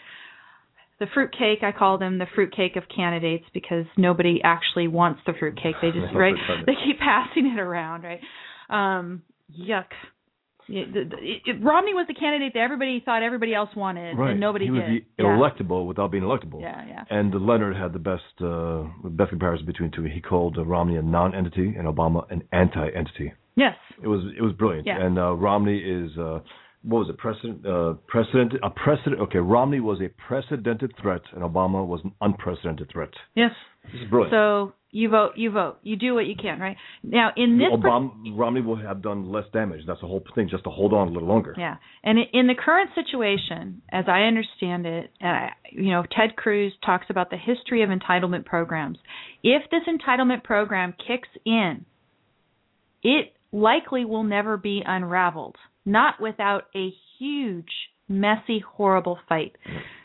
The 0.99 1.07
fruitcake, 1.15 1.63
I 1.63 1.71
call 1.71 1.99
them 1.99 2.19
the 2.19 2.27
fruitcake 2.35 2.75
of 2.75 2.83
candidates 2.95 3.45
because 3.55 3.85
nobody 3.97 4.41
actually 4.43 4.89
wants 4.89 5.21
the 5.27 5.35
fruitcake. 5.39 5.77
They 5.81 5.91
just, 5.93 6.13
right? 6.13 6.35
They 6.67 6.73
keep 6.73 6.99
passing 7.01 7.47
it 7.47 7.61
around, 7.61 8.03
right? 8.03 8.21
Um, 8.69 9.23
yuck. 9.57 9.85
It, 10.69 11.43
it, 11.47 11.63
Romney 11.63 11.95
was 11.95 12.07
the 12.09 12.15
candidate 12.15 12.53
that 12.55 12.61
everybody 12.61 13.01
thought 13.05 13.23
everybody 13.23 13.55
else 13.55 13.71
wanted, 13.77 14.19
Right. 14.19 14.33
and 14.33 14.41
nobody 14.41 14.67
he 14.67 14.71
was 14.73 14.83
did. 14.83 15.05
the 15.17 15.23
yeah. 15.25 15.29
electable 15.31 15.87
without 15.87 16.11
being 16.11 16.25
electable. 16.25 16.61
Yeah, 16.61 16.85
yeah. 16.87 17.05
And 17.11 17.33
Leonard 17.35 17.77
had 17.77 17.93
the 17.93 17.99
best 17.99 18.23
uh, 18.43 18.85
best 19.09 19.31
comparison 19.31 19.67
between 19.67 19.91
two. 19.93 20.03
He 20.05 20.21
called 20.21 20.59
uh, 20.59 20.65
Romney 20.65 20.97
a 20.97 21.03
non-entity 21.03 21.75
and 21.79 21.87
Obama 21.87 22.31
an 22.31 22.43
anti-entity. 22.53 23.33
Yes. 23.55 23.75
It 24.03 24.09
was 24.09 24.21
it 24.37 24.43
was 24.43 24.53
brilliant. 24.55 24.87
Yeah. 24.87 25.01
And 25.01 25.19
uh, 25.19 25.33
Romney 25.35 25.79
is 25.79 26.11
uh, 26.19 26.41
what 26.83 27.01
was 27.01 27.09
it? 27.11 27.19
Precedent 27.19 27.65
uh, 27.67 27.95
precedent 28.07 28.53
a 28.63 28.71
precedent. 28.71 29.21
Okay, 29.23 29.39
Romney 29.39 29.81
was 29.81 30.01
a 30.01 30.09
precedented 30.29 30.93
threat, 31.01 31.23
and 31.33 31.43
Obama 31.43 31.87
was 31.87 32.01
an 32.05 32.13
unprecedented 32.21 32.91
threat. 32.93 33.11
Yes. 33.35 33.53
This 33.93 34.03
is 34.03 34.11
brilliant. 34.11 34.33
So 34.33 34.73
you 34.97 35.11
vote, 35.11 35.33
you 35.37 35.51
vote, 35.51 35.77
you 35.83 35.97
do 35.97 36.15
what 36.15 36.25
you 36.25 36.35
can, 36.41 36.59
right? 36.59 36.77
Now 37.03 37.31
in 37.37 37.59
this, 37.59 37.69
Obama, 37.71 38.11
Romney 38.35 38.63
will 38.63 38.77
have 38.77 39.03
done 39.03 39.31
less 39.31 39.45
damage. 39.53 39.83
That's 39.87 40.01
the 40.01 40.07
whole 40.07 40.23
thing, 40.35 40.49
just 40.49 40.65
to 40.65 40.71
hold 40.71 40.95
on 40.95 41.09
a 41.09 41.11
little 41.11 41.29
longer. 41.29 41.55
yeah, 41.59 41.77
and 42.03 42.19
in 42.33 42.47
the 42.47 42.55
current 42.55 42.91
situation, 42.95 43.83
as 43.93 44.07
I 44.09 44.23
understand 44.23 44.87
it, 44.87 45.11
uh, 45.23 45.49
you 45.71 45.91
know, 45.91 46.03
Ted 46.03 46.35
Cruz 46.35 46.73
talks 46.85 47.07
about 47.11 47.29
the 47.29 47.37
history 47.37 47.83
of 47.83 47.91
entitlement 47.91 48.47
programs. 48.47 48.97
If 49.43 49.63
this 49.71 49.83
entitlement 49.87 50.45
program 50.45 50.95
kicks 51.07 51.29
in, 51.45 51.85
it 53.03 53.35
likely 53.53 54.07
will 54.07 54.25
never 54.25 54.57
be 54.57 54.83
unraveled, 54.85 55.57
not 55.85 56.15
without 56.21 56.65
a 56.75 56.89
huge, 57.19 57.71
messy, 58.09 58.63
horrible 58.77 59.19
fight. 59.29 59.57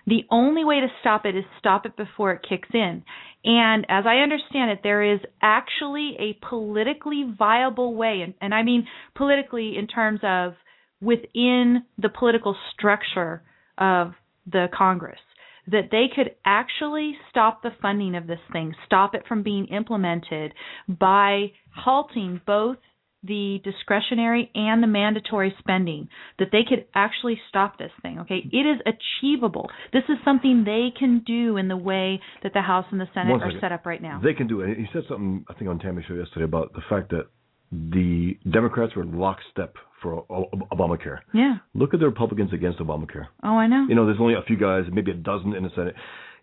The 0.08 0.24
only 0.30 0.66
way 0.66 0.80
to 0.80 0.88
stop 1.02 1.26
it 1.26 1.36
is 1.36 1.44
stop 1.60 1.86
it 1.86 1.96
before 1.96 2.32
it 2.34 2.46
kicks 2.48 2.70
in. 2.74 3.04
And 3.44 3.86
as 3.90 4.06
I 4.08 4.18
understand 4.18 4.72
it, 4.72 4.80
there 4.84 5.14
is 5.14 5.20
actually 5.42 6.16
a 6.20 6.46
politically 6.48 7.26
viable 7.38 7.96
way, 7.96 8.22
and, 8.24 8.34
and 8.42 8.54
I 8.54 8.64
mean 8.64 8.88
politically 9.16 9.78
in 9.78 9.88
terms 9.88 10.20
of 10.24 10.54
within 11.02 11.84
the 11.98 12.10
political 12.10 12.56
structure 12.74 13.42
of 13.78 14.14
the 14.52 14.68
Congress, 14.76 15.20
that 15.68 15.90
they 15.92 16.06
could 16.14 16.36
actually 16.46 17.16
stop 17.30 17.62
the 17.62 17.72
funding 17.82 18.16
of 18.16 18.28
this 18.28 18.40
thing, 18.52 18.74
stop 18.86 19.16
it 19.16 19.24
from 19.28 19.44
being 19.44 19.68
implemented 19.68 20.54
by 20.88 21.52
halting 21.76 22.42
both 22.46 22.78
the 23.24 23.60
discretionary 23.64 24.50
and 24.56 24.82
the 24.82 24.88
mandatory 24.88 25.54
spending 25.60 26.08
that 26.40 26.48
they 26.52 26.64
could 26.68 26.86
actually 26.96 27.40
stop 27.50 27.78
this 27.78 27.92
thing 28.02 28.20
okay 28.20 28.42
it 28.52 28.66
is 28.66 28.80
achievable 28.86 29.70
this 29.94 30.04
is 30.10 30.18
something 30.26 30.64
they 30.66 30.90
can 30.98 31.22
do 31.26 31.58
in 31.58 31.68
the 31.68 31.78
way 31.78 32.20
that 32.44 32.54
the 32.54 32.62
house 32.62 32.86
and 32.92 33.00
the 33.00 33.08
senate 33.14 33.32
One 33.32 33.42
are 33.44 33.50
second. 33.50 33.62
set 33.62 33.72
up 33.72 33.86
right 33.86 34.02
now 34.02 34.20
They 34.24 34.34
can 34.34 34.48
do 34.48 34.62
it. 34.62 34.78
He 34.78 34.86
said 34.94 35.04
something, 35.08 35.46
I 35.50 35.54
think, 35.54 35.70
on 35.70 35.80
Tammy's 35.80 36.06
show 36.08 36.14
yesterday 36.16 36.46
about 36.46 36.74
the 36.74 36.82
fact 36.90 37.10
that 37.12 37.28
the 37.72 38.38
Democrats 38.50 38.96
were 38.96 39.06
lockstep 39.06 39.76
for 40.02 40.26
Obamacare. 40.74 41.20
yeah 41.34 41.58
Look 41.74 41.94
at 41.94 42.00
the 42.00 42.06
Republicans 42.08 42.52
against 42.54 42.80
Obamacare. 42.80 43.28
oh 43.44 43.56
i 43.58 43.68
know 43.68 43.86
You 43.88 43.96
know, 43.96 44.06
there's 44.06 44.20
only 44.20 44.34
a 44.34 44.42
few 44.48 44.58
guys, 44.58 44.84
maybe 44.92 45.12
a 45.12 45.16
dozen 45.16 45.54
in 45.54 45.64
the 45.64 45.70
Senate. 45.76 45.96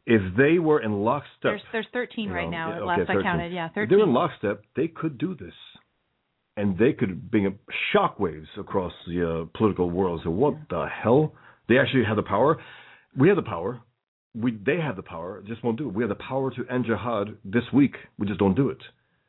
If 0.07 0.23
they 0.39 0.59
were 0.59 0.81
in 0.81 0.93
lockstep, 1.03 1.43
there's 1.43 1.63
there's 1.73 1.87
13 1.93 2.29
you 2.29 2.33
right 2.35 2.45
know, 2.45 2.51
now 2.51 2.73
okay, 2.77 2.85
last 2.87 2.99
13. 3.09 3.17
i 3.19 3.23
counted 3.23 3.53
yeah 3.53 3.67
If 3.67 3.75
13 3.75 3.89
they 3.91 3.97
were 3.97 4.09
in 4.09 4.15
lockstep, 4.15 4.63
they 4.75 4.89
could 4.89 5.19
do 5.19 5.35
this, 5.35 5.53
and 6.59 6.77
they 6.77 6.93
could 6.93 7.31
bring 7.31 7.47
up 7.47 7.55
shockwaves 7.95 8.49
across 8.59 8.93
the 9.07 9.45
uh, 9.45 9.57
political 9.57 9.89
world. 9.91 10.21
So 10.25 10.31
what 10.31 10.55
the 10.69 10.87
hell? 11.03 11.33
They 11.69 11.79
actually 11.79 12.05
have 12.05 12.17
the 12.17 12.23
power. 12.23 12.59
We 13.17 13.29
have 13.29 13.37
the 13.37 13.43
power. 13.43 13.81
We 14.35 14.59
they 14.67 14.79
have 14.79 14.97
the 14.97 15.03
power. 15.03 15.43
Just 15.47 15.63
won't 15.63 15.79
do 15.79 15.89
it. 15.89 15.95
We 15.95 16.03
have 16.03 16.09
the 16.09 16.17
power 16.17 16.51
to 16.51 16.67
end 16.71 16.87
jihad 16.87 17.37
this 17.45 17.63
week. 17.73 17.95
We 18.19 18.27
just 18.27 18.41
don't 18.41 18.57
do 18.57 18.69
it. 18.71 18.79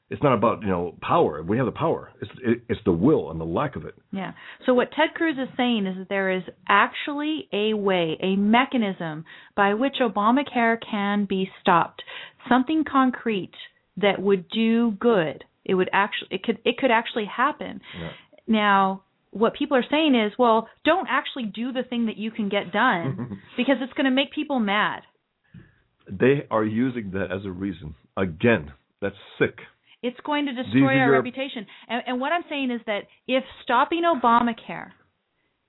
It's 0.09 0.23
not 0.23 0.33
about 0.33 0.63
you 0.63 0.69
know 0.69 0.97
power. 1.01 1.43
We 1.43 1.57
have 1.57 1.67
the 1.67 1.71
power. 1.71 2.11
It's 2.19 2.31
it, 2.43 2.63
it's 2.67 2.81
the 2.83 2.91
will 2.91 3.29
and 3.29 3.39
the 3.39 3.45
lack 3.45 3.75
of 3.75 3.85
it. 3.85 3.95
Yeah. 4.11 4.31
So 4.65 4.73
what 4.73 4.89
Ted 4.91 5.13
Cruz 5.13 5.37
is 5.37 5.49
saying 5.55 5.85
is 5.85 5.97
that 5.99 6.09
there 6.09 6.31
is 6.31 6.43
actually 6.67 7.47
a 7.53 7.75
way, 7.75 8.17
a 8.21 8.35
mechanism 8.35 9.23
by 9.55 9.75
which 9.75 9.97
Obamacare 10.01 10.77
can 10.89 11.25
be 11.25 11.49
stopped. 11.61 12.01
Something 12.49 12.83
concrete 12.91 13.53
that 13.97 14.19
would 14.19 14.49
do 14.49 14.91
good. 14.99 15.43
It 15.69 15.75
would 15.75 15.89
actually 15.93 16.29
it 16.31 16.43
could 16.43 16.57
it 16.65 16.77
could 16.77 16.91
actually 16.91 17.25
happen. 17.25 17.81
Yeah. 17.99 18.09
Now, 18.47 19.03
what 19.31 19.53
people 19.53 19.77
are 19.77 19.85
saying 19.89 20.15
is, 20.15 20.33
well, 20.39 20.67
don't 20.83 21.07
actually 21.09 21.45
do 21.45 21.71
the 21.71 21.83
thing 21.83 22.07
that 22.07 22.17
you 22.17 22.31
can 22.31 22.49
get 22.49 22.71
done 22.71 23.39
because 23.57 23.75
it's 23.81 23.93
going 23.93 24.05
to 24.05 24.11
make 24.11 24.33
people 24.33 24.59
mad. 24.59 25.01
They 26.09 26.47
are 26.49 26.65
using 26.65 27.11
that 27.11 27.31
as 27.31 27.45
a 27.45 27.51
reason. 27.51 27.93
Again, 28.17 28.71
that's 29.01 29.15
sick. 29.37 29.59
It's 30.01 30.17
going 30.25 30.45
to 30.47 30.53
destroy 30.53 30.95
our 30.97 31.07
your- 31.07 31.11
reputation. 31.11 31.67
And, 31.87 32.01
and 32.07 32.19
what 32.19 32.31
I'm 32.31 32.43
saying 32.49 32.71
is 32.71 32.81
that 32.87 33.01
if 33.27 33.43
stopping 33.63 34.01
Obamacare 34.03 34.89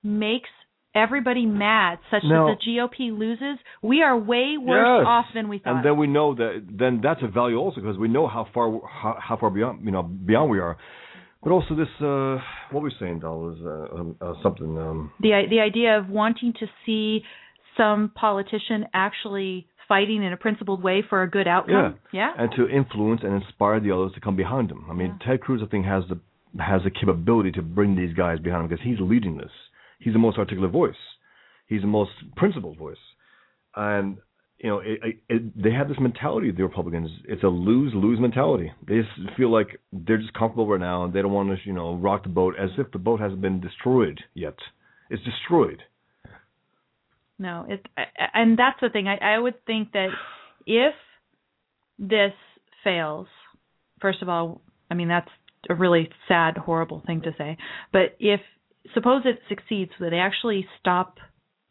makes 0.03 0.49
everybody 0.95 1.45
mad 1.45 1.99
such 2.09 2.23
No. 2.23 2.47
that 2.47 2.57
the 2.59 2.71
GOP 2.71 3.11
loses, 3.17 3.57
we 3.81 4.01
are 4.01 4.17
way 4.17 4.57
worse 4.57 4.85
Yes. 4.99 5.05
off 5.07 5.25
than 5.33 5.47
we 5.49 5.59
thought. 5.59 5.75
And 5.77 5.85
then 5.85 5.97
we 5.97 6.07
know 6.07 6.33
that 6.35 6.63
then 6.69 6.99
that's 7.01 7.21
a 7.23 7.27
value 7.27 7.57
also 7.57 7.81
because 7.81 7.97
we 7.97 8.07
know 8.07 8.27
how 8.27 8.45
far 8.53 8.71
how, 8.87 9.17
how 9.19 9.37
far 9.37 9.49
beyond 9.49 9.85
you 9.85 9.91
know 9.91 10.03
beyond 10.03 10.49
we 10.51 10.59
are. 10.59 10.77
But 11.43 11.51
also 11.51 11.73
this 11.75 11.89
uh 12.01 12.37
what 12.71 12.83
we're 12.83 12.91
saying, 12.99 13.19
Doll, 13.19 13.49
is 13.53 13.59
uh, 13.65 13.95
um, 13.99 14.15
uh, 14.21 14.33
something. 14.43 14.77
Um, 14.77 15.11
the 15.19 15.31
the 15.49 15.59
idea 15.59 15.97
of 15.97 16.09
wanting 16.09 16.53
to 16.59 16.67
see 16.85 17.23
some 17.77 18.11
politician 18.13 18.85
actually 18.93 19.67
fighting 19.87 20.23
in 20.23 20.31
a 20.33 20.37
principled 20.37 20.83
way 20.83 21.01
for 21.09 21.21
a 21.23 21.29
good 21.29 21.47
outcome. 21.47 21.95
Yeah. 22.13 22.31
and 22.37 22.49
to 22.55 22.67
influence 22.69 23.21
and 23.23 23.33
inspire 23.41 23.79
the 23.79 23.91
others 23.91 24.11
to 24.13 24.21
come 24.21 24.35
behind 24.37 24.71
him. 24.71 24.85
I 24.89 24.93
mean, 24.93 25.19
Ted 25.25 25.41
Cruz, 25.41 25.61
I 25.63 25.67
think, 25.67 25.85
has 25.85 26.03
the 26.09 26.19
has 26.61 26.81
the 26.83 26.91
capability 26.91 27.51
to 27.53 27.61
bring 27.61 27.95
these 27.95 28.13
guys 28.13 28.39
behind 28.39 28.63
him 28.63 28.69
because 28.69 28.83
he's 28.85 28.99
leading 28.99 29.37
this. 29.37 29.51
He's 30.01 30.13
the 30.13 30.19
most 30.19 30.37
articulate 30.37 30.71
voice. 30.71 30.95
He's 31.67 31.81
the 31.81 31.87
most 31.87 32.11
principled 32.35 32.77
voice, 32.77 32.97
and 33.75 34.17
you 34.61 34.69
know, 34.69 34.79
it, 34.79 34.99
it, 35.03 35.15
it, 35.27 35.63
they 35.63 35.71
have 35.71 35.87
this 35.87 35.97
mentality. 35.99 36.51
The 36.51 36.63
Republicans, 36.63 37.09
it's 37.25 37.43
a 37.43 37.47
lose 37.47 37.93
lose 37.95 38.19
mentality. 38.19 38.71
They 38.87 38.97
just 38.97 39.35
feel 39.35 39.51
like 39.51 39.79
they're 39.91 40.19
just 40.19 40.33
comfortable 40.33 40.67
right 40.67 40.79
now, 40.79 41.05
and 41.05 41.13
they 41.13 41.21
don't 41.21 41.31
want 41.31 41.49
to, 41.49 41.55
you 41.67 41.73
know, 41.73 41.95
rock 41.95 42.23
the 42.23 42.29
boat 42.29 42.55
as 42.59 42.69
if 42.77 42.91
the 42.91 42.99
boat 42.99 43.19
hasn't 43.19 43.41
been 43.41 43.59
destroyed 43.59 44.19
yet. 44.35 44.55
It's 45.09 45.23
destroyed. 45.23 45.81
No, 47.39 47.65
it's 47.67 47.83
and 48.35 48.57
that's 48.57 48.79
the 48.81 48.89
thing. 48.89 49.07
I, 49.07 49.35
I 49.35 49.39
would 49.39 49.65
think 49.65 49.93
that 49.93 50.09
if 50.67 50.93
this 51.97 52.33
fails, 52.83 53.27
first 53.99 54.21
of 54.21 54.29
all, 54.29 54.61
I 54.91 54.93
mean 54.93 55.07
that's 55.07 55.29
a 55.69 55.73
really 55.73 56.09
sad, 56.27 56.57
horrible 56.57 57.01
thing 57.05 57.21
to 57.21 57.31
say. 57.35 57.57
But 57.91 58.15
if 58.19 58.41
suppose 58.93 59.23
it 59.25 59.39
succeeds, 59.49 59.91
so 59.97 60.05
that 60.05 60.11
they 60.11 60.19
actually 60.19 60.65
stop 60.79 61.17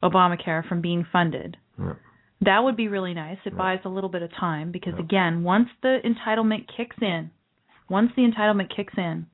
Obamacare 0.03 0.67
from 0.69 0.81
being 0.81 1.07
funded. 1.13 1.57
Yeah. 1.79 1.95
That 2.43 2.61
would 2.61 2.77
be 2.77 2.89
really 2.89 3.13
nice. 3.13 3.37
It 3.45 3.57
buys 3.57 3.81
a 3.85 3.91
little 3.91 4.09
bit 4.09 4.23
of 4.23 4.31
time 4.31 4.73
because 4.73 4.95
again, 4.99 5.43
once 5.43 5.69
the 5.83 5.99
entitlement 6.05 6.65
kicks 6.75 6.97
in, 7.03 7.31
once 7.91 8.13
the 8.17 8.23
entitlement 8.23 8.75
kicks 8.75 8.95
in, 8.97 9.27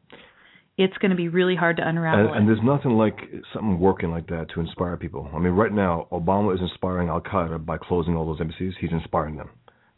it's 0.76 0.96
going 0.98 1.10
to 1.10 1.16
be 1.16 1.28
really 1.28 1.54
hard 1.54 1.76
to 1.76 1.88
unravel. 1.88 2.32
And, 2.32 2.36
and 2.36 2.48
there's 2.48 2.64
nothing 2.64 2.92
like 2.92 3.16
something 3.54 3.78
working 3.78 4.10
like 4.10 4.26
that 4.26 4.46
to 4.54 4.60
inspire 4.60 4.96
people. 4.96 5.30
I 5.32 5.38
mean, 5.38 5.52
right 5.52 5.72
now, 5.72 6.08
Obama 6.12 6.54
is 6.54 6.60
inspiring 6.60 7.08
Al 7.08 7.20
Qaeda 7.20 7.64
by 7.64 7.78
closing 7.78 8.16
all 8.16 8.26
those 8.26 8.40
embassies. 8.40 8.74
He's 8.80 8.92
inspiring 8.92 9.36
them. 9.36 9.50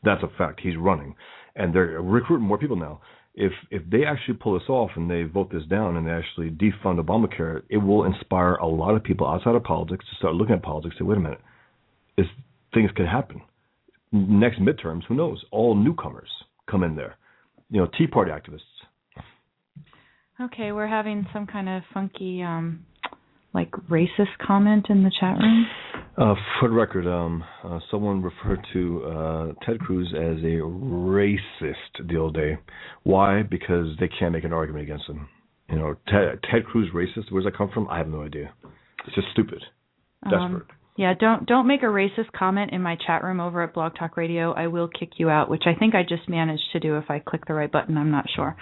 That's 0.04 0.22
a 0.22 0.28
fact. 0.36 0.60
He's 0.62 0.76
running, 0.76 1.14
and 1.56 1.74
they're 1.74 2.00
recruiting 2.00 2.46
more 2.46 2.58
people 2.58 2.76
now. 2.76 3.00
If 3.40 3.52
if 3.70 3.82
they 3.88 4.04
actually 4.04 4.34
pull 4.34 4.58
this 4.58 4.68
off 4.68 4.90
and 4.96 5.08
they 5.08 5.22
vote 5.22 5.52
this 5.52 5.64
down 5.70 5.96
and 5.96 6.04
they 6.04 6.10
actually 6.10 6.50
defund 6.50 6.98
Obamacare, 6.98 7.62
it 7.70 7.76
will 7.76 8.02
inspire 8.04 8.54
a 8.54 8.66
lot 8.66 8.96
of 8.96 9.04
people 9.04 9.28
outside 9.28 9.54
of 9.54 9.62
politics 9.62 10.04
to 10.10 10.16
start 10.16 10.34
looking 10.34 10.56
at 10.56 10.62
politics. 10.62 10.96
Say, 10.98 11.04
wait 11.04 11.18
a 11.18 11.20
minute, 11.20 11.40
is 12.16 12.26
things 12.74 12.90
could 12.96 13.06
happen. 13.06 13.40
Next 14.10 14.58
midterms, 14.60 15.04
who 15.06 15.14
knows? 15.14 15.44
All 15.52 15.76
newcomers 15.76 16.28
come 16.68 16.82
in 16.82 16.96
there. 16.96 17.16
You 17.70 17.80
know, 17.80 17.88
Tea 17.96 18.08
Party 18.08 18.32
activists. 18.32 18.60
Okay, 20.40 20.72
we're 20.72 20.88
having 20.88 21.24
some 21.32 21.46
kind 21.46 21.68
of 21.68 21.82
funky, 21.94 22.42
um, 22.42 22.84
like 23.54 23.70
racist 23.90 24.36
comment 24.44 24.86
in 24.88 25.02
the 25.02 25.10
chat 25.18 25.38
room. 25.38 25.66
Uh, 26.16 26.34
for 26.58 26.68
the 26.68 26.74
record, 26.74 27.06
um, 27.06 27.44
uh, 27.64 27.78
someone 27.90 28.22
referred 28.22 28.64
to 28.72 29.04
uh, 29.04 29.52
Ted 29.64 29.78
Cruz 29.80 30.12
as 30.14 30.42
a 30.42 30.60
racist 30.60 32.08
the 32.08 32.22
other 32.22 32.32
day. 32.32 32.58
Why? 33.04 33.42
Because 33.42 33.96
they 34.00 34.08
can't 34.08 34.32
make 34.32 34.44
an 34.44 34.52
argument 34.52 34.84
against 34.84 35.08
him. 35.08 35.28
You 35.70 35.76
know, 35.76 35.94
Ted, 36.08 36.40
Ted 36.50 36.64
Cruz 36.66 36.88
racist. 36.94 37.30
Where's 37.30 37.44
that 37.44 37.56
come 37.56 37.70
from? 37.72 37.88
I 37.88 37.98
have 37.98 38.08
no 38.08 38.22
idea. 38.22 38.52
It's 39.06 39.14
just 39.14 39.28
stupid, 39.32 39.62
desperate. 40.24 40.42
Um, 40.42 40.66
yeah, 40.96 41.14
don't 41.18 41.46
don't 41.46 41.68
make 41.68 41.82
a 41.82 41.86
racist 41.86 42.32
comment 42.36 42.72
in 42.72 42.82
my 42.82 42.96
chat 43.06 43.22
room 43.22 43.38
over 43.38 43.62
at 43.62 43.72
Blog 43.72 43.92
Talk 43.96 44.16
Radio. 44.16 44.52
I 44.52 44.66
will 44.66 44.88
kick 44.88 45.10
you 45.18 45.30
out, 45.30 45.48
which 45.48 45.62
I 45.66 45.78
think 45.78 45.94
I 45.94 46.02
just 46.02 46.28
managed 46.28 46.72
to 46.72 46.80
do 46.80 46.96
if 46.96 47.04
I 47.08 47.20
click 47.20 47.46
the 47.46 47.54
right 47.54 47.70
button. 47.70 47.96
I'm 47.96 48.10
not 48.10 48.26
sure. 48.34 48.56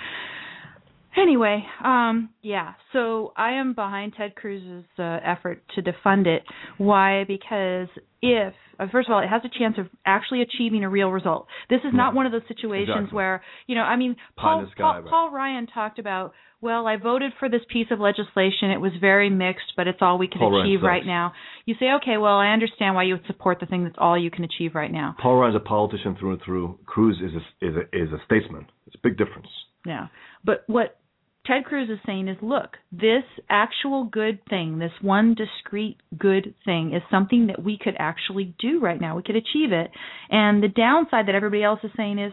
Anyway, 1.17 1.65
um, 1.83 2.29
yeah, 2.43 2.75
so 2.93 3.33
I 3.37 3.53
am 3.53 3.73
behind 3.73 4.13
Ted 4.17 4.35
Cruz's 4.35 4.85
uh, 4.99 5.19
effort 5.25 5.63
to 5.75 5.83
defund 5.83 6.27
it. 6.27 6.43
Why? 6.77 7.25
Because 7.27 7.89
if, 8.21 8.53
uh, 8.79 8.87
first 8.93 9.09
of 9.09 9.15
all, 9.15 9.23
it 9.23 9.29
has 9.29 9.41
a 9.45 9.59
chance 9.59 9.77
of 9.79 9.87
actually 10.05 10.43
achieving 10.43 10.85
a 10.85 10.91
real 10.91 11.09
result. 11.09 11.47
This 11.71 11.81
is 11.85 11.95
not 11.95 12.15
one 12.15 12.27
of 12.27 12.33
those 12.33 12.43
situations 12.49 12.89
Exactly. 12.91 13.17
where, 13.17 13.43
you 13.67 13.75
know, 13.75 13.81
I 13.83 13.97
mean, 13.97 14.17
Paul, 14.37 14.67
Paul. 14.77 15.05
Paul 15.09 15.31
Ryan 15.31 15.67
talked 15.67 15.99
about, 15.99 16.35
well, 16.61 16.87
I 16.87 16.97
voted 16.97 17.33
for 17.39 17.49
this 17.49 17.63
piece 17.73 17.87
of 17.91 17.99
legislation. 17.99 18.71
It 18.71 18.81
was 18.81 18.93
very 19.01 19.31
mixed, 19.31 19.73
but 19.75 19.87
it's 19.87 19.99
all 20.03 20.19
we 20.19 20.29
can 20.29 20.41
Paul 20.41 20.61
achieve 20.61 20.83
right 20.83 21.05
now. 21.05 21.33
You 21.65 21.77
say, 21.81 21.87
okay, 22.03 22.19
well, 22.19 22.37
I 22.37 22.49
understand 22.49 22.95
why 22.95 23.05
you 23.05 23.15
would 23.15 23.27
support 23.27 23.61
the 23.61 23.67
thing 23.67 23.85
that's 23.85 23.97
all 23.99 24.19
you 24.19 24.31
can 24.31 24.45
achieve 24.45 24.75
right 24.75 24.93
now. 24.93 25.17
Paul 25.21 25.37
Ryan's 25.37 25.57
a 25.57 25.61
politician 25.61 26.15
through 26.19 26.33
and 26.33 26.43
through. 26.45 26.79
Cruz 26.85 27.17
is 27.23 27.33
a, 27.33 27.67
is 27.67 27.75
a, 27.77 27.97
is 27.97 28.13
a 28.13 28.23
statesman. 28.27 28.67
It's 28.87 28.97
a 28.97 29.01
big 29.03 29.17
difference. 29.17 29.49
Yeah. 29.87 30.09
But 30.45 30.65
what 30.67 30.99
Ted 31.47 31.65
Cruz 31.65 31.89
is 31.89 31.99
saying 32.07 32.29
is 32.29 32.37
look, 32.43 32.77
this 32.93 33.25
actual 33.49 34.05
good 34.05 34.41
thing, 34.49 34.79
this 34.79 34.93
one 35.01 35.35
discrete 35.35 35.99
good 36.19 36.55
thing 36.65 36.93
is 36.95 37.03
something 37.11 37.49
that 37.49 37.63
we 37.63 37.79
could 37.83 37.95
actually 37.99 38.55
do 38.59 38.81
right 38.81 39.01
now. 39.01 39.17
We 39.17 39.23
could 39.23 39.37
achieve 39.37 39.73
it. 39.73 39.91
And 40.31 40.63
the 40.63 40.69
downside 40.69 41.29
that 41.29 41.35
everybody 41.35 41.63
else 41.63 41.81
is 41.83 41.91
saying 41.97 42.19
is, 42.19 42.33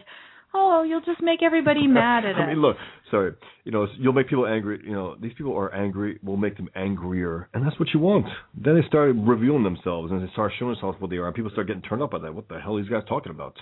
oh, 0.54 0.82
you'll 0.82 1.00
just 1.00 1.20
make 1.20 1.42
everybody 1.42 1.86
mad 1.88 2.24
at 2.24 2.36
us. 2.36 2.40
I 2.40 2.46
mean, 2.48 2.62
look, 2.62 2.76
sorry, 3.10 3.32
you 3.64 3.72
know, 3.72 3.86
you'll 3.98 4.12
make 4.12 4.28
people 4.28 4.46
angry. 4.46 4.80
You 4.84 4.92
know, 4.92 5.16
these 5.20 5.32
people 5.36 5.56
are 5.56 5.74
angry. 5.74 6.18
We'll 6.22 6.36
make 6.36 6.56
them 6.56 6.68
angrier, 6.74 7.48
and 7.54 7.64
that's 7.64 7.78
what 7.78 7.88
you 7.92 8.00
want. 8.00 8.26
Then 8.56 8.80
they 8.80 8.86
start 8.86 9.14
revealing 9.14 9.64
themselves 9.64 10.10
and 10.10 10.22
they 10.22 10.32
start 10.32 10.52
showing 10.58 10.72
themselves 10.72 11.00
what 11.00 11.10
they 11.10 11.16
are. 11.16 11.26
And 11.26 11.34
people 11.34 11.50
start 11.50 11.66
getting 11.66 11.82
turned 11.82 12.02
up 12.02 12.12
by 12.12 12.18
that. 12.20 12.34
What 12.34 12.48
the 12.48 12.60
hell 12.60 12.76
are 12.76 12.82
these 12.82 12.90
guys 12.90 13.02
talking 13.08 13.30
about? 13.30 13.56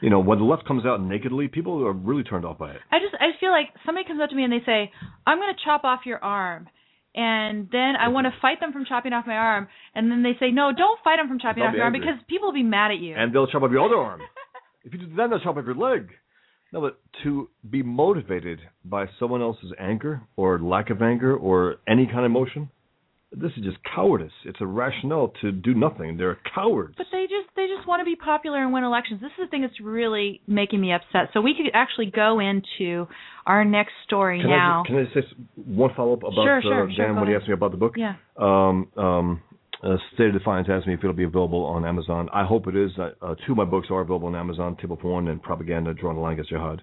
You 0.00 0.10
know, 0.10 0.20
when 0.20 0.38
the 0.38 0.44
left 0.44 0.66
comes 0.66 0.86
out 0.86 1.02
nakedly, 1.02 1.48
people 1.48 1.84
are 1.86 1.92
really 1.92 2.22
turned 2.22 2.44
off 2.44 2.58
by 2.58 2.70
it. 2.70 2.80
I 2.90 2.98
just 2.98 3.14
I 3.14 3.38
feel 3.38 3.50
like 3.50 3.68
somebody 3.84 4.06
comes 4.06 4.20
up 4.22 4.30
to 4.30 4.36
me 4.36 4.44
and 4.44 4.52
they 4.52 4.64
say, 4.64 4.90
"I'm 5.26 5.38
going 5.38 5.52
to 5.54 5.60
chop 5.64 5.84
off 5.84 6.00
your 6.06 6.22
arm." 6.22 6.68
And 7.14 7.68
then 7.72 7.94
I 7.98 8.08
want 8.08 8.26
to 8.26 8.32
fight 8.40 8.60
them 8.60 8.72
from 8.72 8.84
chopping 8.84 9.12
off 9.12 9.26
my 9.26 9.34
arm, 9.34 9.66
and 9.94 10.10
then 10.10 10.22
they 10.22 10.34
say, 10.38 10.52
"No, 10.52 10.72
don't 10.76 10.98
fight 11.02 11.16
them 11.16 11.28
from 11.28 11.38
chopping 11.38 11.62
They'll 11.62 11.70
off 11.70 11.74
your 11.74 11.84
arm 11.84 11.92
because 11.92 12.14
people 12.28 12.48
will 12.48 12.54
be 12.54 12.62
mad 12.62 12.92
at 12.92 12.98
you." 12.98 13.14
and 13.16 13.34
they'll 13.34 13.46
chop 13.46 13.62
off 13.62 13.70
your 13.70 13.84
other 13.84 13.96
arm. 13.96 14.20
if 14.84 14.92
you 14.92 15.00
do 15.00 15.16
that, 15.16 15.28
they'll 15.28 15.40
chop 15.40 15.56
off 15.56 15.64
your 15.66 15.74
leg. 15.74 16.08
No, 16.72 16.80
but 16.80 17.00
to 17.24 17.48
be 17.68 17.82
motivated 17.82 18.60
by 18.84 19.06
someone 19.18 19.42
else's 19.42 19.72
anger 19.78 20.22
or 20.36 20.60
lack 20.60 20.90
of 20.90 21.02
anger 21.02 21.36
or 21.36 21.76
any 21.88 22.06
kind 22.06 22.20
of 22.20 22.26
emotion, 22.26 22.70
this 23.32 23.52
is 23.56 23.64
just 23.64 23.78
cowardice. 23.94 24.32
It's 24.44 24.60
a 24.60 24.66
rationale 24.66 25.32
to 25.40 25.52
do 25.52 25.72
nothing. 25.74 26.16
They're 26.16 26.38
cowards. 26.52 26.94
But 26.96 27.06
they 27.12 27.22
just 27.22 27.54
they 27.54 27.66
just 27.74 27.86
want 27.86 28.00
to 28.00 28.04
be 28.04 28.16
popular 28.16 28.62
and 28.62 28.72
win 28.72 28.82
elections. 28.82 29.20
This 29.20 29.30
is 29.38 29.46
the 29.46 29.48
thing 29.48 29.62
that's 29.62 29.80
really 29.80 30.40
making 30.48 30.80
me 30.80 30.92
upset. 30.92 31.30
So 31.32 31.40
we 31.40 31.54
could 31.54 31.70
actually 31.72 32.10
go 32.10 32.40
into 32.40 33.06
our 33.46 33.64
next 33.64 33.92
story 34.04 34.40
Can 34.40 34.50
now. 34.50 34.82
I, 34.84 34.88
can 34.88 34.96
I 34.98 35.14
say 35.14 35.26
one 35.54 35.90
follow 35.94 36.14
up 36.14 36.20
about 36.20 36.34
Sure, 36.34 36.58
uh, 36.58 36.62
sure, 36.62 36.90
sure, 36.92 37.06
Dan 37.06 37.14
go 37.14 37.20
when 37.20 37.28
he 37.30 37.34
asked 37.36 37.46
me 37.46 37.54
about 37.54 37.70
the 37.70 37.76
book? 37.76 37.94
yeah. 37.96 38.14
Um, 38.36 38.88
um, 38.96 39.42
uh, 39.82 39.96
State 40.14 40.26
of 40.26 40.34
Defiance 40.34 40.68
asked 40.70 40.86
me 40.86 40.94
if 40.94 41.00
it'll 41.00 41.12
be 41.14 41.24
available 41.24 41.64
on 41.64 41.86
Amazon. 41.86 42.28
I 42.34 42.44
hope 42.44 42.66
it 42.66 42.76
is. 42.76 42.90
Uh, 42.98 43.10
uh, 43.22 43.34
two 43.46 43.52
of 43.52 43.56
my 43.56 43.64
books 43.64 43.88
are 43.90 44.00
available 44.00 44.28
on 44.28 44.36
Amazon: 44.36 44.76
Table 44.76 44.98
for 45.00 45.12
One 45.12 45.28
and 45.28 45.42
Propaganda: 45.42 45.94
Drawing 45.94 46.16
the 46.16 46.22
Line 46.22 46.34
Against 46.34 46.50
Jihad. 46.50 46.82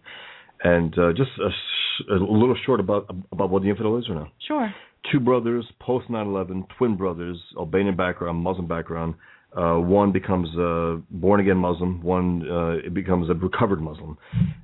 And 0.63 0.97
uh, 0.97 1.11
just 1.11 1.29
a, 1.39 1.49
sh- 1.51 2.03
a 2.09 2.13
little 2.15 2.55
short 2.65 2.79
about 2.79 3.13
about 3.31 3.49
what 3.51 3.61
the 3.61 3.69
infidel 3.69 3.97
is 3.99 4.09
or 4.09 4.15
not. 4.15 4.29
Sure. 4.47 4.73
Two 5.11 5.19
brothers 5.19 5.65
post 5.79 6.09
9/11, 6.09 6.67
twin 6.77 6.95
brothers, 6.95 7.37
Albanian 7.57 7.95
background, 7.95 8.39
Muslim 8.39 8.67
background. 8.67 9.15
Uh, 9.55 9.75
one 9.79 10.11
becomes 10.11 10.49
a 10.57 11.01
born 11.09 11.39
again 11.39 11.57
Muslim, 11.57 12.01
one 12.03 12.47
uh, 12.49 12.85
it 12.85 12.93
becomes 12.93 13.29
a 13.29 13.33
recovered 13.33 13.81
Muslim, 13.81 14.17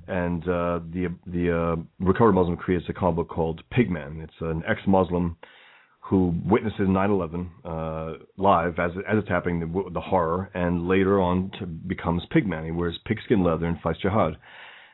and 0.08 0.42
uh, 0.44 0.78
the 0.92 1.08
the 1.26 1.50
uh, 1.50 1.76
recovered 1.98 2.34
Muslim 2.34 2.56
creates 2.56 2.84
a 2.88 2.92
comic 2.92 3.16
book 3.16 3.28
called 3.28 3.62
Pigman. 3.72 4.22
It's 4.22 4.40
an 4.40 4.62
ex-Muslim 4.68 5.36
who 6.00 6.34
witnesses 6.44 6.86
9/11 6.86 7.48
uh, 7.64 8.18
live 8.36 8.78
as 8.78 8.90
as 9.08 9.18
it's 9.18 9.28
happening, 9.28 9.60
the, 9.60 9.90
the 9.90 10.00
horror, 10.00 10.50
and 10.54 10.86
later 10.86 11.18
on 11.20 11.50
becomes 11.86 12.22
Pigman. 12.30 12.64
He 12.66 12.70
wears 12.70 12.98
pigskin 13.06 13.42
leather 13.42 13.66
and 13.66 13.80
fights 13.80 14.00
jihad, 14.00 14.36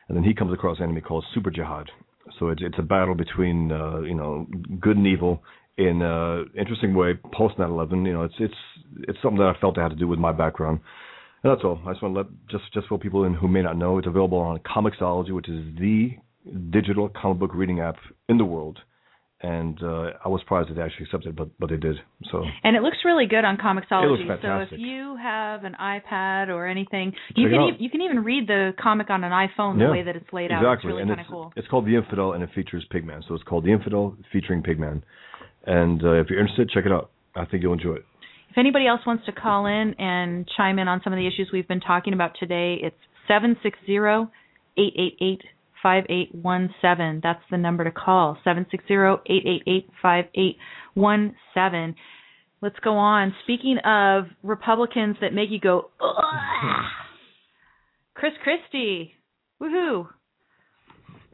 and 0.07 0.17
then 0.17 0.23
he 0.23 0.33
comes 0.33 0.53
across 0.53 0.77
an 0.77 0.85
enemy 0.85 1.01
called 1.01 1.25
Super 1.33 1.51
Jihad. 1.51 1.89
So 2.41 2.49
it's 2.49 2.61
it's 2.63 2.79
a 2.79 2.81
battle 2.81 3.13
between 3.13 3.71
uh, 3.71 3.99
you 3.99 4.15
know 4.15 4.47
good 4.79 4.97
and 4.97 5.05
evil 5.05 5.43
in 5.77 6.01
an 6.01 6.49
interesting 6.57 6.95
way 6.95 7.13
post 7.31 7.57
9/11. 7.59 8.07
You 8.07 8.13
know, 8.13 8.23
it's 8.23 8.33
it's 8.39 8.53
it's 9.07 9.19
something 9.21 9.37
that 9.37 9.53
I 9.55 9.59
felt 9.61 9.77
I 9.77 9.83
had 9.83 9.91
to 9.91 9.95
do 9.95 10.07
with 10.07 10.17
my 10.17 10.31
background. 10.31 10.79
And 11.43 11.51
that's 11.51 11.63
all. 11.63 11.79
I 11.85 11.91
just 11.91 12.01
want 12.01 12.15
to 12.15 12.21
let 12.21 12.27
just 12.49 12.73
just 12.73 12.87
for 12.87 12.97
people 12.97 13.25
in, 13.25 13.35
who 13.35 13.47
may 13.47 13.61
not 13.61 13.77
know, 13.77 13.99
it's 13.99 14.07
available 14.07 14.39
on 14.39 14.57
Comixology, 14.59 15.31
which 15.31 15.49
is 15.49 15.63
the 15.79 16.17
digital 16.71 17.09
comic 17.09 17.37
book 17.39 17.51
reading 17.53 17.79
app 17.79 17.97
in 18.27 18.39
the 18.39 18.45
world. 18.45 18.79
And 19.43 19.81
uh, 19.81 20.11
I 20.23 20.29
was 20.29 20.39
surprised 20.41 20.69
that 20.69 20.75
they 20.75 20.81
actually 20.83 21.05
accepted, 21.05 21.29
it, 21.29 21.35
but 21.35 21.49
but 21.59 21.69
they 21.71 21.77
did. 21.77 21.95
So 22.31 22.43
And 22.63 22.75
it 22.75 22.83
looks 22.83 22.97
really 23.03 23.25
good 23.25 23.43
on 23.43 23.57
Comixology. 23.57 24.21
It 24.25 24.27
looks 24.29 24.41
So 24.43 24.59
if 24.75 24.79
you 24.79 25.17
have 25.21 25.63
an 25.63 25.75
iPad 25.81 26.49
or 26.49 26.67
anything, 26.67 27.13
you 27.35 27.47
Check 27.49 27.57
can 27.57 27.61
e- 27.73 27.77
you 27.79 27.89
can 27.89 28.01
even 28.01 28.23
read 28.23 28.47
the 28.47 28.71
comic 28.79 29.09
on 29.09 29.23
an 29.23 29.31
iPhone 29.31 29.79
the 29.79 29.89
way 29.89 30.03
that 30.03 30.15
it's 30.15 30.31
laid 30.31 30.51
out. 30.51 30.61
exactly, 30.61 30.91
It's 30.91 30.93
really 30.93 31.01
and 31.01 31.09
kind 31.09 31.19
it's 31.21 31.29
of 31.29 31.33
cool. 31.33 31.53
it's 31.55 31.67
called 31.69 31.85
The 31.87 31.95
Infidel, 31.95 32.33
and 32.33 32.43
it 32.43 32.49
features 32.53 32.85
Pigman. 32.93 33.21
So 33.27 33.33
it's 33.33 33.43
called 33.43 33.65
The 33.65 33.71
Infidel 33.71 34.15
featuring 34.31 34.61
Pigman. 34.61 35.01
And 35.65 36.03
uh, 36.03 36.13
if 36.21 36.27
you're 36.29 36.39
interested, 36.39 36.69
check 36.69 36.85
it 36.85 36.91
out. 36.91 37.09
I 37.35 37.45
think 37.45 37.63
you'll 37.63 37.73
enjoy 37.73 37.93
it. 37.95 38.05
If 38.51 38.57
anybody 38.57 38.85
else 38.85 39.01
wants 39.07 39.25
to 39.25 39.31
call 39.31 39.65
in 39.65 39.95
and 39.97 40.47
chime 40.57 40.77
in 40.77 40.87
on 40.87 41.01
some 41.03 41.13
of 41.13 41.17
the 41.17 41.25
issues 41.25 41.49
we've 41.53 41.67
been 41.67 41.79
talking 41.79 42.13
about 42.13 42.31
today, 42.39 42.77
it's 42.81 42.95
seven 43.27 43.55
six 43.63 43.79
zero 43.87 44.29
eight 44.77 44.93
eight 44.97 45.17
eight 45.21 45.41
five 45.81 46.05
eight 46.09 46.33
one 46.33 46.73
seven. 46.81 47.19
That's 47.23 47.43
the 47.49 47.57
number 47.57 47.83
to 47.83 47.91
call. 47.91 48.37
Seven 48.43 48.65
six 48.71 48.83
zero 48.87 49.21
eight 49.27 49.43
eight 49.45 49.63
eight 49.67 49.89
five 50.01 50.25
eight 50.35 50.57
one 50.93 51.35
seven. 51.53 51.95
Let's 52.61 52.79
go 52.83 52.93
on. 52.93 53.33
Speaking 53.43 53.77
of 53.83 54.25
Republicans 54.43 55.17
that 55.21 55.33
make 55.33 55.49
you 55.49 55.59
go. 55.59 55.89
Chris 58.13 58.33
Christie, 58.43 59.13
woohoo! 59.59 60.07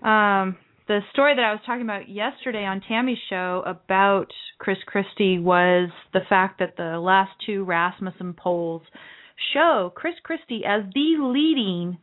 Um, 0.02 0.56
the 0.88 1.00
story 1.12 1.36
that 1.36 1.44
I 1.44 1.52
was 1.52 1.60
talking 1.66 1.82
about 1.82 2.08
yesterday 2.08 2.64
on 2.64 2.82
Tammy's 2.88 3.18
show 3.30 3.62
about 3.66 4.28
Chris 4.58 4.78
Christie 4.86 5.38
was 5.38 5.90
the 6.14 6.22
fact 6.30 6.60
that 6.60 6.78
the 6.78 6.98
last 6.98 7.32
two 7.46 7.66
Rasmussen 7.66 8.34
polls 8.34 8.84
show 9.54 9.92
Chris 9.96 10.14
Christie 10.24 10.64
as 10.66 10.84
the 10.94 11.18
leading 11.20 11.98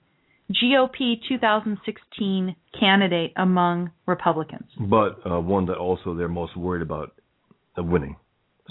GOP 0.50 1.16
2016 1.28 2.56
candidate 2.78 3.32
among 3.36 3.90
Republicans. 4.06 4.68
But 4.78 5.18
uh, 5.26 5.40
one 5.40 5.66
that 5.66 5.76
also 5.76 6.14
they're 6.14 6.28
most 6.28 6.56
worried 6.56 6.82
about 6.82 7.12
winning. 7.78 8.16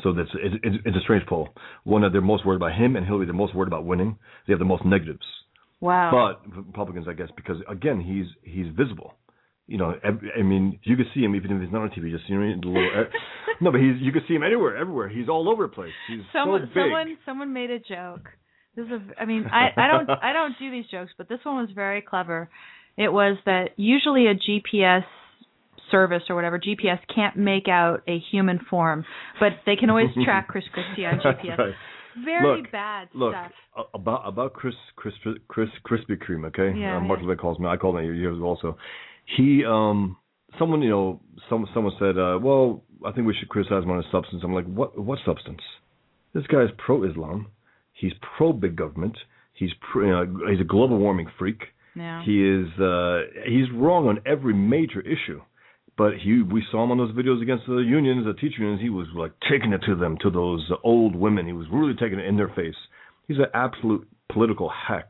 So 0.01 0.13
that's 0.13 0.29
it's, 0.35 0.55
it's 0.85 0.97
a 0.97 1.01
strange 1.01 1.25
poll. 1.27 1.49
One 1.83 2.01
that 2.01 2.11
they're 2.11 2.21
most 2.21 2.45
worried 2.45 2.57
about 2.57 2.73
him 2.73 2.95
and 2.95 3.05
Hillary. 3.05 3.25
They're 3.25 3.33
most 3.33 3.55
worried 3.55 3.67
about 3.67 3.85
winning. 3.85 4.17
They 4.47 4.53
have 4.53 4.59
the 4.59 4.65
most 4.65 4.85
negatives. 4.85 5.25
Wow. 5.81 6.37
But 6.43 6.55
Republicans, 6.55 7.07
I 7.09 7.13
guess, 7.13 7.29
because 7.35 7.57
again, 7.69 7.99
he's 7.99 8.25
he's 8.43 8.67
visible. 8.75 9.15
You 9.67 9.77
know, 9.77 9.93
I 10.03 10.41
mean, 10.41 10.79
you 10.83 10.97
can 10.97 11.05
see 11.13 11.21
him 11.21 11.35
even 11.35 11.51
if 11.51 11.61
he's 11.61 11.71
not 11.71 11.83
on 11.83 11.89
TV. 11.89 12.11
Just 12.11 12.29
you 12.29 12.37
know, 12.39 12.61
the 12.61 12.67
little. 12.67 13.05
no, 13.61 13.71
but 13.71 13.79
he's 13.79 13.95
you 14.01 14.11
can 14.11 14.23
see 14.27 14.33
him 14.33 14.43
anywhere, 14.43 14.75
everywhere. 14.75 15.09
He's 15.09 15.29
all 15.29 15.49
over 15.49 15.63
the 15.63 15.73
place. 15.73 15.93
He's 16.09 16.19
someone, 16.33 16.61
so 16.61 16.65
big. 16.67 16.83
Someone, 16.83 17.17
someone 17.25 17.53
made 17.53 17.71
a 17.71 17.79
joke. 17.79 18.29
This 18.75 18.85
is, 18.85 18.91
a, 18.91 19.21
I 19.21 19.25
mean, 19.25 19.45
I, 19.45 19.69
I 19.77 19.87
don't, 19.87 20.09
I 20.23 20.33
don't 20.33 20.55
do 20.59 20.71
these 20.71 20.85
jokes, 20.89 21.11
but 21.17 21.29
this 21.29 21.39
one 21.43 21.57
was 21.57 21.69
very 21.73 22.01
clever. 22.01 22.49
It 22.97 23.11
was 23.11 23.37
that 23.45 23.69
usually 23.75 24.27
a 24.27 24.35
GPS 24.35 25.03
service 25.91 26.23
or 26.29 26.35
whatever 26.35 26.59
GPS 26.59 26.99
can't 27.13 27.37
make 27.37 27.67
out 27.67 28.01
a 28.07 28.19
human 28.31 28.59
form, 28.69 29.05
but 29.39 29.53
they 29.65 29.75
can 29.75 29.89
always 29.89 30.09
track 30.25 30.47
Chris 30.47 30.63
Christie 30.73 31.05
on 31.05 31.19
GPS. 31.19 31.57
right. 31.57 31.73
Very 32.23 32.61
look, 32.61 32.71
bad 32.71 33.09
look, 33.15 33.33
stuff. 33.33 33.87
about 33.95 34.27
about 34.27 34.53
Chris 34.53 34.75
Chris 34.95 35.15
Chris 35.47 35.69
Krispy 35.83 36.15
Kreme, 36.15 36.45
okay? 36.47 36.77
Yeah, 36.77 36.97
uh, 36.97 36.99
Mark 36.99 37.19
yeah. 37.19 37.27
Levin 37.27 37.39
calls 37.39 37.57
me. 37.57 37.67
I 37.67 37.77
call 37.77 37.97
him 37.97 38.05
years 38.15 38.39
also. 38.39 38.77
He 39.35 39.63
um 39.65 40.17
someone 40.59 40.83
you 40.83 40.91
know 40.91 41.21
some 41.49 41.67
someone 41.73 41.93
said 41.97 42.17
uh 42.17 42.37
well 42.39 42.83
I 43.03 43.11
think 43.11 43.25
we 43.25 43.33
should 43.33 43.49
criticize 43.49 43.83
him 43.83 43.89
on 43.89 43.97
his 43.97 44.05
substance. 44.11 44.43
I'm 44.43 44.53
like 44.53 44.65
what 44.65 44.95
what 44.99 45.19
substance? 45.25 45.61
This 46.33 46.45
guy 46.47 46.61
is 46.63 46.69
pro-Islam. 46.85 47.47
He's 48.03 48.11
pro-big 48.37 48.75
government. 48.75 49.17
He's 49.53 49.71
pro, 49.79 50.23
uh, 50.23 50.25
he's 50.51 50.59
a 50.59 50.69
global 50.75 50.97
warming 50.97 51.29
freak. 51.39 51.61
Yeah. 51.95 52.21
He 52.25 52.35
is 52.43 52.67
uh 52.79 53.19
he's 53.45 53.69
wrong 53.73 54.07
on 54.11 54.19
every 54.25 54.53
major 54.53 55.01
issue. 55.01 55.41
But 55.95 56.13
he, 56.23 56.41
we 56.41 56.63
saw 56.71 56.83
him 56.83 56.91
on 56.91 56.97
those 56.97 57.15
videos 57.15 57.41
against 57.41 57.65
the 57.67 57.77
unions, 57.77 58.25
the 58.25 58.33
teacher 58.33 58.61
unions. 58.63 58.81
He 58.81 58.89
was 58.89 59.07
like 59.15 59.31
taking 59.49 59.73
it 59.73 59.81
to 59.85 59.95
them, 59.95 60.17
to 60.23 60.29
those 60.31 60.67
old 60.83 61.15
women. 61.15 61.45
He 61.45 61.53
was 61.53 61.67
really 61.71 61.93
taking 61.93 62.19
it 62.19 62.25
in 62.25 62.35
their 62.35 62.49
face. 62.49 62.79
He's 63.27 63.37
an 63.37 63.51
absolute 63.53 64.07
political 64.31 64.69
hack, 64.69 65.09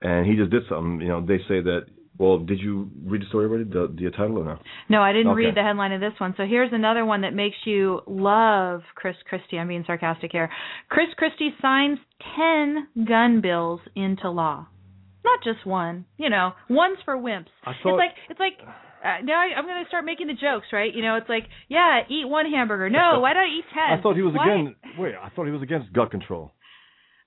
and 0.00 0.26
he 0.26 0.36
just 0.36 0.50
did 0.50 0.62
something. 0.68 1.00
You 1.02 1.08
know, 1.08 1.20
they 1.20 1.38
say 1.50 1.60
that. 1.60 1.82
Well, 2.20 2.36
did 2.38 2.60
you 2.60 2.90
read 3.06 3.22
the 3.22 3.26
story 3.28 3.46
already? 3.46 3.64
The 3.64 3.88
the 3.96 4.10
title 4.10 4.38
or 4.40 4.44
no? 4.44 4.58
No, 4.90 5.00
I 5.00 5.14
didn't 5.14 5.32
Okay. 5.32 5.46
read 5.46 5.54
the 5.54 5.62
headline 5.62 5.92
of 5.92 6.02
this 6.02 6.12
one. 6.18 6.34
So 6.36 6.44
here's 6.44 6.70
another 6.70 7.02
one 7.06 7.22
that 7.22 7.32
makes 7.32 7.56
you 7.64 8.02
love 8.06 8.82
Chris 8.94 9.16
Christie. 9.26 9.58
I'm 9.58 9.68
being 9.68 9.84
sarcastic 9.86 10.30
here. 10.30 10.50
Chris 10.90 11.08
Christie 11.16 11.54
signs 11.62 11.98
10 12.36 13.06
gun 13.06 13.40
bills 13.40 13.80
into 13.96 14.28
law. 14.28 14.66
Not 15.24 15.42
just 15.42 15.64
one, 15.64 16.04
you 16.18 16.28
know, 16.28 16.52
one's 16.68 16.98
for 17.06 17.16
wimps. 17.16 17.48
I 17.64 17.70
it's 17.70 17.84
like 17.84 18.12
it's 18.28 18.40
like 18.40 18.58
uh, 19.02 19.24
now 19.24 19.40
I, 19.40 19.56
I'm 19.56 19.64
going 19.64 19.82
to 19.82 19.88
start 19.88 20.04
making 20.04 20.26
the 20.26 20.34
jokes, 20.34 20.66
right? 20.74 20.94
You 20.94 21.00
know, 21.00 21.16
it's 21.16 21.28
like, 21.28 21.44
yeah, 21.68 22.00
eat 22.10 22.28
one 22.28 22.50
hamburger. 22.50 22.90
No, 22.90 23.20
why 23.24 23.32
don't 23.32 23.44
I 23.44 23.48
eat 23.48 23.64
10? 23.72 23.98
I 23.98 24.02
thought 24.02 24.16
he 24.16 24.22
was 24.22 24.34
Why- 24.34 24.44
again. 24.44 24.76
Wait, 24.98 25.14
I 25.14 25.30
thought 25.30 25.46
he 25.46 25.52
was 25.52 25.62
against 25.62 25.90
gut 25.94 26.10
control. 26.10 26.52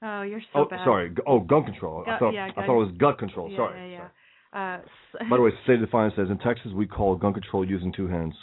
Oh, 0.04 0.22
you're 0.22 0.42
so 0.54 0.60
oh, 0.60 0.66
bad. 0.66 0.86
sorry. 0.86 1.16
Oh, 1.26 1.40
gun 1.40 1.64
control. 1.64 2.04
I 2.06 2.20
thought 2.20 2.32
yeah, 2.32 2.50
I 2.56 2.66
thought 2.66 2.76
it 2.76 2.86
was 2.86 2.94
gut 3.00 3.18
control. 3.18 3.50
Yeah, 3.50 3.58
sorry. 3.58 3.92
yeah, 3.92 3.98
yeah. 3.98 4.08
Uh, 4.54 4.80
By 5.30 5.38
the 5.38 5.42
way, 5.44 5.52
State 5.64 5.76
of 5.76 5.82
Defiance 5.82 6.14
says 6.16 6.28
in 6.30 6.38
Texas 6.40 6.72
we 6.74 6.86
call 6.86 7.16
gun 7.16 7.34
control 7.34 7.68
using 7.68 7.92
two 7.92 8.08
hands. 8.08 8.34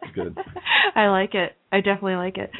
That's 0.00 0.14
good. 0.14 0.36
I 0.94 1.08
like 1.08 1.34
it. 1.34 1.52
I 1.72 1.78
definitely 1.78 2.16
like 2.16 2.36
it. 2.38 2.50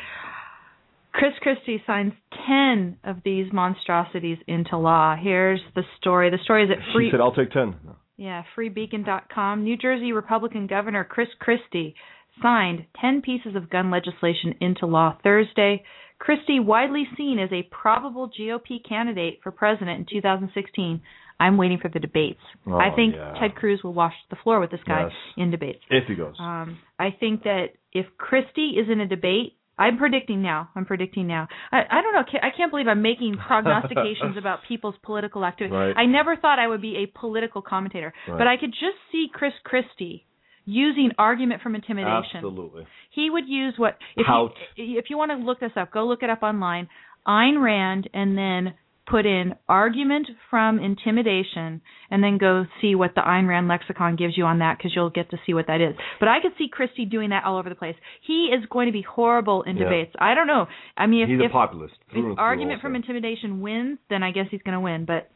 Chris 1.12 1.32
Christie 1.40 1.80
signs 1.86 2.12
10 2.48 2.98
of 3.04 3.18
these 3.24 3.46
monstrosities 3.52 4.38
into 4.48 4.76
law. 4.76 5.14
Here's 5.20 5.60
the 5.76 5.82
story. 6.00 6.30
The 6.30 6.38
story 6.42 6.64
is 6.64 6.70
at 6.70 6.78
She 6.86 6.92
free 6.92 7.10
said, 7.12 7.20
"I'll 7.20 7.32
take 7.34 7.52
10. 7.52 7.76
yeah, 8.16 8.42
freebeacon.com. 8.56 9.62
New 9.62 9.76
Jersey 9.76 10.10
Republican 10.12 10.66
Governor 10.66 11.04
Chris 11.04 11.28
Christie 11.38 11.94
signed 12.42 12.86
10 13.00 13.22
pieces 13.22 13.54
of 13.54 13.70
gun 13.70 13.92
legislation 13.92 14.54
into 14.60 14.86
law 14.86 15.16
Thursday. 15.22 15.84
Christie, 16.18 16.58
widely 16.58 17.04
seen 17.16 17.38
as 17.38 17.50
a 17.52 17.68
probable 17.70 18.28
GOP 18.36 18.78
candidate 18.88 19.38
for 19.42 19.52
president 19.52 20.00
in 20.00 20.06
2016. 20.20 21.00
I'm 21.40 21.56
waiting 21.56 21.78
for 21.80 21.88
the 21.88 21.98
debates. 22.00 22.40
Oh, 22.66 22.74
I 22.76 22.94
think 22.94 23.14
yeah. 23.16 23.34
Ted 23.40 23.54
Cruz 23.54 23.80
will 23.82 23.94
wash 23.94 24.14
the 24.30 24.36
floor 24.42 24.60
with 24.60 24.70
this 24.70 24.80
guy 24.86 25.02
Yes. 25.04 25.12
in 25.36 25.50
debates. 25.50 25.80
If 25.90 26.04
he 26.06 26.14
goes. 26.14 26.34
Um, 26.38 26.78
I 26.98 27.10
think 27.18 27.42
that 27.44 27.66
if 27.92 28.06
Christie 28.18 28.76
is 28.80 28.88
in 28.90 29.00
a 29.00 29.06
debate, 29.06 29.54
I'm 29.76 29.98
predicting 29.98 30.40
now. 30.40 30.68
I'm 30.76 30.84
predicting 30.84 31.26
now. 31.26 31.48
I, 31.72 31.78
I 31.90 32.00
don't 32.02 32.14
know. 32.14 32.22
I 32.42 32.50
can't 32.56 32.70
believe 32.70 32.86
I'm 32.86 33.02
making 33.02 33.36
prognostications 33.44 34.36
about 34.38 34.60
people's 34.68 34.94
political 35.02 35.44
activity. 35.44 35.74
Right. 35.74 35.94
I 35.96 36.06
never 36.06 36.36
thought 36.36 36.58
I 36.60 36.68
would 36.68 36.80
be 36.80 36.96
a 36.98 37.18
political 37.18 37.60
commentator, 37.62 38.14
Right. 38.28 38.38
but 38.38 38.46
I 38.46 38.56
could 38.56 38.70
just 38.70 38.96
see 39.10 39.26
Chris 39.32 39.52
Christie 39.64 40.24
using 40.64 41.10
argument 41.18 41.60
from 41.62 41.74
intimidation. 41.74 42.36
Absolutely. 42.36 42.86
He 43.10 43.28
would 43.30 43.48
use 43.48 43.74
what 43.76 43.98
if 44.16 44.26
Pout. 44.26 44.52
you 44.76 44.98
if 44.98 45.06
you 45.10 45.18
want 45.18 45.30
to 45.32 45.36
look 45.36 45.58
this 45.60 45.72
up, 45.76 45.90
go 45.92 46.06
look 46.06 46.22
it 46.22 46.30
up 46.30 46.42
online. 46.42 46.88
Ayn 47.26 47.62
Rand, 47.62 48.08
and 48.14 48.36
then 48.38 48.74
put 49.06 49.26
in 49.26 49.54
argument 49.68 50.28
from 50.48 50.78
intimidation, 50.78 51.82
and 52.10 52.22
then 52.24 52.38
go 52.38 52.64
see 52.80 52.94
what 52.94 53.14
the 53.14 53.20
Ayn 53.20 53.46
Rand 53.46 53.68
lexicon 53.68 54.16
gives 54.16 54.36
you 54.36 54.44
on 54.44 54.60
that, 54.60 54.78
because 54.78 54.92
you'll 54.94 55.10
get 55.10 55.30
to 55.30 55.38
see 55.44 55.52
what 55.54 55.66
that 55.66 55.80
is. 55.80 55.94
But 56.20 56.28
I 56.28 56.40
could 56.40 56.52
see 56.56 56.68
Christie 56.70 57.04
doing 57.04 57.30
that 57.30 57.44
all 57.44 57.58
over 57.58 57.68
the 57.68 57.74
place. 57.74 57.96
He 58.26 58.46
is 58.46 58.64
going 58.70 58.86
to 58.86 58.92
be 58.92 59.02
horrible 59.02 59.62
in 59.62 59.76
Yeah. 59.76 59.84
debates. 59.84 60.14
I 60.18 60.34
don't 60.34 60.46
know. 60.46 60.66
I 60.96 61.06
mean, 61.06 61.22
if, 61.22 61.28
He's 61.28 61.40
if 61.40 61.50
a 61.50 61.52
populist. 61.52 61.94
through 62.10 62.32
if 62.32 62.38
argument 62.38 62.80
from 62.80 62.96
intimidation 62.96 63.60
wins, 63.60 63.98
then 64.08 64.22
I 64.22 64.30
guess 64.30 64.46
he's 64.50 64.62
going 64.62 64.74
to 64.74 64.80
win. 64.80 65.04
But 65.04 65.30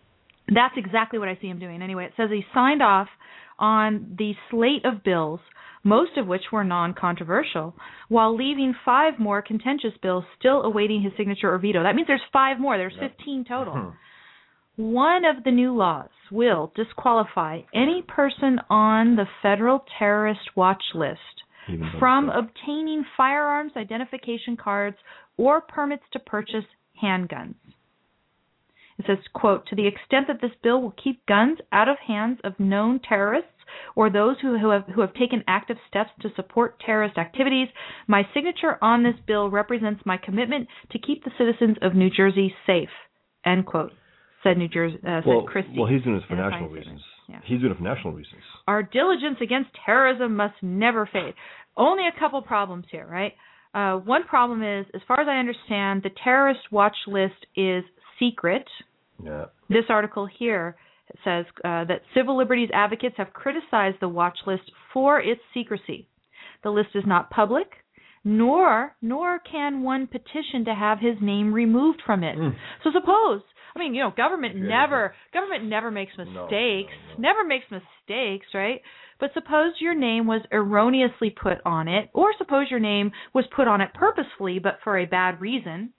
that's 0.49 0.75
exactly 0.77 1.19
what 1.19 1.29
I 1.29 1.37
see 1.41 1.49
him 1.49 1.59
doing. 1.59 1.83
Anyway, 1.83 2.07
it 2.07 2.13
says 2.17 2.31
he 2.31 2.45
signed 2.55 2.83
off 2.83 3.09
on 3.59 4.15
the 4.19 4.35
slate 4.51 4.85
of 4.85 5.03
bills, 5.05 5.41
most 5.85 6.17
of 6.17 6.27
which 6.27 6.43
were 6.53 6.65
non 6.65 6.95
controversial, 6.95 7.75
while 8.09 8.37
leaving 8.37 8.75
five 8.85 9.19
more 9.19 9.43
contentious 9.43 9.93
bills 10.03 10.25
still 10.39 10.63
awaiting 10.63 11.03
his 11.03 11.13
signature 11.17 11.53
or 11.53 11.59
veto. 11.59 11.83
That 11.83 11.95
means 11.95 12.09
there's 12.09 12.21
five 12.33 12.59
more, 12.61 12.77
there's 12.77 12.97
15 12.99 13.45
total. 13.49 13.75
Hmm. 13.75 13.89
One 14.77 15.25
of 15.25 15.43
the 15.45 15.51
new 15.51 15.75
laws 15.75 16.11
will 16.31 16.73
disqualify 16.77 17.63
any 17.75 18.03
person 18.07 18.61
on 18.71 19.17
the 19.17 19.27
federal 19.43 19.85
terrorist 19.99 20.41
watch 20.55 20.83
list 20.95 21.19
from 21.99 22.29
it's- 22.29 22.45
obtaining 22.45 23.05
firearms 23.17 23.73
identification 23.77 24.57
cards 24.57 24.97
or 25.37 25.61
permits 25.61 26.05
to 26.13 26.19
purchase 26.21 26.65
handguns. 27.03 27.55
It 28.99 29.05
says, 29.07 29.19
quote, 29.33 29.67
to 29.69 29.77
the 29.77 29.87
extent 29.87 30.27
that 30.27 30.41
this 30.41 30.51
bill 30.63 30.83
will 30.83 30.95
keep 31.03 31.25
guns 31.27 31.59
out 31.73 31.89
of 31.89 31.97
hands 32.07 32.39
of 32.43 32.59
known 32.59 33.01
terrorists 33.01 33.51
or 33.95 34.11
those 34.11 34.37
who, 34.41 34.59
who 34.59 34.71
have 34.71 34.85
who 34.95 35.01
have 35.01 35.15
taken 35.15 35.45
active 35.47 35.77
steps 35.89 36.11
to 36.23 36.31
support 36.35 36.81
terrorist 36.85 37.19
activities, 37.19 37.69
my 38.07 38.23
signature 38.35 38.79
on 38.83 39.03
this 39.03 39.15
bill 39.27 39.51
represents 39.51 40.03
my 40.05 40.17
commitment 40.17 40.69
to 40.91 40.99
keep 40.99 41.25
the 41.25 41.31
citizens 41.39 41.77
of 41.83 41.95
New 41.95 42.11
Jersey 42.11 42.55
safe. 42.67 42.89
End 43.45 43.67
quote. 43.67 43.93
Said 44.43 44.57
New 44.57 44.69
Jersey 44.69 44.99
uh, 45.07 45.21
well, 45.27 45.43
said 45.43 45.53
Christie. 45.53 45.75
well, 45.77 45.87
he's 45.89 46.03
doing 46.03 46.17
it 46.17 46.23
for 46.29 46.37
national 46.37 46.71
reasons. 46.71 47.01
Yeah. 47.29 47.41
He's 47.45 47.61
doing 47.61 47.73
it 47.73 47.77
for 47.77 47.83
national 47.83 48.15
reasons. 48.15 48.41
Our 48.67 48.83
diligence 48.83 49.39
against 49.43 49.71
terrorism 49.85 50.37
must 50.37 50.55
never 50.63 51.09
fade. 51.13 51.35
Only 51.77 52.05
a 52.07 52.19
couple 52.19 52.41
problems 52.43 52.87
here, 52.91 53.07
right? 53.07 53.33
Uh, 53.75 53.99
one 53.99 54.25
problem 54.25 54.63
is, 54.63 54.87
as 54.95 55.03
far 55.07 55.21
as 55.21 55.29
I 55.29 55.39
understand, 55.39 56.03
the 56.03 56.11
terrorist 56.25 56.61
watch 56.71 56.97
list 57.07 57.47
is 57.55 57.85
secret. 58.19 58.67
Yeah. 59.23 59.47
This 59.69 59.85
article 59.89 60.27
here 60.39 60.77
says 61.25 61.45
uh, 61.65 61.85
that 61.85 62.03
civil 62.15 62.37
liberties 62.37 62.69
advocates 62.73 63.15
have 63.17 63.33
criticized 63.33 63.97
the 64.01 64.09
watch 64.09 64.39
list 64.47 64.71
for 64.93 65.21
its 65.21 65.41
secrecy. 65.55 66.09
The 66.63 66.71
list 66.71 66.91
is 66.95 67.05
not 67.07 67.31
public, 67.31 67.69
nor 68.25 68.95
nor 69.01 69.39
can 69.39 69.83
one 69.83 70.07
petition 70.07 70.65
to 70.67 70.75
have 70.75 70.99
his 70.99 71.17
name 71.21 71.53
removed 71.53 72.03
from 72.05 72.23
it. 72.25 72.37
Mm. 72.37 72.55
So 72.85 72.91
suppose, 72.93 73.43
I 73.75 73.79
mean, 73.79 73.95
you 73.95 74.03
know, 74.03 74.13
government 74.17 74.57
Yeah, 74.57 74.69
never 74.69 75.15
government 75.33 75.65
never 75.65 75.91
makes 75.91 76.13
No, 76.19 76.25
mistakes, 76.25 76.93
no, 77.09 77.15
no. 77.15 77.21
never 77.21 77.45
makes 77.45 77.67
mistakes, 77.71 78.47
right? 78.55 78.81
But 79.21 79.31
suppose 79.35 79.73
your 79.81 79.95
name 79.95 80.27
was 80.27 80.43
erroneously 80.53 81.31
put 81.31 81.59
on 81.65 81.89
it, 81.89 82.11
or 82.13 82.33
suppose 82.39 82.67
your 82.71 82.81
name 82.81 83.13
was 83.35 83.45
put 83.55 83.67
on 83.67 83.81
it 83.81 83.95
purposefully 83.95 84.59
but 84.59 84.79
for 84.85 84.99
a 84.99 85.07
bad 85.07 85.41
reason. 85.41 85.93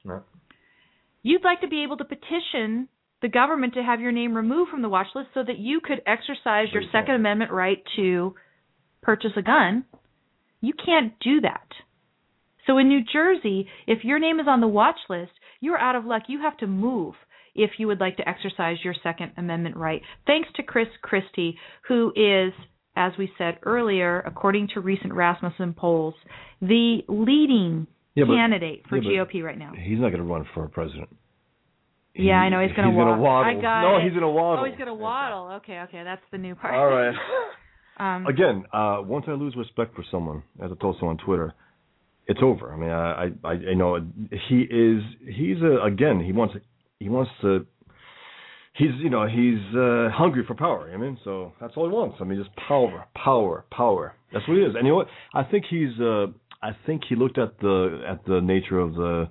You'd 1.21 1.43
like 1.43 1.61
to 1.61 1.67
be 1.67 1.83
able 1.83 1.97
to 1.97 2.05
petition 2.05 2.87
the 3.21 3.27
government 3.29 3.73
to 3.75 3.83
have 3.83 3.99
your 4.01 4.11
name 4.11 4.33
removed 4.33 4.71
from 4.71 4.81
the 4.81 4.89
watch 4.89 5.07
list 5.15 5.29
so 5.33 5.43
that 5.43 5.57
you 5.59 5.81
could 5.83 6.01
exercise 6.07 6.67
your 6.71 6.81
But 6.81 6.85
you 6.85 6.89
can't. 6.91 7.03
Second 7.05 7.15
Amendment 7.15 7.51
right 7.51 7.81
to 7.97 8.35
purchase 9.01 9.31
a 9.37 9.41
gun. 9.41 9.85
You 10.61 10.73
can't 10.73 11.13
do 11.19 11.41
that. 11.41 11.67
So 12.67 12.77
in 12.77 12.87
New 12.87 13.01
Jersey, 13.11 13.67
if 13.87 14.03
your 14.03 14.19
name 14.19 14.39
is 14.39 14.45
on 14.47 14.61
the 14.61 14.67
watch 14.67 14.99
list, 15.09 15.31
you're 15.59 15.79
out 15.79 15.95
of 15.95 16.05
luck. 16.05 16.23
You 16.27 16.41
have 16.41 16.57
to 16.57 16.67
move 16.67 17.15
if 17.55 17.71
you 17.77 17.87
would 17.87 17.99
like 17.99 18.17
to 18.17 18.29
exercise 18.29 18.77
your 18.83 18.93
Second 19.03 19.31
Amendment 19.37 19.75
right. 19.75 20.01
Thanks 20.27 20.47
to 20.55 20.63
Chris 20.63 20.87
Christie, 21.01 21.57
who 21.87 22.13
is 22.15 22.53
as 22.95 23.13
we 23.17 23.31
said 23.37 23.57
earlier, 23.63 24.19
according 24.21 24.67
to 24.73 24.81
recent 24.81 25.13
Rasmussen 25.13 25.73
polls, 25.73 26.15
the 26.61 26.99
leading 27.07 27.87
Yeah, 28.15 28.25
but- 28.25 28.35
candidate 28.35 28.83
for 28.89 28.97
yeah, 28.97 29.23
GOP 29.23 29.41
right 29.41 29.57
now. 29.57 29.71
He's 29.73 29.99
not 29.99 30.09
going 30.09 30.21
to 30.21 30.29
run 30.29 30.45
for 30.53 30.67
president. 30.67 31.07
Yeah, 32.15 32.33
I 32.33 32.49
know 32.49 32.61
he's 32.61 32.75
going 32.75 32.89
to 32.89 32.95
gonna 32.95 33.19
waddle. 33.19 33.23
waddle. 33.23 33.59
I 33.59 33.61
got 33.61 33.81
no, 33.81 33.97
it. 33.97 34.03
he's 34.03 34.11
going 34.11 34.23
to 34.23 34.29
waddle. 34.29 34.65
Oh, 34.65 34.67
he's 34.67 34.77
going 34.77 34.87
to 34.87 34.93
waddle. 34.93 35.51
Okay, 35.57 35.79
okay, 35.81 36.03
that's 36.03 36.21
the 36.31 36.37
new 36.37 36.55
part. 36.55 36.73
All 36.73 36.87
right. 36.87 37.15
um, 37.99 38.25
Again, 38.25 38.65
uh, 38.73 39.01
once 39.03 39.25
I 39.27 39.33
lose 39.33 39.55
respect 39.55 39.95
for 39.95 40.03
someone, 40.09 40.43
as 40.63 40.71
I 40.71 40.81
told 40.81 40.97
someone 40.99 41.17
on 41.19 41.25
Twitter, 41.25 41.53
it's 42.27 42.39
over. 42.43 42.73
I 42.73 42.77
mean, 42.77 42.89
I, 42.89 43.47
I, 43.47 43.49
I 43.49 43.53
you 43.53 43.75
know, 43.75 43.99
he 44.49 44.61
is, 44.61 45.01
he's 45.25 45.61
a, 45.61 45.85
again, 45.85 46.19
he 46.19 46.31
wants, 46.31 46.55
he 46.99 47.09
wants 47.09 47.31
to, 47.41 47.65
he's, 48.73 48.91
you 49.01 49.09
know, 49.09 49.27
he's 49.27 49.59
uh, 49.75 50.09
hungry 50.11 50.43
for 50.45 50.55
power. 50.55 50.91
I 50.93 50.97
mean, 50.97 51.17
so 51.23 51.53
that's 51.61 51.73
all 51.75 51.87
he 51.87 51.93
wants. 51.93 52.17
I 52.19 52.23
mean, 52.25 52.37
just 52.41 52.55
power, 52.67 53.05
power, 53.15 53.65
power. 53.71 54.15
That's 54.33 54.47
what 54.47 54.57
he 54.57 54.63
is. 54.63 54.75
And 54.75 54.85
you 54.85 54.91
know 54.91 54.97
what? 54.97 55.07
I 55.33 55.43
think 55.43 55.65
he's, 55.69 55.99
uh, 55.99 56.27
I 56.61 56.71
think 56.85 57.03
he 57.07 57.15
looked 57.15 57.37
at 57.37 57.59
the 57.59 58.03
at 58.07 58.25
the 58.25 58.41
nature 58.41 58.79
of 58.79 58.93
the 58.93 59.29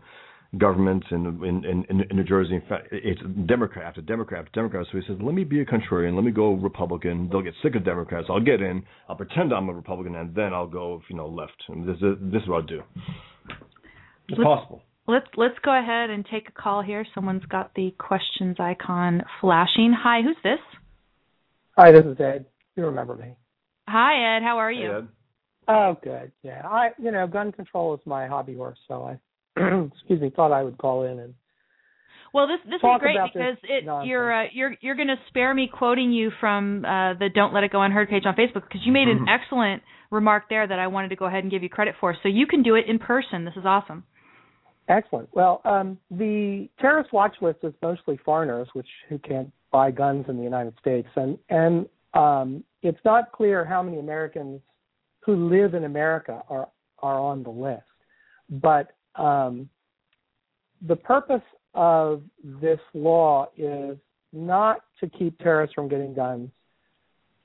government 0.57 1.05
in 1.11 1.27
in 1.45 1.85
in, 1.91 2.01
in 2.09 2.16
New 2.16 2.25
Jersey. 2.25 2.55
In 2.55 2.62
fact, 2.69 2.89
it's 2.91 3.20
Democrat 3.47 3.85
after 3.85 4.01
Democrat 4.01 4.41
after 4.47 4.53
Democrat. 4.53 4.87
So 4.91 4.99
he 4.99 5.05
says, 5.07 5.19
"Let 5.20 5.35
me 5.35 5.45
be 5.45 5.61
a 5.61 5.66
contrarian. 5.66 6.15
Let 6.15 6.25
me 6.25 6.31
go 6.31 6.53
Republican. 6.55 7.29
They'll 7.31 7.43
get 7.43 7.55
sick 7.62 7.75
of 7.75 7.85
Democrats. 7.85 8.29
I'll 8.31 8.41
get 8.41 8.62
in. 8.62 8.83
I'll 9.09 9.16
pretend 9.16 9.53
I'm 9.53 9.69
a 9.69 9.75
Republican, 9.75 10.15
and 10.16 10.35
then 10.35 10.55
I'll 10.55 10.66
go, 10.66 11.03
you 11.11 11.16
know, 11.16 11.29
left. 11.29 11.62
And 11.69 11.87
this 11.87 11.97
is 11.97 12.16
this 12.33 12.43
is 12.43 12.49
what 12.49 12.57
I'll 12.57 12.62
do. 12.62 12.83
It's 14.31 14.39
Let's- 14.39 14.43
possible. 14.45 14.83
let's 15.07 15.27
let's 15.37 15.59
go 15.65 15.79
ahead 15.79 16.11
and 16.11 16.25
take 16.31 16.49
a 16.49 16.53
call 16.53 16.83
here. 16.83 17.05
Someone's 17.15 17.45
got 17.47 17.75
the 17.75 17.95
questions 17.99 18.57
icon 18.59 19.23
flashing. 19.41 19.93
Hi, 19.93 20.23
who's 20.23 20.37
this? 20.43 20.61
Hi, 21.77 21.93
this 21.93 22.05
is 22.07 22.19
Ed. 22.20 22.47
You 22.77 22.87
remember 22.87 23.15
me? 23.16 23.35
Hi, 23.89 24.37
Ed. 24.37 24.43
How 24.43 24.59
are 24.59 24.73
you? 24.73 24.89
Hey, 24.91 24.97
Ed. 24.97 25.09
Oh, 25.70 25.97
good. 26.03 26.33
Yeah, 26.43 26.62
I, 26.66 26.91
you 26.99 27.11
know, 27.11 27.27
gun 27.27 27.53
control 27.53 27.95
is 27.95 28.01
my 28.07 28.27
hobby 28.27 28.55
horse, 28.55 28.79
so 28.89 29.03
I, 29.05 29.19
excuse 29.94 30.20
me, 30.20 30.30
thought 30.35 30.52
I 30.52 30.62
would 30.62 30.78
call 30.78 31.05
in 31.05 31.18
and 31.18 31.35
Well, 32.35 32.47
this 32.47 32.60
this 32.64 32.76
is 32.76 33.01
great 33.01 33.18
because 33.32 33.56
it 33.64 33.85
you're 34.06 34.32
uh, 34.32 34.47
you're 34.52 34.74
you're 34.80 34.94
going 34.97 35.09
to 35.09 35.16
spare 35.28 35.55
me 35.55 35.68
quoting 35.72 36.12
you 36.12 36.30
from 36.40 36.85
uh, 36.85 37.14
the 37.14 37.28
Don't 37.35 37.55
Let 37.55 37.64
It 37.64 37.72
Go 37.72 37.82
Unheard 37.82 38.09
page 38.09 38.24
on 38.26 38.35
Facebook 38.35 38.62
because 38.62 38.80
you 38.85 38.93
made 38.93 39.09
an 39.09 39.18
Mm-hmm. 39.18 39.28
excellent 39.28 39.82
remark 40.10 40.44
there 40.48 40.66
that 40.66 40.78
I 40.78 40.86
wanted 40.86 41.09
to 41.09 41.16
go 41.16 41.26
ahead 41.26 41.44
and 41.44 41.51
give 41.51 41.62
you 41.62 41.68
credit 41.68 41.94
for. 42.01 42.16
So 42.22 42.28
you 42.28 42.47
can 42.47 42.62
do 42.62 42.74
it 42.76 42.85
in 42.89 42.98
person. 42.98 43.44
This 43.44 43.55
is 43.56 43.64
awesome. 43.66 44.05
excellent. 44.89 45.28
Well, 45.32 45.60
um, 45.64 45.98
the 46.10 46.68
terrorist 46.80 47.12
watch 47.12 47.36
list 47.40 47.59
is 47.62 47.74
mostly 47.82 48.18
foreigners, 48.24 48.68
which 48.72 48.89
who 49.09 49.18
can't 49.18 49.51
buy 49.70 49.90
guns 49.90 50.24
in 50.28 50.36
the 50.36 50.43
United 50.43 50.74
States, 50.80 51.09
and 51.16 51.39
and 51.51 51.86
um, 52.14 52.64
it's 52.82 53.01
not 53.05 53.32
clear 53.32 53.64
how 53.64 53.82
many 53.82 53.98
Americans 53.98 54.60
who 55.24 55.48
live 55.48 55.74
in 55.74 55.85
America 55.85 56.43
are 56.48 56.68
are 57.01 57.18
on 57.18 57.43
the 57.43 57.51
list, 57.51 57.82
but 58.51 58.93
um, 59.19 59.69
the 60.86 60.97
purpose 60.97 61.43
of 61.74 62.23
this 62.43 62.81
law 62.95 63.49
is 63.57 63.97
not 64.32 64.85
to 65.01 65.09
keep 65.09 65.39
terrorists 65.39 65.74
from 65.74 65.89
getting 65.89 66.15
guns. 66.15 66.51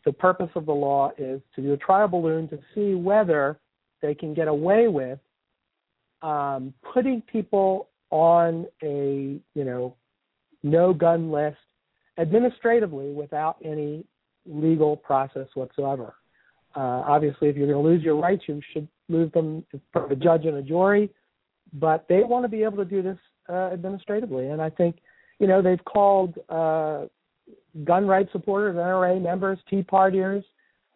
The 0.06 0.14
purpose 0.14 0.50
of 0.56 0.66
the 0.66 0.74
law 0.74 1.12
is 1.18 1.42
to 1.56 1.62
do 1.62 1.74
a 1.74 1.78
trial 1.78 2.08
balloon 2.08 2.48
to 2.50 2.60
see 2.76 2.94
whether 2.94 3.60
they 4.02 4.14
can 4.14 4.34
get 4.34 4.48
away 4.48 4.88
with 4.88 5.20
um, 6.22 6.74
putting 6.94 7.22
people 7.22 7.90
on 8.10 8.66
a 8.82 9.40
you 9.56 9.64
know 9.64 9.96
no 10.62 10.94
gun 10.94 11.32
list 11.32 11.58
administratively 12.18 13.12
without 13.12 13.58
any 13.64 14.06
legal 14.46 14.96
process 14.96 15.48
whatsoever. 15.56 16.14
Uh, 16.76 17.04
obviously, 17.06 17.50
if 17.50 17.56
you're 17.56 17.68
going 17.68 17.84
to 17.84 17.90
lose 17.90 18.04
your 18.04 18.16
rights, 18.16 18.44
you 18.48 18.62
should 18.72 18.88
lose 19.10 19.32
them 19.34 19.64
of 19.96 20.12
a 20.12 20.16
judge 20.16 20.46
and 20.46 20.58
a 20.58 20.62
jury. 20.62 21.10
But 21.74 22.06
they 22.08 22.24
want 22.24 22.44
to 22.46 22.50
be 22.50 22.64
able 22.64 22.78
to 22.78 22.86
do 22.86 23.02
this 23.02 23.18
uh, 23.50 23.70
administratively, 23.74 24.48
and 24.48 24.62
I 24.62 24.70
think 24.70 24.98
you 25.40 25.48
know 25.48 25.62
they've 25.62 25.84
called 25.86 26.38
uh, 26.50 27.06
gun 27.84 28.08
rights 28.08 28.32
supporters, 28.32 28.76
NRA 28.76 29.22
members, 29.22 29.60
Tea 29.70 29.84
Partiers, 29.84 30.44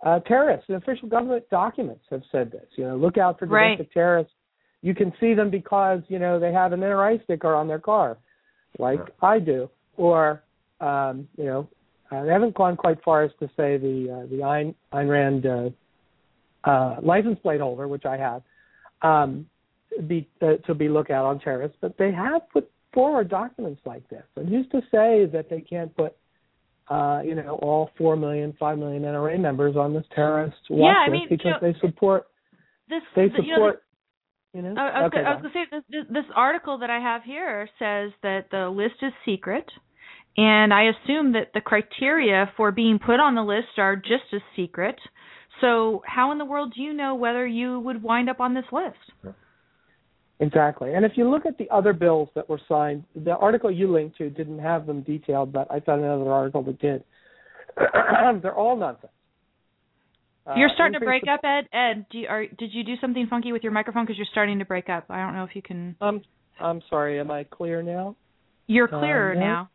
uh, 0.05 0.19
terrorists. 0.21 0.65
And 0.69 0.77
official 0.77 1.09
government 1.09 1.45
documents 1.49 2.03
have 2.09 2.21
said 2.31 2.51
this. 2.51 2.65
You 2.75 2.85
know, 2.85 2.97
look 2.97 3.17
out 3.17 3.39
for 3.39 3.47
Right. 3.47 3.71
domestic 3.71 3.93
terrorists. 3.93 4.33
You 4.81 4.93
can 4.93 5.11
see 5.19 5.33
them 5.33 5.49
because 5.49 6.01
you 6.07 6.19
know 6.19 6.39
they 6.39 6.53
have 6.53 6.71
an 6.73 6.81
NRA 6.81 7.23
sticker 7.23 7.55
on 7.55 7.67
their 7.67 7.79
car, 7.79 8.17
like 8.77 8.99
I 9.21 9.39
do, 9.39 9.69
or 9.97 10.43
um, 10.79 11.27
you 11.37 11.45
know 11.45 11.67
uh, 12.11 12.23
they 12.23 12.31
haven't 12.31 12.53
gone 12.55 12.77
quite 12.77 13.03
far 13.03 13.23
as 13.23 13.31
to 13.39 13.47
say 13.57 13.77
the 13.77 14.21
uh, 14.23 14.27
the 14.27 14.43
Ayn, 14.43 14.75
Ayn 14.93 15.09
Rand 15.09 15.45
uh, 15.45 16.69
uh, 16.69 16.97
license 17.01 17.39
plate 17.41 17.59
holder, 17.59 17.87
which 17.87 18.05
I 18.05 18.17
have, 18.17 18.43
um, 19.01 19.47
be 20.01 20.27
uh, 20.41 20.57
to 20.65 20.73
be 20.73 20.89
look 20.89 21.09
out 21.09 21.25
on 21.25 21.39
terrorists. 21.39 21.77
But 21.81 21.97
they 21.97 22.11
have 22.11 22.41
put 22.51 22.69
forward 22.93 23.29
documents 23.29 23.81
like 23.85 24.07
this, 24.09 24.23
and 24.35 24.47
who's 24.47 24.67
to 24.69 24.81
say 24.91 25.25
that 25.31 25.47
they 25.49 25.61
can't 25.61 25.95
put 25.95 26.15
uh, 26.89 27.21
you 27.23 27.35
know 27.35 27.59
all 27.61 27.89
four 27.97 28.15
million, 28.15 28.55
five 28.59 28.77
million 28.77 29.03
NRA 29.03 29.39
members 29.39 29.75
on 29.75 29.93
this 29.93 30.05
terrorist 30.15 30.57
watch 30.69 30.93
Yeah, 30.93 31.05
I 31.05 31.09
list 31.09 31.11
mean, 31.11 31.27
because 31.29 31.45
you 31.61 31.67
know, 31.67 31.73
they 31.73 31.79
support 31.79 32.27
This 32.89 33.01
they 33.15 33.23
you 33.23 33.29
know, 33.29 33.35
support. 33.35 33.83
You 34.53 34.61
know, 34.61 34.73
I, 34.77 35.01
was, 35.01 35.11
okay, 35.13 35.17
gonna, 35.17 35.29
I 35.29 35.33
was 35.33 35.41
gonna 35.41 35.53
say 35.53 35.69
this, 35.71 35.83
this 35.89 36.05
this 36.09 36.31
article 36.35 36.79
that 36.79 36.89
I 36.89 36.99
have 36.99 37.21
here 37.23 37.69
says 37.77 38.11
that 38.23 38.45
the 38.49 38.69
list 38.69 38.95
is 39.01 39.11
secret, 39.25 39.65
and 40.37 40.73
I 40.73 40.83
assume 40.89 41.33
that 41.33 41.51
the 41.53 41.61
criteria 41.61 42.51
for 42.55 42.71
being 42.71 42.99
put 42.99 43.19
on 43.19 43.35
the 43.35 43.43
list 43.43 43.77
are 43.77 43.95
just 43.95 44.33
as 44.33 44.41
secret. 44.55 44.95
So 45.61 46.03
how 46.05 46.31
in 46.31 46.37
the 46.37 46.45
world 46.45 46.73
do 46.75 46.81
you 46.81 46.93
know 46.93 47.15
whether 47.15 47.45
you 47.45 47.79
would 47.79 48.03
wind 48.03 48.29
up 48.29 48.39
on 48.39 48.53
this 48.53 48.65
list? 48.71 49.35
Exactly. 50.39 50.93
And 50.93 51.03
if 51.03 51.13
you 51.15 51.29
look 51.29 51.45
at 51.45 51.57
the 51.57 51.67
other 51.71 51.93
bills 51.93 52.29
that 52.35 52.47
were 52.47 52.59
signed, 52.69 53.03
the 53.15 53.35
article 53.35 53.71
you 53.71 53.91
linked 53.91 54.17
to 54.19 54.29
didn't 54.29 54.59
have 54.59 54.85
them 54.85 55.01
detailed, 55.01 55.51
but 55.51 55.69
I 55.71 55.79
found 55.79 56.03
another 56.03 56.31
article 56.31 56.61
that 56.63 56.79
did. 56.79 57.03
They're 57.77 58.55
all 58.55 58.75
nonsense. 58.77 59.11
Uh, 60.45 60.53
You're 60.55 60.69
starting 60.75 60.99
to 60.99 61.05
break 61.05 61.23
up, 61.29 61.41
Ed. 61.43 61.67
Ed, 61.75 62.05
do 62.11 62.19
you, 62.19 62.27
are, 62.27 62.45
did 62.45 62.71
you 62.73 62.83
do 62.83 62.93
something 63.01 63.27
funky 63.29 63.51
with 63.51 63.63
your 63.63 63.71
microphone? 63.71 64.05
Because 64.05 64.17
you're 64.17 64.27
starting 64.31 64.59
to 64.59 64.65
break 64.65 64.89
up. 64.89 65.05
I 65.09 65.17
don't 65.21 65.35
know 65.35 65.43
if 65.43 65.55
you 65.55 65.61
can. 65.61 65.95
the- 65.99 66.21
I'm 66.59 66.81
sorry. 66.89 67.19
Am 67.19 67.29
I 67.29 67.43
clear 67.43 67.83
now? 67.83 68.15
You're 68.67 68.87
clearer 68.87 69.33
yeah. 69.33 69.39
now. 69.39 69.69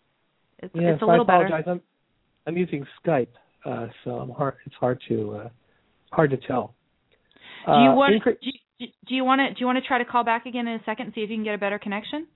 It's, 0.58 0.72
yes, 0.74 0.94
it's 0.94 1.02
a 1.02 1.06
little 1.06 1.24
I 1.24 1.26
better. 1.26 1.46
apologize. 1.46 1.64
I'm 1.68 1.80
I'm 2.46 2.56
using 2.56 2.84
Skype, 3.04 3.28
uh, 3.64 3.86
so 4.04 4.12
I'm 4.12 4.30
hard. 4.30 4.54
It's 4.66 4.74
hard 4.76 5.00
to 5.08 5.32
uh, 5.44 5.48
hard 6.10 6.30
to 6.30 6.36
tell. 6.36 6.74
Do 7.66 7.72
you 7.72 7.76
Uh, 7.90 7.94
want? 7.94 8.14
incre- 8.14 8.40
do, 8.40 8.46
you, 8.46 8.52
do 9.06 9.14
you 9.14 9.24
want 9.24 9.40
to? 9.40 9.48
Do 9.54 9.60
you 9.60 9.66
want 9.66 9.78
to 9.82 9.86
try 9.86 9.98
to 9.98 10.04
call 10.04 10.24
back 10.24 10.46
again 10.46 10.66
in 10.66 10.74
a 10.74 10.82
second 10.84 11.06
and 11.06 11.14
see 11.14 11.22
if 11.22 11.30
you 11.30 11.36
can 11.36 11.44
get 11.44 11.54
a 11.54 11.58
better 11.58 11.78
connection? 11.78 12.26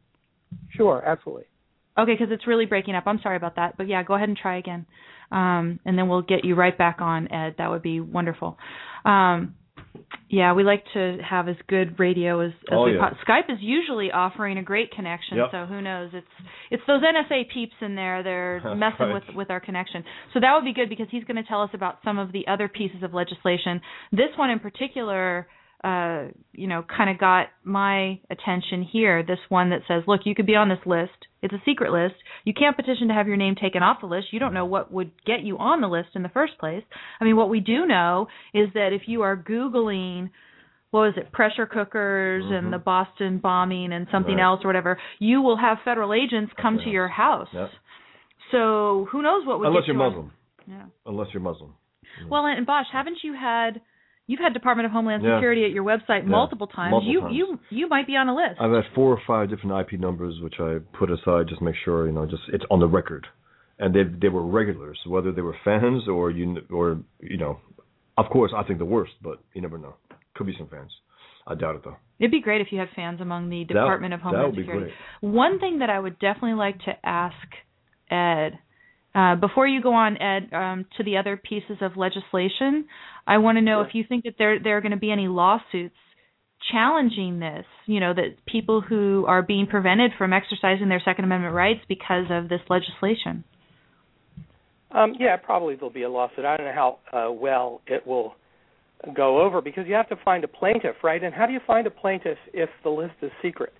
Sure, 0.70 1.02
absolutely. 1.04 1.44
Okay, 1.98 2.12
because 2.12 2.28
it's 2.30 2.46
really 2.46 2.66
breaking 2.66 2.94
up. 2.94 3.04
I'm 3.06 3.20
sorry 3.22 3.36
about 3.36 3.56
that, 3.56 3.76
but 3.76 3.88
yeah, 3.88 4.02
go 4.02 4.14
ahead 4.14 4.28
and 4.28 4.36
try 4.36 4.58
again, 4.58 4.84
um, 5.32 5.80
and 5.86 5.96
then 5.98 6.08
we'll 6.08 6.22
get 6.22 6.44
you 6.44 6.54
right 6.54 6.76
back 6.76 7.00
on, 7.00 7.32
Ed. 7.32 7.54
That 7.58 7.70
would 7.70 7.82
be 7.82 8.00
wonderful. 8.00 8.58
Um, 9.04 9.54
yeah, 10.28 10.52
we 10.52 10.62
like 10.62 10.84
to 10.94 11.18
have 11.26 11.48
as 11.48 11.56
good 11.68 11.98
radio 11.98 12.40
as, 12.40 12.50
as 12.52 12.68
Oh, 12.72 12.84
we 12.84 12.96
yeah. 12.96 13.08
po- 13.10 13.16
Skype 13.26 13.50
is 13.50 13.58
usually 13.60 14.10
offering 14.12 14.58
a 14.58 14.62
great 14.62 14.90
connection, 14.90 15.38
Yep. 15.38 15.48
so 15.52 15.64
who 15.66 15.80
knows? 15.80 16.10
It's 16.12 16.26
it's 16.70 16.82
those 16.86 17.00
NSA 17.02 17.48
peeps 17.52 17.72
in 17.80 17.94
there. 17.94 18.22
They're 18.22 18.60
That's 18.64 18.78
messing 18.78 19.06
right. 19.12 19.22
with 19.26 19.34
with 19.34 19.50
our 19.50 19.60
connection. 19.60 20.04
So 20.34 20.40
that 20.40 20.52
would 20.54 20.64
be 20.64 20.74
good 20.74 20.88
because 20.90 21.06
he's 21.10 21.24
going 21.24 21.36
to 21.42 21.44
tell 21.48 21.62
us 21.62 21.70
about 21.72 21.98
some 22.04 22.18
of 22.18 22.32
the 22.32 22.46
other 22.46 22.68
pieces 22.68 23.02
of 23.02 23.14
legislation. 23.14 23.80
This 24.12 24.28
one 24.36 24.50
in 24.50 24.58
particular 24.58 25.46
uh, 25.84 26.28
you 26.52 26.66
know, 26.66 26.82
kind 26.84 27.10
of 27.10 27.18
got 27.18 27.48
my 27.64 28.18
attention 28.30 28.82
here. 28.82 29.22
This 29.22 29.38
one 29.48 29.70
that 29.70 29.82
says, 29.86 30.02
look, 30.06 30.22
you 30.24 30.34
could 30.34 30.46
be 30.46 30.56
on 30.56 30.68
this 30.68 30.78
list. 30.86 31.12
It's 31.42 31.52
a 31.54 31.62
secret 31.64 31.92
list. 31.92 32.14
You 32.44 32.54
can't 32.54 32.74
petition 32.76 33.08
to 33.08 33.14
have 33.14 33.28
your 33.28 33.36
name 33.36 33.54
taken 33.54 33.82
off 33.82 34.00
the 34.00 34.06
list. 34.06 34.32
You 34.32 34.38
don't 34.40 34.54
know 34.54 34.64
what 34.64 34.90
would 34.90 35.10
get 35.24 35.42
you 35.42 35.58
on 35.58 35.80
the 35.80 35.86
list 35.88 36.10
in 36.14 36.22
the 36.22 36.28
first 36.30 36.58
place. 36.58 36.82
I 37.20 37.24
mean, 37.24 37.36
what 37.36 37.50
we 37.50 37.60
do 37.60 37.86
know 37.86 38.26
is 38.54 38.68
that 38.74 38.92
if 38.92 39.02
you 39.06 39.22
are 39.22 39.36
Googling, 39.36 40.30
what 40.90 41.00
was 41.00 41.14
it, 41.16 41.30
pressure 41.30 41.66
cookers 41.66 42.44
Mhm. 42.44 42.58
and 42.58 42.72
the 42.72 42.78
Boston 42.78 43.38
bombing 43.38 43.92
and 43.92 44.08
something 44.10 44.36
Right. 44.36 44.42
else 44.42 44.64
or 44.64 44.68
whatever, 44.68 44.98
you 45.18 45.40
will 45.42 45.56
have 45.56 45.78
federal 45.84 46.12
agents 46.14 46.52
come 46.54 46.78
to 46.78 46.88
your 46.90 47.08
house. 47.08 47.48
So 48.50 49.06
who 49.10 49.22
knows 49.22 49.44
what 49.44 49.58
would 49.58 49.68
Unless 49.68 49.86
you're 49.86 49.96
you 49.96 50.02
on- 50.02 50.08
Muslim. 50.08 50.32
Yeah. 50.66 50.82
Unless 51.04 51.34
you're 51.34 51.42
Muslim. 51.42 51.74
Well, 52.28 52.46
and 52.46 52.64
Bosch, 52.66 52.86
haven't 52.90 53.22
you 53.22 53.34
had 53.34 53.80
you've 54.26 54.40
had 54.40 54.52
Department 54.52 54.86
of 54.86 54.92
Homeland 54.92 55.22
Yeah. 55.22 55.36
Security 55.38 55.64
at 55.64 55.70
your 55.70 55.84
website 55.84 56.22
Yeah. 56.22 56.28
multiple 56.38 56.66
times. 56.66 56.90
Multiple 56.92 57.12
you 57.12 57.20
times. 57.20 57.34
you 57.36 57.58
you 57.70 57.88
might 57.88 58.06
be 58.06 58.16
on 58.16 58.28
a 58.28 58.34
list. 58.34 58.60
I've 58.60 58.72
had 58.72 58.84
four 58.94 59.10
or 59.12 59.20
five 59.26 59.48
different 59.50 59.72
IP 59.80 59.98
numbers, 60.00 60.40
which 60.42 60.58
I 60.60 60.78
put 60.98 61.10
aside 61.10 61.48
just 61.48 61.58
to 61.60 61.64
make 61.64 61.76
sure 61.84 62.06
you 62.06 62.12
know, 62.12 62.26
just 62.26 62.42
it's 62.52 62.64
on 62.70 62.80
the 62.80 62.88
record, 62.88 63.26
and 63.78 63.94
they 63.94 64.02
they 64.04 64.28
were 64.28 64.42
regulars, 64.46 64.98
whether 65.06 65.32
they 65.32 65.42
were 65.42 65.56
fans 65.64 66.08
or 66.08 66.30
you 66.30 66.62
or 66.70 66.98
you 67.20 67.36
know, 67.36 67.58
of 68.18 68.26
course 68.30 68.52
I 68.56 68.62
think 68.64 68.78
the 68.78 68.84
worst, 68.84 69.12
but 69.22 69.38
you 69.54 69.62
never 69.62 69.78
know. 69.78 69.94
Could 70.34 70.46
be 70.46 70.56
some 70.58 70.68
fans. 70.68 70.92
I 71.46 71.54
doubt 71.54 71.76
it 71.76 71.82
though. 71.84 71.96
It'd 72.18 72.30
be 72.32 72.40
great 72.40 72.60
if 72.60 72.72
you 72.72 72.78
had 72.78 72.88
fans 72.96 73.20
among 73.20 73.48
the 73.50 73.64
That- 73.64 73.74
Department 73.74 74.12
of 74.14 74.20
that 74.20 74.24
Homeland 74.24 74.46
would 74.48 74.56
be 74.56 74.62
Security. 74.64 74.92
One 75.20 75.58
thing 75.60 75.78
that 75.78 75.90
I 75.90 75.98
would 75.98 76.18
definitely 76.18 76.54
like 76.54 76.78
to 76.84 77.06
ask 77.06 77.46
Ed, 78.10 78.58
Uh, 79.14 79.34
before 79.34 79.66
you 79.66 79.80
go 79.80 79.94
on, 79.94 80.18
Ed, 80.18 80.52
um, 80.52 80.84
to 80.98 81.02
the 81.02 81.16
other 81.16 81.38
pieces 81.38 81.78
of 81.80 81.96
legislation, 81.96 82.84
I 83.26 83.38
want 83.38 83.56
to 83.58 83.62
know 83.62 83.80
Sure. 83.80 83.88
if 83.88 83.94
you 83.94 84.04
think 84.08 84.24
that 84.24 84.34
there 84.38 84.58
there 84.58 84.76
are 84.76 84.80
going 84.80 84.92
to 84.92 84.98
be 84.98 85.10
any 85.10 85.28
lawsuits 85.28 85.96
challenging 86.72 87.38
this. 87.38 87.66
You 87.86 88.00
know, 88.00 88.14
that 88.14 88.44
people 88.46 88.80
who 88.80 89.24
are 89.26 89.42
being 89.42 89.66
prevented 89.66 90.12
from 90.18 90.32
exercising 90.32 90.88
their 90.88 91.00
Second 91.04 91.24
Amendment 91.24 91.54
rights 91.54 91.80
because 91.88 92.26
of 92.30 92.48
this 92.48 92.60
legislation. 92.68 93.44
Um, 94.92 95.14
yeah, 95.18 95.36
probably 95.36 95.74
there'll 95.74 95.90
be 95.90 96.02
a 96.02 96.08
lawsuit. 96.08 96.44
I 96.44 96.56
don't 96.56 96.66
know 96.66 96.72
how 97.12 97.18
uh, 97.18 97.32
well 97.32 97.80
it 97.86 98.06
will 98.06 98.34
go 99.14 99.40
over 99.42 99.60
because 99.60 99.86
you 99.86 99.94
have 99.94 100.08
to 100.08 100.16
find 100.24 100.42
a 100.44 100.48
plaintiff, 100.48 100.96
right? 101.02 101.22
And 101.22 101.34
how 101.34 101.46
do 101.46 101.52
you 101.52 101.60
find 101.66 101.86
a 101.86 101.90
plaintiff 101.90 102.38
if 102.54 102.70
the 102.82 102.90
list 102.90 103.14
is 103.22 103.30
secret? 103.42 103.72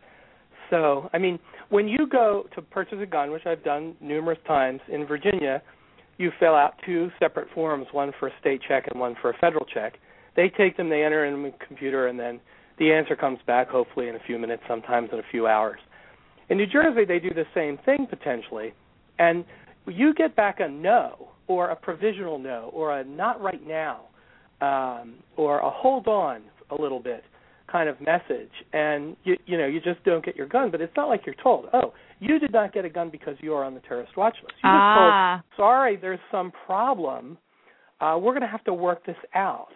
So, 0.68 1.08
I 1.12 1.18
mean, 1.18 1.38
when 1.70 1.88
you 1.88 2.06
go 2.10 2.46
to 2.54 2.62
purchase 2.62 2.98
a 3.00 3.06
gun, 3.06 3.30
which 3.30 3.46
I've 3.46 3.62
done 3.62 3.94
numerous 4.00 4.38
times 4.46 4.80
in 4.92 5.06
Virginia, 5.06 5.62
you 6.18 6.30
fill 6.40 6.54
out 6.54 6.74
two 6.84 7.10
separate 7.18 7.48
forms, 7.54 7.86
one 7.92 8.12
for 8.18 8.28
a 8.28 8.32
state 8.40 8.60
check 8.66 8.86
and 8.90 9.00
one 9.00 9.16
for 9.20 9.30
a 9.30 9.38
federal 9.38 9.64
check. 9.66 9.94
They 10.34 10.48
take 10.48 10.76
them, 10.76 10.88
they 10.88 11.04
enter 11.04 11.24
in 11.24 11.42
the 11.42 11.52
computer, 11.66 12.08
and 12.08 12.18
then 12.18 12.40
the 12.78 12.92
answer 12.92 13.16
comes 13.16 13.38
back, 13.46 13.68
hopefully 13.68 14.08
in 14.08 14.16
a 14.16 14.20
few 14.26 14.38
minutes, 14.38 14.62
sometimes 14.68 15.10
in 15.12 15.18
a 15.18 15.24
few 15.30 15.46
hours. 15.46 15.80
In 16.48 16.58
New 16.58 16.66
Jersey, 16.66 17.04
they 17.04 17.18
do 17.18 17.30
the 17.30 17.46
same 17.54 17.78
thing 17.84 18.06
potentially, 18.08 18.74
and 19.18 19.44
you 19.86 20.14
get 20.14 20.36
back 20.36 20.60
a 20.60 20.68
no, 20.68 21.28
or 21.48 21.70
a 21.70 21.76
provisional 21.76 22.38
no, 22.38 22.70
or 22.72 22.98
a 22.98 23.04
not 23.04 23.40
right 23.40 23.66
now, 23.66 24.02
um, 24.60 25.14
or 25.36 25.60
a 25.60 25.70
hold 25.70 26.06
on 26.06 26.42
a 26.70 26.80
little 26.80 27.00
bit 27.00 27.24
kind 27.70 27.88
of 27.88 28.00
message, 28.00 28.50
and 28.72 29.16
you 29.24 29.36
you 29.46 29.58
know 29.58 29.66
you 29.66 29.80
just 29.80 30.02
don't 30.04 30.24
get 30.24 30.36
your 30.36 30.46
gun. 30.48 30.70
But 30.70 30.80
it's 30.80 30.92
not 30.96 31.08
like 31.08 31.22
you're 31.26 31.34
told, 31.42 31.66
oh, 31.72 31.92
you 32.20 32.38
did 32.38 32.52
not 32.52 32.72
get 32.72 32.84
a 32.84 32.88
gun 32.88 33.10
because 33.10 33.36
you 33.40 33.54
are 33.54 33.64
on 33.64 33.74
the 33.74 33.80
terrorist 33.80 34.16
watch 34.16 34.36
list. 34.42 34.54
You're 34.62 34.72
Ah. 34.72 35.42
told, 35.56 35.56
sorry, 35.56 35.96
there's 35.96 36.20
some 36.30 36.52
problem. 36.66 37.38
Uh, 38.00 38.18
we're 38.20 38.32
going 38.32 38.42
to 38.42 38.46
have 38.48 38.62
to 38.64 38.74
work 38.74 39.04
this 39.06 39.16
out, 39.34 39.68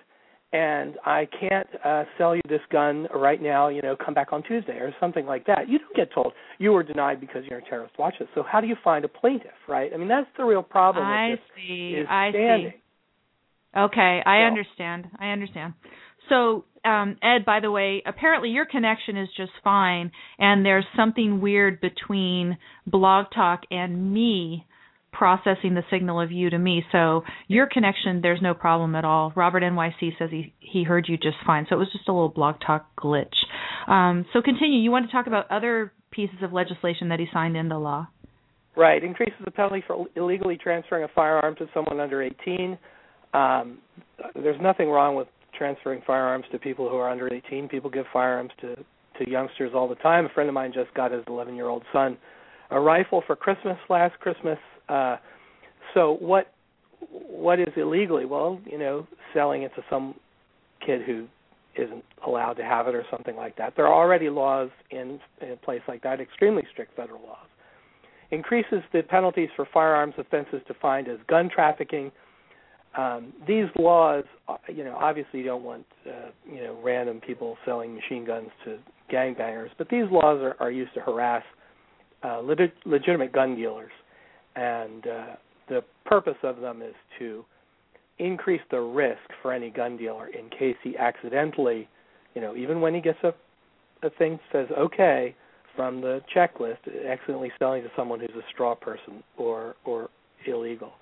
and 0.52 0.96
I 1.06 1.26
can't 1.40 1.66
uh, 1.84 2.04
sell 2.18 2.34
you 2.36 2.42
this 2.48 2.60
gun 2.70 3.06
right 3.14 3.40
now. 3.40 3.68
You 3.68 3.80
know, 3.82 3.96
come 3.96 4.12
back 4.14 4.32
on 4.32 4.42
Tuesday 4.42 4.74
or 4.78 4.94
something 5.00 5.24
like 5.26 5.46
that. 5.46 5.68
You 5.68 5.78
don't 5.78 5.96
get 5.96 6.12
told 6.12 6.32
you 6.58 6.72
were 6.72 6.82
denied 6.82 7.20
because 7.20 7.44
you're 7.48 7.60
a 7.60 7.64
terrorist 7.64 7.94
watch 7.98 8.14
list. 8.20 8.32
So 8.34 8.42
how 8.42 8.60
do 8.60 8.66
you 8.66 8.76
find 8.84 9.04
a 9.04 9.08
plaintiff, 9.08 9.52
right? 9.68 9.90
I 9.92 9.96
mean, 9.96 10.08
that's 10.08 10.26
the 10.36 10.44
real 10.44 10.62
problem. 10.62 11.06
with 11.06 11.38
I 11.40 11.56
see. 11.56 12.02
I 12.08 12.30
standing. 12.30 12.70
see. 12.72 13.78
Okay, 13.78 14.22
I 14.26 14.40
So- 14.42 14.46
understand. 14.46 15.08
I 15.18 15.28
understand. 15.30 15.74
So, 16.28 16.64
um, 16.84 17.16
Ed, 17.22 17.44
by 17.44 17.60
the 17.60 17.70
way, 17.70 18.02
apparently 18.06 18.50
your 18.50 18.66
connection 18.66 19.16
is 19.16 19.28
just 19.36 19.52
fine, 19.62 20.10
and 20.38 20.64
there's 20.64 20.86
something 20.96 21.40
weird 21.40 21.80
between 21.80 22.58
Blog 22.86 23.26
Talk 23.34 23.62
and 23.70 24.12
me 24.12 24.66
processing 25.12 25.74
the 25.74 25.82
signal 25.90 26.20
of 26.20 26.30
you 26.30 26.50
to 26.50 26.58
me. 26.58 26.84
So 26.92 27.24
your 27.48 27.66
connection, 27.66 28.20
there's 28.22 28.40
no 28.40 28.54
problem 28.54 28.94
at 28.94 29.04
all. 29.04 29.32
Robert 29.34 29.62
NYC 29.62 30.18
says 30.18 30.30
he 30.30 30.54
he 30.60 30.84
heard 30.84 31.06
you 31.08 31.16
just 31.16 31.36
fine. 31.44 31.66
So 31.68 31.76
it 31.76 31.78
was 31.78 31.92
just 31.92 32.08
a 32.08 32.12
little 32.12 32.28
Blog 32.28 32.56
Talk 32.64 32.86
glitch. 32.96 33.34
Um, 33.88 34.24
so 34.32 34.40
continue. 34.40 34.80
You 34.80 34.90
want 34.90 35.06
to 35.06 35.12
talk 35.12 35.26
about 35.26 35.50
other 35.50 35.92
pieces 36.10 36.36
of 36.42 36.52
legislation 36.52 37.08
that 37.08 37.20
he 37.20 37.26
signed 37.32 37.56
into 37.56 37.78
law? 37.78 38.08
Right, 38.76 39.02
increases 39.02 39.38
the 39.44 39.50
penalty 39.50 39.82
for 39.86 40.06
illegally 40.16 40.56
transferring 40.56 41.04
a 41.04 41.08
firearm 41.08 41.56
to 41.56 41.66
someone 41.74 42.00
under 42.00 42.22
18. 42.22 42.78
Um, 43.34 43.78
there's 44.34 44.60
nothing 44.60 44.88
wrong 44.88 45.16
with 45.16 45.28
transferring 45.60 46.00
firearms 46.06 46.46
to 46.50 46.58
people 46.58 46.88
who 46.88 46.96
are 46.96 47.10
under 47.10 47.32
18. 47.32 47.68
People 47.68 47.90
give 47.90 48.06
firearms 48.10 48.50
to 48.62 48.74
to 49.18 49.30
youngsters 49.30 49.72
all 49.74 49.86
the 49.86 49.96
time. 49.96 50.24
A 50.24 50.30
friend 50.30 50.48
of 50.48 50.54
mine 50.54 50.72
just 50.72 50.94
got 50.94 51.12
his 51.12 51.22
11-year-old 51.24 51.82
son 51.92 52.16
a 52.70 52.80
rifle 52.80 53.22
for 53.26 53.36
Christmas 53.36 53.76
last 53.90 54.18
Christmas. 54.20 54.56
Uh, 54.88 55.16
so 55.92 56.16
what 56.20 56.54
what 57.10 57.60
is 57.60 57.68
illegally? 57.76 58.24
Well, 58.24 58.58
you 58.64 58.78
know, 58.78 59.06
selling 59.34 59.62
it 59.62 59.72
to 59.76 59.82
some 59.90 60.14
kid 60.84 61.02
who 61.02 61.26
isn't 61.76 62.04
allowed 62.26 62.54
to 62.54 62.64
have 62.64 62.88
it 62.88 62.94
or 62.94 63.04
something 63.10 63.36
like 63.36 63.56
that. 63.56 63.74
There 63.76 63.86
are 63.86 63.94
already 63.94 64.30
laws 64.30 64.70
in, 64.90 65.20
in 65.42 65.58
place 65.62 65.82
like 65.86 66.02
that, 66.02 66.20
extremely 66.20 66.62
strict 66.72 66.96
federal 66.96 67.20
laws 67.20 67.46
increases 68.30 68.82
the 68.92 69.02
penalties 69.02 69.48
for 69.56 69.66
firearms 69.72 70.14
offenses 70.18 70.60
defined 70.66 71.08
as 71.08 71.18
gun 71.26 71.50
trafficking. 71.52 72.12
Um, 72.96 73.32
these 73.46 73.66
laws, 73.78 74.24
uh, 74.48 74.56
you 74.68 74.84
know, 74.84 74.96
obviously 75.00 75.40
you 75.40 75.44
don't 75.46 75.62
want, 75.62 75.86
uh, 76.06 76.30
you 76.50 76.62
know, 76.62 76.78
random 76.82 77.20
people 77.20 77.56
selling 77.64 77.94
machine 77.94 78.24
guns 78.24 78.48
to 78.64 78.78
gangbangers, 79.12 79.70
but 79.78 79.88
these 79.88 80.04
laws 80.10 80.40
are, 80.42 80.56
are 80.58 80.70
used 80.70 80.92
to 80.94 81.00
harass 81.00 81.44
uh, 82.24 82.40
leg- 82.40 82.72
legitimate 82.84 83.32
gun 83.32 83.54
dealers, 83.54 83.92
and 84.56 85.06
uh, 85.06 85.26
the 85.68 85.84
purpose 86.04 86.36
of 86.42 86.60
them 86.60 86.82
is 86.82 86.94
to 87.18 87.44
increase 88.18 88.60
the 88.70 88.80
risk 88.80 89.20
for 89.40 89.52
any 89.52 89.70
gun 89.70 89.96
dealer 89.96 90.28
in 90.28 90.50
case 90.50 90.76
he 90.82 90.96
accidentally, 90.96 91.88
you 92.34 92.40
know, 92.40 92.56
even 92.56 92.80
when 92.80 92.94
he 92.94 93.00
gets 93.00 93.18
a 93.22 93.32
a 94.02 94.10
thing 94.10 94.38
says 94.52 94.66
okay, 94.78 95.34
from 95.76 96.00
the 96.00 96.20
checklist 96.34 96.78
accidentally 97.08 97.52
selling 97.58 97.82
to 97.82 97.88
someone 97.96 98.20
who's 98.20 98.30
a 98.30 98.46
straw 98.52 98.74
person 98.74 99.22
or 99.36 99.76
or 99.84 100.08
illegal. 100.46 100.92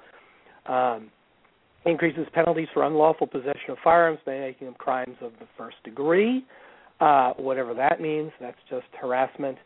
Um, 0.66 1.10
increases 1.86 2.26
penalties 2.32 2.68
for 2.74 2.84
unlawful 2.84 3.26
possession 3.26 3.70
of 3.70 3.78
firearms 3.82 4.18
by 4.26 4.38
making 4.38 4.66
them 4.66 4.74
crimes 4.78 5.16
of 5.20 5.32
the 5.40 5.46
first 5.56 5.76
degree, 5.84 6.44
uh, 7.00 7.32
whatever 7.34 7.74
that 7.74 8.00
means. 8.00 8.32
That's 8.40 8.58
just 8.68 8.86
harassment. 9.00 9.58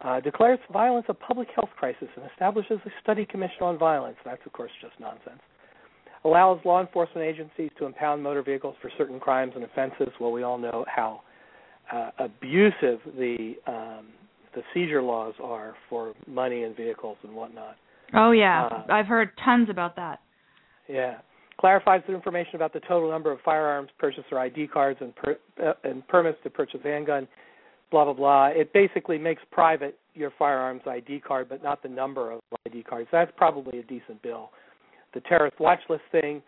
Uh, 0.00 0.20
declares 0.20 0.58
violence 0.72 1.06
a 1.08 1.14
public 1.14 1.48
health 1.54 1.70
crisis 1.78 2.08
and 2.16 2.24
establishes 2.30 2.78
a 2.84 2.90
study 3.02 3.24
commission 3.24 3.62
on 3.62 3.78
violence. 3.78 4.16
That's 4.24 4.44
of 4.44 4.52
course 4.52 4.70
just 4.82 4.98
nonsense. 5.00 5.40
Allows 6.24 6.60
law 6.64 6.80
enforcement 6.80 7.26
agencies 7.26 7.70
to 7.78 7.86
impound 7.86 8.22
motor 8.22 8.42
vehicles 8.42 8.74
for 8.80 8.90
certain 8.98 9.20
crimes 9.20 9.52
and 9.54 9.64
offenses. 9.64 10.08
Well, 10.20 10.32
we 10.32 10.42
all 10.42 10.58
know 10.58 10.84
how 10.94 11.22
uh, 11.92 12.10
abusive 12.18 13.00
the 13.16 13.54
um, 13.66 14.06
the 14.54 14.62
seizure 14.72 15.02
laws 15.02 15.34
are 15.42 15.74
for 15.88 16.14
money 16.26 16.62
and 16.62 16.76
vehicles 16.76 17.16
and 17.22 17.34
whatnot. 17.34 17.76
Oh 18.14 18.30
yeah, 18.30 18.66
Uh, 18.66 18.92
I've 18.92 19.06
heard 19.06 19.30
tons 19.44 19.68
about 19.70 19.96
that. 19.96 20.20
Yeah, 20.88 21.16
clarifies 21.64 22.02
the 22.06 22.14
information 22.14 22.56
about 22.56 22.74
the 22.74 22.80
total 22.80 23.10
number 23.10 23.32
of 23.32 23.40
firearms 23.42 23.88
purchased 23.98 24.26
or 24.30 24.38
ID 24.38 24.66
cards 24.66 24.98
and 25.00 25.16
per, 25.16 25.38
uh, 25.64 25.72
and 25.82 26.06
permits 26.08 26.36
to 26.42 26.50
purchase 26.50 26.80
handgun. 26.84 27.26
Blah 27.90 28.04
blah 28.04 28.12
blah. 28.12 28.46
It 28.48 28.70
basically 28.74 29.16
makes 29.16 29.40
private 29.50 29.98
your 30.12 30.30
firearms 30.38 30.82
ID 30.86 31.20
card, 31.20 31.48
but 31.48 31.62
not 31.62 31.82
the 31.82 31.88
number 31.88 32.32
of 32.32 32.40
ID 32.66 32.82
cards. 32.82 33.08
That's 33.10 33.32
probably 33.38 33.78
a 33.78 33.82
decent 33.82 34.20
bill. 34.20 34.50
The 35.14 35.20
terrorist 35.20 35.58
watch 35.58 35.78
list 35.88 36.02
thing, 36.12 36.42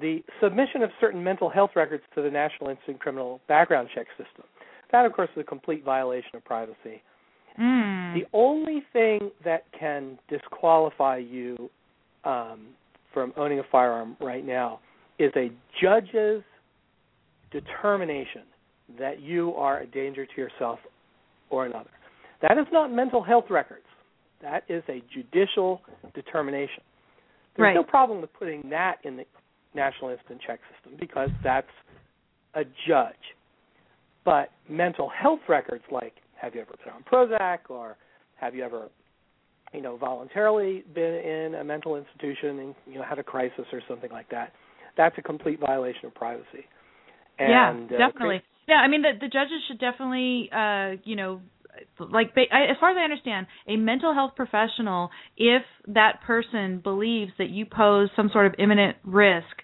the 0.00 0.24
submission 0.42 0.82
of 0.82 0.88
certain 0.98 1.22
mental 1.22 1.50
health 1.50 1.72
records 1.76 2.02
to 2.14 2.22
the 2.22 2.30
National 2.30 2.70
Instant 2.70 3.00
Criminal 3.00 3.42
Background 3.48 3.90
Check 3.94 4.06
System. 4.16 4.44
That, 4.92 5.04
of 5.04 5.12
course, 5.12 5.28
is 5.36 5.42
a 5.42 5.44
complete 5.44 5.84
violation 5.84 6.36
of 6.36 6.44
privacy. 6.46 7.02
Mm. 7.60 8.14
The 8.14 8.26
only 8.32 8.82
thing 8.94 9.30
that 9.44 9.64
can 9.78 10.18
disqualify 10.30 11.18
you 11.18 11.68
um, 12.24 12.68
from 13.14 13.32
owning 13.36 13.60
a 13.60 13.64
firearm 13.70 14.16
right 14.20 14.44
now 14.44 14.80
is 15.18 15.32
a 15.36 15.50
judge's 15.80 16.42
determination 17.52 18.42
that 18.98 19.20
you 19.20 19.54
are 19.54 19.80
a 19.80 19.86
danger 19.86 20.26
to 20.26 20.36
yourself 20.36 20.80
or 21.48 21.64
another. 21.64 21.90
That 22.42 22.58
is 22.58 22.66
not 22.72 22.92
mental 22.92 23.22
health 23.22 23.46
records. 23.48 23.86
That 24.42 24.64
is 24.68 24.82
a 24.88 25.00
judicial 25.12 25.80
determination. 26.14 26.82
There's 27.54 27.68
Right. 27.68 27.74
no 27.74 27.84
problem 27.84 28.20
with 28.20 28.32
putting 28.34 28.68
that 28.70 28.98
in 29.04 29.16
the 29.16 29.24
National 29.74 30.10
Instant 30.10 30.40
Check 30.42 30.60
System 30.74 30.96
because 30.96 31.30
that's 31.42 31.70
a 32.54 32.64
judge. 32.86 33.34
But 34.24 34.50
mental 34.68 35.08
health 35.08 35.40
records 35.48 35.84
like 35.90 36.14
have 36.36 36.54
you 36.54 36.60
ever 36.60 36.74
been 36.84 36.92
on 36.92 37.04
Prozac 37.04 37.70
or 37.70 37.96
have 38.36 38.54
you 38.54 38.64
ever 38.64 38.90
you 39.74 39.82
know 39.82 39.96
voluntarily 39.96 40.84
been 40.94 41.14
in 41.14 41.54
a 41.56 41.64
mental 41.64 41.96
institution 41.96 42.58
and 42.60 42.74
you 42.86 42.94
know 42.94 43.04
had 43.04 43.18
a 43.18 43.24
crisis 43.24 43.66
or 43.72 43.82
something 43.88 44.10
like 44.10 44.28
that 44.30 44.52
that's 44.96 45.16
a 45.18 45.22
complete 45.22 45.58
violation 45.60 46.06
of 46.06 46.14
privacy 46.14 46.66
and 47.38 47.90
yeah, 47.90 47.96
uh, 47.96 48.08
definitely. 48.08 48.42
Yeah, 48.68 48.76
I 48.76 48.88
mean 48.88 49.02
the 49.02 49.12
the 49.20 49.28
judges 49.28 49.60
should 49.68 49.78
definitely, 49.78 50.48
uh, 50.52 51.00
you 51.04 51.16
know, 51.16 51.40
like 51.98 52.34
ba- 52.34 52.52
as 52.52 52.76
far 52.80 52.90
as 52.90 52.96
I 52.98 53.04
understand, 53.04 53.46
a 53.66 53.76
mental 53.76 54.14
health 54.14 54.32
professional, 54.36 55.10
if 55.36 55.62
that 55.88 56.22
person 56.26 56.80
believes 56.82 57.32
that 57.38 57.50
you 57.50 57.66
pose 57.66 58.08
some 58.16 58.30
sort 58.32 58.46
of 58.46 58.54
imminent 58.58 58.96
risk, 59.04 59.62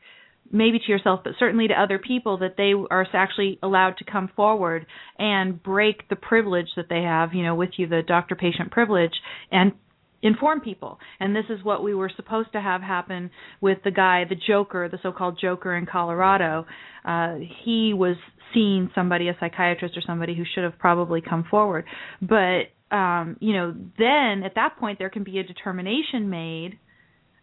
maybe 0.51 0.79
to 0.79 0.93
yourself, 0.93 1.21
but 1.25 1.33
certainly 1.39 1.69
to 1.69 1.75
other 1.75 1.99
people, 1.99 2.39
that 2.39 2.57
they 2.57 2.73
are 2.91 3.07
actually 3.15 3.59
allowed 3.63 3.97
to 3.99 4.05
come 4.05 4.29
forward 4.35 4.87
and 5.19 5.63
break 5.63 6.09
the 6.09 6.17
privilege 6.17 6.69
that 6.77 6.87
they 6.91 7.03
have, 7.03 7.33
you 7.33 7.43
know, 7.43 7.55
with 7.55 7.71
you, 7.77 7.87
the 7.87 8.03
doctor-patient 8.07 8.71
privilege, 8.71 9.15
and 9.51 9.73
inform 10.23 10.61
people. 10.61 10.99
And 11.19 11.35
this 11.35 11.47
is 11.49 11.65
what 11.65 11.83
we 11.83 11.95
were 11.95 12.11
supposed 12.15 12.53
to 12.53 12.61
have 12.61 12.83
happen 12.83 13.31
with 13.61 13.79
the 13.85 13.91
guy, 13.91 14.25
the 14.29 14.37
Joker, 14.37 14.89
the 14.89 14.99
so-called 15.03 15.39
Joker 15.41 15.77
in 15.77 15.87
Colorado. 15.87 16.67
Uh, 17.05 17.37
he 17.65 17.95
was 17.95 18.17
seeing 18.53 18.91
somebody, 18.95 19.29
a 19.29 19.37
psychiatrist 19.39 19.97
or 19.97 20.03
somebody 20.07 20.35
who 20.35 20.45
should 20.55 20.65
have 20.65 20.79
probably 20.79 21.21
come 21.21 21.45
forward. 21.51 21.85
But 22.21 22.65
um, 22.91 23.37
you 23.41 23.53
know, 23.53 23.75
then 23.99 24.43
at 24.45 24.57
that 24.57 24.77
point 24.79 24.99
there 24.99 25.11
can 25.11 25.23
be 25.23 25.39
a 25.39 25.45
determination 25.45 26.29
made 26.29 26.79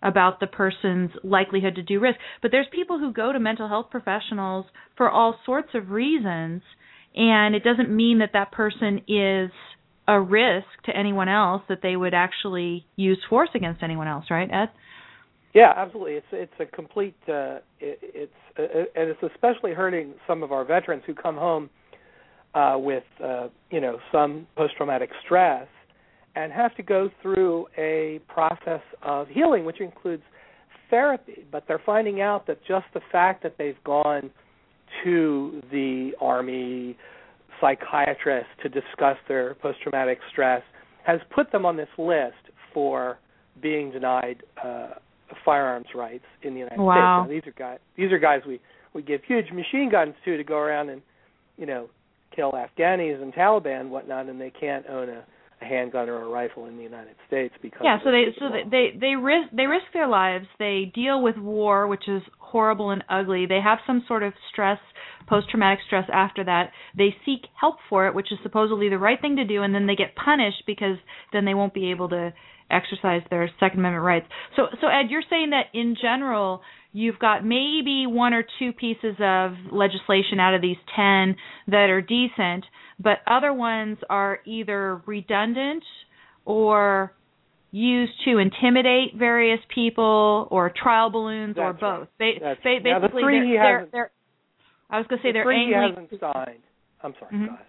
about 0.02 0.40
the 0.40 0.48
person's 0.48 1.10
likelihood 1.24 1.76
to 1.76 1.84
do 1.84 2.00
risk. 2.00 2.18
But 2.42 2.52
there's 2.52 2.68
people 2.72 3.00
who 3.00 3.12
go 3.14 3.32
to 3.32 3.40
mental 3.40 3.68
health 3.68 3.88
professionals 3.90 4.66
for 4.96 5.10
all 5.10 5.40
sorts 5.46 5.70
of 5.74 5.90
reasons, 5.90 6.62
and 7.16 7.56
it 7.56 7.64
doesn't 7.64 7.90
mean 7.90 8.20
that 8.20 8.32
that 8.34 8.52
person 8.52 9.02
is 9.08 9.50
a 10.08 10.20
risk 10.20 10.68
to 10.86 10.96
anyone 10.96 11.28
else 11.28 11.62
that 11.70 11.80
they 11.82 11.96
would 11.96 12.14
actually 12.14 12.86
use 12.96 13.20
force 13.30 13.50
against 13.56 13.84
anyone 13.84 14.08
else, 14.08 14.26
right, 14.30 14.50
Ed? 14.52 14.70
Yeah, 15.54 15.74
absolutely. 15.76 16.14
It's 16.14 16.28
it's 16.32 16.54
a 16.60 16.66
complete. 16.66 17.16
Uh, 17.28 17.60
it, 17.80 18.00
it's 18.02 18.32
uh, 18.60 18.62
and 18.96 19.10
it's 19.10 19.24
especially 19.24 19.74
hurting 19.74 20.14
some 20.28 20.44
of 20.44 20.52
our 20.52 20.64
veterans 20.64 21.04
who 21.08 21.16
come 21.16 21.36
home 21.36 21.70
uh, 22.54 22.76
with 22.78 23.04
uh, 23.24 23.48
you 23.72 23.82
know 23.82 23.98
some 24.12 24.46
post-traumatic 24.56 25.10
stress 25.26 25.68
and 26.36 26.52
have 26.52 26.76
to 26.76 26.84
go 26.84 27.10
through 27.22 27.66
a 27.78 28.20
process 28.28 28.82
of 29.02 29.28
healing, 29.28 29.66
which 29.66 29.82
includes 29.82 30.22
therapy. 30.92 31.46
But 31.52 31.64
they're 31.68 31.82
finding 31.84 32.22
out 32.22 32.46
that 32.48 32.60
just 32.68 32.86
the 32.94 33.02
fact 33.12 33.42
that 33.42 33.56
they've 33.58 33.84
gone 33.84 34.30
to 35.04 35.62
the 35.72 36.12
army 36.22 36.98
psychiatrist 37.60 38.48
to 38.64 38.70
discuss 38.70 39.18
their 39.28 39.56
post-traumatic 39.56 40.20
stress 40.32 40.62
has 41.06 41.20
put 41.34 41.52
them 41.52 41.66
on 41.66 41.78
this 41.78 41.90
list 41.98 42.36
for 42.74 43.18
being 43.62 43.92
denied 43.92 44.44
uh, 44.64 44.90
firearms 45.44 45.88
rights 45.96 46.26
in 46.44 46.54
the 46.54 46.60
United 46.60 46.80
wow. 46.80 47.26
States. 47.26 47.30
Now, 47.30 47.34
these 47.34 47.48
are 47.48 47.58
guys. 47.58 47.80
These 47.96 48.12
are 48.12 48.20
guys 48.20 48.42
we 48.48 48.60
we 48.94 49.02
give 49.02 49.22
huge 49.28 49.52
machine 49.52 49.90
guns 49.92 50.16
to 50.26 50.38
to 50.38 50.44
go 50.44 50.58
around 50.58 50.90
and 50.90 51.02
you 51.58 51.66
know 51.66 51.90
kill 52.36 52.52
Afghanis 52.54 53.22
and 53.22 53.34
Taliban 53.34 53.82
and 53.82 53.92
whatnot, 53.92 54.28
and 54.28 54.40
they 54.40 54.52
can't 54.52 54.86
own 54.88 55.10
a 55.10 55.24
a 55.62 55.66
handgun 55.66 56.10
or 56.10 56.22
a 56.24 56.28
rifle 56.28 56.66
in 56.66 56.78
the 56.78 56.84
United 56.84 57.16
States 57.28 57.54
because 57.62 57.82
yeah 57.84 57.98
so 58.04 58.12
they 58.12 58.26
so 58.40 58.46
they, 58.50 58.70
they 58.70 58.98
they 59.00 59.16
risk 59.16 59.50
they 59.56 59.66
risk 59.66 59.86
their 59.94 60.08
lives. 60.08 60.46
They 60.60 60.92
deal 60.94 61.22
with 61.22 61.38
war 61.38 61.88
which 61.88 62.08
is 62.08 62.22
horrible 62.38 62.92
and 62.92 63.04
ugly. 63.10 63.46
They 63.46 63.62
have 63.64 63.80
some 63.88 64.04
sort 64.08 64.24
of 64.24 64.34
stress 64.52 64.80
post 65.28 65.50
traumatic 65.50 65.80
stress 65.86 66.06
after 66.14 66.44
that. 66.44 66.72
They 66.98 67.16
seek 67.26 67.42
help 67.60 67.78
for 67.90 68.08
it 68.08 68.16
which 68.16 68.32
is 68.32 68.38
supposedly 68.44 68.90
the 68.90 69.00
right 69.00 69.20
thing 69.20 69.36
to 69.38 69.46
do 69.46 69.64
and 69.64 69.74
then 69.74 69.88
they 69.88 69.96
get 69.96 70.16
punished 70.16 70.64
because 70.68 70.98
then 71.34 71.46
they 71.46 71.54
won't 71.54 71.74
be 71.74 71.92
able 71.92 72.10
to 72.10 72.34
exercise 72.70 73.22
their 73.30 73.50
second 73.60 73.80
amendment 73.80 74.04
rights. 74.04 74.28
So 74.56 74.68
so 74.82 74.88
ed 74.88 75.10
you're 75.10 75.24
saying 75.30 75.52
that 75.52 75.68
in 75.74 75.96
general 76.00 76.62
you've 76.98 77.20
got 77.20 77.46
maybe 77.46 78.06
one 78.08 78.34
or 78.34 78.44
two 78.58 78.74
pieces 78.74 79.16
of 79.20 79.52
legislation 79.72 80.40
out 80.40 80.56
of 80.56 80.62
these 80.62 80.78
10 80.96 81.36
that 81.68 81.90
are 81.90 82.02
decent 82.02 82.66
but 83.00 83.20
other 83.28 83.54
ones 83.54 83.98
are 84.10 84.40
either 84.46 85.02
redundant 85.06 85.84
or 86.46 87.14
used 87.72 88.14
to 88.26 88.38
intimidate 88.38 89.16
various 89.16 89.60
people 89.74 90.48
or 90.50 90.72
trial 90.76 91.10
balloons 91.12 91.56
That's 91.56 91.66
or 91.66 91.74
both. 91.74 92.08
Right. 92.20 92.40
Ba- 92.40 92.56
ba- 92.56 92.56
basically, 92.64 92.92
now 92.92 93.00
the 93.00 93.10
three 93.10 93.54
they're, 93.54 93.88
they're, 93.92 94.12
I 94.90 94.98
was 94.98 95.08
going 95.08 95.20
to 95.22 95.24
say 95.24 95.30
the 95.30 95.34
they're 95.34 95.44
three 95.44 95.76
angling. 95.76 96.08
He 96.10 96.18
hasn't 96.18 96.34
signed. 96.34 96.64
I'm 97.04 97.14
sorry. 97.20 97.34
Mm-hmm. 97.36 97.46
Go 97.46 97.54
ahead. 97.54 97.66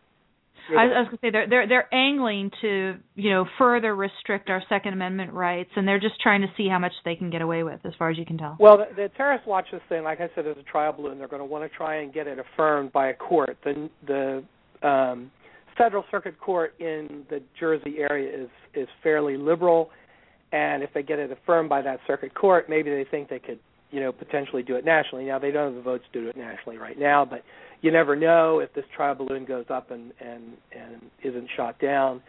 I, 0.77 0.83
I 0.83 1.01
was 1.01 1.07
going 1.07 1.19
to 1.19 1.27
say 1.27 1.31
they're 1.31 1.49
they're 1.49 1.69
they're 1.69 1.95
angling 1.95 2.51
to 2.61 2.95
you 3.15 3.31
know 3.31 3.47
further 3.57 3.95
restrict 3.95 4.51
our 4.51 4.63
Second 4.69 4.93
Amendment 4.93 5.33
rights, 5.33 5.71
and 5.77 5.87
they're 5.87 6.01
just 6.01 6.21
trying 6.21 6.43
to 6.43 6.49
see 6.57 6.69
how 6.69 6.79
much 6.79 6.93
they 7.05 7.15
can 7.15 7.31
get 7.31 7.43
away 7.43 7.63
with, 7.63 7.81
as 7.85 7.93
far 7.99 8.11
as 8.11 8.19
you 8.19 8.27
can 8.27 8.39
tell. 8.39 8.57
Well, 8.59 8.79
the, 8.79 8.95
the 8.95 9.09
terrorist 9.17 9.47
watch 9.47 9.67
this 9.73 9.81
thing, 9.89 10.05
like 10.05 10.21
I 10.21 10.29
said, 10.35 10.47
is 10.47 10.57
a 10.59 10.63
trial 10.63 10.93
balloon. 10.93 11.19
They're 11.19 11.29
going 11.29 11.41
to 11.41 11.47
want 11.47 11.71
to 11.71 11.77
try 11.77 12.03
and 12.03 12.13
get 12.13 12.27
it 12.27 12.39
affirmed 12.39 12.93
by 12.93 13.09
a 13.09 13.15
court. 13.15 13.57
The 13.65 13.89
the 14.07 14.89
um, 14.89 15.31
Federal 15.77 16.05
Circuit 16.11 16.39
Court 16.41 16.75
in 16.81 17.25
the 17.31 17.41
Jersey 17.59 17.97
area 17.99 18.45
is 18.45 18.51
is 18.75 18.89
fairly 19.03 19.37
liberal, 19.37 19.91
and 20.53 20.83
if 20.83 20.91
they 20.93 21.03
get 21.03 21.19
it 21.19 21.31
affirmed 21.31 21.69
by 21.69 21.83
that 21.83 22.01
circuit 22.07 22.35
court, 22.35 22.69
maybe 22.69 22.91
they 22.91 23.07
think 23.11 23.29
they 23.29 23.39
could, 23.39 23.61
you 23.91 24.01
know, 24.01 24.13
potentially 24.13 24.63
do 24.63 24.77
it 24.77 24.85
nationally. 24.85 25.25
Now 25.25 25.39
they 25.39 25.51
don't 25.51 25.75
have 25.75 25.75
the 25.75 25.83
votes 25.83 26.05
to 26.13 26.21
do 26.21 26.29
it 26.29 26.37
nationally 26.37 26.79
right 26.79 26.99
now, 26.99 27.25
but 27.25 27.43
you 27.81 27.93
never 27.93 28.17
know 28.17 28.59
if 28.61 28.73
this 28.75 28.85
trial 28.95 29.15
balloon 29.15 29.45
goes 29.45 29.67
up 29.71 29.91
and 29.91 30.13
and 30.21 30.57
and 30.73 31.11
isn't 31.23 31.49
shot 31.57 31.79
down. 31.81 32.23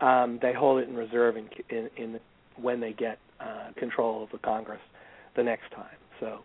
Um, 0.00 0.38
they 0.40 0.52
hold 0.54 0.82
it 0.82 0.88
in 0.88 0.96
reserve 0.96 1.36
in 1.36 1.48
in, 1.68 1.90
in 1.96 2.20
when 2.56 2.80
they 2.80 2.92
get 2.92 3.18
uh, 3.40 3.72
control 3.78 4.22
of 4.22 4.30
the 4.30 4.38
Congress 4.38 4.80
the 5.36 5.42
next 5.42 5.70
time. 5.74 5.86
So 6.18 6.40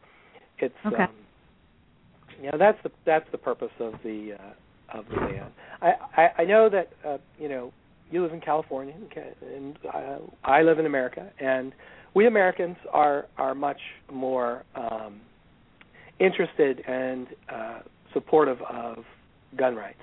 it's 0.60 0.74
okay. 0.86 1.04
um, 1.04 1.10
you 2.42 2.52
know 2.52 2.58
that's 2.58 2.78
the 2.84 2.92
that's 3.06 3.30
the 3.32 3.38
purpose 3.38 3.72
of 3.80 3.94
the 4.04 4.36
uh, 4.40 4.98
of 4.98 5.06
the 5.10 5.16
ban. 5.16 5.52
I, 5.82 5.94
I, 6.16 6.42
I 6.42 6.46
know 6.46 6.70
that 6.70 6.90
uh, 7.06 7.18
you 7.40 7.50
know 7.50 7.74
you 8.12 8.22
live 8.22 8.34
in 8.34 8.42
California 8.42 8.94
and 9.56 9.78
uh, 9.94 10.18
I 10.44 10.62
live 10.62 10.80
in 10.80 10.86
America, 10.86 11.30
and 11.40 11.74
we 12.14 12.28
Americans 12.28 12.78
are 12.92 13.26
are 13.38 13.56
much 13.56 13.80
more 14.12 14.64
um, 14.76 15.22
interested 16.20 16.82
and 16.88 17.28
uh, 17.50 17.80
supportive 18.16 18.58
of 18.64 19.04
gun 19.56 19.76
rights. 19.76 20.00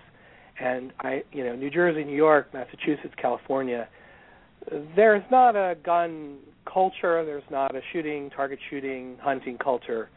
And 0.60 0.93
I, 1.01 1.24
you 1.32 1.44
know, 1.44 1.56
New 1.56 1.70
Jersey, 1.70 2.05
New 2.05 2.16
York, 2.16 2.55
Massachusetts, 2.55 3.14
California, 3.20 3.89
there's 4.94 5.24
not 5.30 5.56
a 5.56 5.76
gun 5.84 6.39
culture. 6.72 7.24
There's 7.24 7.43
not 7.51 7.74
a 7.74 7.80
shooting, 7.93 8.30
target 8.30 8.60
shooting, 8.70 9.16
hunting 9.20 9.59
culture 9.59 10.09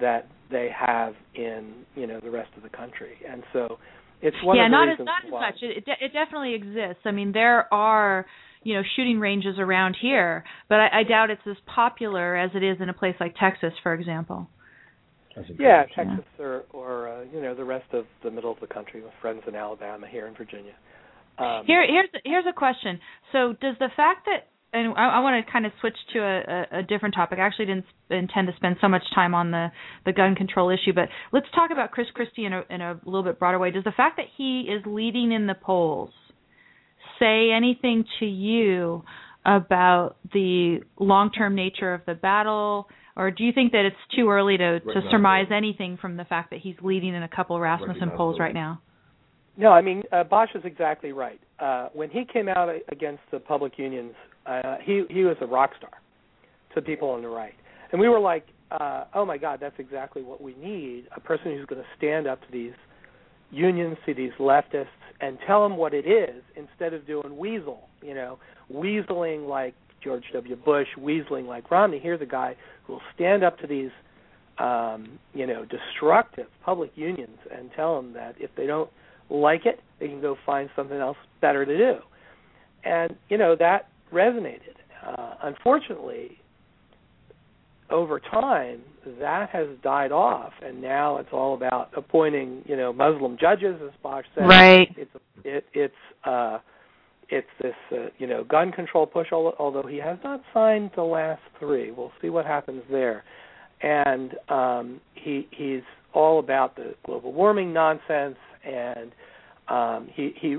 that 0.00 0.26
they 0.50 0.68
have 0.76 1.14
in 1.34 1.72
you 1.94 2.06
know 2.06 2.20
the 2.20 2.30
rest 2.30 2.50
of 2.56 2.62
the 2.62 2.68
country. 2.68 3.14
And 3.28 3.42
so 3.52 3.78
it's 4.20 4.36
one 4.42 4.56
yeah, 4.56 4.66
of 4.66 4.70
the 4.70 4.76
not 4.76 4.84
reasons 4.84 5.00
as 5.00 5.06
not 5.06 5.24
as 5.26 5.30
much. 5.30 5.62
It, 5.62 5.84
it, 5.86 5.98
it 6.00 6.12
definitely 6.12 6.54
exists. 6.54 7.02
I 7.04 7.12
mean, 7.12 7.32
there 7.32 7.72
are 7.72 8.26
you 8.62 8.74
know 8.74 8.82
shooting 8.96 9.20
ranges 9.20 9.56
around 9.58 9.96
here, 10.00 10.44
but 10.68 10.80
I, 10.80 11.00
I 11.00 11.02
doubt 11.04 11.30
it's 11.30 11.42
as 11.48 11.56
popular 11.66 12.36
as 12.36 12.50
it 12.54 12.62
is 12.62 12.78
in 12.80 12.88
a 12.88 12.94
place 12.94 13.14
like 13.20 13.34
Texas, 13.40 13.72
for 13.82 13.94
example. 13.94 14.48
Yeah, 15.58 15.84
Texas 15.94 16.24
or 16.38 16.64
or 16.72 17.08
uh, 17.08 17.24
you 17.32 17.40
know 17.40 17.54
the 17.54 17.64
rest 17.64 17.92
of 17.92 18.06
the 18.22 18.30
middle 18.30 18.52
of 18.52 18.60
the 18.60 18.66
country 18.66 19.02
with 19.02 19.12
friends 19.20 19.42
in 19.46 19.54
Alabama 19.54 20.06
here 20.08 20.26
in 20.26 20.34
Virginia. 20.34 20.74
Um, 21.38 21.64
Here, 21.66 21.84
here's 21.86 22.08
here's 22.24 22.44
a 22.48 22.52
question. 22.52 23.00
So, 23.32 23.54
does 23.60 23.74
the 23.80 23.88
fact 23.96 24.26
that 24.26 24.48
and 24.74 24.92
I, 24.96 25.16
I 25.16 25.20
want 25.20 25.44
to 25.44 25.50
kind 25.50 25.64
of 25.64 25.72
switch 25.80 25.96
to 26.12 26.18
a, 26.18 26.40
a, 26.40 26.78
a 26.80 26.82
different 26.82 27.14
topic. 27.14 27.38
I 27.38 27.46
actually 27.46 27.66
didn't 27.66 27.86
intend 28.10 28.48
to 28.48 28.56
spend 28.56 28.76
so 28.80 28.88
much 28.88 29.02
time 29.14 29.34
on 29.34 29.50
the 29.50 29.68
the 30.04 30.12
gun 30.12 30.34
control 30.34 30.68
issue, 30.68 30.92
but 30.92 31.08
let's 31.32 31.46
talk 31.54 31.70
about 31.70 31.92
Chris 31.92 32.08
Christie 32.12 32.44
in 32.44 32.52
a, 32.52 32.62
in 32.68 32.80
a 32.80 33.00
little 33.04 33.22
bit 33.22 33.38
broader 33.38 33.58
way. 33.58 33.70
Does 33.70 33.84
the 33.84 33.92
fact 33.96 34.16
that 34.16 34.26
he 34.36 34.62
is 34.62 34.82
leading 34.84 35.32
in 35.32 35.46
the 35.46 35.54
polls 35.54 36.10
say 37.18 37.50
anything 37.52 38.04
to 38.18 38.26
you 38.26 39.04
about 39.46 40.16
the 40.32 40.80
long-term 40.98 41.54
nature 41.54 41.94
of 41.94 42.00
the 42.06 42.14
battle? 42.14 42.88
Or 43.16 43.30
do 43.30 43.44
you 43.44 43.52
think 43.52 43.72
that 43.72 43.84
it's 43.84 43.96
too 44.16 44.28
early 44.28 44.56
to, 44.56 44.64
Right 44.64 44.82
to 44.82 45.00
now, 45.00 45.10
surmise 45.10 45.46
no. 45.50 45.56
anything 45.56 45.96
from 46.00 46.16
the 46.16 46.24
fact 46.24 46.50
that 46.50 46.60
he's 46.60 46.74
leading 46.82 47.14
in 47.14 47.22
a 47.22 47.28
couple 47.28 47.58
Rasmussen 47.60 48.08
now, 48.08 48.16
polls 48.16 48.38
right 48.40 48.54
now? 48.54 48.80
No, 49.56 49.70
I 49.70 49.82
mean 49.82 50.02
uh, 50.12 50.24
Bosch 50.24 50.50
is 50.54 50.62
exactly 50.64 51.12
right. 51.12 51.40
Uh, 51.60 51.88
when 51.92 52.10
he 52.10 52.24
came 52.24 52.48
out 52.48 52.68
against 52.90 53.22
the 53.30 53.38
public 53.38 53.78
unions, 53.78 54.14
uh, 54.46 54.76
he 54.82 55.04
he 55.08 55.22
was 55.22 55.36
a 55.40 55.46
rock 55.46 55.70
star 55.78 55.90
to 56.74 56.82
people 56.82 57.08
on 57.10 57.22
the 57.22 57.28
right, 57.28 57.54
and 57.92 58.00
we 58.00 58.08
were 58.08 58.18
like, 58.18 58.46
uh, 58.72 59.04
"Oh 59.14 59.24
my 59.24 59.38
God, 59.38 59.60
that's 59.60 59.78
exactly 59.78 60.22
what 60.22 60.42
we 60.42 60.54
need—a 60.56 61.20
person 61.20 61.52
who's 61.56 61.66
going 61.66 61.80
to 61.80 61.88
stand 61.96 62.26
up 62.26 62.40
to 62.40 62.50
these 62.50 62.72
unions, 63.52 63.96
to 64.06 64.14
these 64.14 64.32
leftists, 64.40 64.86
and 65.20 65.38
tell 65.46 65.62
them 65.62 65.76
what 65.76 65.94
it 65.94 66.06
is, 66.06 66.42
instead 66.56 66.92
of 66.92 67.06
doing 67.06 67.38
weasel, 67.38 67.88
you 68.02 68.14
know, 68.14 68.38
weaseling 68.72 69.48
like 69.48 69.74
George 70.04 70.24
W. 70.32 70.56
Bush, 70.56 70.88
weaseling 70.98 71.46
like 71.46 71.70
Romney. 71.70 71.98
Here's 71.98 72.20
a 72.20 72.26
guy 72.26 72.54
who 72.84 72.94
will 72.94 73.02
stand 73.14 73.42
up 73.42 73.58
to 73.60 73.66
these." 73.66 73.90
Um, 74.56 75.18
you 75.32 75.48
know, 75.48 75.64
destructive 75.64 76.46
public 76.64 76.92
unions 76.94 77.38
and 77.50 77.70
tell 77.74 78.00
them 78.00 78.12
that 78.12 78.36
if 78.38 78.50
they 78.56 78.66
don't 78.66 78.88
like 79.28 79.66
it, 79.66 79.80
they 79.98 80.06
can 80.06 80.20
go 80.20 80.36
find 80.46 80.70
something 80.76 80.96
else 80.96 81.16
better 81.40 81.64
to 81.64 81.76
do. 81.76 81.94
And 82.84 83.16
you 83.28 83.38
know 83.38 83.56
that 83.56 83.88
resonated. 84.12 84.76
Uh, 85.04 85.34
unfortunately, 85.42 86.38
over 87.90 88.18
time, 88.20 88.80
that 89.20 89.50
has 89.50 89.66
died 89.82 90.12
off, 90.12 90.52
and 90.62 90.80
now 90.80 91.18
it's 91.18 91.28
all 91.32 91.54
about 91.54 91.90
appointing 91.96 92.62
you 92.66 92.76
know 92.76 92.92
Muslim 92.92 93.36
judges, 93.38 93.76
as 93.82 93.92
Bosch 94.02 94.24
said. 94.34 94.46
Right. 94.46 94.94
It's 94.96 95.10
it, 95.44 95.64
it's 95.72 95.94
uh, 96.24 96.58
it's 97.28 97.48
this 97.60 97.74
uh, 97.92 98.06
you 98.18 98.26
know 98.26 98.44
gun 98.44 98.72
control 98.72 99.06
push. 99.06 99.28
al- 99.32 99.54
Although 99.58 99.86
he 99.88 99.98
has 99.98 100.18
not 100.24 100.42
signed 100.52 100.90
the 100.96 101.02
last 101.02 101.42
three, 101.58 101.90
we'll 101.90 102.12
see 102.20 102.28
what 102.30 102.44
happens 102.46 102.82
there. 102.90 103.24
And 103.82 104.34
um, 104.48 105.00
he 105.14 105.48
he's 105.50 105.82
all 106.12 106.38
about 106.38 106.76
the 106.76 106.94
global 107.04 107.32
warming 107.32 107.72
nonsense, 107.72 108.36
and 108.64 109.12
um, 109.68 110.08
he 110.12 110.32
he. 110.40 110.58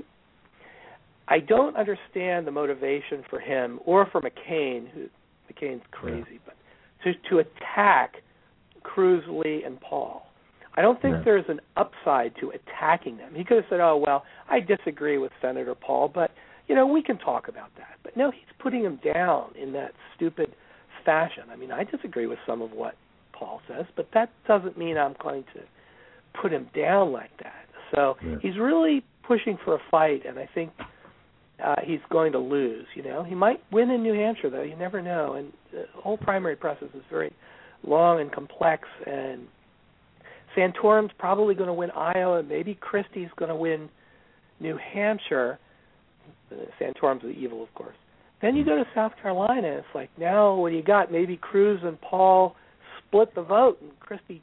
I 1.28 1.40
don't 1.40 1.76
understand 1.76 2.46
the 2.46 2.52
motivation 2.52 3.24
for 3.30 3.40
him 3.40 3.80
or 3.86 4.06
for 4.12 4.22
McCain, 4.22 4.88
who 4.92 5.08
McCain's 5.52 5.82
crazy, 5.92 6.40
but 6.46 6.56
to 7.04 7.14
to 7.30 7.40
attack 7.40 8.18
Cruz, 8.84 9.24
Lee, 9.28 9.64
and 9.66 9.80
Paul. 9.82 10.24
I 10.78 10.82
don't 10.82 11.02
think 11.02 11.16
Yeah. 11.16 11.22
there's 11.24 11.46
an 11.48 11.62
upside 11.78 12.36
to 12.42 12.52
attacking 12.52 13.18
them. 13.18 13.34
He 13.34 13.44
could 13.44 13.58
have 13.58 13.66
said, 13.70 13.80
"Oh 13.80 13.98
well, 13.98 14.26
I 14.50 14.60
disagree 14.60 15.18
with 15.18 15.32
Senator 15.42 15.74
Paul, 15.74 16.10
but 16.14 16.32
you 16.68 16.76
know 16.76 16.86
we 16.88 17.02
can 17.02 17.18
talk 17.18 17.48
about 17.48 17.70
that." 17.78 17.98
But 18.04 18.16
no, 18.18 18.32
he's 18.32 18.42
putting 18.60 18.84
him 18.84 19.00
down 19.04 19.52
in 19.62 19.74
that 19.74 19.92
stupid 20.16 20.54
fashion. 21.04 21.44
I 21.52 21.56
mean, 21.56 21.72
I 21.72 21.84
disagree 21.84 22.26
with 22.28 22.40
some 22.48 22.62
of 22.62 22.72
what 22.72 22.96
Paul 23.34 23.62
says, 23.68 23.86
but 23.96 24.08
that 24.14 24.30
doesn't 24.48 24.78
mean 24.78 24.98
I'm 24.98 25.16
going 25.22 25.44
to 25.54 25.62
put 26.42 26.52
him 26.52 26.68
down 26.76 27.12
like 27.12 27.32
that. 27.44 27.66
So 27.94 28.18
Yeah. 28.22 28.38
he's 28.42 28.58
really 28.58 29.04
pushing 29.24 29.58
for 29.64 29.76
a 29.76 29.80
fight, 29.92 30.26
and 30.26 30.40
I 30.40 30.48
think 30.54 30.72
uh, 31.64 31.76
he's 31.84 32.00
going 32.10 32.32
to 32.34 32.40
lose. 32.40 32.86
You 32.96 33.04
know, 33.04 33.24
he 33.24 33.36
might 33.36 33.62
win 33.72 33.90
in 33.90 34.04
New 34.04 34.14
Hampshire, 34.14 34.50
though. 34.50 34.64
You 34.64 34.76
never 34.76 35.02
know. 35.02 35.34
And 35.34 35.54
the 35.72 35.86
whole 35.94 36.18
primary 36.18 36.56
process 36.56 36.90
is 36.94 37.04
very 37.10 37.32
long 37.84 38.20
and 38.20 38.32
complex. 38.32 38.88
And 39.06 39.48
Santorum's 40.56 41.12
probably 41.18 41.56
going 41.56 41.68
to 41.68 41.74
win 41.74 41.92
Iowa. 41.92 42.44
Maybe 42.44 42.76
Christie's 42.76 43.30
going 43.38 43.50
to 43.50 43.56
win 43.56 43.90
New 44.60 44.78
Hampshire. 44.78 45.60
Uh, 46.52 46.56
Santorum's 46.80 47.24
the 47.24 47.30
evil, 47.30 47.64
of 47.64 47.74
course. 47.74 47.96
Then 48.42 48.56
you 48.56 48.66
go 48.66 48.76
to 48.76 48.86
South 48.94 49.14
Carolina. 49.22 49.68
And 49.68 49.78
it's 49.78 49.88
like 49.96 50.10
now, 50.18 50.56
what 50.56 50.70
do 50.70 50.76
you 50.76 50.84
got? 50.84 51.12
Maybe 51.12 51.38
Cruz 51.38 51.80
and 51.84 52.00
Paul 52.02 52.56
split 53.08 53.34
the 53.36 53.42
vote, 53.42 53.78
and 53.82 53.98
Christie. 54.00 54.42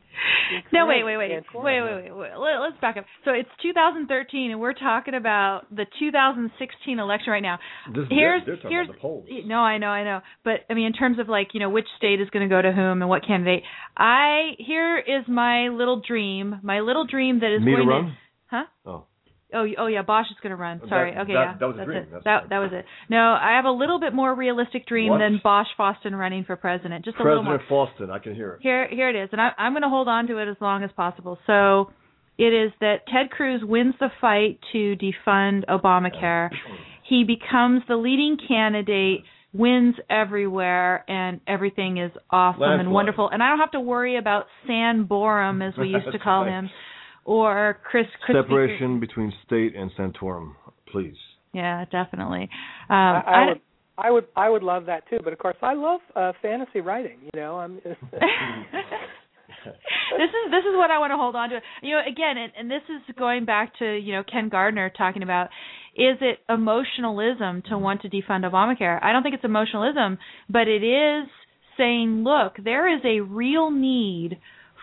No, 0.72 0.86
wait, 0.86 1.04
wait, 1.04 1.16
wait, 1.16 1.30
wait, 1.30 1.44
wait, 1.54 1.82
wait, 1.82 2.14
wait. 2.14 2.30
Let, 2.36 2.60
let's 2.60 2.80
back 2.80 2.96
up. 2.96 3.04
So 3.24 3.32
it's 3.32 3.48
2013, 3.62 4.50
and 4.50 4.60
we're 4.60 4.74
talking 4.74 5.14
about 5.14 5.62
the 5.70 5.86
2016 5.98 6.98
election 6.98 7.30
right 7.30 7.42
now. 7.42 7.58
This, 7.94 8.04
Here's 8.10 8.42
they're, 8.44 8.54
they're 8.54 8.56
talking 8.56 8.70
here's 8.70 8.88
about 8.88 8.96
the 8.96 9.00
polls. 9.00 9.26
no, 9.44 9.56
I 9.56 9.78
know, 9.78 9.88
I 9.88 10.04
know, 10.04 10.20
but 10.44 10.60
I 10.68 10.74
mean 10.74 10.86
in 10.86 10.92
terms 10.92 11.18
of 11.18 11.28
like 11.28 11.48
you 11.54 11.60
know 11.60 11.70
which 11.70 11.86
state 11.96 12.20
is 12.20 12.28
going 12.30 12.48
to 12.48 12.54
go 12.54 12.60
to 12.60 12.72
whom 12.72 13.02
and 13.02 13.08
what 13.08 13.26
candidate. 13.26 13.62
I 13.96 14.52
here 14.58 14.98
is 14.98 15.26
my 15.28 15.68
little 15.68 16.02
dream, 16.06 16.60
my 16.62 16.80
little 16.80 17.06
dream 17.06 17.40
that 17.40 17.54
is 17.54 17.62
Me 17.62 17.72
to 17.72 17.76
going 17.78 17.88
run? 17.88 18.16
Huh? 18.50 18.64
Oh, 18.84 19.04
Oh, 19.54 19.66
oh 19.78 19.86
yeah, 19.86 20.02
Bosch 20.02 20.26
is 20.30 20.36
going 20.42 20.50
to 20.50 20.56
run. 20.56 20.80
Sorry. 20.88 21.12
that- 21.12 21.20
okay, 21.22 21.32
that- 21.34 21.40
yeah. 21.40 21.56
that 21.58 21.66
was 21.66 21.74
a 21.74 21.78
that's 21.78 21.86
dream. 21.86 22.02
It. 22.02 22.24
That 22.24 22.48
that 22.50 22.58
was 22.58 22.70
it. 22.72 22.84
No, 23.08 23.36
I 23.40 23.52
have 23.56 23.64
a 23.64 23.70
little 23.70 24.00
bit 24.00 24.12
more 24.14 24.34
realistic 24.34 24.86
dream 24.86 25.10
What? 25.10 25.18
than 25.18 25.40
Bosch 25.42 25.68
Fawstin 25.78 26.12
running 26.18 26.44
for 26.44 26.56
president. 26.56 27.04
Just 27.04 27.18
a 27.18 27.22
little 27.24 27.42
more. 27.42 27.58
President 27.58 28.10
Fawstin, 28.10 28.10
I 28.10 28.18
can 28.18 28.34
hear 28.34 28.54
it. 28.54 28.58
Here, 28.62 28.88
here 28.88 29.08
it 29.10 29.16
is, 29.16 29.28
and 29.32 29.40
I, 29.40 29.50
I'm 29.58 29.72
going 29.72 29.82
to 29.82 29.88
hold 29.88 30.08
on 30.08 30.26
to 30.28 30.38
it 30.38 30.48
as 30.48 30.56
long 30.60 30.82
as 30.84 30.90
possible. 30.96 31.38
So, 31.46 31.90
it 32.38 32.52
is 32.54 32.72
that 32.80 33.06
Ted 33.12 33.30
Cruz 33.30 33.60
wins 33.62 33.94
the 34.00 34.08
fight 34.20 34.58
to 34.72 34.96
defund 34.96 35.64
Obamacare. 35.68 36.48
He 37.08 37.24
becomes 37.24 37.82
the 37.88 37.96
leading 37.96 38.38
candidate, 38.48 39.20
wins 39.52 39.96
everywhere, 40.08 41.04
and 41.08 41.40
everything 41.46 41.98
is 41.98 42.10
awesome 42.30 42.62
and 42.62 42.90
wonderful. 42.90 43.28
And 43.30 43.42
I 43.42 43.50
don't 43.50 43.58
have 43.58 43.72
to 43.72 43.80
worry 43.80 44.16
about 44.16 44.46
San 44.66 45.04
Borum, 45.06 45.60
as 45.60 45.74
we 45.76 45.88
used 45.88 46.10
to 46.10 46.18
call 46.18 46.42
right. 46.46 46.50
him, 46.52 46.70
or 47.24 47.78
Chris. 47.84 48.06
Chris 48.24 48.36
Separation 48.36 49.00
between 49.00 49.32
state 49.46 49.74
and 49.76 49.90
Santorum, 49.98 50.54
please. 50.90 51.16
Yeah, 51.52 51.84
definitely. 51.90 52.48
Um, 52.88 52.96
I, 52.96 53.22
I 53.26 53.32
I- 53.32 53.46
would, 53.48 53.60
I 53.98 54.10
would, 54.10 54.24
I 54.36 54.48
would 54.48 54.62
love 54.62 54.86
that 54.86 55.08
too. 55.10 55.18
But 55.22 55.32
of 55.32 55.38
course, 55.38 55.56
I 55.62 55.74
love 55.74 56.00
uh, 56.16 56.32
fantasy 56.40 56.80
writing. 56.80 57.18
You 57.34 57.40
know, 57.40 57.56
I'm. 57.58 57.74
this 59.64 60.30
is 60.30 60.50
this 60.50 60.64
is 60.64 60.74
what 60.74 60.90
I 60.90 60.98
want 60.98 61.12
to 61.12 61.16
hold 61.16 61.36
on 61.36 61.50
to. 61.50 61.60
You 61.82 61.96
know, 61.96 62.00
again, 62.00 62.36
and, 62.38 62.52
and 62.58 62.70
this 62.70 62.82
is 62.88 63.14
going 63.16 63.44
back 63.44 63.78
to 63.78 63.96
you 63.96 64.12
know 64.12 64.22
Ken 64.30 64.48
Gardner 64.48 64.90
talking 64.96 65.22
about 65.22 65.48
is 65.94 66.16
it 66.20 66.38
emotionalism 66.48 67.62
to 67.68 67.76
want 67.76 68.02
to 68.02 68.08
defund 68.08 68.50
Obamacare? 68.50 68.98
I 69.02 69.12
don't 69.12 69.22
think 69.22 69.34
it's 69.34 69.44
emotionalism, 69.44 70.18
but 70.48 70.66
it 70.66 70.82
is 70.82 71.28
saying, 71.76 72.24
look, 72.24 72.54
there 72.62 72.94
is 72.94 73.02
a 73.04 73.20
real 73.20 73.70
need 73.70 74.38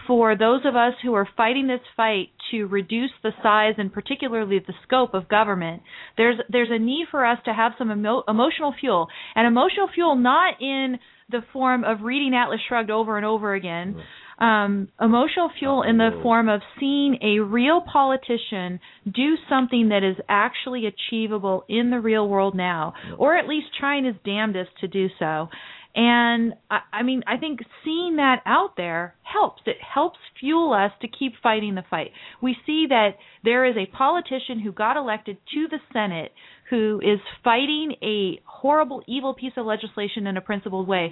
for 0.09 0.35
those 0.35 0.61
of 0.65 0.75
us 0.75 0.93
who 1.03 1.13
are 1.13 1.29
fighting 1.37 1.67
this 1.67 1.81
fight 1.95 2.29
to 2.49 2.65
reduce 2.65 3.11
the 3.21 3.29
size 3.43 3.75
and 3.77 3.93
particularly 3.93 4.57
the 4.57 4.73
scope 4.81 5.13
of 5.13 5.29
government. 5.29 5.83
There's 6.17 6.37
there's 6.49 6.71
a 6.71 6.79
need 6.79 7.05
for 7.11 7.23
us 7.23 7.37
to 7.45 7.53
have 7.53 7.73
some 7.77 7.91
emo- 7.91 8.23
emotional 8.27 8.73
fuel, 8.79 9.07
and 9.35 9.45
emotional 9.45 9.87
fuel 9.93 10.15
not 10.15 10.55
in 10.59 10.97
the 11.29 11.41
form 11.53 11.83
of 11.83 12.01
reading 12.01 12.33
Atlas 12.33 12.59
Shrugged 12.67 12.89
over 12.89 13.17
and 13.17 13.25
over 13.25 13.53
again. 13.53 14.01
Um, 14.39 14.87
emotional 14.99 15.51
fuel 15.59 15.83
in 15.83 15.97
the 15.97 16.11
form 16.23 16.47
of 16.49 16.61
seeing 16.79 17.17
a 17.21 17.39
real 17.43 17.81
politician 17.81 18.79
do 19.05 19.35
something 19.49 19.89
that 19.89 20.03
is 20.03 20.15
actually 20.27 20.85
achievable 20.87 21.65
in 21.67 21.91
the 21.91 21.99
real 21.99 22.27
world 22.27 22.55
now, 22.55 22.93
or 23.17 23.37
at 23.37 23.47
least 23.47 23.67
trying 23.77 24.05
his 24.05 24.15
damnedest 24.25 24.71
to 24.79 24.87
do 24.87 25.07
so. 25.19 25.49
And 25.95 26.53
I, 26.69 26.79
I 26.93 27.03
mean, 27.03 27.23
I 27.25 27.37
think 27.37 27.61
seeing 27.83 28.17
that 28.17 28.41
out 28.45 28.77
there 28.77 29.15
helps. 29.23 29.63
It 29.65 29.77
helps 29.81 30.19
fuel 30.39 30.73
us 30.73 30.91
to 31.01 31.07
keep 31.07 31.33
fighting 31.41 31.75
the 31.75 31.83
fight. 31.89 32.11
We 32.41 32.55
see 32.65 32.85
that 32.89 33.11
there 33.43 33.65
is 33.65 33.75
a 33.75 33.85
politician 33.95 34.59
who 34.59 34.71
got 34.71 34.97
elected 34.97 35.37
to 35.53 35.67
the 35.67 35.79
Senate 35.91 36.31
who 36.69 37.01
is 37.03 37.19
fighting 37.43 37.95
a 38.03 38.39
horrible, 38.45 39.01
evil 39.07 39.33
piece 39.33 39.53
of 39.57 39.65
legislation 39.65 40.27
in 40.27 40.37
a 40.37 40.41
principled 40.41 40.87
way. 40.87 41.11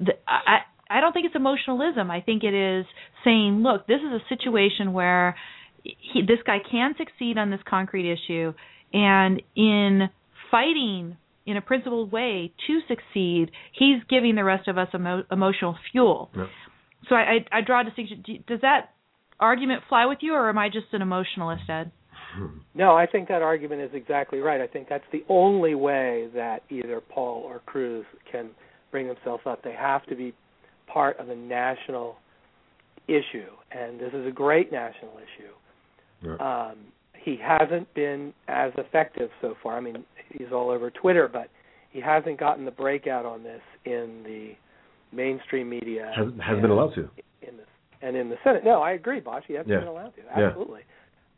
The, 0.00 0.12
I, 0.26 0.60
I 0.88 1.00
don't 1.00 1.12
think 1.12 1.26
it's 1.26 1.36
emotionalism. 1.36 2.10
I 2.10 2.22
think 2.22 2.44
it 2.44 2.54
is 2.54 2.86
saying, 3.24 3.62
look, 3.62 3.86
this 3.86 4.00
is 4.00 4.20
a 4.20 4.28
situation 4.28 4.94
where 4.94 5.36
he, 5.82 6.22
this 6.22 6.38
guy 6.46 6.58
can 6.70 6.94
succeed 6.96 7.36
on 7.36 7.50
this 7.50 7.60
concrete 7.68 8.10
issue, 8.10 8.54
and 8.92 9.42
in 9.54 10.08
fighting 10.50 11.18
in 11.46 11.56
a 11.56 11.60
principled 11.60 12.10
way 12.10 12.52
to 12.66 12.80
succeed, 12.88 13.50
he's 13.72 14.02
giving 14.08 14.34
the 14.34 14.44
rest 14.44 14.68
of 14.68 14.78
us 14.78 14.88
emo- 14.94 15.24
emotional 15.30 15.76
fuel. 15.92 16.30
Yep. 16.36 16.46
So 17.08 17.14
I, 17.14 17.20
I, 17.52 17.58
I 17.58 17.60
draw 17.60 17.82
a 17.82 17.84
distinction. 17.84 18.24
Does 18.46 18.60
that 18.62 18.90
argument 19.38 19.82
fly 19.88 20.06
with 20.06 20.18
you, 20.22 20.34
or 20.34 20.48
am 20.48 20.58
I 20.58 20.68
just 20.68 20.86
an 20.92 21.02
emotionalist, 21.02 21.68
Ed? 21.68 21.90
no, 22.74 22.96
I 22.96 23.06
think 23.06 23.28
that 23.28 23.42
argument 23.42 23.82
is 23.82 23.90
exactly 23.92 24.38
right. 24.38 24.60
I 24.60 24.66
think 24.66 24.88
that's 24.88 25.04
the 25.12 25.24
only 25.28 25.74
way 25.74 26.28
that 26.34 26.62
either 26.70 27.00
Paul 27.00 27.42
or 27.44 27.60
Cruz 27.66 28.04
can 28.30 28.50
bring 28.90 29.06
themselves 29.06 29.42
up. 29.46 29.62
They 29.62 29.74
have 29.74 30.04
to 30.06 30.16
be 30.16 30.32
part 30.86 31.18
of 31.18 31.28
a 31.28 31.36
national 31.36 32.16
issue, 33.06 33.50
and 33.70 34.00
this 34.00 34.12
is 34.14 34.26
a 34.26 34.30
great 34.30 34.72
national 34.72 35.12
issue. 35.18 35.52
Yeah. 36.22 36.70
Um, 36.70 36.78
he 37.22 37.38
hasn't 37.42 37.92
been 37.94 38.32
as 38.48 38.72
effective 38.76 39.30
so 39.40 39.54
far. 39.62 39.76
I 39.76 39.80
mean, 39.80 40.04
he's 40.36 40.52
all 40.52 40.70
over 40.70 40.90
Twitter, 40.90 41.28
but 41.32 41.48
he 41.90 42.00
hasn't 42.00 42.38
gotten 42.38 42.64
the 42.64 42.70
breakout 42.70 43.24
on 43.24 43.42
this 43.42 43.62
in 43.84 44.22
the 44.24 44.52
mainstream 45.16 45.68
media. 45.68 46.12
Has, 46.16 46.26
and 46.26 46.42
has 46.42 46.60
been 46.60 46.70
allowed 46.70 46.94
to. 46.94 47.08
in 47.42 47.56
the 47.56 47.62
and 48.06 48.16
in 48.16 48.28
the 48.28 48.36
Senate. 48.44 48.64
No, 48.64 48.82
I 48.82 48.92
agree, 48.92 49.20
Bosch. 49.20 49.44
He 49.46 49.54
hasn't 49.54 49.68
Yeah. 49.70 49.78
been 49.80 49.88
allowed 49.88 50.14
to. 50.16 50.22
Yeah. 50.36 50.46
Absolutely. 50.48 50.80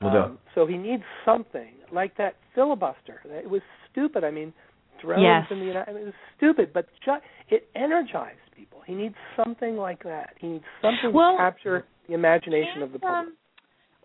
No 0.00 0.08
um. 0.08 0.38
So 0.54 0.66
he 0.66 0.76
needs 0.76 1.02
something 1.24 1.72
like 1.92 2.16
that 2.16 2.34
filibuster. 2.54 3.20
It 3.24 3.48
was 3.48 3.62
stupid. 3.90 4.24
I 4.24 4.30
mean, 4.30 4.52
drones 5.00 5.22
Yes. 5.22 5.46
in 5.50 5.60
the 5.60 5.66
United. 5.66 5.90
I 5.90 5.92
mean, 5.92 6.02
it 6.02 6.06
was 6.06 6.14
stupid, 6.36 6.72
but 6.72 6.86
ju- 7.04 7.20
it 7.48 7.68
energized 7.74 8.40
people. 8.54 8.80
He 8.86 8.94
needs 8.94 9.14
something 9.36 9.76
like 9.76 10.02
that. 10.04 10.34
He 10.38 10.48
needs 10.48 10.64
something 10.82 11.12
Well, 11.12 11.32
to 11.32 11.38
capture 11.38 11.84
the 12.08 12.14
imagination 12.14 12.82
of 12.82 12.92
the 12.92 12.98
public. 12.98 13.28
Um, 13.28 13.36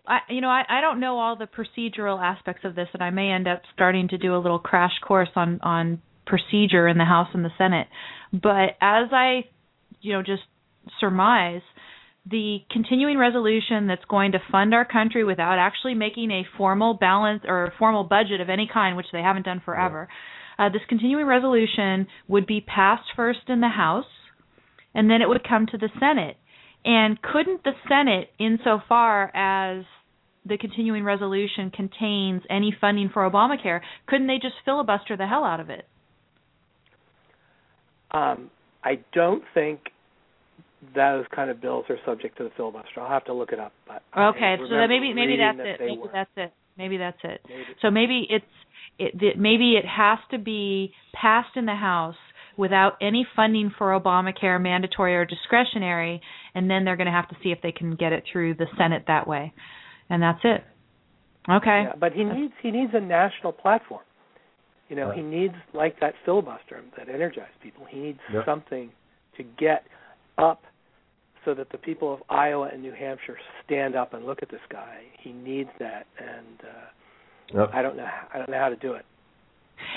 I, 0.06 0.18
you 0.28 0.40
know, 0.40 0.48
I, 0.48 0.64
I 0.68 0.80
don't 0.80 1.00
know 1.00 1.18
all 1.18 1.36
the 1.36 1.46
procedural 1.46 2.20
aspects 2.20 2.64
of 2.64 2.74
this, 2.74 2.88
and 2.92 3.02
I 3.02 3.10
may 3.10 3.30
end 3.30 3.46
up 3.46 3.62
starting 3.74 4.08
to 4.08 4.18
do 4.18 4.34
a 4.34 4.38
little 4.38 4.58
crash 4.58 4.92
course 5.06 5.30
on 5.36 5.60
on 5.62 6.02
procedure 6.26 6.88
in 6.88 6.98
the 6.98 7.04
House 7.04 7.28
and 7.34 7.44
the 7.44 7.50
Senate. 7.58 7.88
But 8.32 8.76
as 8.80 9.08
I, 9.12 9.44
you 10.00 10.12
know, 10.12 10.22
just 10.22 10.42
surmise, 11.00 11.62
the 12.28 12.58
continuing 12.70 13.18
resolution 13.18 13.86
that's 13.86 14.04
going 14.08 14.32
to 14.32 14.38
fund 14.50 14.74
our 14.74 14.84
country 14.84 15.24
without 15.24 15.58
actually 15.58 15.94
making 15.94 16.30
a 16.30 16.46
formal 16.56 16.94
balance 16.94 17.42
or 17.46 17.64
a 17.64 17.72
formal 17.78 18.04
budget 18.04 18.40
of 18.40 18.48
any 18.48 18.68
kind, 18.72 18.96
which 18.96 19.06
they 19.12 19.20
haven't 19.20 19.44
done 19.44 19.60
forever. 19.64 20.08
Uh, 20.58 20.68
this 20.68 20.82
continuing 20.88 21.26
resolution 21.26 22.06
would 22.28 22.46
be 22.46 22.60
passed 22.60 23.08
first 23.16 23.40
in 23.48 23.60
the 23.60 23.68
House, 23.68 24.04
and 24.94 25.10
then 25.10 25.22
it 25.22 25.28
would 25.28 25.46
come 25.48 25.66
to 25.66 25.78
the 25.78 25.88
Senate. 25.98 26.36
And 26.84 27.20
couldn't 27.22 27.64
the 27.64 27.72
Senate, 27.88 28.30
insofar 28.38 29.34
as 29.34 29.84
the 30.46 30.58
continuing 30.58 31.04
resolution 31.04 31.70
contains 31.70 32.42
any 32.50 32.74
funding 32.80 33.10
for 33.12 33.28
Obamacare, 33.28 33.80
couldn't 34.06 34.26
they 34.26 34.38
just 34.40 34.54
filibuster 34.64 35.16
the 35.16 35.26
hell 35.26 35.44
out 35.44 35.60
of 35.60 35.70
it? 35.70 35.86
Um, 38.10 38.50
I 38.84 39.00
don't 39.14 39.42
think 39.54 39.80
those 40.94 41.24
kind 41.34 41.50
of 41.50 41.60
bills 41.60 41.84
are 41.88 41.96
subject 42.04 42.36
to 42.38 42.44
the 42.44 42.50
filibuster. 42.56 43.00
I'll 43.00 43.08
have 43.08 43.24
to 43.26 43.32
look 43.32 43.52
it 43.52 43.60
up. 43.60 43.72
But 43.86 44.02
Okay, 44.18 44.56
so 44.58 44.68
that 44.76 44.86
maybe 44.88 45.14
maybe 45.14 45.36
that's 45.36 45.58
that 45.58 45.66
it. 45.66 45.80
Maybe 45.80 45.98
were. 45.98 46.10
that's 46.12 46.30
it. 46.36 46.52
Maybe 46.76 46.96
that's 46.96 47.18
it. 47.22 47.40
Maybe. 47.48 47.62
So 47.80 47.90
maybe 47.90 48.26
it's 48.28 48.44
it 48.98 49.38
maybe 49.38 49.74
it 49.76 49.84
has 49.86 50.18
to 50.32 50.38
be 50.38 50.92
passed 51.14 51.56
in 51.56 51.66
the 51.66 51.74
House 51.74 52.16
without 52.56 52.94
any 53.00 53.26
funding 53.34 53.72
for 53.78 53.98
Obamacare, 53.98 54.60
mandatory 54.60 55.14
or 55.14 55.24
discretionary, 55.24 56.20
and 56.54 56.68
then 56.68 56.84
they're 56.84 56.96
going 56.96 57.06
to 57.06 57.12
have 57.12 57.28
to 57.28 57.36
see 57.42 57.50
if 57.50 57.58
they 57.62 57.72
can 57.72 57.94
get 57.94 58.12
it 58.12 58.24
through 58.30 58.54
the 58.54 58.66
Senate 58.76 59.04
that 59.06 59.26
way, 59.26 59.52
and 60.12 60.22
that's 60.22 60.40
it. 60.44 60.62
Okay. 61.50 61.84
Yeah, 61.88 61.94
but 61.98 62.12
he 62.12 62.22
needs 62.22 62.52
he 62.62 62.70
needs 62.70 62.92
a 62.94 63.00
national 63.00 63.52
platform. 63.52 64.02
You 64.88 64.96
know, 64.96 65.08
Right. 65.08 65.16
he 65.16 65.22
needs 65.22 65.54
like 65.72 65.98
that 66.00 66.14
filibuster 66.24 66.80
that 66.98 67.08
energized 67.08 67.58
people. 67.62 67.84
He 67.86 67.98
needs 67.98 68.20
Yep. 68.32 68.44
something 68.44 68.92
to 69.36 69.42
get 69.42 69.84
up 70.38 70.62
so 71.44 71.54
that 71.54 71.70
the 71.70 71.78
people 71.78 72.12
of 72.12 72.22
Iowa 72.28 72.68
and 72.72 72.82
New 72.82 72.92
Hampshire 72.92 73.38
stand 73.64 73.96
up 73.96 74.12
and 74.14 74.24
look 74.26 74.42
at 74.42 74.50
this 74.50 74.60
guy. 74.68 74.98
He 75.18 75.32
needs 75.32 75.70
that, 75.80 76.06
and 76.18 76.60
uh, 76.62 77.58
Yep. 77.58 77.70
I 77.72 77.82
don't 77.82 77.96
know 77.96 78.08
I 78.34 78.38
don't 78.38 78.50
know 78.50 78.58
how 78.58 78.68
to 78.68 78.76
do 78.76 78.92
it. 78.92 79.04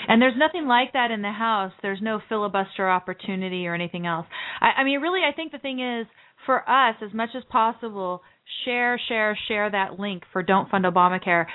And 0.07 0.21
there's 0.21 0.37
nothing 0.37 0.65
like 0.65 0.93
that 0.93 1.11
in 1.11 1.21
the 1.21 1.31
House. 1.31 1.73
There's 1.81 2.01
no 2.01 2.19
filibuster 2.29 2.89
opportunity 2.89 3.67
or 3.67 3.75
anything 3.75 4.07
else. 4.07 4.25
I, 4.61 4.81
I 4.81 4.83
mean, 4.83 4.99
really, 5.01 5.21
I 5.29 5.31
think 5.35 5.51
the 5.51 5.59
thing 5.59 5.79
is 5.79 6.07
for 6.45 6.67
us, 6.67 6.95
as 7.03 7.13
much 7.13 7.29
as 7.35 7.43
possible, 7.49 8.23
share, 8.63 8.99
share, 9.07 9.37
share 9.47 9.69
that 9.69 9.99
link 9.99 10.23
for 10.31 10.43
Don't 10.43 10.69
Fund 10.69 10.85
Obamacare. 10.85 11.45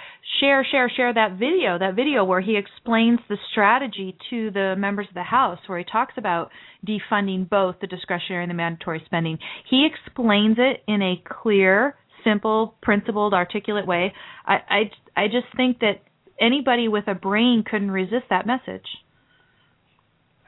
Share, 0.40 0.66
share, 0.70 0.90
share 0.94 1.12
that 1.12 1.32
video, 1.38 1.78
that 1.78 1.94
video 1.94 2.24
where 2.24 2.40
he 2.40 2.56
explains 2.56 3.18
the 3.28 3.36
strategy 3.50 4.16
to 4.30 4.50
the 4.50 4.74
members 4.78 5.06
of 5.08 5.14
the 5.14 5.22
House, 5.22 5.58
where 5.66 5.78
he 5.78 5.84
talks 5.84 6.14
about 6.16 6.50
defunding 6.86 7.48
both 7.48 7.76
the 7.80 7.86
discretionary 7.86 8.44
and 8.44 8.50
the 8.50 8.54
mandatory 8.54 9.02
spending. 9.04 9.38
He 9.68 9.86
explains 9.90 10.56
it 10.58 10.82
in 10.86 11.02
a 11.02 11.22
clear, 11.42 11.94
simple, 12.24 12.74
principled, 12.82 13.34
articulate 13.34 13.86
way. 13.86 14.12
I, 14.46 14.54
I, 14.68 15.22
I 15.24 15.26
just 15.26 15.46
think 15.56 15.80
that 15.80 16.00
anybody 16.40 16.88
with 16.88 17.06
a 17.08 17.14
brain 17.14 17.64
couldn't 17.68 17.90
resist 17.90 18.24
that 18.30 18.46
message. 18.46 18.86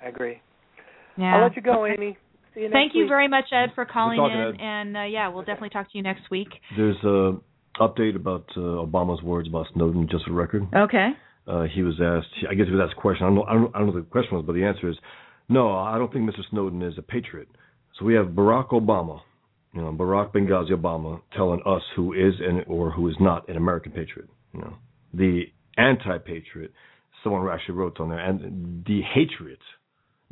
I 0.02 0.08
agree. 0.08 0.40
Yeah. 1.16 1.36
I'll 1.36 1.42
let 1.42 1.56
you 1.56 1.62
go, 1.62 1.86
Amy. 1.86 2.16
See 2.54 2.60
you 2.60 2.68
next 2.68 2.74
Thank 2.74 2.94
you 2.94 3.02
week. 3.02 3.08
very 3.08 3.28
much, 3.28 3.44
Ed, 3.52 3.72
for 3.74 3.84
calling 3.84 4.16
talking, 4.18 4.38
in, 4.38 4.54
Ed. 4.54 4.60
and 4.60 4.96
uh, 4.96 5.02
yeah, 5.04 5.28
we'll 5.28 5.38
Okay. 5.42 5.52
definitely 5.52 5.70
talk 5.70 5.90
to 5.92 5.98
you 5.98 6.02
next 6.02 6.30
week. 6.30 6.48
There's 6.76 6.96
a 7.04 7.36
update 7.80 8.16
about 8.16 8.44
uh, 8.56 8.60
Obama's 8.84 9.22
words 9.22 9.48
about 9.48 9.66
Snowden, 9.74 10.08
just 10.10 10.24
for 10.26 10.32
record. 10.32 10.66
Okay. 10.74 11.10
Uh, 11.46 11.64
he 11.74 11.82
was 11.82 11.94
asked, 12.00 12.28
I 12.48 12.54
guess 12.54 12.66
he 12.66 12.72
was 12.72 12.80
asked 12.88 12.98
a 12.98 13.00
question. 13.00 13.24
I 13.24 13.28
don't, 13.28 13.34
know, 13.36 13.44
I, 13.44 13.52
don't, 13.54 13.74
I 13.74 13.78
don't 13.78 13.86
know 13.88 13.92
what 13.94 14.04
the 14.04 14.10
question 14.10 14.36
was, 14.36 14.44
but 14.46 14.52
the 14.52 14.64
answer 14.64 14.88
is 14.88 14.96
no, 15.48 15.72
I 15.76 15.98
don't 15.98 16.12
think 16.12 16.28
Mr. 16.28 16.40
Snowden 16.50 16.82
is 16.82 16.94
a 16.98 17.02
patriot. 17.02 17.48
So 17.98 18.04
we 18.04 18.14
have 18.14 18.26
Barack 18.28 18.68
Obama, 18.70 19.20
you 19.74 19.80
know, 19.80 19.92
Barack 19.92 20.32
Benghazi 20.32 20.70
Obama 20.70 21.20
telling 21.36 21.60
us 21.66 21.82
who 21.96 22.12
is 22.12 22.34
and 22.40 22.64
or 22.68 22.90
who 22.92 23.08
is 23.08 23.16
not 23.20 23.48
an 23.48 23.56
American 23.56 23.90
patriot. 23.92 24.28
You 24.54 24.60
know, 24.60 24.74
the 25.14 25.42
anti-patriot, 25.76 26.72
someone 27.22 27.42
who 27.42 27.50
actually 27.50 27.74
wrote 27.74 27.98
on 28.00 28.08
there, 28.10 28.18
and 28.18 28.84
the 28.86 29.00
hatred, 29.14 29.58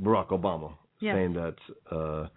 Barack 0.01 0.29
Obama, 0.29 0.75
Yes. 1.01 1.15
saying 1.17 1.33
that 1.35 1.57
uh, 1.91 2.29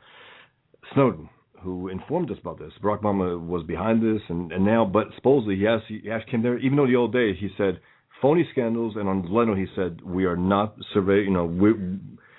Snowden, 0.93 1.29
who 1.61 1.87
informed 1.89 2.29
us 2.31 2.37
about 2.41 2.59
this, 2.59 2.71
Barack 2.81 3.01
Obama 3.01 3.39
was 3.39 3.63
behind 3.65 4.01
this, 4.01 4.21
and, 4.29 4.51
and 4.51 4.65
now, 4.65 4.85
but 4.85 5.07
supposedly 5.15 5.55
he 5.55 5.67
asked, 5.67 5.85
he 5.87 6.09
asked 6.11 6.29
him 6.29 6.41
there, 6.43 6.57
even 6.59 6.77
though 6.77 6.87
the 6.87 6.95
old 6.95 7.13
days 7.13 7.37
he 7.39 7.49
said 7.57 7.79
phony 8.21 8.47
scandals, 8.51 8.95
and 8.95 9.07
on 9.07 9.23
Leno 9.33 9.55
he 9.55 9.65
said 9.75 10.01
we 10.03 10.25
are 10.25 10.37
not 10.37 10.75
survey, 10.93 11.23
you 11.23 11.31
know, 11.31 11.45
we. 11.45 11.73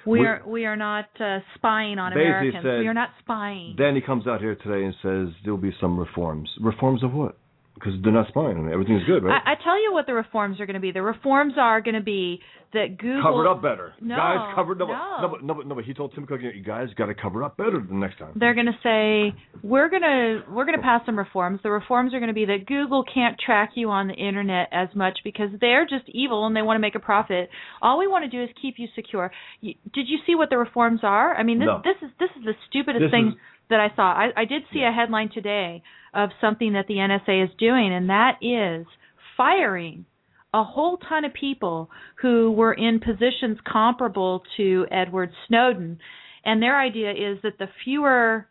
We 0.06 0.20
are 0.20 0.42
we 0.46 0.66
are 0.66 0.76
not 0.76 1.06
uh, 1.18 1.38
spying 1.54 1.98
on 1.98 2.12
Americans. 2.12 2.62
said- 2.62 2.80
we 2.80 2.86
are 2.88 2.92
not 2.92 3.08
spying. 3.20 3.74
Then 3.78 3.94
he 3.94 4.02
comes 4.02 4.26
out 4.26 4.40
here 4.40 4.54
today 4.54 4.84
and 4.84 4.94
says 5.00 5.34
there'll 5.44 5.56
be 5.58 5.74
some 5.80 5.98
reforms. 5.98 6.50
Reforms 6.60 7.02
of 7.02 7.14
what? 7.14 7.38
Because 7.74 7.94
they're 8.02 8.12
not 8.12 8.28
spying. 8.28 8.58
I 8.58 8.60
mean, 8.60 8.72
everything's 8.72 9.04
good, 9.04 9.24
right? 9.24 9.40
I, 9.46 9.52
I 9.52 9.54
tell 9.64 9.82
you 9.82 9.94
what 9.94 10.04
the 10.06 10.12
reforms 10.12 10.60
are 10.60 10.66
going 10.66 10.74
to 10.74 10.80
be. 10.80 10.92
The 10.92 11.00
reforms 11.02 11.54
are 11.58 11.80
going 11.80 11.94
to 11.94 12.02
be 12.02 12.40
that 12.74 12.98
Google 12.98 13.22
cover 13.22 13.46
it 13.46 13.50
up 13.50 13.62
better. 13.62 13.94
No, 14.00 14.16
guys, 14.16 14.52
cover 14.54 14.72
it 14.72 14.82
up. 14.82 14.88
no. 14.88 15.18
no, 15.22 15.28
but, 15.28 15.42
no, 15.44 15.54
but, 15.54 15.66
no, 15.66 15.74
but 15.74 15.84
he 15.84 15.94
told 15.94 16.14
Tim 16.14 16.26
Cook, 16.26 16.40
you 16.42 16.62
guys 16.62 16.88
got 16.96 17.06
to 17.06 17.14
cover 17.14 17.42
up 17.42 17.56
better 17.56 17.80
the 17.80 17.94
next 17.94 18.18
time. 18.18 18.32
They're 18.36 18.54
going 18.54 18.66
to 18.66 18.78
say 18.82 19.34
we're 19.62 19.88
going 19.88 20.02
to 20.02 20.42
we're 20.50 20.64
going 20.66 20.76
to 20.76 20.82
pass 20.82 21.02
some 21.06 21.18
reforms. 21.18 21.60
The 21.62 21.70
reforms 21.70 22.12
are 22.14 22.18
going 22.20 22.28
to 22.28 22.34
be 22.34 22.44
that 22.46 22.66
Google 22.66 23.02
can't 23.02 23.36
track 23.44 23.70
you 23.74 23.90
on 23.90 24.08
the 24.08 24.14
internet 24.14 24.68
as 24.72 24.88
much 24.94 25.18
because 25.24 25.48
they're 25.60 25.84
just 25.86 26.04
evil 26.08 26.46
and 26.46 26.54
they 26.54 26.62
want 26.62 26.76
to 26.76 26.80
make 26.80 26.94
a 26.94 27.00
profit. 27.00 27.48
All 27.82 27.98
we 27.98 28.06
want 28.06 28.24
to 28.24 28.30
do 28.30 28.42
is 28.42 28.50
keep 28.60 28.74
you 28.78 28.88
secure. 28.94 29.30
You, 29.60 29.74
did 29.92 30.06
you 30.08 30.18
see 30.26 30.34
what 30.34 30.50
the 30.50 30.58
reforms 30.58 31.00
are? 31.02 31.34
I 31.34 31.42
mean, 31.42 31.58
this 31.58 31.66
No. 31.66 31.80
this 31.82 31.96
is 32.02 32.14
this 32.20 32.30
is 32.38 32.44
the 32.44 32.54
stupidest 32.68 33.02
This 33.02 33.10
thing 33.10 33.28
is- 33.28 33.34
that 33.70 33.80
I 33.80 33.88
saw. 33.96 34.12
I, 34.12 34.28
I 34.36 34.44
did 34.44 34.62
see 34.72 34.82
a 34.82 34.92
headline 34.92 35.30
today 35.32 35.82
of 36.12 36.28
something 36.40 36.74
that 36.74 36.86
the 36.86 36.94
NSA 36.96 37.44
is 37.44 37.50
doing, 37.58 37.94
and 37.94 38.10
that 38.10 38.36
is 38.42 38.86
firing 39.38 40.04
a 40.54 40.62
whole 40.62 40.96
ton 40.98 41.24
of 41.24 41.34
people 41.34 41.90
who 42.22 42.52
were 42.52 42.72
in 42.72 43.00
positions 43.00 43.58
comparable 43.70 44.42
to 44.56 44.86
Edward 44.90 45.30
Snowden. 45.48 45.98
And 46.44 46.62
their 46.62 46.80
idea 46.80 47.10
is 47.10 47.38
that 47.42 47.58
the 47.58 47.66
fewer 47.84 48.46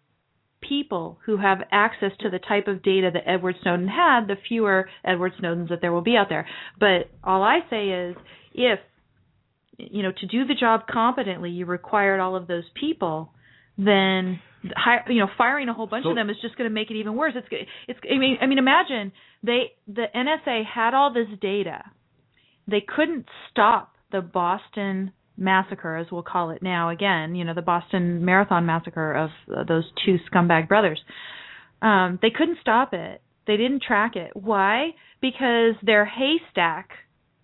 people 0.61 1.19
who 1.25 1.37
have 1.37 1.59
access 1.71 2.11
to 2.19 2.29
the 2.29 2.39
type 2.39 2.67
of 2.67 2.83
data 2.83 3.09
that 3.13 3.29
Edward 3.29 3.55
Snowden 3.63 3.87
had, 3.87 4.27
the 4.27 4.35
fewer 4.47 4.89
Edward 5.05 5.31
Snowdens 5.41 5.69
that 5.69 5.79
there 5.81 5.93
will 5.93 6.01
be 6.01 6.17
out 6.17 6.27
there. 6.29 6.45
But 6.79 7.09
all 7.23 7.41
I 7.41 7.59
say 7.69 7.87
is 7.89 8.15
if 8.53 8.79
you 9.77 10.03
know 10.03 10.11
to 10.11 10.27
do 10.27 10.45
the 10.45 10.53
job 10.53 10.81
competently 10.91 11.49
you 11.49 11.65
required 11.65 12.19
all 12.19 12.35
of 12.35 12.45
those 12.47 12.63
people 12.79 13.31
then 13.75 14.39
you 15.09 15.19
know 15.19 15.27
firing 15.37 15.67
a 15.67 15.73
whole 15.73 15.87
bunch 15.87 16.03
So- 16.03 16.11
of 16.11 16.15
them 16.15 16.29
is 16.29 16.37
just 16.41 16.55
going 16.57 16.69
to 16.69 16.73
make 16.73 16.91
it 16.91 16.95
even 16.95 17.15
worse 17.15 17.33
it's 17.35 17.47
it's 17.87 17.99
i 18.11 18.17
mean 18.17 18.37
i 18.41 18.45
mean 18.45 18.59
imagine 18.59 19.11
they 19.43 19.73
the 19.87 20.05
NSA 20.15 20.63
had 20.65 20.93
all 20.93 21.13
this 21.13 21.27
data. 21.41 21.83
They 22.67 22.81
couldn't 22.81 23.25
stop 23.51 23.93
the 24.11 24.21
Boston 24.21 25.11
massacre 25.35 25.95
as 25.97 26.07
we'll 26.11 26.21
call 26.23 26.51
it 26.51 26.61
now 26.61 26.89
again 26.89 27.33
you 27.33 27.43
know 27.43 27.55
the 27.55 27.61
Boston 27.61 28.23
marathon 28.23 28.67
massacre 28.67 29.11
of 29.13 29.31
uh, 29.51 29.63
those 29.63 29.83
two 30.05 30.17
scumbag 30.31 30.67
brothers. 30.67 31.01
Um 31.81 32.19
they 32.21 32.29
couldn't 32.29 32.59
stop 32.61 32.93
it. 32.93 33.21
They 33.45 33.57
didn't 33.57 33.83
track 33.83 34.15
it. 34.15 34.31
Why? 34.35 34.91
Because 35.21 35.73
their 35.83 36.05
haystack 36.05 36.89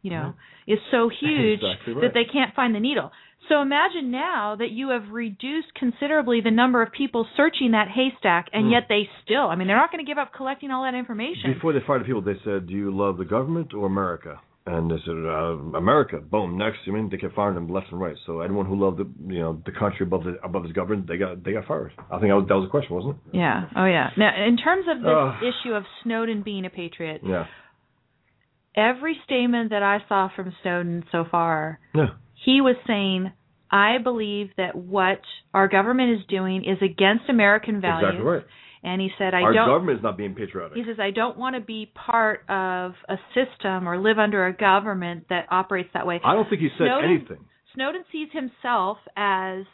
you 0.02 0.12
know 0.12 0.34
is 0.68 0.80
so 0.92 1.10
huge 1.20 1.62
Exactly 1.64 1.94
right. 1.94 2.02
that 2.02 2.14
they 2.14 2.32
can't 2.32 2.56
find 2.56 2.74
the 2.74 2.80
needle 2.80 3.12
so 3.50 3.62
imagine 3.62 4.12
now 4.12 4.56
that 4.58 4.72
you 4.72 4.90
have 4.90 5.10
reduced 5.12 5.74
considerably 5.76 6.40
the 6.42 6.52
number 6.52 6.82
of 6.82 6.92
people 6.94 7.28
searching 7.36 7.72
that 7.72 7.88
haystack 7.90 8.48
and 8.54 8.68
Hmm. 8.68 8.72
yet 8.72 8.84
they 8.88 9.10
still 9.24 9.48
i 9.50 9.56
mean 9.56 9.68
they're 9.68 9.76
not 9.76 9.92
going 9.92 10.04
to 10.06 10.10
give 10.10 10.18
up 10.18 10.32
collecting 10.34 10.72
all 10.72 10.84
that 10.84 10.94
information 10.96 11.54
Before 11.54 11.74
they 11.74 11.80
fired 11.86 12.02
the 12.02 12.06
people, 12.06 12.22
they 12.22 12.40
said, 12.46 12.68
"Do 12.68 12.74
you 12.74 12.92
love 12.96 13.18
the 13.18 13.26
government 13.26 13.74
or 13.74 13.86
America?" 13.88 14.40
And 14.66 14.92
they 14.92 14.98
said, 15.04 15.16
uh, 15.26 15.78
"America." 15.78 16.18
Boom. 16.20 16.56
Next, 16.58 16.80
I 16.88 16.92
mean, 16.92 17.10
they 17.10 17.18
kept 17.18 17.34
firing 17.34 17.56
them 17.56 17.68
left 17.70 17.88
and 17.92 18.00
right. 18.00 18.16
So 18.28 18.42
anyone 18.42 18.66
who 18.68 18.76
loved 18.76 18.98
the, 19.00 19.08
you 19.34 19.40
know, 19.40 19.60
the 19.66 19.72
country 19.72 20.06
above 20.06 20.24
the 20.26 20.38
above 20.44 20.64
his 20.64 20.74
government, 20.74 21.08
they 21.08 21.18
got 21.18 21.44
they 21.44 21.54
got 21.54 21.66
fired. 21.66 21.92
I 22.12 22.20
think 22.20 22.30
that 22.30 22.36
was, 22.42 22.46
that 22.50 22.56
was 22.56 22.66
the 22.68 22.70
question, 22.70 22.96
wasn't 22.96 23.16
it? 23.16 23.38
Yeah. 23.38 23.66
Oh, 23.76 23.86
yeah. 23.86 24.10
Now, 24.16 24.32
in 24.46 24.58
terms 24.58 24.86
of 24.94 25.02
this 25.02 25.10
Ugh. 25.26 25.34
issue 25.52 25.74
of 25.74 25.84
Snowden 26.04 26.44
being 26.44 26.66
a 26.66 26.70
patriot, 26.70 27.22
Yeah. 27.24 27.46
every 28.76 29.18
statement 29.26 29.72
that 29.72 29.84
I 29.84 30.00
saw 30.08 30.30
from 30.36 30.54
Snowden 30.62 31.04
so 31.12 31.26
far, 31.26 31.80
Yeah. 31.96 32.10
he 32.46 32.62
was 32.62 32.76
saying, 32.86 33.32
"I 33.72 33.98
believe 33.98 34.52
that 34.58 34.76
what 34.76 35.22
our 35.54 35.68
government 35.68 36.20
is 36.20 36.26
doing 36.28 36.64
is 36.64 36.82
against 36.82 37.30
American 37.30 37.82
values." 37.82 38.10
Exactly 38.10 38.32
right. 38.32 38.44
And 38.82 39.02
he 39.02 39.12
said, 39.18 39.34
"I 39.34 39.42
Our 39.42 39.54
don't." 39.54 39.70
Our 39.70 39.76
government 39.76 39.98
is 39.98 40.04
not 40.04 40.16
being 40.16 40.34
patriotic. 40.36 40.78
He 40.78 40.86
says, 40.86 41.00
"I 41.00 41.12
don't 41.12 41.38
want 41.38 41.56
to 41.56 41.62
be 41.62 41.92
part 41.94 42.50
of 42.50 42.96
a 43.10 43.18
system 43.34 43.88
or 43.88 43.98
live 43.98 44.18
under 44.18 44.46
a 44.46 44.54
government 44.54 45.28
that 45.30 45.48
operates 45.52 45.92
that 45.94 46.08
way." 46.08 46.22
I 46.24 46.34
don't 46.34 46.48
think 46.50 46.62
he 46.62 46.70
said 46.70 46.88
Snowden- 46.88 47.10
anything. 47.10 47.46
Snowden 47.74 48.04
sees 48.12 48.32
himself 48.32 48.98
as 49.16 49.66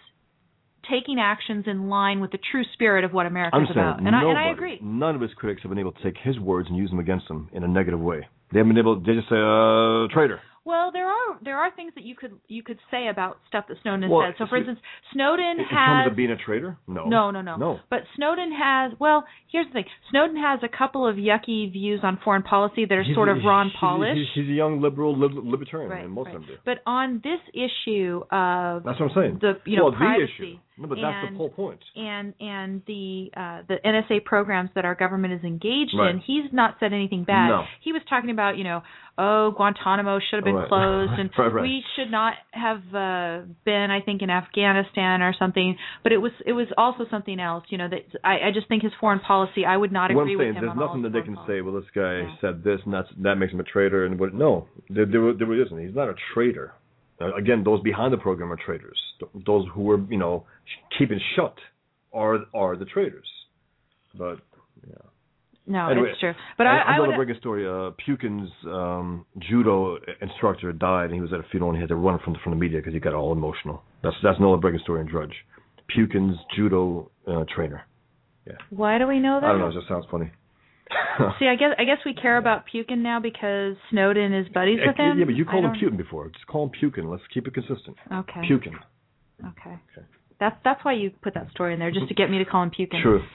taking 0.89 1.19
actions 1.19 1.65
in 1.67 1.89
line 1.89 2.19
with 2.19 2.31
the 2.31 2.37
true 2.51 2.63
spirit 2.73 3.03
of 3.03 3.13
what 3.13 3.25
America 3.25 3.57
is 3.59 3.69
about, 3.71 3.99
and 3.99 4.15
I 4.15 4.23
and 4.23 4.37
I 4.37 4.49
agree. 4.49 4.79
None 4.81 5.15
of 5.15 5.21
his 5.21 5.33
critics 5.33 5.61
have 5.63 5.69
been 5.69 5.79
able 5.79 5.91
to 5.93 6.03
take 6.03 6.17
his 6.17 6.39
words 6.39 6.69
and 6.69 6.77
use 6.77 6.89
them 6.89 6.99
against 6.99 7.27
him 7.29 7.49
in 7.53 7.63
a 7.63 7.67
negative 7.67 7.99
way. 7.99 8.27
They 8.51 8.59
haven't 8.59 8.73
been 8.73 8.79
able. 8.79 8.95
They 8.97 9.13
just 9.13 9.29
say, 9.29 9.37
"Uh, 9.37 10.07
traitor." 10.09 10.41
Well, 10.65 10.91
there 10.91 11.05
are 11.07 11.37
there 11.43 11.57
are 11.57 11.69
things 11.75 11.93
that 11.95 12.03
you 12.03 12.15
could 12.15 12.31
you 12.47 12.63
could 12.63 12.79
say 12.89 13.07
about 13.07 13.37
stuff 13.47 13.65
that 13.69 13.77
Snowden 13.83 14.09
Well, 14.09 14.27
said. 14.27 14.35
So, 14.39 14.47
for 14.49 14.57
instance, 14.57 14.79
Snowden 15.13 15.59
In 15.59 15.65
has 15.65 15.69
terms 15.69 16.11
of 16.11 16.17
being 16.17 16.31
a 16.31 16.37
traitor, 16.37 16.77
no. 16.87 17.05
no, 17.05 17.29
no, 17.29 17.41
no, 17.41 17.55
No. 17.57 17.79
But 17.89 17.99
Snowden 18.15 18.51
has 18.51 18.93
well, 18.99 19.25
here's 19.51 19.67
the 19.67 19.73
thing: 19.73 19.85
Snowden 20.09 20.37
has 20.37 20.59
a 20.63 20.67
couple 20.77 21.07
of 21.07 21.17
yucky 21.17 21.71
views 21.71 21.99
on 22.01 22.17
foreign 22.23 22.41
policy 22.41 22.85
that 22.85 22.95
are 22.95 23.03
He's 23.03 23.15
sort 23.15 23.29
a- 23.29 23.33
of 23.33 23.37
Ron 23.45 23.71
Paulish. 23.79 24.15
He's, 24.17 24.25
he's 24.43 24.49
a 24.49 24.53
young 24.57 24.81
liberal 24.81 25.15
lib- 25.15 25.37
libertarian, 25.37 25.91
right, 25.91 26.03
and 26.03 26.11
most 26.11 26.27
right. 26.27 26.35
of 26.35 26.41
them 26.41 26.49
do. 26.49 26.57
But 26.65 26.79
on 26.87 27.21
this 27.23 27.39
issue 27.53 28.21
of 28.31 28.83
That's 28.83 28.99
what 28.99 29.11
I'm 29.11 29.15
saying. 29.15 29.37
the 29.41 29.59
you 29.69 29.77
know 29.77 29.85
well, 29.85 29.93
privacy 29.93 30.31
the 30.39 30.45
issue. 30.45 30.57
No, 30.77 30.87
but 30.87 30.95
that's 30.95 31.21
the 31.23 31.27
and- 31.27 31.37
whole 31.37 31.49
point. 31.49 31.79
and 31.95 32.33
and 32.39 32.81
the 32.85 33.29
uh, 33.35 33.61
the 33.67 33.75
NSA 33.85 34.25
programs 34.25 34.69
that 34.75 34.83
our 34.83 34.95
government 34.95 35.33
is 35.33 35.43
engaged 35.43 35.93
in, 35.93 36.21
he's 36.25 36.51
not 36.51 36.75
said 36.79 36.91
anything 36.91 37.23
bad. 37.23 37.47
No. 37.47 37.63
He 37.81 37.93
was 37.93 38.01
talking 38.09 38.29
about, 38.29 38.57
you 38.57 38.65
know, 38.65 38.81
oh 39.17 39.51
Guantanamo 39.55 40.19
should 40.19 40.35
have 40.37 40.43
been 40.43 40.55
Right. 40.55 40.67
closed, 40.67 41.13
and 41.17 41.29
Right, 41.37 41.53
right. 41.53 41.61
we 41.61 41.81
should 41.95 42.11
not 42.11 42.33
have 42.51 42.81
uh, 42.93 43.45
been, 43.63 43.87
I 43.89 44.01
think, 44.01 44.21
in 44.21 44.29
Afghanistan 44.29 45.21
or 45.21 45.33
something. 45.39 45.77
But 46.03 46.11
it 46.11 46.17
was 46.17 46.33
it 46.45 46.51
was 46.53 46.67
also 46.77 47.05
something 47.09 47.39
else, 47.39 47.63
you 47.69 47.77
know. 47.77 47.87
That 47.87 48.01
I, 48.23 48.49
I 48.49 48.51
just 48.53 48.67
think 48.67 48.83
his 48.83 48.91
foreign 48.99 49.19
policy, 49.21 49.65
I 49.65 49.77
would 49.77 49.93
not 49.93 50.11
agree 50.11 50.35
with 50.35 50.47
him 50.47 50.55
there's 50.55 50.69
on 50.71 50.77
nothing 50.79 51.01
that 51.03 51.13
they 51.13 51.21
can 51.21 51.35
policy. 51.35 51.53
say. 51.53 51.61
Well, 51.61 51.75
this 51.75 51.89
guy 51.95 52.19
Yeah. 52.27 52.35
said 52.41 52.63
this, 52.63 52.81
and 52.83 52.93
that's 52.93 53.07
that 53.19 53.35
makes 53.35 53.53
him 53.53 53.61
a 53.61 53.63
traitor. 53.63 54.05
And 54.05 54.19
what? 54.19 54.33
No, 54.33 54.67
there, 54.89 55.05
there, 55.05 55.33
there 55.33 55.61
isn't. 55.65 55.79
He's 55.79 55.95
not 55.95 56.09
a 56.09 56.15
traitor. 56.33 56.73
Uh, 57.21 57.33
again, 57.35 57.63
those 57.63 57.81
behind 57.81 58.11
the 58.13 58.17
program 58.17 58.51
are 58.51 58.57
traitors. 58.63 58.97
Th- 59.19 59.45
Those 59.45 59.65
who 59.73 59.83
were, 59.83 59.99
you 60.09 60.17
know, 60.17 60.45
keeping 60.97 61.19
shut 61.35 61.55
are 62.13 62.39
are 62.53 62.75
the 62.75 62.85
traitors. 62.85 63.27
But 64.17 64.39
yeah. 64.87 64.95
No, 65.67 65.89
Anyway, 65.89 66.09
it's 66.11 66.19
true. 66.19 66.33
But 66.59 66.67
I, 66.67 66.77
I 66.79 66.95
another 66.95 67.07
would. 67.09 67.15
breaking 67.25 67.35
story. 67.39 67.65
Uh, 67.67 67.91
Pukin's 68.05 68.49
um, 68.65 69.25
judo 69.39 69.97
instructor 70.21 70.71
died, 70.71 71.05
and 71.05 71.13
he 71.15 71.21
was 71.21 71.33
at 71.33 71.39
a 71.39 71.43
funeral, 71.49 71.71
and 71.71 71.77
he 71.77 71.81
had 71.81 71.89
to 71.89 71.95
run 71.95 72.19
from 72.23 72.33
the, 72.33 72.39
from 72.43 72.51
the 72.51 72.57
media 72.59 72.77
because 72.79 72.93
he 72.93 72.99
got 72.99 73.13
all 73.15 73.31
emotional. 73.31 73.81
That's 74.03 74.15
that's 74.21 74.37
another 74.37 74.57
breaking 74.57 74.81
story 74.83 75.01
in 75.01 75.07
Drudge. 75.07 75.33
Pukin's 75.87 76.35
judo 76.55 77.09
uh, 77.27 77.45
trainer. 77.55 77.81
Yeah. 78.45 78.53
Why 78.69 78.97
do 78.99 79.07
we 79.07 79.19
know 79.19 79.39
that? 79.41 79.47
I 79.47 79.51
don't 79.53 79.59
know. 79.61 79.69
It 79.69 79.73
just 79.73 79.87
sounds 79.87 80.05
funny. 80.11 80.31
See, 81.39 81.47
I 81.47 81.55
guess 81.55 81.71
I 81.79 81.83
guess 81.83 81.97
we 82.05 82.13
care 82.13 82.37
about 82.37 82.65
Pukin 82.71 83.01
now 83.01 83.19
because 83.19 83.75
Snowden 83.89 84.33
is 84.33 84.47
buddies 84.53 84.79
with 84.85 84.95
him. 84.97 85.17
Yeah, 85.17 85.25
but 85.25 85.35
you 85.35 85.45
called 85.45 85.65
him 85.65 85.73
Putin 85.73 85.97
before. 85.97 86.29
Just 86.29 86.45
call 86.47 86.65
him 86.65 86.71
Pukin. 86.79 87.09
Let's 87.09 87.23
keep 87.33 87.47
it 87.47 87.53
consistent. 87.53 87.97
Okay. 88.11 88.41
Pukin. 88.47 88.75
Okay. 89.41 89.71
Okay. 89.71 90.07
That's 90.39 90.55
that's 90.63 90.83
why 90.83 90.93
you 90.93 91.11
put 91.21 91.33
that 91.33 91.49
story 91.51 91.73
in 91.73 91.79
there, 91.79 91.91
just 91.91 92.07
to 92.09 92.13
get 92.13 92.29
me 92.29 92.37
to 92.39 92.45
call 92.45 92.63
him 92.63 92.71
Pukin. 92.71 93.01
True. 93.01 93.21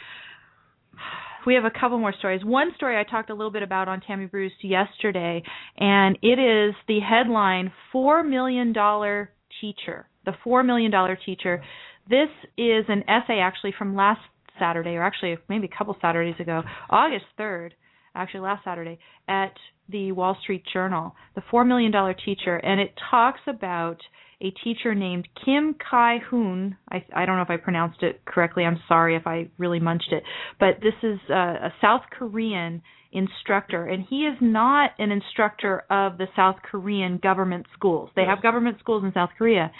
We 1.46 1.54
have 1.54 1.64
a 1.64 1.70
couple 1.70 1.98
more 1.98 2.12
stories. 2.12 2.44
One 2.44 2.72
story 2.76 2.98
I 2.98 3.10
talked 3.10 3.30
a 3.30 3.34
little 3.34 3.50
bit 3.50 3.62
about 3.62 3.88
on 3.88 4.02
Tammy 4.02 4.26
Bruce 4.26 4.52
yesterday, 4.60 5.42
and 5.78 6.18
it 6.20 6.38
is 6.38 6.74
the 6.86 7.00
headline 7.00 7.72
Four 7.92 8.22
Million 8.22 8.74
Dollar 8.74 9.30
Teacher. 9.58 10.06
The 10.26 10.32
Four 10.44 10.64
Million 10.64 10.90
Dollar 10.90 11.16
Teacher. 11.24 11.64
This 12.10 12.28
is 12.58 12.84
an 12.88 13.04
essay 13.08 13.38
actually 13.38 13.72
from 13.78 13.96
last 13.96 14.20
Saturday, 14.60 14.90
or 14.90 15.02
actually 15.02 15.36
maybe 15.48 15.68
a 15.72 15.76
couple 15.76 15.96
Saturdays 16.00 16.38
ago, 16.38 16.62
August 16.88 17.24
3rd, 17.38 17.70
actually 18.14 18.40
last 18.40 18.62
Saturday, 18.62 19.00
at 19.26 19.54
the 19.88 20.12
Wall 20.12 20.36
Street 20.42 20.62
Journal. 20.72 21.16
The 21.34 21.42
Four 21.50 21.64
Million 21.64 21.90
Dollar 21.90 22.14
Teacher, 22.14 22.56
and 22.56 22.80
it 22.80 22.92
talks 23.10 23.40
about 23.48 23.98
a 24.42 24.50
teacher 24.64 24.94
named 24.94 25.28
Kim 25.44 25.74
Kai 25.90 26.18
Hoon. 26.30 26.76
I, 26.90 27.04
I 27.14 27.26
don't 27.26 27.36
know 27.36 27.42
if 27.42 27.50
I 27.50 27.56
pronounced 27.56 28.02
it 28.02 28.24
correctly. 28.24 28.64
I'm 28.64 28.80
sorry 28.88 29.16
if 29.16 29.26
I 29.26 29.48
really 29.58 29.80
munched 29.80 30.12
it. 30.12 30.22
But 30.58 30.80
this 30.82 30.94
is 31.02 31.18
a, 31.28 31.34
a 31.34 31.74
South 31.80 32.02
Korean 32.16 32.82
instructor, 33.12 33.86
and 33.86 34.04
he 34.08 34.20
is 34.20 34.36
not 34.40 34.92
an 34.98 35.10
instructor 35.10 35.84
of 35.90 36.16
the 36.16 36.26
South 36.36 36.56
Korean 36.62 37.18
government 37.22 37.66
schools. 37.74 38.10
They 38.16 38.24
have 38.24 38.42
government 38.42 38.78
schools 38.78 39.04
in 39.04 39.12
South 39.12 39.30
Korea. 39.36 39.70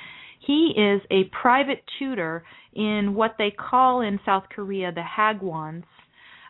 He 0.47 0.73
is 0.77 1.03
a 1.11 1.25
private 1.43 1.83
tutor 1.99 2.45
in 2.73 3.15
what 3.15 3.37
they 3.39 3.51
call 3.51 4.01
in 4.01 4.19
South 4.25 4.45
Korea 4.55 4.93
the 4.93 5.03
Hagwons. 5.03 5.85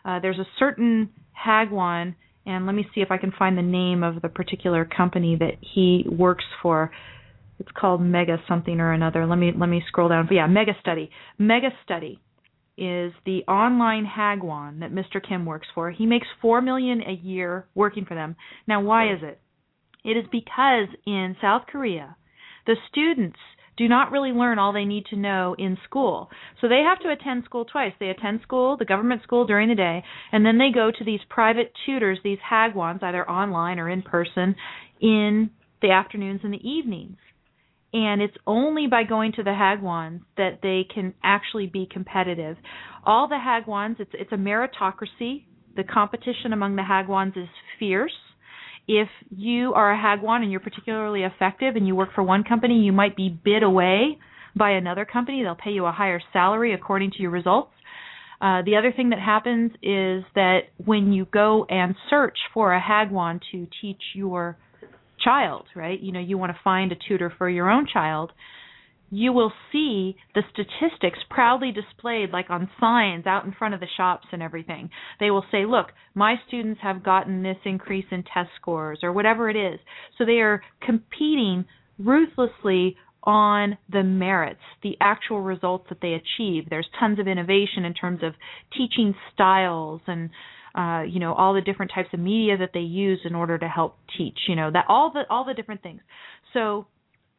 Uh, 0.03 0.19
there's 0.19 0.39
a 0.39 0.47
certain 0.57 1.09
Hagwon, 1.45 2.15
and 2.45 2.65
let 2.65 2.73
me 2.73 2.85
see 2.95 3.01
if 3.01 3.11
I 3.11 3.17
can 3.17 3.31
find 3.37 3.57
the 3.57 3.61
name 3.61 4.03
of 4.03 4.21
the 4.21 4.29
particular 4.29 4.85
company 4.85 5.37
that 5.39 5.57
he 5.61 6.05
works 6.09 6.45
for 6.61 6.91
it's 7.61 7.69
called 7.79 8.01
Mega 8.01 8.37
something 8.47 8.79
or 8.79 8.91
another. 8.91 9.27
Let 9.27 9.37
me 9.37 9.51
let 9.55 9.69
me 9.69 9.83
scroll 9.87 10.09
down. 10.09 10.25
But 10.25 10.33
yeah, 10.33 10.47
Megastudy. 10.47 11.09
Mega 11.37 11.69
Study 11.83 12.19
is 12.75 13.13
the 13.23 13.43
online 13.47 14.05
Hagwon 14.05 14.79
that 14.79 14.91
Mr. 14.91 15.21
Kim 15.25 15.45
works 15.45 15.67
for. 15.75 15.91
He 15.91 16.07
makes 16.07 16.25
four 16.41 16.61
million 16.61 17.01
a 17.07 17.11
year 17.11 17.67
working 17.75 18.05
for 18.05 18.15
them. 18.15 18.35
Now, 18.67 18.81
why 18.81 19.13
is 19.13 19.19
it? 19.21 19.39
It 20.03 20.17
is 20.17 20.25
because 20.31 20.87
in 21.05 21.35
South 21.39 21.63
Korea, 21.71 22.15
the 22.65 22.75
students 22.89 23.37
do 23.81 23.87
not 23.87 24.11
really 24.11 24.31
learn 24.31 24.59
all 24.59 24.73
they 24.73 24.85
need 24.85 25.05
to 25.07 25.15
know 25.15 25.55
in 25.57 25.77
school. 25.85 26.29
So 26.59 26.67
they 26.67 26.83
have 26.87 26.99
to 26.99 27.11
attend 27.11 27.43
school 27.45 27.65
twice. 27.65 27.93
They 27.99 28.09
attend 28.09 28.41
school, 28.43 28.77
the 28.77 28.85
government 28.85 29.23
school 29.23 29.45
during 29.45 29.69
the 29.69 29.75
day, 29.75 30.03
and 30.31 30.45
then 30.45 30.57
they 30.57 30.69
go 30.73 30.91
to 30.91 31.03
these 31.03 31.19
private 31.29 31.71
tutors, 31.85 32.19
these 32.23 32.39
Hagwons, 32.49 33.03
either 33.03 33.29
online 33.29 33.79
or 33.79 33.89
in 33.89 34.01
person, 34.01 34.55
in 34.99 35.49
the 35.81 35.91
afternoons 35.91 36.41
and 36.43 36.53
the 36.53 36.67
evenings 36.67 37.17
and 37.93 38.21
it's 38.21 38.37
only 38.47 38.87
by 38.87 39.03
going 39.03 39.33
to 39.33 39.43
the 39.43 39.49
Hagwons 39.49 40.21
that 40.37 40.59
they 40.63 40.85
can 40.93 41.13
actually 41.23 41.67
be 41.67 41.87
competitive. 41.91 42.55
All 43.05 43.27
the 43.27 43.35
Hagwons, 43.35 43.99
it's 43.99 44.11
it's 44.13 44.31
a 44.31 44.35
meritocracy. 44.35 45.43
The 45.75 45.83
competition 45.83 46.53
among 46.53 46.75
the 46.75 46.83
Hagwons 46.83 47.37
is 47.37 47.49
fierce. 47.79 48.11
If 48.87 49.07
you 49.35 49.73
are 49.73 49.93
a 49.93 49.97
Hagwon 49.97 50.41
and 50.41 50.51
you're 50.51 50.59
particularly 50.59 51.23
effective 51.23 51.75
and 51.75 51.87
you 51.87 51.95
work 51.95 52.09
for 52.13 52.23
one 52.23 52.43
company, 52.43 52.79
you 52.79 52.91
might 52.91 53.15
be 53.15 53.29
bid 53.29 53.63
away 53.63 54.17
by 54.55 54.71
another 54.71 55.05
company. 55.05 55.43
They'll 55.43 55.55
pay 55.55 55.71
you 55.71 55.85
a 55.85 55.91
higher 55.91 56.21
salary 56.33 56.73
according 56.73 57.11
to 57.11 57.21
your 57.21 57.31
results. 57.31 57.71
Uh, 58.41 58.63
the 58.65 58.75
other 58.75 58.91
thing 58.91 59.11
that 59.11 59.19
happens 59.19 59.71
is 59.83 60.23
that 60.33 60.61
when 60.83 61.13
you 61.13 61.25
go 61.31 61.65
and 61.69 61.95
search 62.09 62.37
for 62.53 62.73
a 62.73 62.81
Hagwon 62.81 63.39
to 63.51 63.67
teach 63.81 64.01
your 64.15 64.57
child, 65.23 65.65
right? 65.75 65.99
You 65.99 66.11
know, 66.11 66.19
you 66.19 66.39
want 66.39 66.51
to 66.51 66.59
find 66.63 66.91
a 66.91 66.95
tutor 67.07 67.31
for 67.37 67.47
your 67.47 67.69
own 67.69 67.85
child. 67.91 68.31
You 69.13 69.33
will 69.33 69.51
see 69.71 70.15
the 70.33 70.41
statistics 70.53 71.19
proudly 71.29 71.71
displayed, 71.73 72.31
like 72.31 72.49
on 72.49 72.69
signs 72.79 73.27
out 73.27 73.43
in 73.43 73.51
front 73.51 73.73
of 73.73 73.81
the 73.81 73.87
shops 73.97 74.27
and 74.31 74.41
everything. 74.41 74.89
They 75.19 75.29
will 75.29 75.45
say, 75.51 75.65
Look, 75.65 75.87
my 76.15 76.35
students 76.47 76.79
have 76.81 77.03
gotten 77.03 77.43
this 77.43 77.57
increase 77.65 78.05
in 78.09 78.23
test 78.23 78.49
scores, 78.59 78.99
or 79.03 79.11
whatever 79.11 79.49
it 79.49 79.57
is. 79.57 79.79
So 80.17 80.25
they 80.25 80.39
are 80.39 80.63
competing 80.81 81.65
ruthlessly 81.99 82.95
on 83.23 83.77
the 83.91 84.01
merits, 84.01 84.61
the 84.81 84.97
actual 84.99 85.41
results 85.41 85.85
that 85.89 85.99
they 86.01 86.13
achieve. 86.13 86.69
There's 86.69 86.87
tons 86.99 87.19
of 87.19 87.27
innovation 87.27 87.85
in 87.85 87.93
terms 87.93 88.21
of 88.23 88.33
teaching 88.75 89.13
styles 89.33 90.01
and 90.07 90.29
uh, 90.73 91.03
you 91.03 91.19
know 91.19 91.33
all 91.33 91.53
the 91.53 91.61
different 91.61 91.91
types 91.93 92.09
of 92.13 92.19
media 92.21 92.57
that 92.57 92.71
they 92.73 92.79
use 92.79 93.19
in 93.25 93.35
order 93.35 93.57
to 93.57 93.67
help 93.67 93.97
teach 94.17 94.37
you 94.47 94.55
know 94.55 94.71
that 94.71 94.85
all 94.87 95.11
the 95.11 95.23
all 95.29 95.43
the 95.43 95.53
different 95.53 95.83
things 95.83 95.99
so 96.53 96.87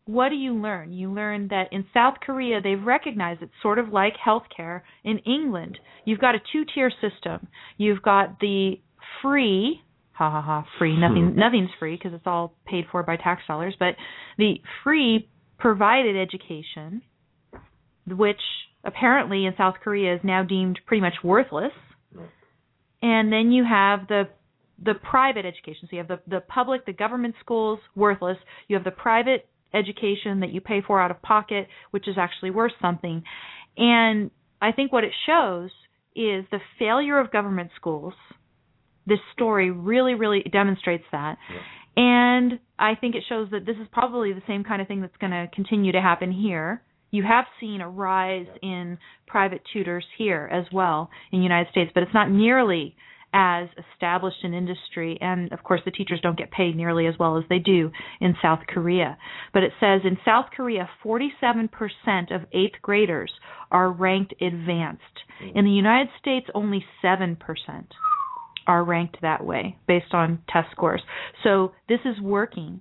what 0.04 0.30
do 0.30 0.34
you 0.34 0.54
learn? 0.54 0.92
You 0.92 1.12
learn 1.12 1.48
that 1.48 1.72
in 1.72 1.84
south 1.94 2.14
korea 2.24 2.60
they've 2.60 2.82
recognized 2.82 3.42
it's 3.42 3.52
sort 3.62 3.78
of 3.78 3.88
like 3.90 4.14
healthcare. 4.24 4.82
In 5.04 5.18
england 5.18 5.78
you've 6.04 6.20
got 6.20 6.34
a 6.34 6.38
two 6.52 6.64
tier 6.74 6.90
system. 6.90 7.48
You've 7.76 8.02
got 8.02 8.40
the 8.40 8.80
free 9.20 9.80
ha 10.12 10.30
ha 10.30 10.42
ha 10.42 10.66
free 10.78 10.96
nothing 10.96 11.30
hmm. 11.30 11.38
nothing's 11.38 11.70
free 11.78 11.96
because 11.96 12.12
it's 12.12 12.26
all 12.26 12.54
paid 12.66 12.84
for 12.90 13.02
by 13.02 13.16
tax 13.16 13.42
dollars 13.46 13.74
but 13.78 13.94
the 14.38 14.54
free 14.84 15.28
provided 15.58 16.16
education 16.16 17.02
which 18.06 18.40
apparently 18.84 19.46
in 19.46 19.54
south 19.56 19.76
korea 19.82 20.14
is 20.14 20.20
now 20.24 20.42
deemed 20.42 20.78
pretty 20.86 21.00
much 21.00 21.14
worthless. 21.22 21.72
Hmm. 22.14 22.24
And 23.02 23.32
then 23.32 23.50
you 23.52 23.64
have 23.64 24.08
the 24.08 24.24
the 24.84 24.94
private 24.94 25.44
education. 25.44 25.88
So 25.88 25.96
you 25.96 25.98
have 25.98 26.08
the 26.08 26.20
the 26.26 26.40
public, 26.40 26.86
the 26.86 26.92
government 26.92 27.34
schools, 27.40 27.78
worthless. 27.94 28.38
You 28.68 28.76
have 28.76 28.84
the 28.84 28.90
private 28.90 29.48
education 29.74 30.40
that 30.40 30.50
you 30.50 30.60
pay 30.60 30.82
for 30.86 31.00
out 31.00 31.10
of 31.10 31.20
pocket, 31.22 31.68
which 31.90 32.08
is 32.08 32.16
actually 32.18 32.50
worth 32.50 32.72
something. 32.80 33.22
And 33.76 34.30
I 34.60 34.72
think 34.72 34.92
what 34.92 35.04
it 35.04 35.12
shows 35.26 35.70
is 36.14 36.44
the 36.50 36.60
failure 36.78 37.18
of 37.18 37.32
government 37.32 37.70
schools. 37.76 38.14
This 39.06 39.18
story 39.32 39.70
really, 39.70 40.14
really 40.14 40.42
demonstrates 40.52 41.04
that. 41.10 41.36
And 41.96 42.58
I 42.78 42.94
think 42.94 43.14
it 43.14 43.24
shows 43.28 43.48
that 43.50 43.66
this 43.66 43.76
is 43.76 43.86
probably 43.92 44.32
the 44.32 44.42
same 44.46 44.64
kind 44.64 44.80
of 44.80 44.88
thing 44.88 45.00
that's 45.00 45.16
going 45.18 45.32
to 45.32 45.48
continue 45.54 45.92
to 45.92 46.00
happen 46.00 46.32
here. 46.32 46.82
You 47.10 47.22
have 47.24 47.44
seen 47.60 47.80
a 47.82 47.88
rise 47.88 48.46
in 48.62 48.98
private 49.26 49.60
tutors 49.72 50.04
here 50.16 50.48
as 50.50 50.64
well 50.72 51.10
in 51.30 51.40
the 51.40 51.42
United 51.42 51.70
States, 51.70 51.90
but 51.94 52.02
it's 52.02 52.14
not 52.14 52.30
nearly 52.30 52.96
as 53.32 53.68
established 53.94 54.44
an 54.44 54.54
industry 54.54 55.18
and 55.20 55.52
of 55.52 55.62
course 55.62 55.80
the 55.84 55.90
teachers 55.90 56.20
don't 56.22 56.38
get 56.38 56.50
paid 56.50 56.76
nearly 56.76 57.06
as 57.06 57.14
well 57.18 57.38
as 57.38 57.44
they 57.48 57.58
do 57.58 57.90
in 58.20 58.34
South 58.42 58.60
Korea. 58.68 59.16
But 59.52 59.62
it 59.62 59.72
says 59.80 60.02
in 60.04 60.18
South 60.24 60.46
Korea 60.54 60.88
47% 61.04 61.68
of 62.34 62.42
8th 62.54 62.80
graders 62.82 63.32
are 63.70 63.90
ranked 63.90 64.34
advanced. 64.40 65.02
In 65.54 65.64
the 65.64 65.70
United 65.70 66.08
States 66.20 66.46
only 66.54 66.84
7% 67.02 67.36
are 68.66 68.84
ranked 68.84 69.16
that 69.22 69.44
way 69.44 69.76
based 69.88 70.12
on 70.12 70.42
test 70.48 70.68
scores. 70.72 71.02
So 71.42 71.72
this 71.88 72.00
is 72.04 72.20
working. 72.20 72.80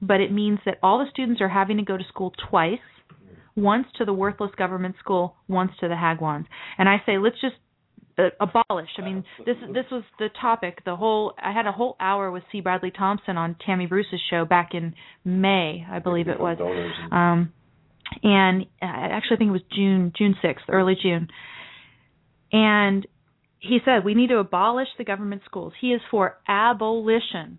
But 0.00 0.20
it 0.20 0.32
means 0.32 0.60
that 0.64 0.78
all 0.82 0.98
the 0.98 1.10
students 1.10 1.40
are 1.40 1.48
having 1.48 1.76
to 1.78 1.82
go 1.82 1.96
to 1.96 2.04
school 2.08 2.32
twice 2.48 2.78
once 3.56 3.86
to 3.96 4.04
the 4.04 4.12
worthless 4.12 4.52
government 4.56 4.94
school, 4.98 5.34
once 5.48 5.72
to 5.80 5.88
the 5.88 5.94
Hagwons. 5.94 6.44
And 6.78 6.88
I 6.88 7.02
say, 7.06 7.18
let's 7.18 7.40
just 7.40 7.56
uh, 8.18 8.30
abolish. 8.40 8.88
I 8.98 9.02
mean, 9.02 9.24
this 9.44 9.56
this 9.72 9.84
was 9.90 10.02
the 10.18 10.28
topic. 10.40 10.82
The 10.84 10.96
whole 10.96 11.34
I 11.42 11.52
had 11.52 11.66
a 11.66 11.72
whole 11.72 11.96
hour 12.00 12.30
with 12.30 12.42
C. 12.52 12.60
Bradley 12.60 12.90
Thompson 12.90 13.36
on 13.36 13.56
Tammy 13.64 13.86
Bruce's 13.86 14.20
show 14.30 14.44
back 14.44 14.70
in 14.72 14.94
May, 15.24 15.86
I 15.90 15.98
believe 15.98 16.28
it 16.28 16.40
was. 16.40 16.58
Um, 17.12 17.52
and 18.22 18.66
I 18.80 19.08
actually 19.12 19.36
I 19.36 19.38
think 19.38 19.48
it 19.48 19.52
was 19.52 19.62
June 19.74 20.12
June 20.16 20.34
sixth, 20.42 20.64
early 20.68 20.96
June. 21.00 21.28
And 22.52 23.06
he 23.58 23.78
said 23.84 24.04
we 24.04 24.14
need 24.14 24.28
to 24.28 24.38
abolish 24.38 24.88
the 24.98 25.04
government 25.04 25.42
schools. 25.44 25.72
He 25.80 25.88
is 25.88 26.00
for 26.10 26.38
abolition 26.48 27.58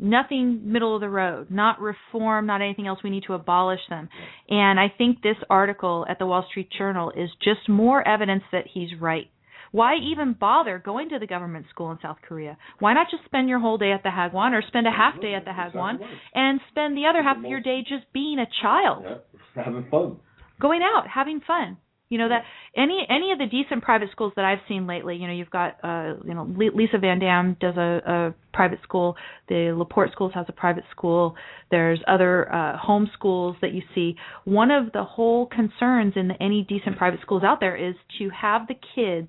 nothing 0.00 0.60
middle 0.64 0.94
of 0.94 1.00
the 1.00 1.08
road, 1.08 1.50
not 1.50 1.80
reform, 1.80 2.46
not 2.46 2.62
anything 2.62 2.86
else. 2.86 3.00
We 3.04 3.10
need 3.10 3.24
to 3.26 3.34
abolish 3.34 3.80
them. 3.88 4.08
And 4.48 4.80
I 4.80 4.92
think 4.96 5.22
this 5.22 5.36
article 5.48 6.06
at 6.08 6.18
the 6.18 6.26
Wall 6.26 6.44
Street 6.50 6.68
Journal 6.76 7.12
is 7.14 7.28
just 7.42 7.68
more 7.68 8.06
evidence 8.06 8.42
that 8.52 8.64
he's 8.72 8.88
right. 9.00 9.30
Why 9.72 9.96
even 9.96 10.34
bother 10.38 10.78
going 10.84 11.10
to 11.10 11.18
the 11.18 11.26
government 11.26 11.66
school 11.70 11.90
in 11.92 11.98
South 12.02 12.18
Korea? 12.26 12.56
Why 12.80 12.94
not 12.94 13.06
just 13.10 13.24
spend 13.24 13.48
your 13.48 13.60
whole 13.60 13.78
day 13.78 13.92
at 13.92 14.02
the 14.02 14.08
Hagwon 14.08 14.52
or 14.52 14.62
spend 14.66 14.86
a 14.86 14.90
half 14.90 15.20
day 15.20 15.34
at 15.34 15.44
the 15.44 15.52
Hagwon 15.52 15.98
and 16.34 16.60
spend 16.70 16.96
the 16.96 17.06
other 17.06 17.22
half 17.22 17.38
of 17.38 17.44
your 17.44 17.60
day 17.60 17.80
just 17.80 18.12
being 18.12 18.38
a 18.38 18.46
child? 18.62 19.04
Yeah, 19.06 19.16
having 19.64 19.86
fun. 19.90 20.16
Going 20.60 20.80
out, 20.82 21.04
having 21.08 21.40
fun. 21.46 21.78
You 22.10 22.18
know 22.18 22.28
that 22.28 22.42
any 22.76 23.06
any 23.08 23.30
of 23.30 23.38
the 23.38 23.46
decent 23.46 23.84
private 23.84 24.08
schools 24.10 24.32
that 24.34 24.44
I've 24.44 24.58
seen 24.66 24.88
lately, 24.88 25.14
you 25.14 25.28
know, 25.28 25.32
you've 25.32 25.48
got 25.48 25.76
uh 25.84 26.14
you 26.24 26.34
know 26.34 26.42
Lisa 26.42 26.96
VanDamme 26.96 27.60
does 27.60 27.76
a, 27.76 28.00
a 28.04 28.34
private 28.52 28.80
school, 28.82 29.16
the 29.48 29.72
LePort 29.72 30.10
Schools 30.10 30.32
has 30.34 30.44
a 30.48 30.52
private 30.52 30.82
school. 30.90 31.36
There's 31.70 32.00
other 32.08 32.52
uh 32.52 32.76
home 32.78 33.08
schools 33.14 33.54
that 33.62 33.72
you 33.74 33.82
see. 33.94 34.16
One 34.44 34.72
of 34.72 34.90
the 34.90 35.04
whole 35.04 35.46
concerns 35.46 36.14
in 36.16 36.26
the, 36.26 36.34
any 36.42 36.66
decent 36.68 36.98
private 36.98 37.20
schools 37.20 37.44
out 37.44 37.60
there 37.60 37.76
is 37.76 37.94
to 38.18 38.28
have 38.30 38.66
the 38.66 38.74
kids 38.96 39.28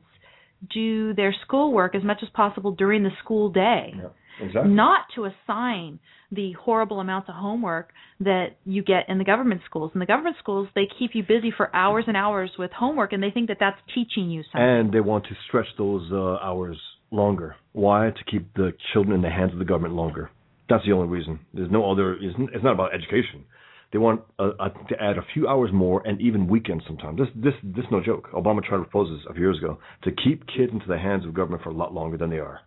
do 0.74 1.14
their 1.14 1.36
schoolwork 1.46 1.96
as 1.96 2.04
much 2.04 2.20
as 2.22 2.30
possible 2.34 2.72
during 2.72 3.04
the 3.04 3.10
school 3.24 3.50
day. 3.50 3.94
Yeah, 3.96 4.46
exactly. 4.46 4.72
Not 4.72 5.02
to 5.16 5.26
assign 5.26 6.00
the 6.32 6.54
horrible 6.54 7.00
amounts 7.00 7.30
of 7.30 7.36
homework 7.36 7.92
that 8.22 8.58
you 8.66 8.84
get 8.84 9.10
in 9.10 9.18
the 9.18 9.24
government 9.24 9.62
schools. 9.66 9.92
In 9.94 10.00
the 10.00 10.06
government 10.06 10.38
schools, 10.40 10.70
they 10.76 10.88
keep 11.00 11.12
you 11.14 11.24
busy 11.24 11.52
for 11.56 11.76
hours 11.76 12.06
and 12.08 12.16
hours 12.16 12.52
with 12.58 12.72
homework, 12.72 13.14
and 13.14 13.22
they 13.22 13.32
think 13.32 13.50
that 13.50 13.58
that's 13.60 13.80
teaching 13.94 14.30
you 14.30 14.44
something. 14.52 14.62
And 14.62 14.94
they 14.94 15.02
want 15.02 15.26
to 15.26 15.36
stretch 15.48 15.68
those 15.78 16.10
uh, 16.12 16.38
hours 16.38 16.78
longer. 17.12 17.56
Why? 17.74 18.12
To 18.12 18.24
keep 18.32 18.54
the 18.54 18.72
children 18.94 19.16
in 19.16 19.22
the 19.22 19.30
hands 19.30 19.54
of 19.54 19.60
the 19.60 19.66
government 19.66 19.96
longer. 19.96 20.32
That's 20.70 20.86
the 20.86 20.94
only 20.94 21.08
reason. 21.08 21.40
There's 21.54 21.72
no 21.72 21.92
other. 21.92 22.14
It's, 22.14 22.36
it's 22.54 22.64
not 22.64 22.74
about 22.74 22.94
education. 22.94 23.44
They 23.92 24.00
want 24.00 24.22
uh, 24.40 24.52
uh, 24.60 24.70
to 24.70 25.02
add 25.02 25.18
a 25.18 25.26
few 25.34 25.48
hours 25.48 25.70
more 25.74 26.02
and 26.08 26.22
even 26.22 26.48
weekends 26.48 26.84
sometimes. 26.88 27.20
This 27.20 27.28
this 27.36 27.54
this 27.64 27.86
no 27.92 28.02
joke. 28.02 28.30
Obama 28.34 28.64
tried 28.64 28.78
to 28.78 28.84
propose 28.84 29.10
this 29.10 29.26
a 29.30 29.34
few 29.34 29.44
years 29.44 29.58
ago 29.58 29.80
to 30.04 30.12
keep 30.12 30.48
kids 30.48 30.72
into 30.72 30.88
the 30.88 30.98
hands 30.98 31.26
of 31.26 31.34
government 31.34 31.64
for 31.64 31.70
a 31.70 31.74
lot 31.74 31.94
longer 31.94 32.18
than 32.18 32.30
they 32.30 32.40
are. 32.40 32.62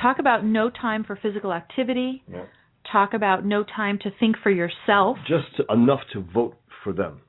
Talk 0.00 0.18
about 0.18 0.44
no 0.44 0.70
time 0.70 1.04
for 1.04 1.16
physical 1.16 1.52
activity. 1.52 2.22
Yeah. 2.30 2.44
Talk 2.90 3.14
about 3.14 3.46
no 3.46 3.64
time 3.64 3.98
to 4.02 4.10
think 4.20 4.36
for 4.42 4.50
yourself. 4.50 5.16
Just 5.26 5.56
to, 5.56 5.64
enough 5.72 6.00
to 6.12 6.20
vote 6.20 6.56
for 6.82 6.92
them. 6.92 7.20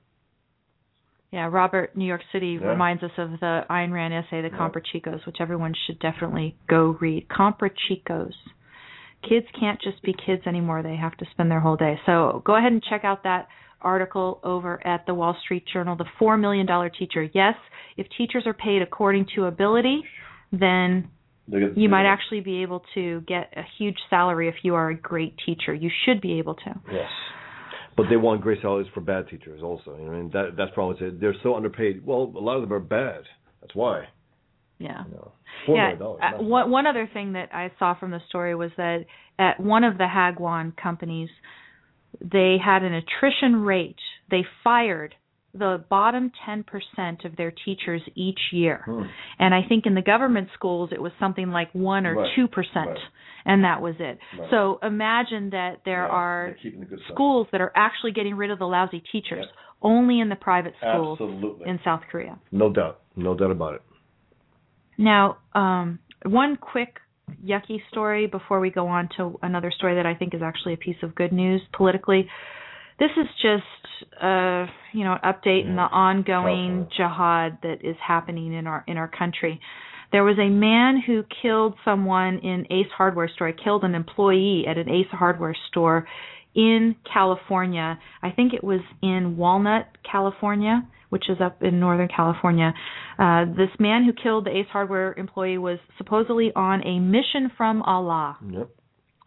Yeah, 1.32 1.48
Robert, 1.52 1.96
New 1.96 2.06
York 2.06 2.22
City 2.32 2.58
Yeah. 2.62 2.68
reminds 2.68 3.04
us 3.04 3.12
of 3.18 3.40
the 3.40 3.66
Ayn 3.70 3.92
Rand 3.92 4.14
essay, 4.14 4.42
The 4.42 4.50
Yeah. 4.50 4.58
Comprachicos, 4.58 5.26
which 5.26 5.38
everyone 5.40 5.74
should 5.86 6.00
definitely 6.00 6.56
go 6.68 6.98
read. 7.00 7.28
Comprachicos. 7.30 8.34
Kids 9.28 9.48
can't 9.60 9.82
just 9.82 10.02
be 10.04 10.14
kids 10.14 10.44
anymore; 10.46 10.84
they 10.84 10.96
have 10.96 11.16
to 11.18 11.26
spend 11.32 11.50
their 11.50 11.60
whole 11.60 11.76
day. 11.76 12.00
So 12.06 12.42
go 12.46 12.56
ahead 12.56 12.72
and 12.72 12.84
check 12.84 13.04
out 13.04 13.24
that 13.24 13.48
article 13.82 14.40
over 14.44 14.86
at 14.86 15.06
the 15.06 15.14
Wall 15.14 15.36
Street 15.44 15.64
Journal, 15.72 15.96
"The 15.96 16.06
Four 16.20 16.38
Million 16.38 16.66
Dollar 16.66 16.90
Teacher." 16.90 17.24
Yes, 17.34 17.56
if 17.98 18.08
teachers 18.18 18.44
are 18.46 18.54
paid 18.54 18.82
according 18.82 19.28
to 19.36 19.46
ability, 19.46 20.04
then 20.52 21.10
you 21.48 21.90
might 21.90 22.06
actually 22.06 22.42
be 22.42 22.64
able 22.64 22.84
to 22.96 23.22
get 23.22 23.54
a 23.56 23.64
huge 23.78 23.98
salary 24.10 24.48
if 24.48 24.56
you 24.64 24.76
are 24.76 24.90
a 24.90 24.96
great 24.96 25.36
teacher. 25.46 25.74
You 25.74 25.90
should 26.06 26.22
be 26.22 26.40
able 26.40 26.56
to. 26.56 26.80
Yes. 26.92 27.10
But 27.96 28.08
they 28.10 28.18
want 28.18 28.42
great 28.42 28.62
salaries 28.62 28.88
for 28.94 29.00
bad 29.00 29.30
teachers 29.30 29.62
also. 29.64 29.96
You 29.98 30.08
I 30.08 30.10
mean 30.10 30.30
that 30.34 30.56
that's 30.58 30.72
probably 30.74 31.08
it. 31.08 31.22
They're 31.22 31.36
so 31.44 31.56
underpaid. 31.56 32.06
Well, 32.06 32.34
a 32.36 32.40
lot 32.40 32.56
of 32.56 32.62
them 32.62 32.74
are 32.74 32.80
bad. 32.80 33.22
That's 33.62 33.76
why. 33.76 34.08
Yeah. 34.78 35.04
You 35.06 35.14
know, 35.14 35.32
yeah. 36.22 36.38
uh, 36.38 36.44
one 36.44 36.70
one 36.70 36.86
other 36.88 37.10
thing 37.14 37.34
that 37.34 37.50
I 37.54 37.72
saw 37.80 37.98
from 37.98 38.12
the 38.12 38.20
story 38.30 38.56
was 38.56 38.72
that 38.78 39.06
at 39.40 39.60
one 39.60 39.84
of 39.84 39.98
the 39.98 40.06
Hagwon 40.06 40.76
companies, 40.76 41.30
they 42.22 42.58
had 42.64 42.84
an 42.84 42.94
attrition 42.94 43.62
rate. 43.62 43.96
They 44.30 44.44
fired 44.64 45.16
the 45.58 45.82
bottom 45.90 46.34
10% 46.46 46.66
of 47.24 47.38
their 47.38 47.54
teachers 47.64 48.02
each 48.16 48.40
year. 48.52 48.82
Hmm. 48.86 49.04
And 49.40 49.56
I 49.56 49.62
think 49.68 49.86
in 49.86 49.96
the 49.96 50.02
government 50.02 50.50
schools 50.54 50.90
it 50.92 51.02
was 51.02 51.14
something 51.18 51.50
like 51.52 51.70
1 51.74 52.06
or 52.06 52.16
Right. 52.16 52.30
2%. 52.38 52.50
Right. 52.76 52.98
And 53.46 53.64
that 53.64 53.82
was 53.82 53.96
it. 54.00 54.20
Right. 54.38 54.50
So 54.50 54.80
imagine 54.84 55.52
that 55.52 55.80
there 55.86 56.06
are 56.08 56.58
the 56.62 56.98
schools 57.14 57.48
that 57.54 57.62
are 57.62 57.72
actually 57.74 58.12
getting 58.12 58.36
rid 58.36 58.52
of 58.52 58.60
the 58.60 58.68
lousy 58.68 59.02
teachers 59.14 59.46
Yeah. 59.48 59.62
only 59.82 60.20
in 60.20 60.28
the 60.28 60.36
private 60.36 60.74
schools 60.78 61.20
Absolutely. 61.22 61.70
in 61.70 61.80
South 61.86 62.02
Korea. 62.12 62.38
no 62.52 62.70
doubt. 62.70 63.00
No 63.16 63.34
doubt 63.34 63.52
about 63.52 63.76
it. 63.76 63.82
Now, 64.98 65.38
um, 65.54 66.00
one 66.24 66.58
quick 66.58 67.00
yucky 67.44 67.80
story 67.92 68.28
before 68.28 68.60
we 68.60 68.70
go 68.70 68.88
on 68.88 69.10
to 69.18 69.38
another 69.42 69.72
story 69.76 69.96
that 69.96 70.06
I 70.06 70.16
think 70.16 70.34
is 70.34 70.42
actually 70.44 70.74
a 70.74 70.78
piece 70.78 70.98
of 71.04 71.16
good 71.16 71.32
news 71.32 71.62
politically. 71.74 72.28
This 73.00 73.12
is 73.18 73.28
just, 73.42 74.14
uh, 74.24 74.68
you 74.94 75.04
know, 75.04 75.18
an 75.22 75.34
update 75.34 75.68
in 75.68 75.76
the 75.76 75.82
ongoing 75.82 76.88
jihad 76.96 77.58
that 77.64 77.80
is 77.84 77.98
happening 78.06 78.54
in 78.54 78.68
our 78.68 78.84
in 78.88 78.98
our 78.98 79.10
country. 79.10 79.60
There 80.12 80.24
was 80.24 80.38
a 80.40 80.50
man 80.50 81.02
who 81.06 81.24
killed 81.42 81.76
someone 81.84 82.40
in 82.40 82.66
Ace 82.70 82.92
Hardware 82.96 83.28
store. 83.28 83.52
Killed 83.52 83.84
an 83.84 83.96
employee 83.96 84.66
at 84.68 84.78
an 84.78 84.90
Ace 84.90 85.12
Hardware 85.12 85.56
store 85.70 86.08
in 86.54 86.96
California. 87.12 88.00
I 88.24 88.32
think 88.32 88.54
it 88.54 88.64
was 88.64 88.80
in 89.02 89.36
Walnut, 89.36 89.88
California, 90.10 90.88
which 91.16 91.30
is 91.30 91.38
up 91.40 91.64
in 91.64 91.80
Northern 91.80 92.10
California. 92.14 92.74
Uh, 93.18 93.46
this 93.46 93.70
man 93.80 94.04
who 94.04 94.12
killed 94.12 94.46
the 94.46 94.50
Ace 94.50 94.68
Hardware 94.70 95.14
employee 95.14 95.58
was 95.58 95.80
supposedly 95.98 96.52
on 96.54 96.86
a 96.86 97.00
mission 97.00 97.50
from 97.56 97.82
Allah. 97.84 98.38
Yep. 98.52 98.70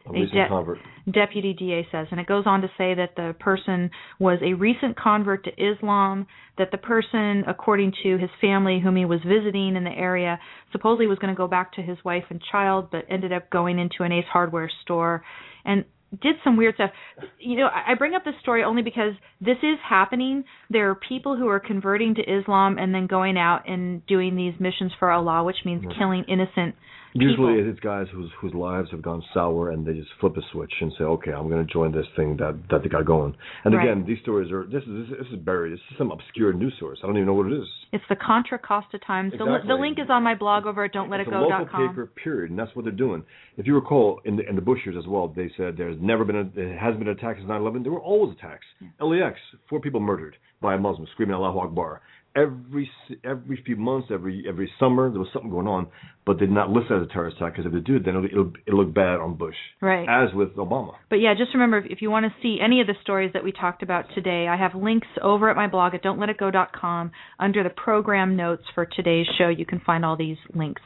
A 0.05 0.09
A 0.11 0.13
recent 0.13 0.33
de- 0.33 0.49
convert. 0.49 0.79
Deputy 1.11 1.55
DA 1.55 1.89
says, 1.91 2.07
and 2.11 2.21
it 2.21 2.27
goes 2.27 2.45
on 2.45 2.61
to 2.61 2.69
say 2.77 2.93
that 2.93 3.17
the 3.17 3.35
person 3.41 3.91
was 4.21 4.39
a 4.43 4.53
recent 4.53 4.99
convert 4.99 5.45
to 5.45 5.51
Islam, 5.53 6.27
that 6.59 6.71
the 6.73 6.77
person, 6.77 7.45
according 7.49 7.95
to 8.03 8.19
his 8.19 8.29
family 8.39 8.81
whom 8.85 8.95
he 8.95 9.07
was 9.07 9.21
visiting 9.27 9.75
in 9.75 9.85
the 9.85 9.91
area, 9.91 10.39
supposedly 10.73 11.07
was 11.07 11.19
going 11.19 11.33
to 11.33 11.39
go 11.39 11.49
back 11.49 11.73
to 11.73 11.81
his 11.81 11.97
wife 12.05 12.25
and 12.29 12.43
child, 12.53 12.91
but 12.93 13.07
ended 13.09 13.33
up 13.33 13.49
going 13.49 13.79
into 13.79 14.03
an 14.03 14.13
Ace 14.13 14.27
Hardware 14.31 14.71
store 14.83 15.25
and 15.65 15.87
did 16.23 16.37
some 16.43 16.57
weird 16.57 16.75
stuff. 16.75 16.91
You 17.39 17.59
know, 17.59 17.69
I 17.69 17.95
bring 17.95 18.15
up 18.15 18.25
this 18.25 18.35
story 18.41 18.65
only 18.65 18.83
because 18.83 19.13
this 19.41 19.59
is 19.63 19.79
happening. 19.87 20.45
There 20.71 20.91
are 20.91 20.95
people 20.95 21.37
who 21.37 21.49
are 21.49 21.61
converting 21.61 22.15
to 22.15 22.23
Islam 22.23 22.79
and 22.79 22.95
then 22.95 23.07
going 23.07 23.37
out 23.37 23.69
and 23.69 24.05
doing 24.07 24.35
these 24.37 24.55
missions 24.59 24.93
for 24.99 25.11
Allah, 25.11 25.45
which 25.45 25.59
means 25.65 25.85
killing 25.99 26.25
innocent 26.29 26.75
Usually 27.21 27.55
people. 27.57 27.71
it's 27.71 27.81
guys 27.81 28.07
whose 28.13 28.31
whose 28.41 28.55
lives 28.55 28.91
have 28.91 29.03
gone 29.03 29.23
sour 29.35 29.71
and 29.71 29.87
they 29.87 29.95
just 29.95 30.11
flip 30.21 30.37
a 30.37 30.41
switch 30.53 30.73
and 30.81 30.93
say, 30.99 31.05
okay, 31.05 31.33
I'm 31.33 31.49
going 31.49 31.67
to 31.67 31.73
join 31.73 31.93
this 31.93 32.07
thing 32.17 32.37
that 32.39 32.59
that 32.71 32.83
they 32.83 32.89
got 32.89 33.05
going. 33.07 33.35
And 33.65 33.75
Right. 33.75 33.85
again, 33.85 34.05
these 34.07 34.19
stories 34.23 34.51
are 34.53 34.65
this 34.65 34.83
is 34.85 35.09
this 35.11 35.27
is 35.33 35.37
buried. 35.41 35.73
This 35.73 35.81
is 35.91 35.99
some 35.99 36.11
obscure 36.11 36.53
news 36.53 36.75
source. 36.79 36.99
I 37.03 37.07
don't 37.07 37.17
even 37.17 37.27
know 37.27 37.35
what 37.35 37.47
it 37.47 37.57
is. 37.59 37.69
It's 37.93 38.05
the 38.09 38.17
Contra 38.17 38.59
Costa 38.59 38.99
Times. 38.99 39.33
The, 39.33 39.45
Exactly. 39.45 39.69
the 39.69 39.75
link 39.75 39.99
is 39.99 40.11
on 40.11 40.23
my 40.23 40.35
blog 40.35 40.67
over 40.67 40.85
at 40.85 40.93
don'tletitgo.com. 40.93 41.21
It's 41.21 41.33
a 41.33 41.77
local 41.79 41.89
paper, 41.89 42.07
period, 42.23 42.51
and 42.51 42.59
that's 42.59 42.75
what 42.77 42.85
they're 42.85 42.93
doing. 42.93 43.23
If 43.57 43.67
you 43.67 43.75
recall, 43.75 44.21
in 44.25 44.37
the 44.37 44.49
in 44.49 44.55
the 44.57 44.63
Bush 44.63 44.81
years 44.85 44.97
as 44.99 45.07
well, 45.07 45.29
they 45.29 45.51
said 45.57 45.77
there's 45.77 45.97
never 46.01 46.25
been 46.25 46.37
a 46.37 46.45
there 46.45 46.77
hasn't 46.79 46.99
been 46.99 47.09
an 47.09 47.17
attack 47.17 47.37
since 47.37 47.49
9/11. 47.49 47.83
There 47.83 47.93
were 47.93 48.01
always 48.01 48.37
attacks. 48.37 48.67
LAX, 49.01 49.39
four 49.69 49.81
people 49.81 50.01
murdered 50.01 50.37
by 50.61 50.75
a 50.75 50.79
Muslim 50.79 51.07
screaming 51.13 51.35
Allahu 51.35 51.59
Akbar. 51.61 52.01
Every 52.37 52.89
s- 53.11 53.17
every 53.25 53.61
few 53.67 53.75
months, 53.77 54.09
every 54.13 54.45
every 54.49 54.71
summer, 54.79 55.11
there 55.11 55.19
was 55.19 55.29
something 55.33 55.51
going 55.51 55.67
on, 55.67 55.89
but 56.25 56.35
they 56.35 56.47
did 56.47 56.53
not 56.53 56.71
list 56.71 56.91
it 56.91 56.95
as 56.95 57.03
a 57.03 57.07
terrorist 57.13 57.39
attack 57.39 57.55
because 57.57 57.67
if 57.67 57.73
they 57.73 57.81
do, 57.81 57.99
then 57.99 58.15
it'll, 58.17 58.25
it'll 58.27 58.53
it'll 58.67 58.85
look 58.85 58.95
bad 58.95 59.19
on 59.19 59.35
Bush, 59.35 59.57
Right. 59.81 60.07
as 60.09 60.33
with 60.35 60.55
Obama. 60.57 60.93
But 61.11 61.17
yeah, 61.17 61.35
just 61.37 61.53
remember 61.55 61.79
if, 61.79 61.87
if 61.91 62.03
you 62.03 62.11
want 62.11 62.27
to 62.27 62.33
see 62.43 62.59
any 62.63 62.81
of 62.81 62.87
the 62.87 62.95
stories 63.03 63.33
that 63.33 63.43
we 63.43 63.51
talked 63.51 63.83
about 63.83 64.05
today, 64.15 64.47
I 64.47 64.57
have 64.57 64.75
links 64.75 65.09
over 65.23 65.51
at 65.51 65.57
my 65.57 65.67
blog 65.67 65.95
at 65.95 66.03
don'tletitgo.com 66.05 67.11
under 67.41 67.63
the 67.65 67.71
program 67.71 68.37
notes 68.37 68.63
for 68.75 68.87
today's 68.87 69.27
show. 69.37 69.49
You 69.49 69.67
can 69.67 69.81
find 69.81 70.05
all 70.05 70.17
these 70.17 70.37
links. 70.55 70.83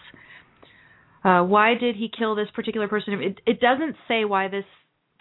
Uh, 1.24 1.42
why 1.42 1.74
did 1.74 1.96
he 1.96 2.08
kill 2.16 2.34
this 2.34 2.48
particular 2.54 2.88
person? 2.88 3.14
It, 3.20 3.40
it 3.46 3.60
doesn't 3.60 3.96
say 4.08 4.24
why 4.24 4.48
this 4.48 4.64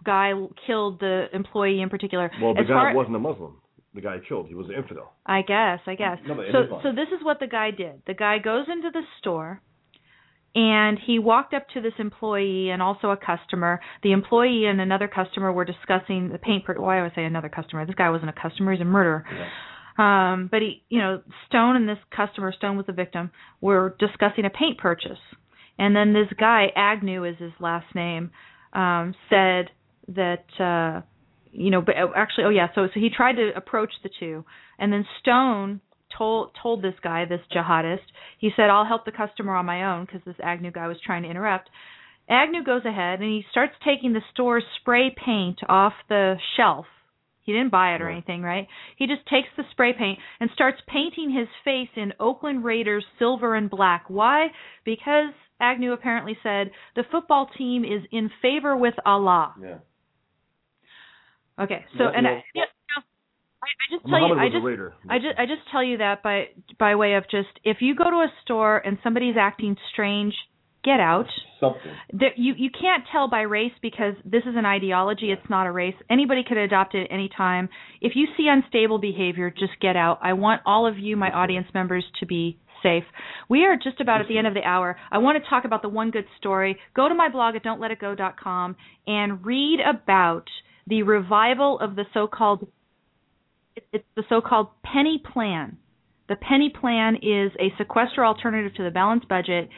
guy 0.03 0.31
killed 0.65 0.99
the 0.99 1.26
employee 1.34 1.81
in 1.81 1.89
particular. 1.89 2.31
Well, 2.41 2.53
the 2.53 2.61
As 2.61 2.68
guy 2.68 2.73
far- 2.73 2.95
wasn't 2.95 3.15
a 3.18 3.19
Muslim. 3.19 3.57
The 3.94 4.02
guy 4.02 4.18
killed, 4.28 4.48
he 4.48 4.56
was 4.56 4.68
an 4.68 4.76
infidel. 4.76 5.14
I 5.26 5.42
guess, 5.42 5.80
I 5.86 5.96
guess. 5.96 6.18
No, 6.26 6.36
so 6.52 6.80
so 6.82 6.90
this 6.92 7.10
is 7.10 7.24
what 7.24 7.40
the 7.40 7.48
guy 7.48 7.72
did. 7.72 8.02
The 8.08 8.14
guy 8.14 8.38
goes 8.40 8.66
into 8.72 8.90
the 8.92 9.02
store 9.20 9.62
and 10.56 10.98
he 11.06 11.20
walked 11.20 11.54
up 11.54 11.68
to 11.74 11.82
this 11.82 11.94
employee 11.98 12.70
and 12.70 12.82
also 12.82 13.10
a 13.10 13.18
customer. 13.18 13.80
The 14.04 14.12
employee 14.12 14.66
and 14.66 14.82
another 14.82 15.08
customer 15.08 15.52
were 15.52 15.66
discussing 15.66 16.30
the 16.30 16.38
paint 16.38 16.66
per 16.66 16.76
why 16.76 17.02
would 17.02 17.12
I 17.12 17.16
say 17.16 17.24
another 17.26 17.50
customer? 17.50 17.86
This 17.86 17.96
guy 17.96 18.10
wasn't 18.10 18.30
a 18.30 18.42
customer, 18.42 18.74
he's 18.74 18.82
a 18.82 18.86
murderer. 18.86 19.26
Um, 19.98 20.48
but 20.50 20.62
he, 20.62 20.84
you 20.90 21.00
know, 21.00 21.22
Stone 21.48 21.76
and 21.76 21.88
this 21.88 21.98
customer, 22.16 22.54
Stone 22.54 22.78
was 22.78 22.86
the 22.86 22.94
victim, 22.94 23.32
were 23.60 23.96
discussing 24.00 24.46
a 24.46 24.50
paint 24.50 24.78
purchase. 24.78 25.20
And 25.78 25.96
then 25.96 26.14
this 26.14 26.28
guy, 26.38 26.68
Agnew 26.76 27.24
is 27.26 27.38
his 27.40 27.52
last 27.60 27.94
name, 27.94 28.32
um, 28.74 29.14
said 29.30 29.70
that 30.08 30.46
uh 30.60 31.02
you 31.52 31.72
know, 31.72 31.82
but 31.82 31.95
uh, 31.95 32.07
actually, 32.15 32.45
oh 32.45 32.49
yeah, 32.49 32.68
so 32.76 32.88
so 32.94 32.99
he 32.99 33.10
tried 33.15 33.34
to 33.34 33.52
approach 33.56 33.91
the 34.03 34.10
two, 34.19 34.45
and 34.80 34.91
then 34.91 35.06
Stone 35.19 35.82
told 36.18 36.52
told 36.61 36.82
this 36.82 36.95
guy, 37.03 37.26
this 37.26 37.41
jihadist, 37.56 38.06
he 38.38 38.52
said, 38.56 38.69
"I'll 38.69 38.86
help 38.86 39.06
the 39.06 39.11
customer 39.11 39.56
on 39.56 39.65
my 39.65 39.94
own," 39.94 40.06
because 40.06 40.22
this 40.26 40.36
Agnew 40.41 40.72
guy 40.72 40.88
was 40.88 40.98
trying 41.06 41.23
to 41.23 41.30
interrupt. 41.30 41.69
Agnew 42.30 42.64
goes 42.64 42.86
ahead 42.86 43.19
and 43.19 43.30
he 43.30 43.44
starts 43.52 43.73
taking 43.84 44.14
the 44.14 44.22
store's 44.32 44.64
spray 44.80 45.14
paint 45.26 45.60
off 45.68 45.94
the 46.07 46.36
shelf. 46.56 46.86
He 47.44 47.52
didn't 47.52 47.72
buy 47.72 47.95
it 47.95 48.02
or 48.02 48.10
anything, 48.10 48.44
right? 48.44 48.68
He 48.98 49.07
just 49.07 49.28
takes 49.28 49.49
the 49.57 49.64
spray 49.72 49.94
paint 49.94 50.19
and 50.40 50.49
starts 50.53 50.78
painting 50.88 51.32
his 51.32 51.48
face 51.65 51.90
in 51.95 52.14
Oakland 52.19 52.64
Raiders 52.64 53.03
silver 53.18 53.56
and 53.56 53.69
black. 53.69 54.06
Why? 54.07 54.48
Because 54.86 55.34
Agnew 55.60 55.91
apparently 55.91 56.38
said 56.44 56.72
the 56.95 57.03
football 57.11 57.49
team 57.57 57.84
is 57.84 58.03
in 58.11 58.30
favor 58.41 58.78
with 58.78 58.94
Allah. 59.06 59.56
Yeah. 59.61 59.78
Okay, 61.60 61.86
so 61.98 62.06
and 62.06 62.28
I, 62.28 62.32
I, 62.32 62.38
I 63.61 63.86
just 63.91 64.03
tell 64.03 64.19
Muhammad 64.19 64.53
you, 64.53 64.69
I 64.69 64.78
just. 64.78 64.95
I 65.10 65.18
just 65.18 65.40
I 65.40 65.45
just 65.45 65.72
tell 65.72 65.84
you 65.84 65.98
that 65.98 66.23
by 66.23 66.45
by 66.80 66.95
way 66.95 67.15
of 67.15 67.23
just 67.30 67.49
if 67.64 67.78
you 67.82 67.95
go 67.95 68.06
to 68.06 68.18
a 68.18 68.28
store 68.44 68.78
and 68.78 68.98
somebody's 69.03 69.36
acting 69.38 69.76
strange, 69.94 70.34
get 70.84 70.99
out. 70.99 71.28
Something. 71.60 71.91
There, 72.11 72.32
you 72.36 72.53
you 72.57 72.69
can't 72.72 73.03
tell 73.11 73.30
by 73.30 73.41
race 73.41 73.73
because 73.82 74.15
this 74.26 74.44
is 74.44 74.56
an 74.56 74.65
ideology. 74.65 75.32
It's 75.32 75.49
not 75.49 75.68
a 75.68 75.72
race. 75.72 75.95
Anybody 76.10 76.44
could 76.48 76.57
adopt 76.57 76.95
it 76.95 77.03
at 77.03 77.14
any 77.14 77.30
time. 77.36 77.69
If 78.02 78.14
you 78.15 78.28
see 78.38 78.48
unstable 78.49 78.98
behavior, 78.99 79.52
just 79.52 79.73
get 79.82 79.95
out. 79.95 80.19
I 80.22 80.34
want 80.34 80.61
all 80.65 80.88
of 80.88 80.98
you, 80.98 81.15
my 81.15 81.32
audience 81.32 81.68
members, 81.73 82.06
to 82.19 82.26
be 82.26 82.57
safe. 82.82 83.03
We 83.49 83.65
are 83.65 83.76
just 83.76 84.02
about 84.02 84.22
at 84.22 84.28
the 84.28 84.38
end 84.38 84.48
of 84.48 84.53
the 84.53 84.64
hour. 84.64 84.98
I 85.11 85.19
want 85.19 85.41
to 85.41 85.49
talk 85.49 85.65
about 85.65 85.84
the 85.84 85.90
one 85.90 86.10
good 86.10 86.26
story. 86.40 86.78
Go 86.95 87.07
to 87.07 87.14
my 87.14 87.30
blog 87.30 87.56
at 87.56 87.64
don'tletitgo.com 87.64 88.76
and 89.06 89.45
read 89.45 89.80
about 89.88 90.45
the 90.88 91.03
revival 91.03 91.80
of 91.80 91.95
the 91.95 92.06
so-called 92.14 92.68
it's 93.94 94.03
the 94.16 94.24
so-called 94.28 94.68
penny 94.84 95.22
plan. 95.34 95.78
The 96.28 96.36
penny 96.36 96.70
plan 96.70 97.16
is 97.16 97.52
a 97.60 97.74
sequester 97.78 98.26
alternative 98.26 98.74
to 98.76 98.84
the 98.84 98.91
balanced 98.91 99.30
budget 99.30 99.70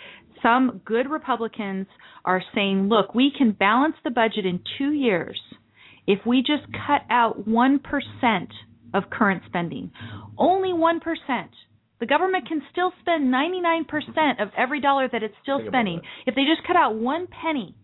some 0.43 0.81
good 0.85 1.09
Republicans 1.09 1.87
are 2.25 2.43
saying, 2.53 2.89
look, 2.89 3.15
we 3.15 3.31
can 3.35 3.53
balance 3.53 3.95
the 4.03 4.11
budget 4.11 4.45
in 4.45 4.59
two 4.77 4.91
years 4.91 5.39
if 6.05 6.19
we 6.25 6.41
just 6.41 6.71
cut 6.85 7.01
out 7.09 7.47
1% 7.47 7.79
of 8.93 9.09
current 9.09 9.41
spending. 9.47 9.91
Only 10.37 10.69
1%. 10.69 10.99
The 11.99 12.05
government 12.05 12.47
can 12.47 12.61
still 12.71 12.91
spend 12.99 13.33
99% 13.33 14.41
of 14.41 14.49
every 14.57 14.81
dollar 14.81 15.07
that 15.09 15.23
it's 15.23 15.35
still 15.41 15.61
spending. 15.65 16.01
If 16.27 16.35
they 16.35 16.43
just 16.43 16.67
cut 16.67 16.75
out 16.75 16.95
one 16.95 17.27
penny, 17.27 17.75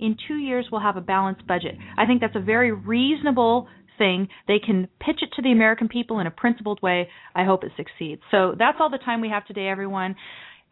in 0.00 0.16
two 0.26 0.36
years 0.36 0.66
we'll 0.70 0.80
have 0.80 0.96
a 0.96 1.00
balanced 1.00 1.46
budget. 1.46 1.76
I 1.96 2.06
think 2.06 2.20
that's 2.20 2.36
a 2.36 2.40
very 2.40 2.72
reasonable 2.72 3.68
thing. 3.98 4.28
They 4.48 4.58
can 4.58 4.88
pitch 4.98 5.18
it 5.22 5.30
to 5.36 5.42
the 5.42 5.52
American 5.52 5.88
people 5.88 6.18
in 6.18 6.26
a 6.26 6.30
principled 6.30 6.80
way. 6.82 7.08
I 7.34 7.44
hope 7.44 7.64
it 7.64 7.72
succeeds. 7.76 8.22
So 8.30 8.54
that's 8.58 8.78
all 8.80 8.90
the 8.90 8.98
time 8.98 9.20
we 9.20 9.28
have 9.28 9.46
today, 9.46 9.68
everyone. 9.68 10.16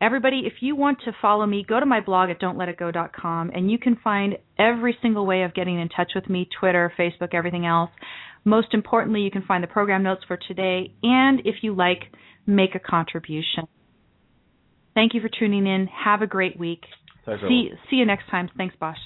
Everybody, 0.00 0.42
if 0.46 0.55
you 0.60 0.76
want 0.76 0.98
to 1.05 1.12
follow 1.20 1.44
me, 1.44 1.64
go 1.68 1.80
to 1.80 1.86
my 1.86 2.00
blog 2.00 2.30
at 2.30 2.40
don'tletitgo.com 2.40 3.50
and 3.52 3.70
you 3.70 3.78
can 3.78 3.96
find 4.02 4.36
every 4.59 4.96
single 5.02 5.26
way 5.26 5.42
of 5.42 5.55
getting 5.55 5.78
in 5.78 5.88
touch 5.88 6.12
with 6.14 6.28
me 6.30 6.48
Twitter, 6.59 6.92
Facebook, 6.98 7.34
everything 7.34 7.66
else. 7.66 7.90
Most 8.44 8.72
importantly, 8.72 9.20
you 9.20 9.30
can 9.30 9.42
find 9.42 9.62
the 9.62 9.68
program 9.68 10.05
notes 10.05 10.22
for 10.26 10.36
today 10.36 10.94
and, 11.02 11.40
if 11.44 11.56
you 11.62 11.74
like, 11.74 12.05
make 12.46 12.74
a 12.76 12.78
contribution. 12.78 13.64
Thank 14.94 15.14
you 15.14 15.20
for 15.20 15.28
tuning 15.28 15.66
in. 15.66 15.88
Have 15.88 16.22
a 16.22 16.26
great 16.26 16.59
week. 16.59 16.82
Thanks, 17.26 17.42
See, 17.42 17.70
see 17.90 17.96
you 17.96 18.06
next 18.06 18.30
time. 18.30 18.48
Thanks, 18.56 18.74
Bosch. 18.80 18.98